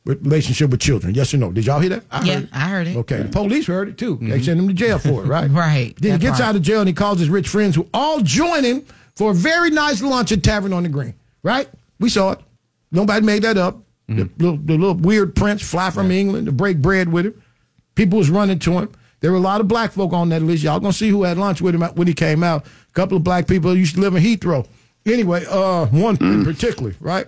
relationship 0.05 0.71
with 0.71 0.81
children. 0.81 1.15
Yes 1.15 1.35
or 1.35 1.39
no? 1.39 1.51
Did 1.51 1.67
y'all 1.67 1.81
hear 1.81 1.91
that? 1.91 2.05
I 2.11 2.23
yeah, 2.23 2.35
heard 2.35 2.43
it. 2.45 2.49
I 2.53 2.59
heard 2.69 2.87
it. 2.87 2.97
Okay, 2.97 3.23
the 3.23 3.29
police 3.29 3.67
heard 3.67 3.89
it 3.89 3.99
too. 3.99 4.19
They 4.21 4.41
sent 4.43 4.61
him 4.61 4.69
to 4.69 4.75
jail 4.75 4.99
for 4.99 5.25
it, 5.25 5.27
right? 5.27 5.51
Right, 5.55 5.95
Then 5.99 6.13
he 6.13 6.19
gets 6.19 6.39
part. 6.39 6.51
out 6.51 6.57
of 6.57 6.63
jail 6.63 6.81
and 6.81 6.89
he 6.89 6.95
calls 6.95 7.19
his 7.19 7.29
rich 7.29 7.49
friends 7.49 7.75
who 7.75 7.89
all 7.93 8.21
join 8.21 8.65
him 8.65 8.85
for 9.17 9.31
a 9.31 9.35
very 9.35 9.71
nice 9.71 10.03
lunch 10.03 10.33
at 10.33 10.43
Tavern 10.43 10.73
on 10.73 10.83
the 10.83 10.89
Green. 10.89 11.15
Right? 11.43 11.69
We 12.01 12.09
saw 12.09 12.33
it. 12.33 12.39
Nobody 12.91 13.25
made 13.25 13.43
that 13.43 13.57
up. 13.59 13.79
The, 14.09 14.29
little, 14.39 14.57
the 14.59 14.77
little 14.77 14.95
weird 14.95 15.35
prince 15.35 15.63
fly 15.63 15.91
from 15.91 16.11
England 16.11 16.47
to 16.47 16.53
break 16.53 16.83
bread 16.83 17.11
with 17.11 17.27
him. 17.27 17.43
People 17.95 18.19
was 18.19 18.29
running 18.29 18.59
to 18.61 18.73
him. 18.73 18.93
There 19.21 19.31
were 19.31 19.39
a 19.39 19.41
lot 19.41 19.63
of 19.63 19.69
black 19.69 19.93
folk 19.93 20.13
on 20.13 20.29
that 20.29 20.43
list. 20.43 20.63
Y'all 20.63 20.81
gonna 20.81 20.93
see 20.93 21.09
who 21.09 21.23
had 21.23 21.39
lunch 21.39 21.63
with 21.63 21.75
him 21.75 21.83
when 21.95 22.07
he 22.07 22.13
came 22.13 22.43
out. 22.43 22.67
A 22.67 22.93
couple 22.93 23.17
of 23.17 23.25
black 23.25 23.47
people 23.47 23.75
used 23.75 23.95
to 23.95 24.01
live 24.01 24.15
in 24.15 24.23
Heathrow. 24.23 24.67
Anyway, 25.07 25.45
uh, 25.49 25.87
one 25.87 26.17
in 26.21 26.45
particular, 26.45 26.95
right? 27.01 27.27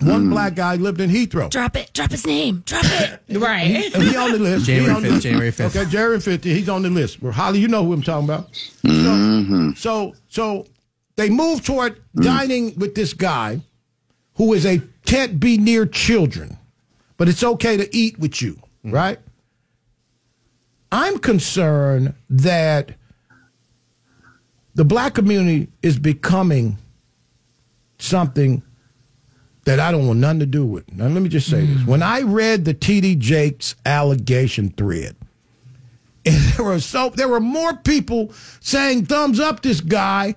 One 0.00 0.28
black 0.28 0.56
guy 0.56 0.74
lived 0.74 1.00
in 1.00 1.08
Heathrow. 1.08 1.50
Drop 1.50 1.76
it. 1.76 1.92
Drop 1.92 2.10
his 2.10 2.26
name. 2.26 2.62
Drop 2.66 2.84
it. 2.84 3.20
Right. 3.38 3.66
He, 3.66 3.90
he 3.90 4.16
on 4.16 4.32
the 4.32 4.38
list. 4.38 4.66
January 4.66 5.00
5th. 5.00 5.20
January 5.20 5.50
5th. 5.50 5.76
Okay, 5.76 5.90
January 5.90 6.18
5th. 6.18 6.44
He's 6.44 6.68
on 6.68 6.82
the 6.82 6.90
list. 6.90 7.22
Well, 7.22 7.32
Holly, 7.32 7.60
you 7.60 7.68
know 7.68 7.84
who 7.84 7.92
I'm 7.92 8.02
talking 8.02 8.24
about. 8.24 8.52
Mm-hmm. 8.84 9.70
So, 9.72 10.12
so, 10.12 10.14
so 10.28 10.66
they 11.16 11.30
move 11.30 11.64
toward 11.64 12.00
dining 12.16 12.76
with 12.76 12.94
this 12.94 13.12
guy 13.12 13.60
who 14.34 14.52
is 14.52 14.66
a 14.66 14.82
can't 15.06 15.38
be 15.38 15.58
near 15.58 15.86
children, 15.86 16.58
but 17.16 17.28
it's 17.28 17.44
okay 17.44 17.76
to 17.76 17.96
eat 17.96 18.18
with 18.18 18.40
you, 18.42 18.58
mm. 18.84 18.92
right? 18.92 19.18
I'm 20.90 21.18
concerned 21.18 22.14
that 22.30 22.92
the 24.74 24.84
black 24.84 25.14
community 25.14 25.68
is 25.82 25.98
becoming 25.98 26.78
something 27.98 28.62
that 29.64 29.80
I 29.80 29.90
don't 29.90 30.06
want 30.06 30.20
nothing 30.20 30.40
to 30.40 30.46
do 30.46 30.64
with. 30.64 30.92
Now, 30.92 31.06
let 31.06 31.22
me 31.22 31.28
just 31.28 31.48
say 31.48 31.64
this. 31.64 31.78
Mm. 31.78 31.86
When 31.86 32.02
I 32.02 32.20
read 32.20 32.64
the 32.64 32.74
TD 32.74 33.18
Jakes 33.18 33.76
allegation 33.86 34.70
thread, 34.70 35.16
and 36.26 36.36
there 36.36 36.64
were 36.64 36.80
so 36.80 37.10
there 37.10 37.28
were 37.28 37.40
more 37.40 37.74
people 37.76 38.32
saying 38.60 39.06
thumbs 39.06 39.38
up 39.38 39.60
this 39.60 39.80
guy 39.80 40.34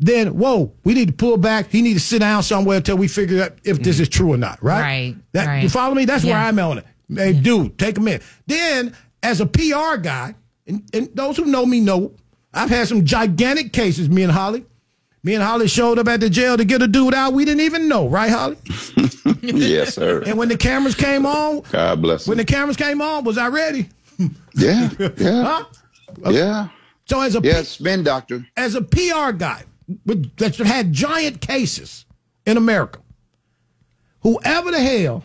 than 0.00 0.28
whoa, 0.38 0.72
we 0.82 0.94
need 0.94 1.08
to 1.08 1.14
pull 1.14 1.36
back. 1.36 1.68
He 1.70 1.82
need 1.82 1.94
to 1.94 2.00
sit 2.00 2.18
down 2.20 2.42
somewhere 2.42 2.78
until 2.78 2.96
we 2.96 3.06
figure 3.06 3.42
out 3.44 3.52
if 3.64 3.82
this 3.82 4.00
is 4.00 4.08
true 4.08 4.32
or 4.32 4.36
not. 4.36 4.62
Right? 4.62 4.80
Right, 4.80 5.16
That, 5.32 5.46
right. 5.46 5.62
You 5.62 5.68
follow 5.68 5.94
me? 5.94 6.06
That's 6.06 6.24
where 6.24 6.36
I'm 6.36 6.58
on 6.58 6.78
it. 6.78 6.86
Hey, 7.14 7.32
dude, 7.34 7.78
take 7.78 7.98
a 7.98 8.00
minute. 8.00 8.22
Then, 8.46 8.96
as 9.22 9.40
a 9.40 9.46
PR 9.46 9.96
guy, 10.00 10.34
and, 10.66 10.82
and 10.94 11.08
those 11.14 11.36
who 11.36 11.44
know 11.44 11.66
me 11.66 11.80
know, 11.80 12.12
I've 12.54 12.70
had 12.70 12.88
some 12.88 13.04
gigantic 13.04 13.72
cases. 13.72 14.08
Me 14.08 14.22
and 14.22 14.32
Holly. 14.32 14.64
Me 15.22 15.34
and 15.34 15.42
Holly 15.42 15.68
showed 15.68 15.98
up 15.98 16.08
at 16.08 16.20
the 16.20 16.30
jail 16.30 16.56
to 16.56 16.64
get 16.64 16.80
a 16.80 16.88
dude 16.88 17.12
out 17.12 17.34
we 17.34 17.44
didn't 17.44 17.60
even 17.60 17.88
know, 17.88 18.08
right, 18.08 18.30
Holly? 18.30 18.56
yes, 19.42 19.94
sir. 19.96 20.22
And 20.24 20.38
when 20.38 20.48
the 20.48 20.56
cameras 20.56 20.94
came 20.94 21.26
on, 21.26 21.60
God 21.72 22.00
bless 22.00 22.26
when 22.26 22.38
him. 22.38 22.46
the 22.46 22.50
cameras 22.50 22.76
came 22.78 23.02
on, 23.02 23.24
was 23.24 23.36
I 23.36 23.48
ready? 23.48 23.88
Yeah, 24.54 24.88
yeah, 24.98 25.08
Huh? 25.18 25.64
yeah. 26.30 26.68
So 27.06 27.20
as 27.20 27.36
a 27.36 27.40
Yeah, 27.42 27.62
spin 27.62 28.02
doctor. 28.02 28.46
as 28.56 28.74
a 28.76 28.82
PR 28.82 29.32
guy 29.32 29.64
with, 30.06 30.36
that's 30.36 30.58
had 30.58 30.92
giant 30.92 31.40
cases 31.40 32.06
in 32.46 32.56
America, 32.56 33.00
whoever 34.20 34.70
the 34.70 34.80
hell 34.80 35.24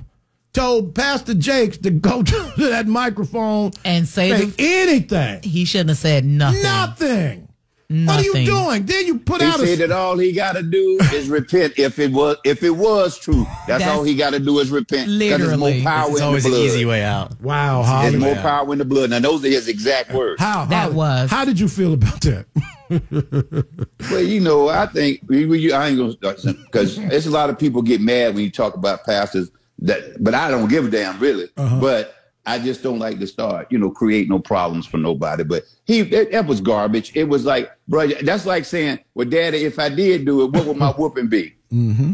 told 0.54 0.96
Pastor 0.96 1.34
Jakes 1.34 1.78
to 1.80 1.92
go 1.92 2.24
to 2.24 2.52
that 2.58 2.88
microphone 2.88 3.72
And 3.84 4.08
say 4.08 4.32
say 4.32 4.46
the, 4.46 4.56
anything, 4.58 5.44
he 5.44 5.66
shouldn't 5.66 5.90
have 5.90 5.98
said 5.98 6.26
nothing. 6.26 6.64
nothing. 6.64 7.45
What 7.88 8.20
are 8.20 8.24
you 8.24 8.46
doing? 8.46 8.86
Then 8.86 9.06
you 9.06 9.20
put 9.20 9.42
He 9.42 9.48
out 9.48 9.60
said 9.60 9.70
a 9.80 9.88
that 9.88 9.92
all 9.92 10.18
he 10.18 10.32
got 10.32 10.54
to 10.54 10.64
do 10.64 10.98
is 11.14 11.30
repent. 11.30 11.74
If 11.78 12.00
it 12.00 12.12
was, 12.12 12.38
if 12.44 12.64
it 12.64 12.72
was 12.72 13.18
true, 13.20 13.46
that's, 13.68 13.84
That's 13.84 13.86
all 13.86 14.04
he 14.04 14.16
got 14.16 14.32
to 14.32 14.40
do 14.40 14.58
is 14.60 14.72
repent. 14.72 15.08
'Cause 15.08 15.20
there's 15.20 15.40
literally- 15.42 15.82
more 15.82 15.84
power 15.92 16.10
It's 16.10 16.16
in 16.16 16.22
the 16.22 16.26
always 16.26 16.46
an 16.46 16.54
easy 16.54 16.86
way 16.86 17.04
out. 17.04 17.40
wow. 17.42 18.02
There's 18.02 18.16
more 18.16 18.30
Yeah. 18.32 18.42
power 18.42 18.72
in 18.74 18.80
the 18.80 18.86
blood. 18.86 19.12
Now 19.12 19.20
those 19.20 19.46
are 19.46 19.50
his 19.50 19.68
exact 19.68 20.12
words. 20.14 20.42
How 20.42 20.66
That 20.66 20.94
was. 20.94 21.30
How 21.30 21.46
did 21.46 21.60
you 21.60 21.68
feel 21.68 21.94
about 21.94 22.22
that? 22.22 22.46
Well, 24.12 24.22
you 24.22 24.40
know, 24.40 24.70
I 24.70 24.86
think 24.88 25.22
we, 25.28 25.46
we, 25.46 25.72
I 25.74 25.88
ain't 25.90 25.98
gonna 25.98 26.14
uh, 26.24 26.54
because 26.66 26.96
there's 27.10 27.26
a 27.26 27.32
lot 27.32 27.50
of 27.50 27.58
people 27.58 27.82
get 27.82 28.00
mad 28.02 28.36
when 28.36 28.44
you 28.44 28.52
talk 28.52 28.76
about 28.76 29.04
pastors 29.06 29.50
that, 29.80 30.24
but 30.24 30.34
I 30.36 30.52
don't 30.52 30.68
give 30.70 30.86
a 30.86 30.90
damn 30.90 31.20
really. 31.20 31.50
Uh-huh. 31.58 31.80
But 31.82 32.16
I 32.46 32.60
just 32.60 32.84
don't 32.84 33.00
like 33.00 33.20
to 33.20 33.28
start, 33.28 33.72
you 33.72 33.78
know, 33.80 33.90
create 33.90 34.30
no 34.30 34.40
problems 34.40 34.86
for 34.86 34.98
nobody. 34.98 35.44
But 35.44 35.64
he, 35.86 36.02
that, 36.04 36.32
that 36.32 36.46
was 36.46 36.62
garbage. 36.62 37.12
It 37.16 37.24
was 37.26 37.46
like, 37.46 37.72
bro, 37.88 38.08
that's 38.08 38.46
like 38.46 38.66
saying, 38.66 39.00
well, 39.16 39.28
daddy, 39.28 39.64
if 39.66 39.80
I 39.80 39.90
did 39.90 40.26
do 40.26 40.44
it, 40.44 40.52
what 40.52 40.66
would 40.66 40.78
my 40.78 40.92
whooping 40.92 41.28
be? 41.28 41.56
Mm-hmm. 41.74 42.14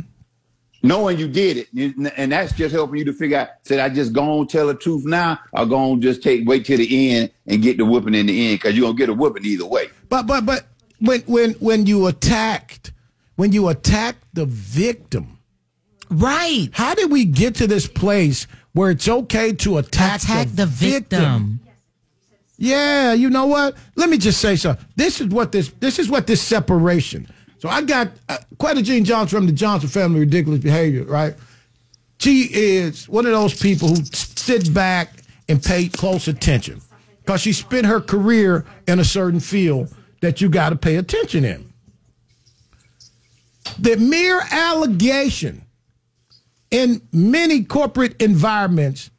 Knowing 0.83 1.19
you 1.19 1.27
did 1.27 1.57
it, 1.57 1.67
and- 1.73 2.11
and 2.17 2.31
that's 2.31 2.53
just 2.53 2.73
helping 2.73 2.97
you 2.97 3.05
to 3.05 3.13
figure 3.13 3.37
out. 3.37 3.49
Said 3.61 3.79
I 3.79 3.89
just 3.89 4.13
go 4.13 4.39
on 4.39 4.47
tell 4.47 4.65
the 4.67 4.73
truth 4.73 5.05
now, 5.05 5.39
or 5.53 5.67
go 5.67 5.75
on 5.75 6.01
just 6.01 6.23
take 6.23 6.47
wait 6.47 6.65
till 6.65 6.77
the 6.79 7.11
end 7.11 7.29
and 7.45 7.61
get 7.61 7.77
the 7.77 7.85
whooping 7.85 8.15
in 8.15 8.25
the 8.25 8.47
end 8.49 8.59
because 8.59 8.75
you're 8.75 8.87
gonna 8.87 8.97
get 8.97 9.09
a 9.09 9.13
whooping 9.13 9.45
either 9.45 9.65
way. 9.67 9.89
But 10.09 10.25
but 10.25 10.43
but 10.43 10.65
when 10.99 11.21
when 11.27 11.51
when 11.59 11.85
you 11.85 12.07
attacked 12.07 12.93
when 13.35 13.51
you 13.51 13.67
attacked 13.67 14.23
the 14.33 14.45
victim, 14.47 15.37
right? 16.09 16.69
How 16.73 16.95
did 16.95 17.11
we 17.11 17.25
get 17.25 17.53
to 17.55 17.67
this 17.67 17.85
place 17.87 18.47
where 18.73 18.91
it's 18.91 19.07
okay 19.07 19.53
to 19.53 19.77
attack, 19.77 20.23
Attack 20.23 20.49
the 20.53 20.65
victim. 20.65 21.59
Yeah, 22.57 23.13
you 23.13 23.29
know 23.29 23.47
what? 23.47 23.75
Let 23.95 24.09
me 24.09 24.17
just 24.17 24.39
say 24.39 24.55
something. 24.55 24.85
This 24.95 25.19
is 25.19 25.27
what 25.27 25.51
this 25.51 25.69
this 25.79 25.97
is 25.97 26.09
what 26.09 26.27
this 26.27 26.41
separation. 26.41 27.27
So 27.57 27.69
I 27.69 27.81
got 27.81 28.09
uh, 28.29 28.37
Quetta 28.57 28.83
Jean 28.83 29.03
Johnson 29.03 29.39
from 29.39 29.45
the 29.47 29.51
Johnson 29.51 29.89
family, 29.89 30.19
ridiculous 30.21 30.59
behavior, 30.61 31.03
right? 31.03 31.35
She 32.19 32.43
is 32.51 33.09
one 33.09 33.25
of 33.25 33.31
those 33.31 33.59
people 33.59 33.87
who 33.87 34.03
sit 34.05 34.71
back 34.73 35.11
and 35.49 35.61
pay 35.61 35.87
close 35.87 36.27
attention 36.27 36.81
because 37.21 37.41
she 37.41 37.51
spent 37.51 37.87
her 37.87 37.99
career 37.99 38.65
in 38.87 38.99
a 38.99 39.03
certain 39.03 39.39
field 39.39 39.93
that 40.21 40.39
you 40.39 40.47
got 40.47 40.69
to 40.69 40.75
pay 40.75 40.97
attention 40.97 41.43
in. 41.43 41.73
The 43.79 43.97
mere 43.97 44.39
allegation 44.51 45.63
in 46.71 47.01
many 47.11 47.63
corporate 47.63 48.21
environments, 48.21 49.11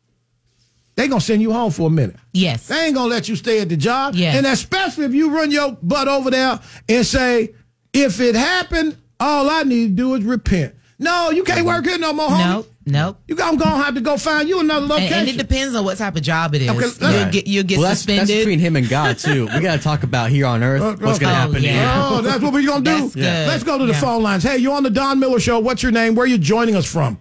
they 0.97 1.09
gonna 1.09 1.21
send 1.21 1.41
you 1.43 1.53
home 1.53 1.71
for 1.71 1.87
a 1.87 1.91
minute. 1.91 2.17
Yes. 2.33 2.67
They 2.67 2.87
ain't 2.87 2.95
gonna 2.95 3.09
let 3.09 3.29
you 3.29 3.37
stay 3.37 3.61
at 3.61 3.69
the 3.69 3.77
job. 3.77 4.15
Yes. 4.15 4.37
And 4.37 4.47
especially 4.47 5.05
if 5.05 5.15
you 5.15 5.35
run 5.35 5.51
your 5.51 5.73
butt 5.83 6.09
over 6.09 6.31
there 6.31 6.61
and 6.89 7.07
say, 7.07 7.55
if 7.93 8.21
it 8.21 8.35
happened, 8.35 8.97
all 9.21 9.49
I 9.49 9.63
need 9.63 9.89
to 9.89 9.95
do 9.95 10.15
is 10.15 10.25
repent. 10.25 10.75
No, 10.99 11.31
you 11.31 11.45
can't 11.45 11.67
work 11.67 11.85
here 11.85 11.99
no 11.99 12.13
more, 12.13 12.29
homie. 12.29 12.45
Nope. 12.53 12.69
Nope. 12.85 13.19
You 13.29 13.37
gonna 13.37 13.65
have 13.65 13.95
to 13.95 14.01
go 14.01 14.17
find 14.17 14.49
you 14.49 14.59
another 14.61 14.87
location. 14.87 15.19
and 15.21 15.29
it 15.29 15.37
depends 15.39 15.75
on 15.77 15.85
what 15.85 15.99
type 15.99 16.17
of 16.17 16.23
job 16.23 16.55
it 16.55 16.63
is. 16.63 16.69
Okay, 16.71 16.81
you'll 16.81 17.11
let's- 17.11 17.33
get 17.33 17.47
you'll 17.47 17.63
get 17.65 17.79
well, 17.79 17.89
that's, 17.89 18.01
suspended. 18.01 18.29
that's 18.29 18.39
between 18.41 18.59
him 18.59 18.75
and 18.77 18.89
God 18.89 19.19
too. 19.19 19.47
We 19.55 19.61
got 19.61 19.77
to 19.77 19.83
talk 19.83 20.03
about 20.03 20.31
here 20.31 20.47
on 20.47 20.63
Earth 20.65 21.01
what's 21.01 21.19
going 21.19 21.33
to 21.33 21.39
Oh, 21.39 21.43
happen 21.47 21.63
yeah. 21.63 21.71
here. 21.73 22.19
Oh, 22.19 22.21
that's 22.23 22.43
what 22.43 22.53
we're 22.53 22.67
gonna 22.67 22.85
do. 22.85 23.09
That's. 23.09 23.49
Let's 23.49 23.63
go 23.65 23.79
to 23.79 23.87
the 23.87 23.93
Yeah. 23.93 24.01
phone 24.01 24.23
lines. 24.23 24.43
Hey, 24.43 24.59
you're 24.59 24.75
on 24.75 24.83
the 24.83 24.91
Don 24.91 25.21
Miller 25.21 25.39
Show? 25.41 25.61
What's 25.61 25.83
your 25.83 25.93
name? 25.93 26.15
Where 26.17 26.25
are 26.25 26.29
you 26.29 26.39
joining 26.39 26.75
us 26.75 26.85
from? 26.87 27.19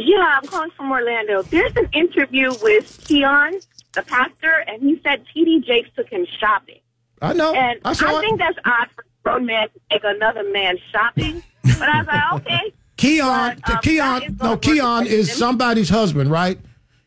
Yeah, 0.00 0.38
I'm 0.40 0.48
calling 0.48 0.70
from 0.70 0.90
Orlando. 0.90 1.42
There's 1.42 1.76
an 1.76 1.88
interview 1.92 2.48
with 2.62 3.04
Keion, 3.06 3.64
the 3.92 4.02
pastor, 4.02 4.64
and 4.66 4.82
he 4.82 5.00
said 5.02 5.24
T.D. 5.32 5.60
Jakes 5.66 5.90
took 5.94 6.08
him 6.08 6.26
shopping. 6.38 6.80
I 7.20 7.34
know. 7.34 7.52
And 7.54 7.80
I 7.84 7.90
I, 7.90 8.20
think 8.20 8.38
that's 8.38 8.58
odd 8.64 8.88
for 8.94 9.02
a 9.02 9.22
grown 9.22 9.46
man 9.46 9.68
to 9.68 9.80
take 9.90 10.02
another 10.04 10.42
man 10.50 10.78
shopping. 10.90 11.42
But 11.62 11.88
I 11.88 11.98
was 11.98 12.06
like, 12.06 12.32
okay. 12.46 12.72
Keion, 12.96 13.60
But, 13.60 13.70
um, 13.70 13.78
Keion, 13.78 14.42
no, 14.42 14.56
Keion 14.56 15.06
is 15.06 15.32
somebody's 15.32 15.88
husband, 15.88 16.30
right? 16.30 16.58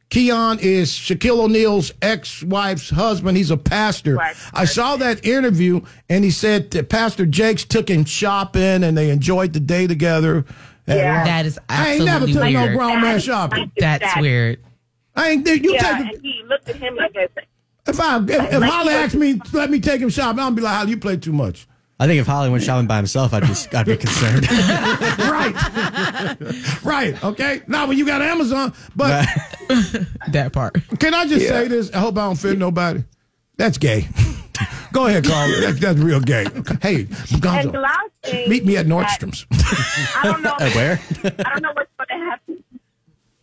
Keion 0.09 0.59
is 0.59 0.91
Shaquille 0.91 1.39
O'Neal's 1.39 1.91
ex-wife's 1.99 2.91
husband. 2.91 3.35
He's 3.35 3.49
a 3.49 3.57
pastor. 3.57 4.19
I 4.53 4.65
saw 4.65 4.95
that 4.97 5.25
interview, 5.25 5.81
and 6.07 6.23
he 6.23 6.29
said 6.29 6.69
that 6.71 6.89
Pastor 6.89 7.25
Jakes 7.25 7.65
took 7.65 7.89
him 7.89 8.05
shopping, 8.05 8.83
and 8.83 8.95
they 8.95 9.09
enjoyed 9.09 9.53
the 9.53 9.59
day 9.59 9.87
together. 9.87 10.45
And, 10.87 10.97
Yeah. 10.99 11.23
That 11.23 11.45
is 11.45 11.59
I 11.69 11.93
ain't 11.93 12.05
never 12.05 12.25
absolutely 12.25 12.53
took 12.53 12.61
no 12.69 12.75
grown 12.75 12.89
man 12.95 13.01
That 13.01 13.15
is 13.17 13.23
shopping. 13.23 13.71
That's 13.77 14.03
that. 14.13 14.21
weird. 14.21 14.59
I 15.15 15.29
ain't. 15.29 15.45
there. 15.45 15.55
You 15.55 15.73
yeah, 15.73 15.97
take. 15.99 16.15
and 16.15 16.23
he 16.25 16.41
looked 16.47 16.67
at 16.69 16.75
him 16.77 16.95
like 16.95 17.15
a, 17.15 17.29
If 17.87 17.99
I 17.99 18.17
if, 18.17 18.29
if 18.29 18.59
Like 18.59 18.71
Holly 18.71 18.93
asked 18.93 19.15
me, 19.15 19.39
let 19.53 19.69
me 19.69 19.79
take 19.79 20.01
him 20.01 20.09
shopping, 20.09 20.39
I'll 20.39 20.51
be 20.51 20.61
like, 20.61 20.75
Holly, 20.75 20.89
you 20.91 20.97
play 20.97 21.17
too 21.17 21.33
much. 21.33 21.67
I 21.99 22.07
think 22.07 22.19
if 22.19 22.25
Holly 22.27 22.49
went 22.49 22.63
shopping 22.63 22.87
by 22.87 22.97
himself, 22.97 23.33
I'd 23.33 23.43
be 23.43 23.77
I'd 23.77 23.85
be 23.85 23.95
concerned. 23.95 24.49
right. 25.19 26.35
right. 26.83 27.23
Okay. 27.23 27.61
Now 27.67 27.87
when 27.87 27.97
you 27.97 28.05
got 28.05 28.21
Amazon, 28.21 28.73
but 28.95 29.25
that 30.31 30.51
part. 30.51 30.75
Can 30.99 31.13
I 31.13 31.25
just 31.27 31.45
Yeah. 31.45 31.51
say 31.51 31.67
this? 31.67 31.91
I 31.93 31.99
hope 31.99 32.17
I 32.17 32.25
don't 32.25 32.33
offend 32.33 32.59
nobody. 32.59 33.03
That's 33.57 33.77
gay. 33.77 34.07
Go 34.91 35.07
ahead, 35.07 35.25
Carl. 35.25 35.49
That, 35.61 35.77
that's 35.79 35.99
real 35.99 36.19
gay. 36.19 36.45
Okay. 36.45 36.77
Hey, 36.81 36.95
and 37.01 37.07
the 37.09 37.37
Gonzo, 37.47 37.81
last 37.81 38.11
thing 38.23 38.49
meet 38.49 38.65
me 38.65 38.77
at 38.77 38.85
is 38.85 38.89
that 38.89 39.19
Nordstrom's. 39.21 39.45
I 40.15 40.21
don't 40.23 40.41
know. 40.41 40.55
Where? 40.59 40.99
I 41.23 41.49
don't 41.53 41.61
know 41.61 41.71
what's 41.73 41.89
going 41.97 42.19
to 42.19 42.25
happen 42.25 42.63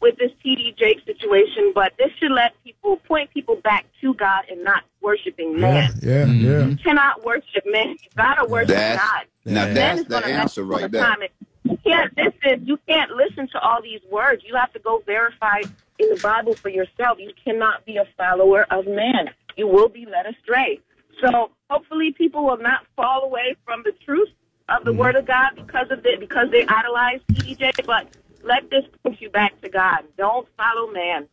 with 0.01 0.17
this 0.19 0.31
TD 0.45 0.77
Jake 0.77 1.05
situation, 1.05 1.73
but 1.75 1.93
this 1.99 2.11
should 2.19 2.33
let 2.33 2.53
people 2.65 2.97
point 2.97 3.31
people 3.33 3.57
back 3.57 3.87
to 4.01 4.15
God 4.15 4.45
and 4.51 4.65
not 4.65 4.85
worshiping 5.03 5.61
man. 5.61 5.93
yeah, 6.03 6.25
mm-hmm. 6.25 6.45
yeah. 6.45 6.67
You 6.67 6.77
cannot 6.77 7.25
worship 7.25 7.65
man. 7.67 7.91
You 7.91 8.09
gotta 8.17 8.47
worship 8.49 8.69
That's- 8.69 8.99
God. 8.99 9.27
now 9.45 9.65
Man 9.65 9.75
that's 9.75 10.01
is 10.01 10.07
the 10.07 10.27
answer 10.27 10.65
right 10.65 10.83
the 10.83 10.89
there. 10.89 11.03
time. 11.05 11.23
And 11.23 11.31
You 11.65 11.79
can't 11.85 12.17
listen. 12.17 12.67
You 12.67 12.79
can't 12.89 13.11
listen 13.13 13.49
to 13.49 13.61
all 13.61 13.83
these 13.83 14.01
words. 14.11 14.43
You 14.47 14.55
have 14.57 14.73
to 14.73 14.79
go 14.79 15.03
verify 15.07 15.61
in 15.99 16.09
the 16.09 16.21
Bible 16.23 16.55
for 16.55 16.69
yourself. 16.71 17.19
You 17.19 17.33
cannot 17.45 17.85
be 17.85 17.97
a 17.97 18.07
follower 18.17 18.67
of 18.71 18.87
man. 18.87 19.31
You 19.57 19.67
will 19.69 19.89
be 19.89 20.07
led 20.07 20.27
astray. 20.27 20.81
So 21.21 21.51
hopefully, 21.69 22.13
people 22.13 22.45
will 22.45 22.59
not 22.59 22.87
fall 22.97 23.25
away 23.25 23.57
from 23.65 23.83
the 23.85 23.93
truth 24.05 24.29
of 24.69 24.83
Mm-hmm. 24.83 24.85
the 24.85 24.93
Word 24.93 25.17
of 25.17 25.27
God 25.27 25.51
because 25.57 25.91
of 25.91 26.05
it, 26.07 26.21
because 26.21 26.49
they 26.53 26.65
idolize 26.67 27.21
TJ. 27.33 27.85
But 27.87 28.07
let 28.45 28.71
this 28.71 28.85
push 29.05 29.21
you 29.21 29.29
back 29.31 29.61
to 29.63 29.69
God. 29.69 30.05
Don't 30.17 30.47
follow 30.57 30.91
man. 30.93 31.27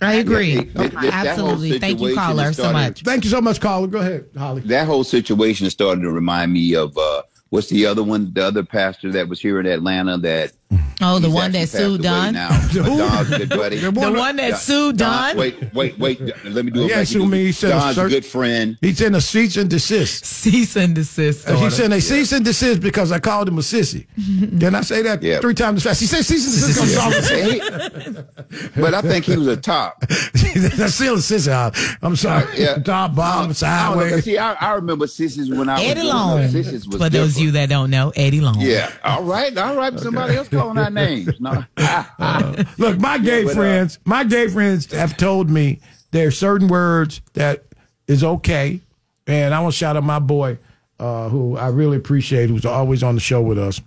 I 0.00 0.14
agree. 0.14 0.54
Yeah, 0.54 0.60
it- 0.60 0.68
it- 0.76 0.92
that 0.94 1.26
Absolutely. 1.26 1.78
Thank 1.78 2.00
you, 2.00 2.14
caller, 2.16 2.42
has 2.44 2.56
so 2.56 2.72
much. 2.72 3.02
Thank 3.02 3.22
you 3.24 3.30
so 3.30 3.40
much, 3.40 3.60
caller. 3.60 3.86
Go 3.86 4.00
ahead, 4.00 4.26
Holly. 4.36 4.62
That 4.62 4.86
whole 4.88 5.04
situation 5.04 5.66
is 5.66 5.72
starting 5.72 6.02
to 6.02 6.10
remind 6.10 6.52
me 6.52 6.74
of 6.74 6.96
uh, 6.98 7.22
what's 7.50 7.68
the 7.68 7.86
other 7.86 8.02
one? 8.02 8.32
The 8.34 8.44
other 8.44 8.64
pastor 8.64 9.12
that 9.12 9.28
was 9.28 9.40
here 9.40 9.60
in 9.60 9.66
Atlanta 9.66 10.18
that 10.18 10.52
Oh, 11.00 11.18
the 11.18 11.28
he's 11.28 11.34
one 11.34 11.52
that 11.52 11.68
sued 11.68 12.02
Don. 12.02 12.34
Now. 12.34 12.48
But 12.72 12.84
Don's 12.84 13.30
a 13.32 13.38
good 13.38 13.48
buddy. 13.50 13.76
The 13.78 13.90
The 13.90 14.12
one 14.12 14.36
that 14.36 14.58
sued 14.58 14.96
Don. 14.98 15.36
Wait, 15.36 15.74
wait, 15.74 15.98
wait. 15.98 16.20
Let 16.44 16.64
me 16.64 16.70
do 16.70 16.80
it. 16.80 16.84
He 16.84 16.88
like 16.90 16.98
ain't 16.98 16.98
you 17.12 17.20
sue 17.20 17.26
me. 17.26 17.44
He 17.46 17.52
said 17.52 17.70
Don's 17.70 17.98
a 17.98 18.08
good 18.08 18.24
friend. 18.24 18.76
He's 18.80 19.00
in 19.00 19.14
a 19.14 19.20
cease 19.20 19.56
and 19.56 19.68
desist. 19.70 20.24
Cease 20.24 20.76
and 20.76 20.94
desist. 20.94 21.48
Uh, 21.48 21.56
He 21.56 21.64
order. 21.64 21.74
said 21.74 21.90
they 21.92 22.00
cease 22.00 22.32
and 22.32 22.44
desist 22.44 22.80
because 22.80 23.12
I 23.12 23.18
called 23.18 23.48
him 23.48 23.58
a 23.58 23.62
sissy. 23.62 24.06
Didn't 24.16 24.74
I 24.74 24.80
say 24.82 25.02
that 25.02 25.22
Yeah. 25.22 25.40
three 25.40 25.54
times 25.54 25.78
as 25.78 25.82
fast? 25.84 26.00
He 26.00 26.06
said 26.06 26.24
cease 26.24 26.44
and 26.46 26.54
desist. 26.54 26.78
comes 26.78 26.96
off 26.96 27.14
a 27.14 27.22
Hey, 27.32 28.80
but 28.80 28.94
I 28.94 29.02
think 29.02 29.24
he 29.24 29.36
was 29.36 29.48
a 29.48 29.56
top. 29.56 30.00
That's 30.08 30.94
still 30.94 31.14
a 31.14 31.18
sissy. 31.18 31.96
I'm 32.02 32.16
sorry. 32.16 32.46
Yeah. 32.58 32.76
Top, 32.76 33.14
bottom, 33.14 33.54
I 33.66 33.94
don't 33.94 34.10
know. 34.10 34.20
See, 34.20 34.38
I, 34.38 34.52
I 34.54 34.72
remember 34.74 35.06
Sissy's 35.06 35.50
when 35.50 35.68
I 35.68 35.82
Eddie 35.82 36.00
was 36.02 36.10
growing 36.10 36.16
Long. 36.26 36.44
up. 36.44 36.52
Was 36.54 36.84
For 36.98 37.10
those 37.10 37.36
of 37.36 37.42
you 37.42 37.50
that 37.52 37.68
don't 37.68 37.90
know, 37.90 38.12
Eddie 38.16 38.40
Long. 38.40 38.60
Yeah. 38.60 38.90
All 39.04 39.22
right. 39.24 39.56
All 39.56 39.76
right. 39.76 39.98
Somebody 39.98 40.36
else 40.36 40.48
calling 40.62 40.78
our 40.78 40.90
names. 40.90 41.40
No. 41.40 41.64
Look, 42.78 42.98
my 42.98 43.18
gay 43.18 43.44
but, 43.44 43.52
uh, 43.52 43.54
friends, 43.54 43.98
my 44.04 44.24
gay 44.24 44.48
friends 44.48 44.90
have 44.92 45.16
told 45.16 45.50
me 45.50 45.80
there 46.10 46.28
are 46.28 46.32
certain 46.32 46.68
words 46.68 47.20
that 47.34 47.64
is 48.06 48.22
okay, 48.24 48.80
and 49.26 49.54
I 49.54 49.60
want 49.60 49.74
to 49.74 49.78
shout 49.78 49.96
out 49.96 50.04
my 50.04 50.18
boy, 50.18 50.58
uh, 50.98 51.28
who 51.28 51.56
I 51.56 51.68
really 51.68 51.96
appreciate, 51.96 52.50
who's 52.50 52.64
always 52.64 53.02
on 53.02 53.14
the 53.14 53.20
show 53.20 53.40
with 53.42 53.58
us, 53.58 53.80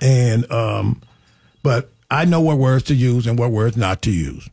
and 0.00 0.50
um, 0.50 1.00
but 1.62 1.90
I 2.10 2.24
know 2.24 2.40
what 2.40 2.58
words 2.58 2.84
to 2.84 2.94
use 2.94 3.26
and 3.26 3.38
what 3.38 3.50
words 3.50 3.76
not 3.76 4.02
to 4.02 4.10
use. 4.10 4.48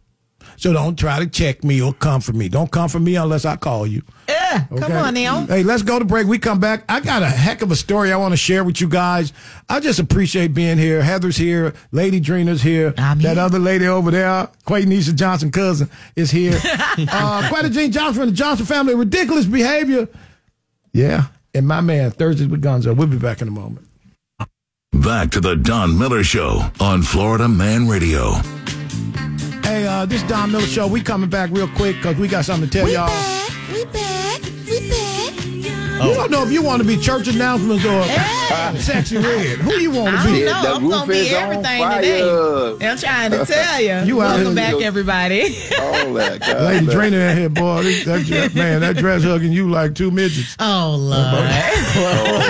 So 0.57 0.73
don't 0.73 0.97
try 0.97 1.19
to 1.19 1.27
check 1.27 1.63
me 1.63 1.81
or 1.81 1.93
come 1.93 2.21
for 2.21 2.33
me. 2.33 2.49
Don't 2.49 2.71
come 2.71 2.89
for 2.89 2.99
me 2.99 3.15
unless 3.15 3.45
I 3.45 3.55
call 3.55 3.85
you. 3.85 4.01
Yeah, 4.27 4.65
come 4.77 4.91
on 4.91 5.13
now. 5.13 5.45
Hey, 5.45 5.63
let's 5.63 5.83
go 5.83 5.99
to 5.99 6.05
break. 6.05 6.27
We 6.27 6.39
come 6.39 6.59
back. 6.59 6.83
I 6.89 6.99
got 6.99 7.23
a 7.23 7.27
heck 7.27 7.61
of 7.61 7.71
a 7.71 7.75
story 7.75 8.11
I 8.11 8.17
want 8.17 8.33
to 8.33 8.37
share 8.37 8.63
with 8.63 8.79
you 8.81 8.87
guys. 8.87 9.33
I 9.69 9.79
just 9.79 9.99
appreciate 9.99 10.53
being 10.53 10.77
here. 10.77 11.01
Heather's 11.01 11.37
here. 11.37 11.73
Lady 11.91 12.21
Dreena's 12.21 12.61
here. 12.61 12.93
I'm 12.97 13.19
that 13.19 13.35
here. 13.35 13.43
other 13.43 13.59
lady 13.59 13.87
over 13.87 14.11
there, 14.11 14.49
Quaynisha 14.65 15.15
Johnson 15.15 15.51
cousin, 15.51 15.89
is 16.15 16.31
here. 16.31 16.55
uh, 16.63 17.49
Quetta 17.49 17.71
Jean 17.71 17.91
Johnson 17.91 18.21
from 18.21 18.29
the 18.29 18.35
Johnson 18.35 18.65
family. 18.65 18.95
Ridiculous 18.95 19.45
behavior. 19.45 20.07
Yeah. 20.93 21.25
And 21.53 21.67
my 21.67 21.81
man, 21.81 22.11
Thursdays 22.11 22.47
with 22.47 22.61
Gonzo. 22.61 22.95
We'll 22.95 23.07
be 23.07 23.17
back 23.17 23.41
in 23.41 23.47
a 23.47 23.51
moment. 23.51 23.87
Back 24.93 25.31
to 25.31 25.41
the 25.41 25.55
Don 25.55 25.97
Miller 25.97 26.23
Show 26.23 26.61
on 26.79 27.01
Florida 27.01 27.47
Man 27.47 27.87
Radio. 27.87 28.35
Hey, 29.65 29.87
uh, 29.87 30.05
this 30.05 30.21
Don 30.23 30.51
Miller 30.51 30.67
Show. 30.67 30.85
We 30.85 31.01
coming 31.01 31.27
back 31.27 31.49
real 31.51 31.67
quick 31.67 31.95
because 31.95 32.17
we 32.17 32.27
got 32.27 32.45
something 32.45 32.69
to 32.69 32.77
tell 32.79 32.87
y'all. 32.87 33.09
We 33.73 33.83
back. 33.85 34.24
We 35.95 36.01
back. 36.01 36.09
You 36.09 36.15
don't 36.15 36.31
know 36.31 36.43
if 36.43 36.51
you 36.51 36.61
want 36.61 36.81
to 36.81 36.87
be 36.87 36.97
church 36.97 37.27
announcements 37.27 37.85
or 37.85 38.03
sexy 38.79 39.17
red. 39.17 39.59
Who 39.59 39.73
you 39.73 39.91
want 39.91 40.15
to 40.15 40.21
I 40.21 40.25
be? 40.25 40.43
don't 40.43 40.45
know. 40.45 40.61
the 40.61 40.75
I'm 40.75 40.89
gonna 40.89 41.11
be 41.11 41.29
everything 41.29 41.89
today. 41.89 42.87
I'm 42.87 42.97
trying 42.97 43.31
to 43.31 43.45
tell 43.45 43.81
you. 43.81 44.05
You 44.05 44.21
out 44.21 44.35
Welcome 44.35 44.45
here- 44.45 44.55
back, 44.55 44.81
everybody. 44.81 45.41
All 45.79 46.13
that. 46.13 46.41
God 46.41 46.61
Lady 46.63 46.85
bless. 46.85 46.95
Drina 46.95 47.17
in 47.17 47.37
here, 47.37 47.49
boy. 47.49 47.83
That, 47.83 48.25
that, 48.27 48.55
man, 48.55 48.81
that 48.81 48.97
dress 48.97 49.23
hugging 49.23 49.51
you 49.51 49.69
like 49.69 49.95
two 49.95 50.11
midgets. 50.11 50.55
Oh 50.59 50.95
Lord. 50.97 51.15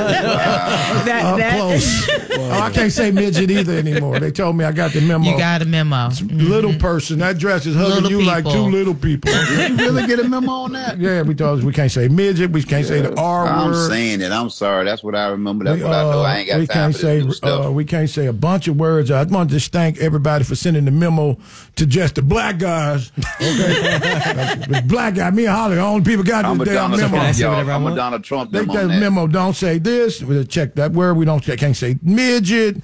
That- 1.06 1.26
Up 1.26 1.38
that- 1.38 1.58
close. 1.58 2.10
oh, 2.40 2.52
I 2.52 2.72
can't 2.72 2.92
say 2.92 3.12
midget 3.12 3.52
either 3.52 3.78
anymore. 3.78 4.20
They 4.20 4.32
told 4.32 4.56
me 4.58 4.66
I 4.66 4.72
got 4.72 4.92
the 4.92 5.02
memo. 5.02 5.30
You 5.30 5.38
got 5.38 5.62
a 5.62 5.66
memo. 5.66 6.10
Little 6.32 6.72
mm-hmm. 6.72 6.80
person. 6.80 7.20
That 7.20 7.38
dress 7.38 7.66
is 7.66 7.76
hugging 7.76 8.04
Little 8.04 8.12
you 8.12 8.24
like 8.26 8.44
two 8.44 8.50
little 8.50 8.96
people. 8.96 9.32
Did 9.32 9.70
you 9.72 9.78
really 9.78 10.08
get 10.08 10.20
a 10.20 10.28
memo 10.28 10.52
on 10.52 10.72
that? 10.74 10.98
Yeah, 10.98 11.22
we 11.22 11.36
told 11.36 11.60
us 11.60 11.66
we 11.66 11.74
can't 11.74 11.92
say 11.92 12.08
midget. 12.08 12.52
We 12.52 12.64
can't 12.64 12.86
say 12.86 13.02
the 13.02 13.16
R 13.20 13.35
I'm 13.44 13.72
word. 13.72 13.90
saying 13.90 14.22
it. 14.22 14.32
I'm 14.32 14.50
sorry. 14.50 14.86
That's 14.86 15.04
what 15.04 15.16
I 15.16 15.28
remember. 15.28 15.66
That's 15.66 15.78
We, 15.80 15.84
what 15.84 15.94
I 15.94 16.04
know. 16.04 16.20
uh, 16.20 16.24
I 16.24 16.38
ain't 16.38 16.48
got 16.48 16.60
we 16.60 16.68
time 16.68 16.74
can't 16.76 16.94
for 16.94 17.00
say 17.02 17.16
this 17.18 17.26
new 17.26 17.32
stuff. 17.34 17.66
uh, 17.68 17.72
we 17.72 17.86
can't 17.86 18.10
say 18.10 18.28
a 18.28 18.34
bunch 18.34 18.68
of 18.68 18.78
words. 18.78 19.12
I 19.12 19.24
want 19.24 19.50
to 19.50 19.56
just 19.56 19.72
thank 19.72 19.98
everybody 20.00 20.44
for 20.44 20.56
sending 20.56 20.86
the 20.86 20.92
memo 20.92 21.38
to 21.76 21.86
just 21.86 22.16
the 22.16 22.22
black 22.22 22.58
guys. 22.60 23.12
Okay, 23.42 24.56
the 24.68 24.84
black 24.88 25.16
guy. 25.16 25.30
Me 25.32 25.46
and 25.46 25.56
Holly, 25.56 25.76
the 25.76 25.82
only 25.82 26.04
people 26.04 26.24
got 26.24 26.46
I'm 26.46 26.58
this 26.58 26.70
a 26.70 26.72
damn 26.74 26.92
Donald 26.92 27.02
memo. 27.12 27.18
Trump, 27.24 27.38
y'all. 27.40 27.70
I'm 27.72 27.88
a 27.88 27.96
Donald 27.96 28.24
Trump 28.24 28.52
They 28.52 28.60
them 28.60 28.68
got 28.68 28.78
on 28.78 28.88
that. 28.90 29.00
memo. 29.00 29.28
Don't 29.28 29.54
say 29.56 29.78
this. 29.78 30.22
We 30.22 30.44
check 30.46 30.76
that 30.76 30.92
word. 30.92 31.16
We 31.16 31.26
don't. 31.26 31.42
Can't 31.44 31.76
say 31.76 31.98
midget. 32.02 32.78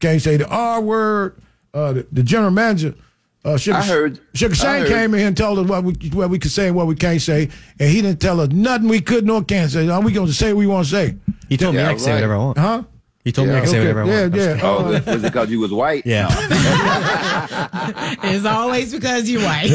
Can't 0.00 0.20
say 0.22 0.36
the 0.36 0.48
R 0.48 0.80
word. 0.80 1.36
Uh, 1.72 1.92
the, 1.92 2.06
the 2.12 2.22
general 2.22 2.50
manager. 2.50 2.94
Uh, 3.42 3.56
Sugar, 3.56 3.78
I 3.78 3.82
heard- 3.86 4.20
Sugar 4.34 4.54
Shane 4.54 4.80
heard- 4.82 4.88
came 4.88 5.14
in 5.14 5.18
here 5.20 5.28
and 5.28 5.36
told 5.36 5.58
us 5.60 5.66
what 5.66 5.82
we 5.82 5.94
what 6.12 6.28
we 6.28 6.38
could 6.38 6.50
say 6.50 6.66
and 6.66 6.76
what 6.76 6.86
we 6.86 6.94
can't 6.94 7.22
say, 7.22 7.48
and 7.78 7.88
he 7.88 8.02
didn't 8.02 8.20
tell 8.20 8.38
us 8.40 8.50
nothing 8.50 8.88
we 8.88 9.00
could 9.00 9.24
nor 9.24 9.42
can't 9.42 9.70
say. 9.70 9.88
All 9.88 10.02
we 10.02 10.12
going 10.12 10.26
to 10.26 10.32
say 10.32 10.52
what 10.52 10.58
we 10.58 10.66
want 10.66 10.86
to 10.86 10.90
say. 10.90 11.16
He 11.48 11.56
told 11.56 11.74
me 11.74 11.82
I 11.82 11.92
could 11.92 12.00
say 12.02 12.12
whatever 12.14 12.34
I 12.34 12.38
want. 12.38 12.58
Huh? 12.58 12.82
He 13.22 13.32
told 13.32 13.48
me 13.48 13.54
I 13.54 13.60
could 13.60 13.68
say 13.68 13.78
okay. 13.80 13.92
whatever 13.92 14.02
I 14.02 14.06
yeah, 14.06 14.20
want. 14.22 14.34
Yeah, 14.34 14.60
Oh, 14.62 14.78
Uh, 14.78 15.02
was 15.06 15.22
it 15.22 15.22
because 15.24 15.50
you 15.50 15.60
was 15.60 15.72
white? 15.72 16.06
Yeah. 16.06 16.28
It's 18.22 18.44
always 18.46 18.92
because 18.92 19.28
you're 19.28 19.42
white. 19.42 19.68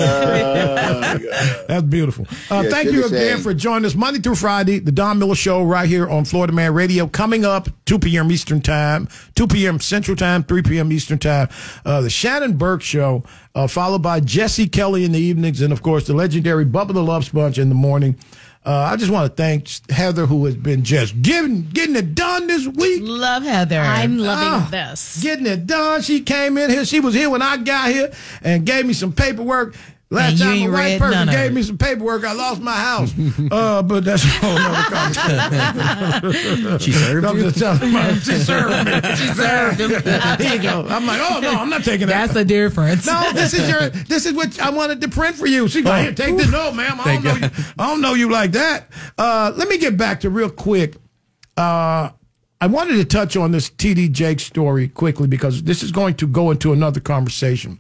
That's 1.68 1.84
beautiful. 1.84 2.26
Uh, 2.50 2.62
Yeah, 2.64 2.70
thank 2.70 2.92
you 2.92 3.06
again 3.06 3.36
Shane. 3.36 3.44
for 3.44 3.54
joining 3.54 3.86
us 3.86 3.94
Monday 3.96 4.20
through 4.20 4.36
Friday, 4.36 4.80
the 4.80 4.92
Don 4.92 5.20
Miller 5.20 5.36
Show 5.36 5.64
right 5.64 5.88
here 5.88 6.08
on 6.10 6.26
Florida 6.26 6.54
Man 6.54 6.74
Radio. 6.74 7.08
Coming 7.08 7.46
up 7.46 7.68
2 7.86 8.00
p.m. 8.00 8.32
Eastern 8.32 8.62
Time, 8.62 9.08
2 9.36 9.48
p.m. 9.48 9.80
Central 9.80 10.16
Time, 10.18 10.44
3 10.44 10.62
p.m. 10.64 10.92
Eastern 10.92 11.20
Time. 11.20 11.48
Uh, 11.86 12.02
the 12.02 12.10
Shannon 12.10 12.58
Burke 12.58 12.82
Show, 12.82 13.24
uh, 13.54 13.68
followed 13.68 14.02
by 14.02 14.20
Jesse 14.22 14.68
Kelly 14.68 15.06
in 15.06 15.12
the 15.12 15.20
evenings, 15.20 15.62
and 15.62 15.72
of 15.72 15.82
course 15.84 16.08
the 16.08 16.14
legendary 16.14 16.66
Bubba 16.66 16.94
the 16.94 17.04
Love 17.04 17.26
Sponge 17.26 17.60
in 17.60 17.70
the 17.70 17.76
morning. 17.76 18.18
Uh, 18.66 18.90
I 18.92 18.96
just 18.96 19.12
want 19.12 19.30
to 19.30 19.36
thank 19.36 19.68
Heather, 19.92 20.26
who 20.26 20.46
has 20.46 20.56
been 20.56 20.84
just 20.84 21.22
getting 21.22 21.70
getting 21.70 21.96
it 21.96 22.16
done 22.16 22.48
this 22.48 22.66
week. 22.68 23.02
Love 23.04 23.44
Heather. 23.44 23.78
I'm 23.80 24.18
loving 24.18 24.48
Ah, 24.48 24.68
this. 24.72 25.22
Getting 25.22 25.46
it 25.46 25.68
done. 25.68 26.02
She 26.02 26.22
came 26.22 26.58
in 26.58 26.72
here. 26.72 26.84
She 26.84 27.00
was 27.00 27.14
here 27.14 27.30
when 27.30 27.44
I 27.44 27.58
got 27.58 27.90
here 27.92 28.12
and 28.42 28.66
gave 28.66 28.88
me 28.88 28.94
some 28.94 29.14
paperwork. 29.14 29.76
Last 30.12 30.40
time 30.40 30.62
a 30.62 30.68
white 30.72 31.00
person 31.00 31.28
gave 31.30 31.52
me 31.52 31.64
some 31.64 31.78
paperwork, 31.80 32.24
I 32.24 32.34
lost 32.34 32.62
my 32.62 32.74
house. 32.74 33.12
uh, 33.52 33.82
but 33.82 34.06
that's 34.06 34.24
a 34.24 34.28
whole 34.28 34.54
nother 34.54 34.96
conversation. 34.96 36.80
She 36.80 36.92
served 36.92 37.26
I'm 37.26 37.38
you? 37.38 37.44
just 37.44 37.58
telling 37.58 37.92
you, 37.92 38.16
she 38.20 38.36
served 38.38 38.86
me. 38.86 39.16
She 39.16 39.28
served 39.34 39.80
him. 39.82 39.90
Here 40.40 40.56
you 40.56 40.62
go. 40.62 40.86
I'm 40.88 41.06
like, 41.08 41.20
oh 41.22 41.40
no, 41.42 41.52
I'm 41.60 41.70
not 41.70 41.84
taking 41.84 42.08
that. 42.08 42.28
That's 42.28 42.34
the 42.34 42.46
difference. 42.46 43.06
No, 43.08 43.32
this 43.34 43.54
is 43.54 43.68
your. 43.68 43.90
This 43.90 44.26
is 44.26 44.34
what 44.34 44.60
I 44.60 44.70
wanted 44.70 45.02
to 45.02 45.10
print 45.10 45.36
for 45.38 45.48
you. 45.48 45.68
She's 45.68 45.84
like, 45.84 46.04
here, 46.04 46.14
take 46.14 46.38
this. 46.38 46.52
No, 46.52 46.72
ma'am, 46.72 47.00
I 47.04 47.16
don't 47.16 47.24
know. 47.24 47.36
You, 47.36 47.50
I 47.80 47.88
don't 47.88 48.02
know 48.02 48.14
you 48.14 48.30
like 48.30 48.52
that. 48.52 48.90
Uh, 49.18 49.52
let 49.56 49.68
me 49.68 49.78
get 49.80 49.98
back 49.98 50.20
to 50.22 50.30
real 50.30 50.50
quick. 50.52 50.96
Uh, 51.58 52.12
I 52.62 52.68
wanted 52.68 52.96
to 52.98 53.06
touch 53.06 53.36
on 53.36 53.52
this 53.52 53.70
TD 53.70 54.12
Jake 54.12 54.40
story 54.40 54.88
quickly 54.88 55.28
because 55.28 55.64
this 55.64 55.82
is 55.84 55.92
going 55.92 56.14
to 56.16 56.28
go 56.28 56.52
into 56.52 56.74
another 56.74 57.00
conversation. 57.00 57.80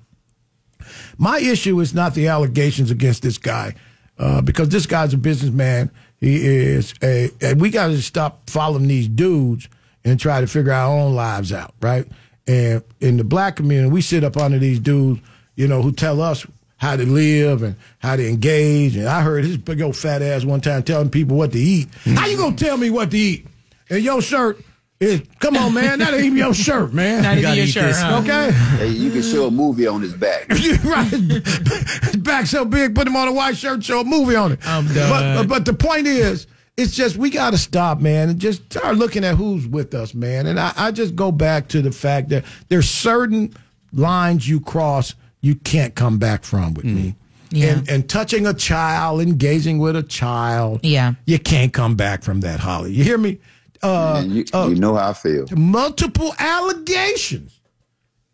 My 1.17 1.39
issue 1.39 1.79
is 1.79 1.93
not 1.93 2.13
the 2.13 2.27
allegations 2.27 2.91
against 2.91 3.23
this 3.23 3.37
guy, 3.37 3.75
uh, 4.17 4.41
because 4.41 4.69
this 4.69 4.85
guy's 4.85 5.13
a 5.13 5.17
businessman. 5.17 5.91
He 6.19 6.45
is 6.45 6.93
a, 7.03 7.29
and 7.41 7.59
we 7.59 7.69
got 7.69 7.87
to 7.87 8.01
stop 8.01 8.49
following 8.49 8.87
these 8.87 9.07
dudes 9.07 9.67
and 10.03 10.19
try 10.19 10.41
to 10.41 10.47
figure 10.47 10.71
our 10.71 10.89
own 10.89 11.15
lives 11.15 11.51
out, 11.51 11.73
right? 11.81 12.07
And 12.47 12.83
in 12.99 13.17
the 13.17 13.23
black 13.23 13.55
community, 13.55 13.91
we 13.91 14.01
sit 14.01 14.23
up 14.23 14.37
under 14.37 14.59
these 14.59 14.79
dudes, 14.79 15.19
you 15.55 15.67
know, 15.67 15.81
who 15.81 15.91
tell 15.91 16.21
us 16.21 16.45
how 16.77 16.95
to 16.95 17.05
live 17.05 17.63
and 17.63 17.75
how 17.99 18.15
to 18.15 18.27
engage. 18.27 18.95
And 18.95 19.07
I 19.07 19.21
heard 19.21 19.45
his 19.45 19.57
big 19.57 19.81
old 19.81 19.95
fat 19.95 20.21
ass 20.21 20.45
one 20.45 20.61
time 20.61 20.83
telling 20.83 21.09
people 21.09 21.37
what 21.37 21.51
to 21.53 21.59
eat. 21.59 21.87
How 22.03 22.27
you 22.27 22.37
gonna 22.37 22.55
tell 22.55 22.77
me 22.77 22.89
what 22.89 23.11
to 23.11 23.17
eat? 23.17 23.47
And 23.89 24.03
your 24.03 24.21
shirt 24.21 24.59
is, 24.99 25.21
come 25.39 25.57
on, 25.57 25.73
man, 25.73 25.99
that 25.99 26.13
ain't 26.13 26.23
even 26.25 26.37
your 26.37 26.53
shirt, 26.53 26.93
man. 26.93 27.23
Not 27.23 27.33
even 27.33 27.41
gotta 27.43 27.55
your 27.57 27.65
eat 27.65 27.71
shirt, 27.71 27.83
this. 27.87 28.01
huh? 28.01 28.21
Okay. 28.23 28.51
Hey, 28.77 28.87
you 28.89 29.11
can 29.11 29.21
show 29.21 29.47
a 29.47 29.51
movie 29.51 29.87
on 29.87 30.01
his 30.01 30.13
back. 30.13 30.47
right. 30.49 31.05
His 31.11 32.15
back 32.17 32.45
so 32.47 32.63
big, 32.65 32.95
put 32.95 33.05
him 33.07 33.15
on 33.15 33.27
a 33.27 33.33
white 33.33 33.57
shirt, 33.57 33.83
show 33.83 33.99
a 34.01 34.03
movie 34.05 34.35
on 34.35 34.53
it. 34.53 34.59
I'm 34.65 34.87
But, 34.87 34.93
done. 34.93 35.47
but 35.47 35.65
the 35.65 35.73
point 35.73 36.07
is, 36.07 36.47
it's 36.77 36.95
just 36.95 37.17
we 37.17 37.29
got 37.29 37.51
to 37.51 37.57
stop, 37.57 37.99
man, 37.99 38.29
and 38.29 38.39
just 38.39 38.63
start 38.71 38.97
looking 38.97 39.23
at 39.23 39.35
who's 39.35 39.67
with 39.67 39.93
us, 39.93 40.13
man. 40.13 40.45
And 40.47 40.59
I, 40.59 40.73
I 40.77 40.91
just 40.91 41.15
go 41.15 41.31
back 41.31 41.67
to 41.69 41.81
the 41.81 41.91
fact 41.91 42.29
that 42.29 42.43
there's 42.69 42.89
certain 42.89 43.53
lines 43.93 44.47
you 44.47 44.59
cross 44.59 45.13
you 45.41 45.55
can't 45.55 45.93
come 45.93 46.17
back 46.17 46.43
from 46.43 46.73
with 46.73 46.85
me. 46.85 47.09
Mm. 47.09 47.15
Yeah. 47.51 47.65
And, 47.67 47.89
and 47.89 48.09
touching 48.09 48.47
a 48.47 48.53
child, 48.53 49.21
engaging 49.21 49.77
with 49.77 49.95
a 49.95 50.01
child, 50.03 50.79
Yeah. 50.83 51.13
you 51.25 51.37
can't 51.37 51.71
come 51.71 51.95
back 51.95 52.23
from 52.23 52.41
that, 52.41 52.59
Holly. 52.59 52.91
You 52.93 53.03
hear 53.03 53.17
me? 53.19 53.37
Uh, 53.81 54.23
you, 54.25 54.45
uh, 54.53 54.67
you 54.67 54.75
know 54.75 54.95
how 54.95 55.09
I 55.09 55.13
feel. 55.13 55.45
multiple 55.55 56.33
allegations. 56.39 57.59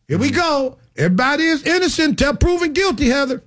Here 0.08 0.18
we 0.18 0.32
go. 0.32 0.78
Everybody 0.98 1.44
is 1.46 1.64
innocent 1.66 2.10
until 2.22 2.36
proven 2.36 2.74
guilty, 2.74 3.08
Heather. 3.10 3.44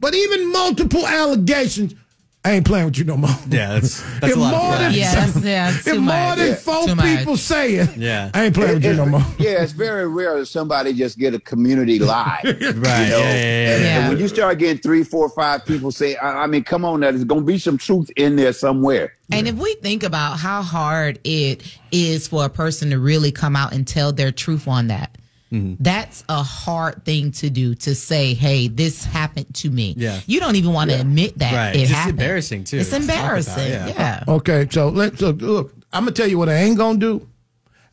But 0.00 0.14
even 0.14 0.52
multiple 0.52 1.06
allegations, 1.06 1.94
I 2.44 2.52
ain't 2.52 2.64
playing 2.64 2.86
with 2.86 2.96
you 2.96 3.04
no 3.04 3.16
more. 3.16 3.28
Yeah, 3.50 3.74
that's 3.74 4.00
that's 4.20 4.34
a 4.34 4.38
lot. 4.38 4.52
more 4.52 4.72
of 4.74 4.78
than- 4.78 4.92
flags. 4.92 4.96
Yeah, 4.96 5.14
that's, 5.26 5.44
yeah, 5.44 5.70
that's 5.72 5.86
if 5.86 5.92
too 5.94 6.00
more 6.00 6.14
much. 6.14 6.38
than 6.38 6.46
Yeah. 6.48 6.54
four 6.54 6.86
Too 6.86 6.94
much. 6.94 7.18
people 7.18 7.36
say 7.36 7.74
it, 7.74 7.96
Yeah. 7.96 8.30
I 8.32 8.44
ain't 8.44 8.54
playing 8.54 8.74
with 8.74 8.84
you 8.84 8.94
no 8.94 9.06
more. 9.06 9.24
Yeah, 9.38 9.62
it's 9.62 9.72
very 9.72 10.08
rare 10.08 10.38
that 10.38 10.46
somebody 10.46 10.92
just 10.94 11.18
get 11.18 11.34
a 11.34 11.40
community 11.40 11.98
live. 11.98 12.44
Right. 12.44 12.54
You 12.54 12.72
know? 12.72 12.78
Yeah, 12.78 12.78
yeah, 12.78 13.10
yeah, 13.10 13.74
And, 13.74 13.84
yeah. 13.84 13.98
and 13.98 14.08
when 14.08 14.18
you 14.18 14.28
start 14.28 14.58
getting 14.58 14.78
three, 14.78 15.02
four, 15.04 15.28
five 15.30 15.66
people 15.66 15.90
say, 15.90 16.16
I, 16.16 16.44
I 16.44 16.46
mean, 16.46 16.62
come 16.64 16.84
on, 16.84 17.00
now, 17.00 17.10
there's 17.10 17.24
going 17.24 17.40
to 17.42 17.46
be 17.46 17.58
some 17.58 17.76
truth 17.76 18.08
in 18.16 18.36
there 18.36 18.52
somewhere. 18.52 19.14
And 19.30 19.46
if 19.48 19.56
we 19.56 19.74
think 19.82 20.02
about 20.04 20.38
how 20.38 20.62
hard 20.62 21.18
it 21.24 21.62
is 21.90 22.28
for 22.28 22.44
a 22.46 22.48
person 22.48 22.88
to 22.90 22.98
really 22.98 23.32
come 23.32 23.56
out 23.56 23.72
and 23.74 23.86
tell 23.86 24.12
their 24.12 24.32
truth 24.32 24.66
on 24.68 24.86
that, 24.86 25.18
Mm-hmm. 25.52 25.82
that's 25.82 26.24
a 26.28 26.42
hard 26.42 27.04
thing 27.06 27.32
to 27.32 27.48
do 27.48 27.74
to 27.76 27.94
say, 27.94 28.34
hey, 28.34 28.68
this 28.68 29.02
happened 29.04 29.54
to 29.54 29.70
me. 29.70 29.94
Yeah. 29.96 30.20
You 30.26 30.40
don't 30.40 30.56
even 30.56 30.72
want 30.74 30.90
to 30.90 31.00
admit 31.00 31.38
that 31.38 31.54
Right. 31.54 31.76
it 31.76 31.82
It's 31.82 31.90
happened. 31.90 32.20
embarrassing, 32.20 32.64
too, 32.64 32.76
It's 32.78 32.90
to 32.90 32.96
talk 32.96 33.04
about, 33.04 33.14
embarrassing. 33.16 33.68
yeah. 33.70 33.86
yeah. 33.88 34.24
Okay, 34.28 34.68
so 34.70 34.90
let's 34.90 35.20
look. 35.22 35.40
look 35.40 35.74
I'm 35.92 36.02
gonna 36.04 36.12
tell 36.12 36.26
you 36.26 36.36
what 36.38 36.50
I 36.50 36.54
ain't 36.54 36.76
gonna 36.76 36.98
do. 36.98 37.26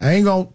I 0.01 0.11
ain't 0.13 0.25
gonna 0.25 0.49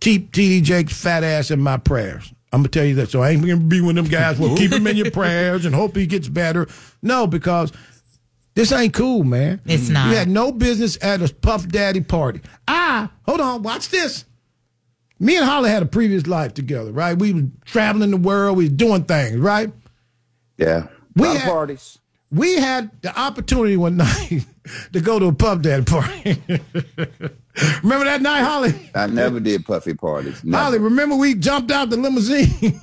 keep 0.00 0.32
TD 0.32 0.62
Jake's 0.62 0.96
fat 0.98 1.22
ass 1.24 1.50
in 1.50 1.60
my 1.60 1.76
prayers. 1.76 2.32
I'm 2.52 2.60
gonna 2.60 2.68
tell 2.70 2.86
you 2.86 2.94
that. 2.94 3.10
So 3.10 3.22
I 3.22 3.30
ain't 3.32 3.42
gonna 3.42 3.58
be 3.58 3.82
one 3.82 3.98
of 3.98 4.04
them 4.08 4.10
guys. 4.10 4.38
Well, 4.38 4.56
keep 4.56 4.72
him 4.72 4.86
in 4.86 4.96
your 4.96 5.10
prayers 5.20 5.66
and 5.66 5.74
hope 5.74 5.94
he 5.94 6.06
gets 6.06 6.26
better. 6.28 6.68
No, 7.02 7.26
because 7.26 7.70
this 8.54 8.72
ain't 8.72 8.94
cool, 8.94 9.24
man. 9.24 9.60
It's 9.66 9.90
not. 9.90 10.08
You 10.08 10.16
had 10.16 10.28
no 10.30 10.52
business 10.52 10.96
at 11.02 11.20
a 11.20 11.34
Puff 11.34 11.68
Daddy 11.68 12.00
party. 12.00 12.40
Ah, 12.66 13.10
hold 13.26 13.40
on, 13.42 13.62
watch 13.62 13.90
this. 13.90 14.24
Me 15.18 15.36
and 15.36 15.44
Holly 15.46 15.70
had 15.70 15.82
a 15.82 15.86
previous 15.86 16.26
life 16.26 16.52
together, 16.54 16.92
right? 16.92 17.16
We 17.18 17.32
was 17.32 17.44
traveling 17.64 18.10
the 18.10 18.16
world, 18.18 18.56
we 18.58 18.64
was 18.64 18.72
doing 18.72 19.04
things, 19.04 19.36
right? 19.38 19.72
Yeah. 20.58 20.88
We 21.14 21.24
A 21.24 21.28
lot 21.28 21.36
of 21.36 21.42
had- 21.42 21.50
parties. 21.50 21.98
we 22.30 22.56
had 22.56 22.90
the 23.02 23.18
opportunity 23.18 23.76
one 23.78 23.96
night 23.98 24.44
to 24.92 25.00
go 25.00 25.18
to 25.18 25.26
a 25.26 25.32
Puff 25.32 25.62
Daddy 25.62 25.84
party. 25.84 26.36
remember 27.82 28.04
that 28.04 28.20
night, 28.20 28.42
Holly? 28.42 28.74
I 28.94 29.06
never 29.06 29.40
did 29.40 29.64
puffy 29.64 29.94
parties. 29.94 30.44
Never. 30.44 30.62
Holly, 30.62 30.78
remember 30.78 31.16
we 31.16 31.34
jumped 31.34 31.70
out 31.70 31.88
the 31.88 31.96
limousine 31.96 32.48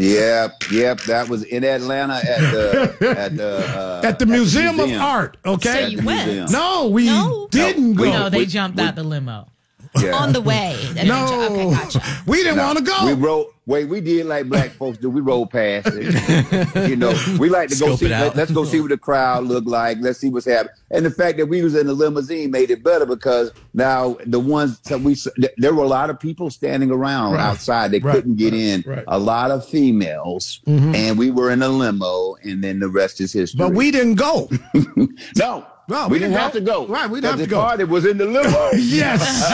yep, 0.00 0.52
yep. 0.72 1.00
That 1.02 1.28
was 1.28 1.44
in 1.44 1.62
Atlanta 1.62 2.14
at 2.14 2.40
the 2.52 3.14
at 3.16 3.36
the 3.36 3.58
uh, 3.78 4.00
at 4.04 4.18
the 4.18 4.26
Museum, 4.26 4.80
of 4.80 4.90
Art. 4.92 5.36
Okay, 5.46 5.84
At 5.84 5.96
the 5.96 6.02
museum. 6.02 6.50
no, 6.50 6.88
we 6.88 7.04
didn't 7.50 7.92
No, 7.92 7.94
go. 7.94 8.04
No, 8.10 8.28
they 8.30 8.38
we- 8.38 8.46
jumped 8.46 8.78
we- 8.78 8.84
out 8.84 8.96
the 8.96 9.04
limo. 9.04 9.46
Yeah. 10.00 10.14
On 10.14 10.32
the 10.32 10.40
way. 10.40 10.76
No, 11.04 11.46
Okay, 11.50 11.70
gotcha. 11.70 12.00
we 12.26 12.38
didn't 12.38 12.58
No, 12.58 12.66
want 12.66 12.78
to 12.78 12.84
go. 12.84 13.06
We 13.06 13.12
rode. 13.14 13.46
Wait, 13.66 13.84
we 13.86 14.00
did 14.00 14.26
like 14.26 14.48
black 14.48 14.70
folks 14.70 14.98
do. 14.98 15.10
We 15.10 15.20
rolled 15.20 15.50
past 15.50 15.88
it. 15.92 16.88
you 16.88 16.96
know, 16.96 17.12
we 17.38 17.48
like 17.48 17.68
to 17.70 17.76
go 17.76 17.86
Scope 17.86 17.98
see. 17.98 18.06
it. 18.06 18.10
Let, 18.10 18.36
us 18.38 18.50
go 18.52 18.64
see 18.64 18.80
what 18.80 18.90
the 18.90 18.98
crowd 18.98 19.44
looked 19.44 19.66
like. 19.66 19.98
Let's 20.00 20.18
see 20.20 20.28
what's 20.30 20.46
happening. 20.46 20.74
And 20.92 21.04
the 21.04 21.10
fact 21.10 21.38
that 21.38 21.46
we 21.46 21.62
was 21.62 21.74
in 21.74 21.86
the 21.88 21.92
limousine 21.92 22.50
made 22.50 22.70
it 22.70 22.82
better 22.84 23.04
because 23.06 23.52
now 23.74 24.16
the 24.26 24.40
ones 24.40 24.78
that 24.82 25.00
we 25.00 25.16
there 25.56 25.74
were 25.74 25.84
a 25.84 25.88
lot 25.88 26.08
of 26.10 26.18
people 26.20 26.50
standing 26.50 26.90
around 26.90 27.34
Right. 27.34 27.40
outside. 27.40 27.90
They 27.90 27.98
Right. 27.98 28.14
couldn't 28.14 28.36
get 28.36 28.54
in. 28.54 28.82
Right. 28.86 29.04
A 29.08 29.18
lot 29.18 29.50
of 29.50 29.66
females, 29.68 30.60
mm-hmm. 30.66 30.94
and 30.94 31.18
we 31.18 31.30
were 31.32 31.50
in 31.50 31.62
a 31.62 31.68
limo, 31.68 32.36
and 32.44 32.62
then 32.62 32.78
the 32.80 32.88
rest 32.88 33.20
is 33.20 33.32
history. 33.32 33.58
but 33.58 33.72
we 33.74 33.90
didn't 33.90 34.14
go. 34.14 34.48
no. 35.36 35.66
No, 35.90 36.06
we, 36.06 36.12
we 36.12 36.18
didn't 36.20 36.32
didn't 36.32 36.42
have 36.42 36.52
to 36.52 36.60
go. 36.60 36.86
Right, 36.86 37.10
we 37.10 37.20
didn't 37.20 37.38
have 37.38 37.46
to 37.48 37.50
go. 37.50 37.60
party 37.60 37.84
was 37.84 38.06
in 38.06 38.16
the 38.16 38.24
limo. 38.24 38.70
yes. 38.76 39.50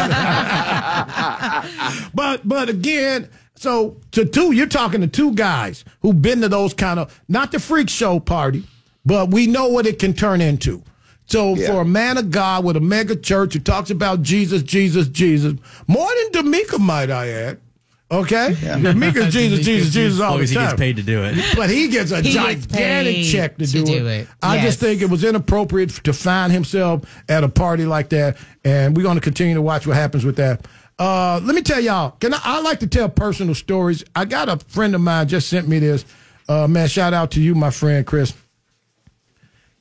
but 2.14 2.46
but 2.46 2.68
again, 2.68 3.28
so 3.54 3.96
to 4.12 4.24
two, 4.24 4.52
you're 4.52 4.66
talking 4.66 5.00
to 5.00 5.06
two 5.06 5.32
guys 5.32 5.84
who've 6.02 6.20
been 6.20 6.42
to 6.42 6.48
those 6.48 6.74
kind 6.74 7.00
of 7.00 7.20
not 7.26 7.52
the 7.52 7.58
freak 7.58 7.88
show 7.88 8.20
party, 8.20 8.64
but 9.04 9.30
we 9.30 9.46
know 9.46 9.68
what 9.68 9.86
it 9.86 9.98
can 9.98 10.12
turn 10.12 10.40
into. 10.40 10.82
So 11.26 11.54
Yeah. 11.56 11.68
for 11.68 11.80
a 11.80 11.84
man 11.84 12.18
of 12.18 12.30
God 12.30 12.64
with 12.64 12.76
a 12.76 12.80
mega 12.80 13.16
church 13.16 13.54
who 13.54 13.58
talks 13.58 13.90
about 13.90 14.22
Jesus, 14.22 14.62
Jesus, 14.62 15.08
Jesus, 15.08 15.54
more 15.88 16.08
than 16.32 16.44
Demica, 16.44 16.78
might 16.78 17.10
I 17.10 17.28
add. 17.28 17.60
Okay, 18.08 18.54
Demica's 18.60 19.32
Jesus, 19.34 19.64
Jesus, 19.66 19.92
Jesus 19.92 20.20
all 20.20 20.36
the 20.36 20.44
as 20.44 20.50
he 20.50 20.56
time. 20.56 20.66
gets 20.68 20.78
paid 20.78 20.96
to 20.96 21.02
do 21.02 21.24
it. 21.24 21.34
But 21.56 21.70
he 21.70 21.88
gets 21.88 22.12
a 22.12 22.22
He 22.22 22.30
gigantic 22.30 22.70
paid 23.16 23.32
check 23.32 23.58
to, 23.58 23.66
to 23.66 23.72
do, 23.72 23.84
do 23.84 24.06
it. 24.06 24.20
it. 24.22 24.28
I 24.40 24.56
Yes. 24.56 24.64
just 24.66 24.78
think 24.80 25.02
it 25.02 25.10
was 25.10 25.24
inappropriate 25.24 25.90
to 26.04 26.12
find 26.12 26.52
himself 26.52 27.02
at 27.28 27.42
a 27.42 27.48
party 27.48 27.84
like 27.84 28.10
that, 28.10 28.36
and 28.64 28.96
we're 28.96 29.02
going 29.02 29.16
to 29.16 29.20
continue 29.20 29.54
to 29.54 29.62
watch 29.62 29.88
what 29.88 29.96
happens 29.96 30.24
with 30.24 30.36
that. 30.36 30.64
Uh, 31.00 31.40
let 31.42 31.54
me 31.56 31.62
tell 31.62 31.80
y'all. 31.80 32.12
Can 32.12 32.32
I, 32.32 32.40
I 32.44 32.60
like 32.60 32.78
to 32.80 32.86
tell 32.86 33.08
personal 33.08 33.56
stories? 33.56 34.04
I 34.14 34.24
got 34.24 34.48
a 34.48 34.56
friend 34.68 34.94
of 34.94 35.00
mine 35.00 35.26
just 35.26 35.48
sent 35.48 35.66
me 35.66 35.80
this. 35.80 36.04
Uh, 36.48 36.68
man, 36.68 36.86
shout 36.86 37.12
out 37.12 37.32
to 37.32 37.40
you, 37.40 37.56
my 37.56 37.70
friend 37.70 38.06
Chris. 38.06 38.32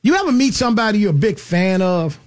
You 0.02 0.16
ever 0.16 0.32
meet 0.32 0.56
somebody 0.56 0.98
you're 1.00 1.12
a 1.12 1.14
big 1.14 1.38
fan 1.40 1.82
of, 1.84 2.20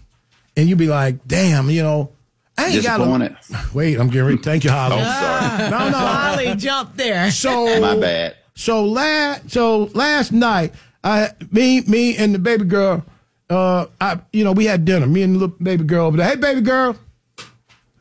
and 0.56 0.68
you 0.68 0.76
be 0.76 0.86
like, 0.86 1.26
"Damn, 1.26 1.70
you 1.70 1.82
know, 1.82 2.10
I 2.58 2.66
ain't 2.70 2.82
got 2.82 2.98
Disappointed. 2.98 3.36
Wait, 3.74 3.98
I'm 3.98 4.08
getting 4.08 4.24
ready. 4.24 4.36
Thank 4.38 4.64
you, 4.64 4.70
Holly. 4.70 4.96
Oh, 4.98 5.04
sorry. 5.04 5.70
No, 5.70 5.90
no. 5.90 5.96
Holly 5.96 6.54
jumped 6.56 6.96
there. 6.96 7.30
So 7.30 7.80
My 7.80 7.96
bad. 7.98 8.36
So 8.54 8.84
last 8.84 9.50
so 9.50 9.84
last 9.94 10.32
night, 10.32 10.74
I 11.04 11.30
me 11.52 11.82
me 11.82 12.16
and 12.16 12.34
the 12.34 12.38
baby 12.40 12.64
girl, 12.64 13.04
uh, 13.48 13.86
I 14.00 14.20
you 14.32 14.42
know 14.44 14.52
we 14.52 14.64
had 14.64 14.84
dinner. 14.84 15.06
Me 15.06 15.22
and 15.22 15.36
the 15.36 15.38
little 15.38 15.56
baby 15.62 15.84
girl 15.84 16.06
over 16.06 16.16
there. 16.16 16.28
Hey, 16.28 16.36
baby 16.36 16.60
girl. 16.60 16.96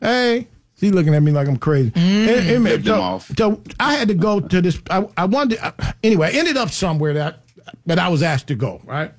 Hey. 0.00 0.48
She's 0.80 0.92
looking 0.92 1.12
at 1.14 1.22
me 1.24 1.32
like 1.32 1.48
I'm 1.48 1.56
crazy. 1.56 1.90
And- 1.96 2.30
and- 2.30 2.64
Ripped 2.64 2.78
him 2.80 2.94
so, 2.94 3.00
off. 3.00 3.32
so 3.36 3.60
I 3.80 3.94
had 3.94 4.06
to 4.08 4.14
go 4.14 4.38
to 4.40 4.60
this. 4.62 4.80
I, 4.90 5.04
I 5.16 5.24
wanted. 5.24 5.58
I, 5.60 5.94
anyway, 6.04 6.28
I 6.28 6.30
ended 6.38 6.56
up 6.56 6.70
somewhere 6.70 7.14
that 7.14 7.42
that 7.86 7.98
I 7.98 8.08
was 8.08 8.22
asked 8.22 8.46
to 8.48 8.54
go. 8.54 8.80
Right, 8.84 9.12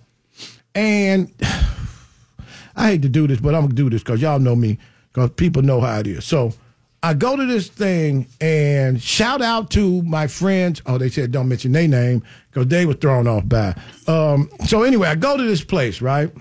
and 0.74 1.30
I 2.76 2.92
hate 2.92 3.02
to 3.02 3.10
do 3.10 3.28
this, 3.28 3.40
but 3.42 3.56
I'm 3.56 3.64
gonna 3.64 3.74
do 3.74 3.90
this 3.90 4.02
because 4.02 4.22
y'all 4.22 4.40
know 4.40 4.56
me, 4.56 4.78
because 5.12 5.32
people 5.32 5.62
know 5.62 5.82
how 5.82 6.00
it 6.00 6.08
is. 6.08 6.26
So 6.26 6.54
I 7.02 7.14
go 7.14 7.36
to 7.36 7.46
this 7.46 7.70
thing 7.70 8.28
and 8.42 9.02
shout 9.02 9.42
out 9.42 9.72
to 9.72 10.02
my 10.04 10.28
friends. 10.28 10.82
Oh, 10.86 10.98
they 10.98 11.10
said 11.10 11.32
don't 11.32 11.48
mention 11.48 11.72
their 11.72 11.88
name 11.88 12.24
because 12.52 12.68
they 12.68 12.86
were 12.86 12.94
thrown 12.94 13.28
off 13.28 13.48
by. 13.48 13.76
Um, 14.08 14.50
so 14.66 14.84
anyway, 14.84 15.08
I 15.08 15.16
go 15.16 15.38
to 15.38 15.44
this 15.44 15.64
place, 15.64 16.02
right? 16.02 16.32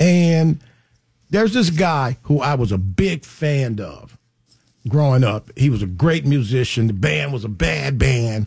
And 0.00 0.60
there's 1.30 1.54
this 1.54 1.70
guy 1.70 2.16
who 2.22 2.40
I 2.40 2.54
was 2.54 2.72
a 2.72 2.78
big 2.78 3.24
fan 3.24 3.78
of 3.80 4.18
growing 4.88 5.22
up. 5.22 5.50
He 5.56 5.70
was 5.70 5.82
a 5.82 5.86
great 5.86 6.26
musician. 6.26 6.86
The 6.86 6.92
band 6.92 7.32
was 7.32 7.44
a 7.44 7.48
bad 7.48 7.98
band, 7.98 8.46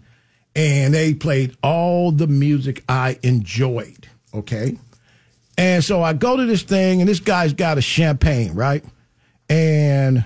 and 0.55 0.93
they 0.93 1.13
played 1.13 1.55
all 1.63 2.11
the 2.11 2.27
music 2.27 2.83
I 2.89 3.19
enjoyed. 3.23 4.07
Okay. 4.33 4.77
And 5.57 5.83
so 5.83 6.01
I 6.01 6.13
go 6.13 6.35
to 6.37 6.45
this 6.45 6.63
thing, 6.63 7.01
and 7.01 7.09
this 7.09 7.19
guy's 7.19 7.53
got 7.53 7.77
a 7.77 7.81
champagne, 7.81 8.53
right? 8.53 8.83
And 9.49 10.25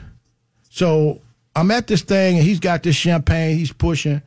so 0.69 1.21
I'm 1.55 1.71
at 1.71 1.87
this 1.87 2.01
thing, 2.01 2.37
and 2.37 2.45
he's 2.45 2.59
got 2.59 2.83
this 2.83 2.95
champagne 2.95 3.57
he's 3.57 3.73
pushing. 3.73 4.21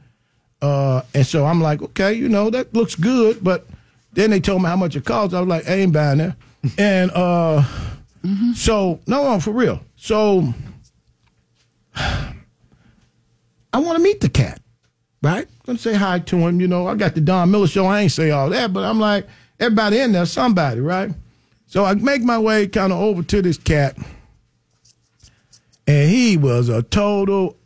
Uh, 0.60 1.02
and 1.14 1.26
so 1.26 1.46
I'm 1.46 1.60
like, 1.60 1.80
okay, 1.80 2.12
you 2.12 2.28
know, 2.28 2.50
that 2.50 2.74
looks 2.74 2.94
good. 2.94 3.42
But 3.42 3.66
then 4.12 4.30
they 4.30 4.40
told 4.40 4.62
me 4.62 4.68
how 4.68 4.76
much 4.76 4.96
it 4.96 5.04
costs. 5.04 5.34
I 5.34 5.40
was 5.40 5.48
like, 5.48 5.68
I 5.68 5.74
ain't 5.74 5.92
buying 5.92 6.18
that. 6.18 6.36
and 6.78 7.10
uh, 7.12 7.62
so, 8.54 9.00
no, 9.06 9.24
no, 9.24 9.40
for 9.40 9.52
real. 9.52 9.80
So 9.96 10.52
I 13.72 13.78
want 13.78 13.96
to 13.96 14.02
meet 14.02 14.20
the 14.20 14.28
cat, 14.28 14.60
right? 15.22 15.46
I'm 15.46 15.66
Gonna 15.66 15.78
say 15.78 15.94
hi 15.94 16.18
to 16.18 16.36
him. 16.36 16.60
You 16.60 16.68
know, 16.68 16.86
I 16.86 16.94
got 16.94 17.14
the 17.14 17.20
Don 17.20 17.50
Miller 17.50 17.66
show. 17.66 17.86
I 17.86 18.00
ain't 18.00 18.12
say 18.12 18.30
all 18.30 18.50
that, 18.50 18.72
but 18.72 18.84
I'm 18.84 18.98
like, 19.00 19.26
everybody 19.60 19.98
in 19.98 20.12
there, 20.12 20.26
somebody, 20.26 20.80
right? 20.80 21.10
So 21.66 21.84
I 21.84 21.94
make 21.94 22.22
my 22.22 22.38
way 22.38 22.66
kind 22.66 22.92
of 22.92 22.98
over 22.98 23.22
to 23.22 23.42
this 23.42 23.56
cat, 23.56 23.96
and 25.86 26.10
he 26.10 26.36
was 26.36 26.68
a 26.68 26.82
total 26.82 27.56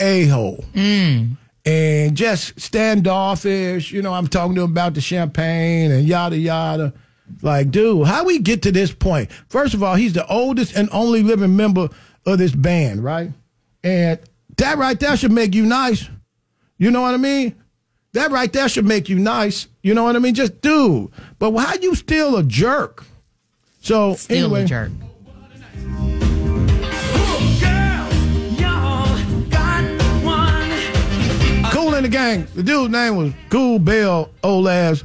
a 0.00 0.26
hole. 0.26 0.64
Mm. 0.74 1.36
And 1.64 2.16
just 2.16 2.58
standoffish, 2.58 3.92
you 3.92 4.02
know. 4.02 4.14
I'm 4.14 4.26
talking 4.26 4.54
to 4.56 4.62
him 4.62 4.70
about 4.70 4.94
the 4.94 5.00
champagne 5.00 5.92
and 5.92 6.06
yada 6.06 6.36
yada. 6.36 6.94
Like, 7.42 7.70
dude, 7.70 8.06
how 8.06 8.24
we 8.24 8.38
get 8.38 8.62
to 8.62 8.72
this 8.72 8.92
point? 8.92 9.30
First 9.48 9.74
of 9.74 9.82
all, 9.82 9.94
he's 9.94 10.14
the 10.14 10.26
oldest 10.26 10.74
and 10.74 10.88
only 10.90 11.22
living 11.22 11.56
member 11.56 11.88
of 12.26 12.38
this 12.38 12.52
band, 12.52 13.04
right? 13.04 13.30
And 13.84 14.18
that 14.56 14.78
right 14.78 14.98
there 14.98 15.16
should 15.16 15.32
make 15.32 15.54
you 15.54 15.64
nice. 15.64 16.08
You 16.78 16.90
know 16.90 17.02
what 17.02 17.14
I 17.14 17.18
mean? 17.18 17.54
That 18.12 18.32
right 18.32 18.52
there 18.52 18.68
should 18.68 18.86
make 18.86 19.08
you 19.08 19.18
nice. 19.18 19.68
You 19.82 19.94
know 19.94 20.04
what 20.04 20.16
I 20.16 20.18
mean? 20.18 20.34
Just 20.34 20.60
do. 20.60 21.10
But 21.38 21.56
how 21.56 21.74
you 21.74 21.94
still 21.94 22.36
a 22.36 22.42
jerk? 22.42 23.04
So 23.80 24.14
Still 24.14 24.56
anyway, 24.56 24.64
a 24.64 24.66
jerk. 24.66 24.90
Kool 31.72 31.90
& 31.92 32.02
the 32.02 32.08
Gang. 32.10 32.46
The 32.54 32.62
dude's 32.62 32.90
name 32.90 33.16
was 33.16 33.32
Kool 33.48 33.78
Bell 33.78 34.30
old 34.42 34.68
ass. 34.68 35.04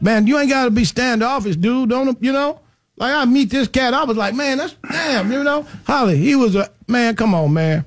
Man, 0.00 0.26
you 0.26 0.38
ain't 0.38 0.48
gotta 0.48 0.70
be 0.70 0.84
standoffish, 0.84 1.56
dude. 1.56 1.90
Don't 1.90 2.16
you 2.22 2.32
know? 2.32 2.60
Like 2.96 3.14
I 3.14 3.24
meet 3.26 3.50
this 3.50 3.68
cat, 3.68 3.94
I 3.94 4.04
was 4.04 4.16
like, 4.16 4.34
man, 4.34 4.58
that's 4.58 4.74
damn, 4.90 5.30
you 5.30 5.44
know. 5.44 5.66
Holly, 5.86 6.16
he 6.16 6.36
was 6.36 6.54
a 6.56 6.70
man. 6.88 7.16
Come 7.16 7.34
on, 7.34 7.52
man. 7.52 7.84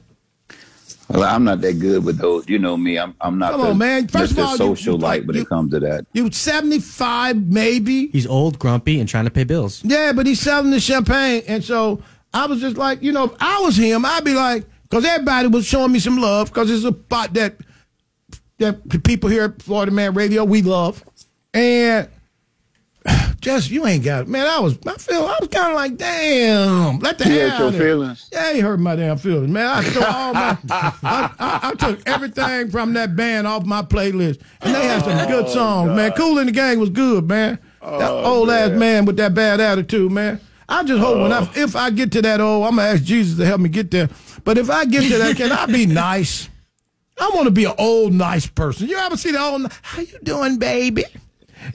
Well, 1.14 1.24
I'm 1.24 1.44
not 1.44 1.62
that 1.62 1.80
good 1.80 2.04
with 2.04 2.18
those. 2.18 2.50
You 2.50 2.60
know 2.60 2.76
me. 2.76 2.98
I'm 2.98 3.16
I'm 3.22 3.38
not 3.38 3.52
Come 3.52 3.62
the, 3.62 3.68
on, 3.68 3.78
man. 3.78 4.08
First 4.08 4.32
of 4.34 4.40
all, 4.40 4.52
you- 4.52 4.58
social 4.58 4.96
you- 4.96 5.00
light 5.00 5.26
when 5.26 5.36
you- 5.36 5.44
it 5.44 5.50
comes 5.50 5.72
to 5.72 5.80
that. 5.82 6.06
You 6.14 6.32
75, 6.32 7.38
maybe. 7.48 8.08
He's 8.08 8.26
old, 8.28 8.58
grumpy, 8.60 9.00
and 9.00 9.08
trying 9.08 9.26
to 9.26 9.32
pay 9.32 9.44
bills. 9.44 9.82
Yeah, 9.86 10.12
but 10.14 10.26
he's 10.26 10.40
selling 10.40 10.72
the 10.72 10.80
champagne. 10.80 11.44
And 11.48 11.64
so 11.64 12.02
I 12.34 12.48
was 12.48 12.60
just 12.62 12.78
like, 12.78 13.02
you 13.04 13.12
know, 13.12 13.26
if 13.26 13.32
I 13.40 13.62
was 13.62 13.78
him, 13.78 14.06
I'd 14.06 14.24
be 14.24 14.34
like, 14.34 14.66
because 14.90 15.06
everybody 15.06 15.48
was 15.48 15.66
showing 15.66 15.92
me 15.92 16.00
some 16.00 16.18
love, 16.18 16.48
because 16.50 16.70
it's 16.72 16.84
a 16.86 16.92
spot 16.98 17.34
that 17.36 17.58
that 18.60 18.88
the 18.90 19.00
people 19.00 19.30
here 19.30 19.44
at 19.46 19.62
Florida 19.62 19.92
Man 19.92 20.14
Radio, 20.14 20.44
we 20.44 20.62
love. 20.62 21.04
And 21.54 22.08
just, 23.44 23.70
you 23.70 23.86
ain't 23.86 24.04
got 24.04 24.22
it. 24.24 24.28
Man, 24.30 24.48
I 24.48 24.60
was, 24.60 24.78
I 24.88 24.94
feel, 24.94 25.26
I 25.26 25.38
was 25.40 25.50
kind 25.50 25.70
of 25.70 25.76
like, 25.76 25.98
damn, 25.98 27.00
let 27.00 27.18
the 27.18 27.30
You 27.30 27.40
hell 27.42 27.50
hurt 27.50 27.58
your 27.58 27.68
out 27.68 27.74
of 27.74 27.76
it. 27.76 27.84
feelings? 27.84 28.30
Yeah, 28.32 28.54
he 28.54 28.60
hurt 28.62 28.80
my 28.80 28.96
damn 28.96 29.18
feelings, 29.18 29.50
man. 29.52 29.68
I 29.68 29.84
took 29.84 30.14
all 30.14 30.34
my, 30.34 30.58
I, 30.72 30.94
I, 31.04 31.60
I 31.64 31.74
took 31.76 32.08
everything 32.08 32.72
from 32.72 32.94
that 32.94 33.16
band 33.16 33.46
off 33.46 33.66
my 33.66 33.82
playlist, 33.82 34.42
and 34.62 34.74
they 34.74 34.88
had 34.88 35.04
some 35.04 35.28
good 35.28 35.46
oh, 35.46 35.54
songs, 35.54 35.96
man. 35.96 36.14
Kool 36.14 36.36
& 36.36 36.46
the 36.46 36.52
Gang 36.52 36.80
was 36.80 36.90
good, 36.90 37.28
man. 37.28 37.60
that 37.82 38.10
oh, 38.10 38.24
old 38.24 38.50
ass 38.50 38.72
man 38.72 39.06
with 39.06 39.18
that 39.18 39.34
bad 39.34 39.60
attitude, 39.60 40.12
man. 40.12 40.40
I 40.70 40.84
just 40.84 41.02
hope 41.02 41.20
when 41.20 41.34
I, 41.34 41.42
oh. 41.42 41.52
if 41.56 41.76
I 41.76 41.90
get 41.90 42.14
to 42.14 42.22
that 42.22 42.40
old, 42.40 42.66
I'm 42.66 42.78
gonna 42.78 42.88
ask 42.88 43.04
Jesus 43.04 43.38
to 43.38 43.46
help 43.46 43.60
me 43.60 43.68
get 43.70 43.92
there. 43.92 44.10
But 44.46 44.58
if 44.58 44.70
I 44.70 44.86
get 44.86 45.04
to 45.12 45.18
that, 45.18 45.36
can 45.36 45.52
I 45.52 45.66
be 45.66 45.86
nice? 45.86 46.50
I 47.20 47.30
want 47.34 47.46
to 47.46 47.52
be 47.52 47.66
an 47.66 47.76
old 47.78 48.14
nice 48.14 48.48
person. 48.48 48.88
You 48.88 48.98
ever 48.98 49.18
see 49.18 49.32
the 49.32 49.40
old? 49.40 49.72
How 49.82 50.02
you 50.02 50.18
doing, 50.24 50.58
baby? 50.58 51.04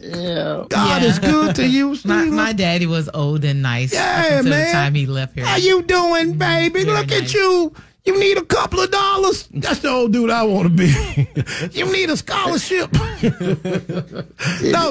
Yeah. 0.01 0.65
God 0.69 1.03
is 1.03 1.19
good 1.19 1.57
to 1.57 1.67
you. 1.67 1.97
My, 2.05 2.25
my 2.25 2.53
daddy 2.53 2.87
was 2.87 3.09
old 3.13 3.45
and 3.45 3.63
nice 3.63 3.93
Yeah, 3.93 4.23
up 4.25 4.33
until 4.33 4.51
man. 4.51 4.67
the 4.67 4.73
time 4.73 4.95
he 4.95 5.07
left 5.07 5.35
here. 5.35 5.45
How 5.45 5.57
you 5.57 5.83
doing, 5.83 6.35
mm-hmm. 6.35 6.39
baby? 6.39 6.85
Very 6.85 6.97
Look 6.97 7.13
at 7.13 7.35
you. 7.35 7.75
You 8.05 8.19
need 8.19 8.39
a 8.39 8.45
couple 8.45 8.81
of 8.81 8.91
dollars. 8.91 9.49
That's 9.53 9.81
the 9.81 9.91
old 9.91 10.13
dude 10.13 10.31
I 10.31 10.43
want 10.45 10.69
to 10.69 10.75
be. 10.75 11.29
you 11.79 11.93
need 11.93 12.09
a 12.09 12.17
scholarship. 12.17 12.91
no, 12.93 13.01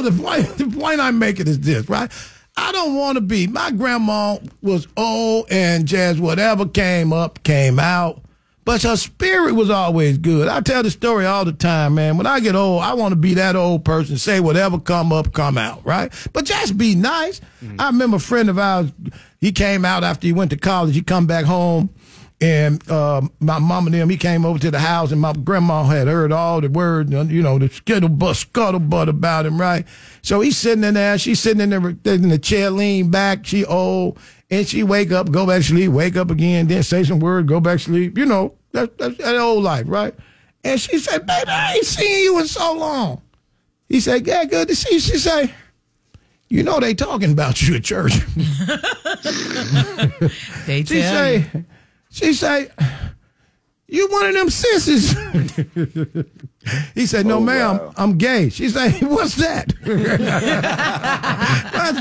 the 0.01 0.15
point, 0.21 0.57
the 0.57 0.71
point 0.79 0.99
I'm 0.99 1.17
making 1.17 1.47
is 1.47 1.59
this, 1.59 1.89
right? 1.89 2.11
I 2.55 2.71
don't 2.71 2.95
want 2.95 3.15
to 3.15 3.21
be. 3.21 3.47
My 3.47 3.71
grandma 3.71 4.37
was 4.61 4.87
old 4.97 5.47
and 5.49 5.87
just 5.87 6.19
whatever 6.19 6.67
came 6.67 7.13
up, 7.13 7.43
came 7.43 7.79
out. 7.79 8.21
But 8.67 8.83
her 8.83 8.97
spirit 8.97 9.53
was 9.53 9.69
always 9.69 10.17
good. 10.17 10.49
I 10.49 10.59
tell 10.59 10.83
the 10.83 10.91
story 10.91 11.25
all 11.25 11.45
the 11.45 11.53
time, 11.53 11.95
man. 11.95 12.17
When 12.17 12.27
I 12.27 12.41
get 12.41 12.53
old, 12.53 12.83
I 12.83 12.95
want 12.95 13.13
to 13.13 13.15
be 13.15 13.35
that 13.35 13.55
old 13.55 13.85
person, 13.85 14.17
say 14.17 14.41
whatever 14.41 14.77
come 14.77 15.13
up, 15.13 15.31
come 15.31 15.57
out, 15.57 15.85
right? 15.85 16.11
But 16.33 16.43
just 16.43 16.77
be 16.77 16.93
nice. 16.93 17.39
I 17.79 17.85
remember 17.87 18.17
a 18.17 18.19
friend 18.19 18.49
of 18.49 18.59
ours, 18.59 18.91
he 19.39 19.53
came 19.53 19.85
out 19.85 20.03
after 20.03 20.27
he 20.27 20.33
went 20.33 20.51
to 20.51 20.57
college. 20.57 20.93
He 20.95 21.01
come 21.01 21.25
back 21.25 21.45
home, 21.45 21.89
and 22.41 22.83
uh, 22.91 23.21
my 23.39 23.57
mom 23.57 23.87
and 23.87 23.95
them, 23.95 24.09
he 24.09 24.17
came 24.17 24.45
over 24.45 24.59
to 24.59 24.69
the 24.69 24.79
house, 24.79 25.13
and 25.13 25.21
my 25.21 25.31
grandma 25.31 25.85
had 25.85 26.09
heard 26.09 26.33
all 26.33 26.59
the 26.59 26.69
words, 26.69 27.09
you 27.09 27.41
know, 27.41 27.57
the 27.57 27.69
scuttlebutt, 27.69 28.45
scuttlebutt 28.51 29.07
about 29.07 29.45
him, 29.45 29.61
right? 29.61 29.85
So 30.21 30.41
he's 30.41 30.57
sitting 30.57 30.83
in 30.83 30.95
there, 30.95 31.17
she's 31.17 31.39
sitting 31.39 31.61
in 31.61 31.69
there 31.69 32.13
in 32.13 32.27
the 32.27 32.37
chair, 32.37 32.69
lean 32.69 33.11
back, 33.11 33.45
she 33.45 33.63
old, 33.63 34.19
and 34.49 34.67
she 34.67 34.83
wake 34.83 35.11
up, 35.13 35.31
go 35.31 35.47
back 35.47 35.61
to 35.61 35.67
sleep, 35.67 35.91
wake 35.91 36.17
up 36.17 36.31
again, 36.31 36.67
then 36.67 36.83
say 36.83 37.03
some 37.05 37.19
words, 37.19 37.47
go 37.47 37.59
back 37.61 37.77
to 37.79 37.83
sleep, 37.85 38.17
you 38.17 38.25
know, 38.25 38.53
that, 38.71 38.97
that's 38.97 39.17
that 39.17 39.35
old 39.37 39.63
life, 39.63 39.85
right? 39.87 40.13
And 40.63 40.79
she 40.79 40.99
said, 40.99 41.25
baby, 41.25 41.49
I 41.49 41.75
ain't 41.75 41.85
seen 41.85 42.23
you 42.23 42.39
in 42.39 42.47
so 42.47 42.73
long. 42.73 43.21
He 43.87 43.99
said, 43.99 44.27
yeah, 44.27 44.43
good 44.45 44.67
to 44.67 44.75
see 44.75 44.95
you. 44.95 44.99
She 44.99 45.17
said, 45.17 45.53
you 46.49 46.63
know 46.63 46.79
they 46.79 46.93
talking 46.93 47.31
about 47.31 47.61
you 47.61 47.75
at 47.75 47.83
church. 47.83 48.13
They 50.65 50.83
she 50.83 51.01
say, 51.01 51.45
you. 51.53 51.65
she 52.09 52.33
say, 52.33 52.69
You 53.89 54.07
one 54.09 54.25
of 54.27 54.33
them 54.33 54.49
sissies. 54.49 55.13
he 56.93 57.05
said, 57.05 57.25
No, 57.25 57.37
Oh, 57.37 57.39
ma'am, 57.39 57.77
wow. 57.77 57.93
I'm 57.95 58.17
gay. 58.17 58.49
She 58.49 58.67
said, 58.69 58.91
What's 59.01 59.35
that? 59.35 59.73
What's 59.81 59.97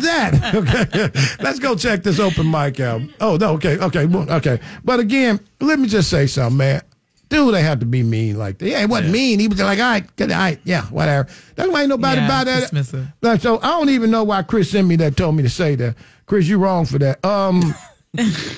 that? 0.04 0.54
Okay. 0.54 1.10
Let's 1.42 1.58
go 1.60 1.76
check 1.76 2.02
this 2.02 2.18
open 2.18 2.50
mic 2.50 2.80
out. 2.80 3.02
Oh, 3.20 3.36
no, 3.36 3.52
okay, 3.54 3.78
okay, 3.78 4.06
okay. 4.06 4.60
But 4.84 5.00
again, 5.00 5.40
let 5.60 5.78
me 5.78 5.88
just 5.88 6.10
say 6.10 6.26
something, 6.26 6.56
man. 6.58 6.82
Dude, 7.28 7.54
they 7.54 7.62
have 7.62 7.80
to 7.80 7.86
be 7.86 8.02
mean 8.04 8.38
like 8.38 8.58
that. 8.58 8.68
Yeah, 8.68 8.80
he 8.80 8.86
wasn't 8.86 9.12
mean. 9.12 9.40
He 9.40 9.48
was 9.48 9.60
like, 9.60 9.78
all 9.80 9.84
right, 9.84 10.16
good, 10.16 10.30
all 10.30 10.38
right, 10.38 10.60
yeah, 10.64 10.82
whatever. 10.86 11.28
That's 11.56 11.68
why 11.70 11.80
ain't 11.80 11.88
nobody 11.88 12.20
Yeah, 12.20 12.26
about 12.26 12.46
that. 12.46 12.70
dismissive. 12.70 13.12
Like, 13.20 13.40
So 13.40 13.58
I 13.58 13.66
don't 13.68 13.90
even 13.90 14.10
know 14.10 14.22
why 14.24 14.42
Chris 14.42 14.70
sent 14.70 14.86
me 14.86 14.96
that, 14.96 15.16
told 15.16 15.34
me 15.36 15.42
to 15.42 15.48
say 15.48 15.74
that. 15.76 15.96
Chris, 16.26 16.46
you 16.46 16.58
wrong 16.58 16.86
for 16.86 16.98
that. 16.98 17.24
Um, 17.24 17.74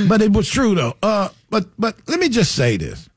but 0.07 0.21
it 0.23 0.33
was 0.33 0.49
true 0.49 0.75
though. 0.75 0.95
Uh, 1.03 1.29
but 1.51 1.67
but 1.79 1.97
let 2.09 2.21
me 2.21 2.29
just 2.29 2.55
say 2.55 2.77
this: 2.77 3.09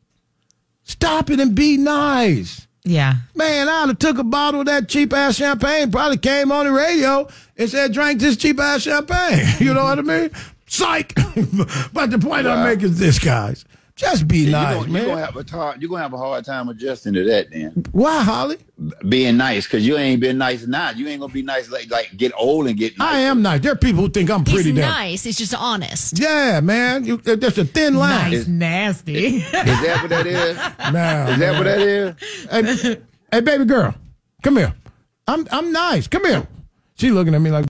stop 0.91 1.29
it 1.29 1.39
and 1.39 1.55
be 1.55 1.77
nice. 1.77 2.67
Yeah. 2.83 3.15
Man, 3.35 3.69
I'd 3.69 3.87
have 3.89 3.99
took 3.99 4.17
a 4.17 4.23
bottle 4.23 4.61
of 4.61 4.65
that 4.65 4.89
cheap 4.89 5.13
ass 5.13 5.35
champagne, 5.35 5.91
probably 5.91 6.17
came 6.17 6.51
on 6.51 6.65
the 6.65 6.71
radio 6.71 7.27
and 7.57 7.69
said, 7.69 7.93
drink 7.93 8.19
this 8.19 8.37
cheap 8.37 8.59
ass 8.59 8.81
champagne. 8.81 9.45
You 9.59 9.73
know 9.73 9.83
what 9.83 9.99
I 9.99 10.01
mean? 10.01 10.31
Psych. 10.67 11.13
but 11.93 12.09
the 12.11 12.17
point 12.19 12.47
I'm 12.47 12.59
Wow. 12.59 12.65
making 12.65 12.85
is 12.91 12.99
this, 12.99 13.19
guys. 13.19 13.65
Just 14.01 14.27
be 14.27 14.39
Yeah, 14.39 14.51
nice, 14.51 14.71
you're 14.73 14.79
gonna, 14.81 14.91
man. 14.93 15.01
You're 15.03 15.11
gonna 15.15 15.25
have 15.27 15.35
a 15.37 15.43
tar- 15.43 15.75
you're 15.79 15.89
gonna 15.89 16.01
have 16.01 16.13
a 16.13 16.17
hard 16.17 16.43
time 16.43 16.69
adjusting 16.69 17.13
to 17.13 17.23
that 17.25 17.51
then. 17.51 17.85
Why, 17.91 18.23
Holly? 18.23 18.57
Being 19.07 19.37
nice, 19.37 19.65
because 19.67 19.85
you 19.85 19.95
ain't 19.95 20.19
been 20.19 20.39
nice 20.39 20.65
now. 20.65 20.89
You 20.89 21.07
ain't 21.07 21.21
gonna 21.21 21.31
be 21.31 21.43
nice 21.43 21.69
like 21.69 21.91
like 21.91 22.17
get 22.17 22.31
old 22.35 22.65
and 22.67 22.75
get 22.75 22.97
nice. 22.97 23.13
I 23.13 23.19
am 23.19 23.43
nice. 23.43 23.61
There 23.61 23.71
are 23.73 23.75
people 23.75 24.01
who 24.01 24.09
think 24.09 24.31
I'm 24.31 24.43
He's 24.43 24.55
pretty 24.55 24.71
damn. 24.71 24.89
nice. 24.89 25.27
It's 25.27 25.37
just 25.37 25.53
honest. 25.53 26.17
Yeah, 26.19 26.61
man. 26.61 27.05
You, 27.05 27.17
there's 27.17 27.59
a 27.59 27.65
thin 27.65 27.93
line. 27.93 28.31
Nice, 28.31 28.47
nasty. 28.47 29.37
Is 29.37 29.51
that 29.51 29.99
what 30.01 30.09
that 30.09 30.25
is? 30.25 30.57
Now, 30.91 31.27
Is 31.27 31.37
that 31.39 31.53
what 31.57 31.63
that 31.65 31.79
is? 31.81 32.81
Hey, 32.81 32.97
hey, 33.31 33.41
baby 33.41 33.65
girl, 33.65 33.93
come 34.41 34.57
here. 34.57 34.73
I'm 35.27 35.47
I'm 35.51 35.71
nice. 35.71 36.07
Come 36.07 36.25
here. 36.25 36.47
She 36.95 37.11
looking 37.11 37.35
at 37.35 37.41
me 37.41 37.51
like. 37.51 37.59